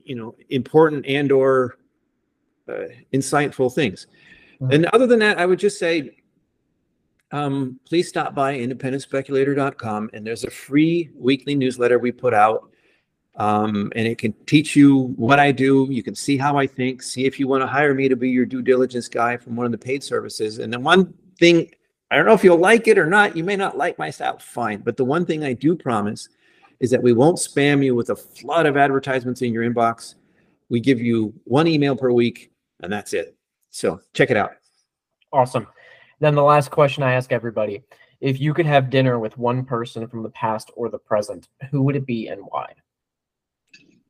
you 0.04 0.16
know 0.16 0.34
important 0.48 1.06
and 1.06 1.30
or 1.30 1.76
uh, 2.68 2.86
insightful 3.12 3.72
things. 3.72 4.06
And 4.70 4.86
other 4.86 5.06
than 5.06 5.18
that 5.18 5.38
i 5.38 5.46
would 5.46 5.58
just 5.58 5.78
say 5.78 6.10
um, 7.32 7.78
please 7.86 8.08
stop 8.08 8.34
by 8.34 8.58
independentspeculator.com 8.58 10.10
and 10.12 10.26
there's 10.26 10.44
a 10.44 10.50
free 10.50 11.10
weekly 11.14 11.54
newsletter 11.54 11.98
we 11.98 12.12
put 12.12 12.34
out. 12.34 12.70
Um, 13.36 13.92
and 13.94 14.06
it 14.06 14.18
can 14.18 14.34
teach 14.46 14.74
you 14.74 15.14
what 15.16 15.38
I 15.38 15.52
do. 15.52 15.86
You 15.90 16.02
can 16.02 16.14
see 16.14 16.36
how 16.36 16.58
I 16.58 16.66
think, 16.66 17.02
see 17.02 17.24
if 17.24 17.38
you 17.38 17.46
want 17.46 17.62
to 17.62 17.66
hire 17.66 17.94
me 17.94 18.08
to 18.08 18.16
be 18.16 18.28
your 18.28 18.44
due 18.44 18.60
diligence 18.60 19.08
guy 19.08 19.36
from 19.36 19.56
one 19.56 19.64
of 19.64 19.72
the 19.72 19.78
paid 19.78 20.02
services. 20.02 20.58
And 20.58 20.72
then 20.72 20.82
one 20.82 21.14
thing, 21.38 21.70
I 22.10 22.16
don't 22.16 22.26
know 22.26 22.34
if 22.34 22.42
you'll 22.42 22.58
like 22.58 22.88
it 22.88 22.98
or 22.98 23.06
not. 23.06 23.36
You 23.36 23.44
may 23.44 23.56
not 23.56 23.78
like 23.78 23.98
my 23.98 24.10
style, 24.10 24.38
fine. 24.38 24.80
But 24.80 24.96
the 24.96 25.04
one 25.04 25.24
thing 25.24 25.44
I 25.44 25.52
do 25.52 25.76
promise 25.76 26.28
is 26.80 26.90
that 26.90 27.02
we 27.02 27.12
won't 27.12 27.38
spam 27.38 27.84
you 27.84 27.94
with 27.94 28.10
a 28.10 28.16
flood 28.16 28.66
of 28.66 28.76
advertisements 28.76 29.42
in 29.42 29.52
your 29.52 29.68
inbox. 29.68 30.16
We 30.68 30.80
give 30.80 31.00
you 31.00 31.32
one 31.44 31.68
email 31.68 31.94
per 31.94 32.10
week, 32.10 32.50
and 32.82 32.92
that's 32.92 33.12
it. 33.12 33.36
So 33.70 34.00
check 34.12 34.30
it 34.30 34.36
out. 34.36 34.52
Awesome. 35.32 35.66
Then 36.18 36.34
the 36.34 36.42
last 36.42 36.70
question 36.70 37.02
I 37.02 37.14
ask 37.14 37.32
everybody 37.32 37.82
if 38.20 38.38
you 38.38 38.52
could 38.52 38.66
have 38.66 38.90
dinner 38.90 39.18
with 39.18 39.38
one 39.38 39.64
person 39.64 40.06
from 40.06 40.22
the 40.22 40.30
past 40.30 40.70
or 40.76 40.90
the 40.90 40.98
present, 40.98 41.48
who 41.70 41.82
would 41.82 41.96
it 41.96 42.06
be 42.06 42.28
and 42.28 42.42
why? 42.48 42.74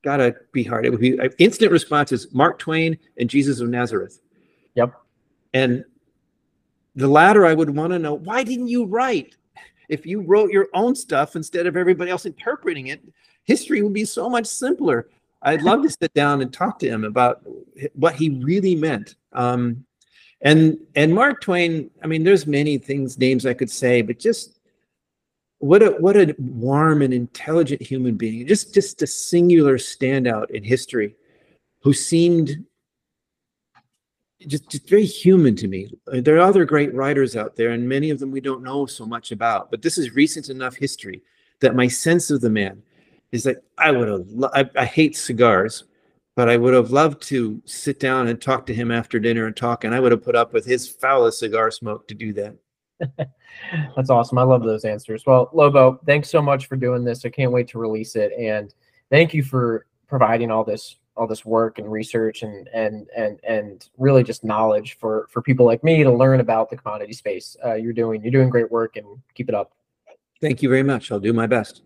Gotta 0.03 0.35
be 0.53 0.65
hard. 0.65 0.87
It 0.87 0.91
would 0.91 1.01
be 1.01 1.21
uh, 1.21 1.29
instant 1.39 1.71
response 1.71 2.11
is 2.11 2.33
Mark 2.35 2.59
Twain 2.59 2.99
and 3.19 3.31
Jesus 3.31 3.61
of 3.61 3.69
Nazareth. 3.69 4.21
Yep. 4.75 4.95
And 5.55 5.85
the 6.97 7.07
latter, 7.07 7.47
I 7.47 7.55
would 7.55 7.71
want 7.71 7.93
to 7.93 7.99
know 7.99 8.15
why 8.15 8.43
didn't 8.43 8.69
you 8.69 8.87
write? 8.87 9.37
If 9.89 10.07
you 10.07 10.23
wrote 10.23 10.51
your 10.51 10.69
own 10.75 10.95
stuff 10.95 11.37
instead 11.37 11.67
of 11.67 11.77
everybody 11.77 12.11
else 12.11 12.27
interpreting 12.27 12.89
it, 12.89 13.03
history 13.45 13.83
would 13.83 13.93
be 13.93 14.05
so 14.05 14.29
much 14.29 14.47
simpler. 14.47 15.09
I'd 15.43 15.63
love 15.63 15.83
to 15.83 15.91
sit 15.91 16.13
down 16.15 16.43
and 16.43 16.53
talk 16.53 16.79
to 16.81 16.89
him 16.89 17.05
about 17.05 17.43
what 17.95 18.15
he 18.15 18.31
really 18.31 18.75
meant. 18.75 19.15
Um, 19.33 19.85
and 20.43 20.79
and 20.95 21.15
Mark 21.15 21.41
Twain, 21.41 21.91
I 22.03 22.07
mean, 22.07 22.25
there's 22.25 22.47
many 22.47 22.79
things, 22.79 23.19
names 23.19 23.47
I 23.47 23.55
could 23.55 23.71
say, 23.71 24.03
but 24.03 24.19
just 24.19 24.59
what 25.59 25.83
a 25.83 25.91
what 25.93 26.17
a 26.17 26.35
warm 26.39 27.03
and 27.03 27.13
intelligent 27.13 27.83
human 27.83 28.17
being, 28.17 28.47
just 28.47 28.73
just 28.73 29.03
a 29.03 29.07
singular 29.07 29.77
standout 29.77 30.51
in 30.51 30.65
history, 30.65 31.15
who 31.83 31.93
seemed 31.93 32.65
just, 34.47 34.71
just 34.71 34.89
very 34.89 35.05
human 35.05 35.55
to 35.57 35.69
me. 35.69 35.93
There 36.07 36.37
are 36.37 36.41
other 36.41 36.65
great 36.65 36.95
writers 36.95 37.37
out 37.37 37.57
there, 37.57 37.71
and 37.71 37.87
many 37.87 38.09
of 38.09 38.19
them 38.19 38.31
we 38.31 38.41
don't 38.41 38.63
know 38.63 38.87
so 38.87 39.05
much 39.05 39.33
about. 39.33 39.71
But 39.71 39.83
this 39.83 39.99
is 39.99 40.15
recent 40.15 40.49
enough 40.49 40.77
history 40.77 41.23
that 41.61 41.77
my 41.77 41.89
sense 41.89 42.31
of 42.31 42.41
the 42.41 42.49
man 42.49 42.83
is 43.33 43.45
that 43.45 43.63
I 43.79 43.91
would 43.91 44.09
have. 44.09 44.27
I, 44.53 44.69
I 44.81 44.85
hate 44.85 45.17
cigars, 45.17 45.85
but 46.37 46.49
I 46.49 46.57
would 46.57 46.75
have 46.75 46.91
loved 46.91 47.23
to 47.29 47.63
sit 47.65 48.01
down 48.01 48.29
and 48.29 48.41
talk 48.41 48.67
to 48.67 48.75
him 48.75 48.91
after 48.91 49.19
dinner 49.19 49.47
and 49.47 49.57
talk, 49.57 49.85
and 49.85 49.95
I 49.95 50.01
would 50.01 50.13
have 50.13 50.23
put 50.23 50.37
up 50.37 50.53
with 50.53 50.65
his 50.67 50.89
foulest 50.89 51.39
cigar 51.39 51.71
smoke 51.71 52.09
to 52.09 52.15
do 52.15 52.33
that. 52.35 52.57
That's 53.97 54.11
awesome. 54.11 54.39
I 54.39 54.43
love 54.43 54.63
those 54.63 54.85
answers. 54.85 55.25
Well, 55.27 55.51
Lobo, 55.53 56.01
thanks 56.07 56.31
so 56.31 56.43
much 56.43 56.67
for 56.67 56.77
doing 56.77 57.05
this. 57.05 57.25
I 57.25 57.31
can't 57.31 57.53
wait 57.53 57.69
to 57.69 57.79
release 57.79 58.17
it, 58.17 58.33
and 58.39 58.75
thank 59.11 59.33
you 59.33 59.43
for 59.43 59.87
providing 60.07 60.51
all 60.51 60.65
this 60.65 60.97
all 61.17 61.27
this 61.27 61.45
work 61.45 61.79
and 61.79 61.91
research 61.91 62.43
and 62.43 62.69
and 62.69 63.09
and 63.17 63.41
and 63.45 63.89
really 63.99 64.23
just 64.23 64.45
knowledge 64.45 64.97
for 64.99 65.29
for 65.31 65.43
people 65.43 65.67
like 65.67 65.85
me 65.85 66.03
to 66.03 66.11
learn 66.11 66.41
about 66.41 66.71
the 66.71 66.77
commodity 66.77 67.13
space. 67.13 67.57
Uh, 67.65 67.75
you're 67.75 67.93
doing 67.93 68.23
you're 68.23 68.33
doing 68.33 68.51
great 68.51 68.71
work, 68.71 68.97
and 68.97 69.07
keep 69.35 69.49
it 69.49 69.55
up. 69.55 69.73
Thank 70.41 70.63
you 70.63 70.69
very 70.69 70.83
much. 70.83 71.13
I'll 71.13 71.21
do 71.21 71.33
my 71.33 71.47
best. 71.47 71.83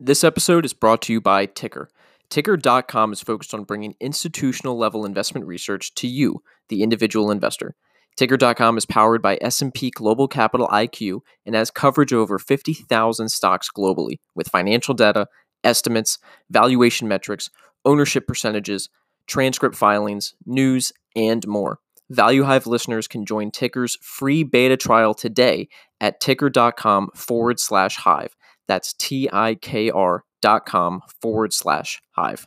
This 0.00 0.22
episode 0.22 0.64
is 0.64 0.74
brought 0.74 1.02
to 1.02 1.12
you 1.12 1.20
by 1.20 1.48
TIKR. 1.48 1.86
TIKR.com 2.30 3.12
is 3.12 3.20
focused 3.20 3.52
on 3.52 3.64
bringing 3.64 3.96
institutional 3.98 4.78
level 4.78 5.04
investment 5.04 5.44
research 5.44 5.92
to 5.94 6.06
you, 6.06 6.40
the 6.68 6.84
individual 6.84 7.32
investor. 7.32 7.74
TIKR.com 8.16 8.78
is 8.78 8.86
powered 8.86 9.20
by 9.20 9.38
S&P 9.40 9.90
Global 9.90 10.28
Capital 10.28 10.68
IQ 10.68 11.22
and 11.44 11.56
has 11.56 11.72
coverage 11.72 12.12
of 12.12 12.20
over 12.20 12.38
50,000 12.38 13.28
stocks 13.28 13.70
globally 13.76 14.18
with 14.36 14.46
financial 14.46 14.94
data, 14.94 15.26
estimates, 15.64 16.20
valuation 16.48 17.08
metrics, 17.08 17.50
ownership 17.84 18.28
percentages, 18.28 18.88
transcript 19.26 19.74
filings, 19.74 20.32
news, 20.46 20.92
and 21.16 21.44
more. 21.48 21.80
ValueHive 22.12 22.66
listeners 22.66 23.08
can 23.08 23.26
join 23.26 23.50
TIKR's 23.50 23.98
free 24.00 24.44
beta 24.44 24.76
trial 24.76 25.12
today 25.12 25.68
at 26.00 26.20
tikr.com 26.20 27.08
forward 27.16 27.58
slash 27.58 27.96
hive. 27.96 28.36
That's 28.68 28.92
T 28.92 29.28
I 29.32 29.56
K 29.56 29.90
R 29.90 30.24
dot 30.40 30.66
com 30.66 31.02
forward 31.20 31.52
slash 31.52 32.00
hive. 32.12 32.46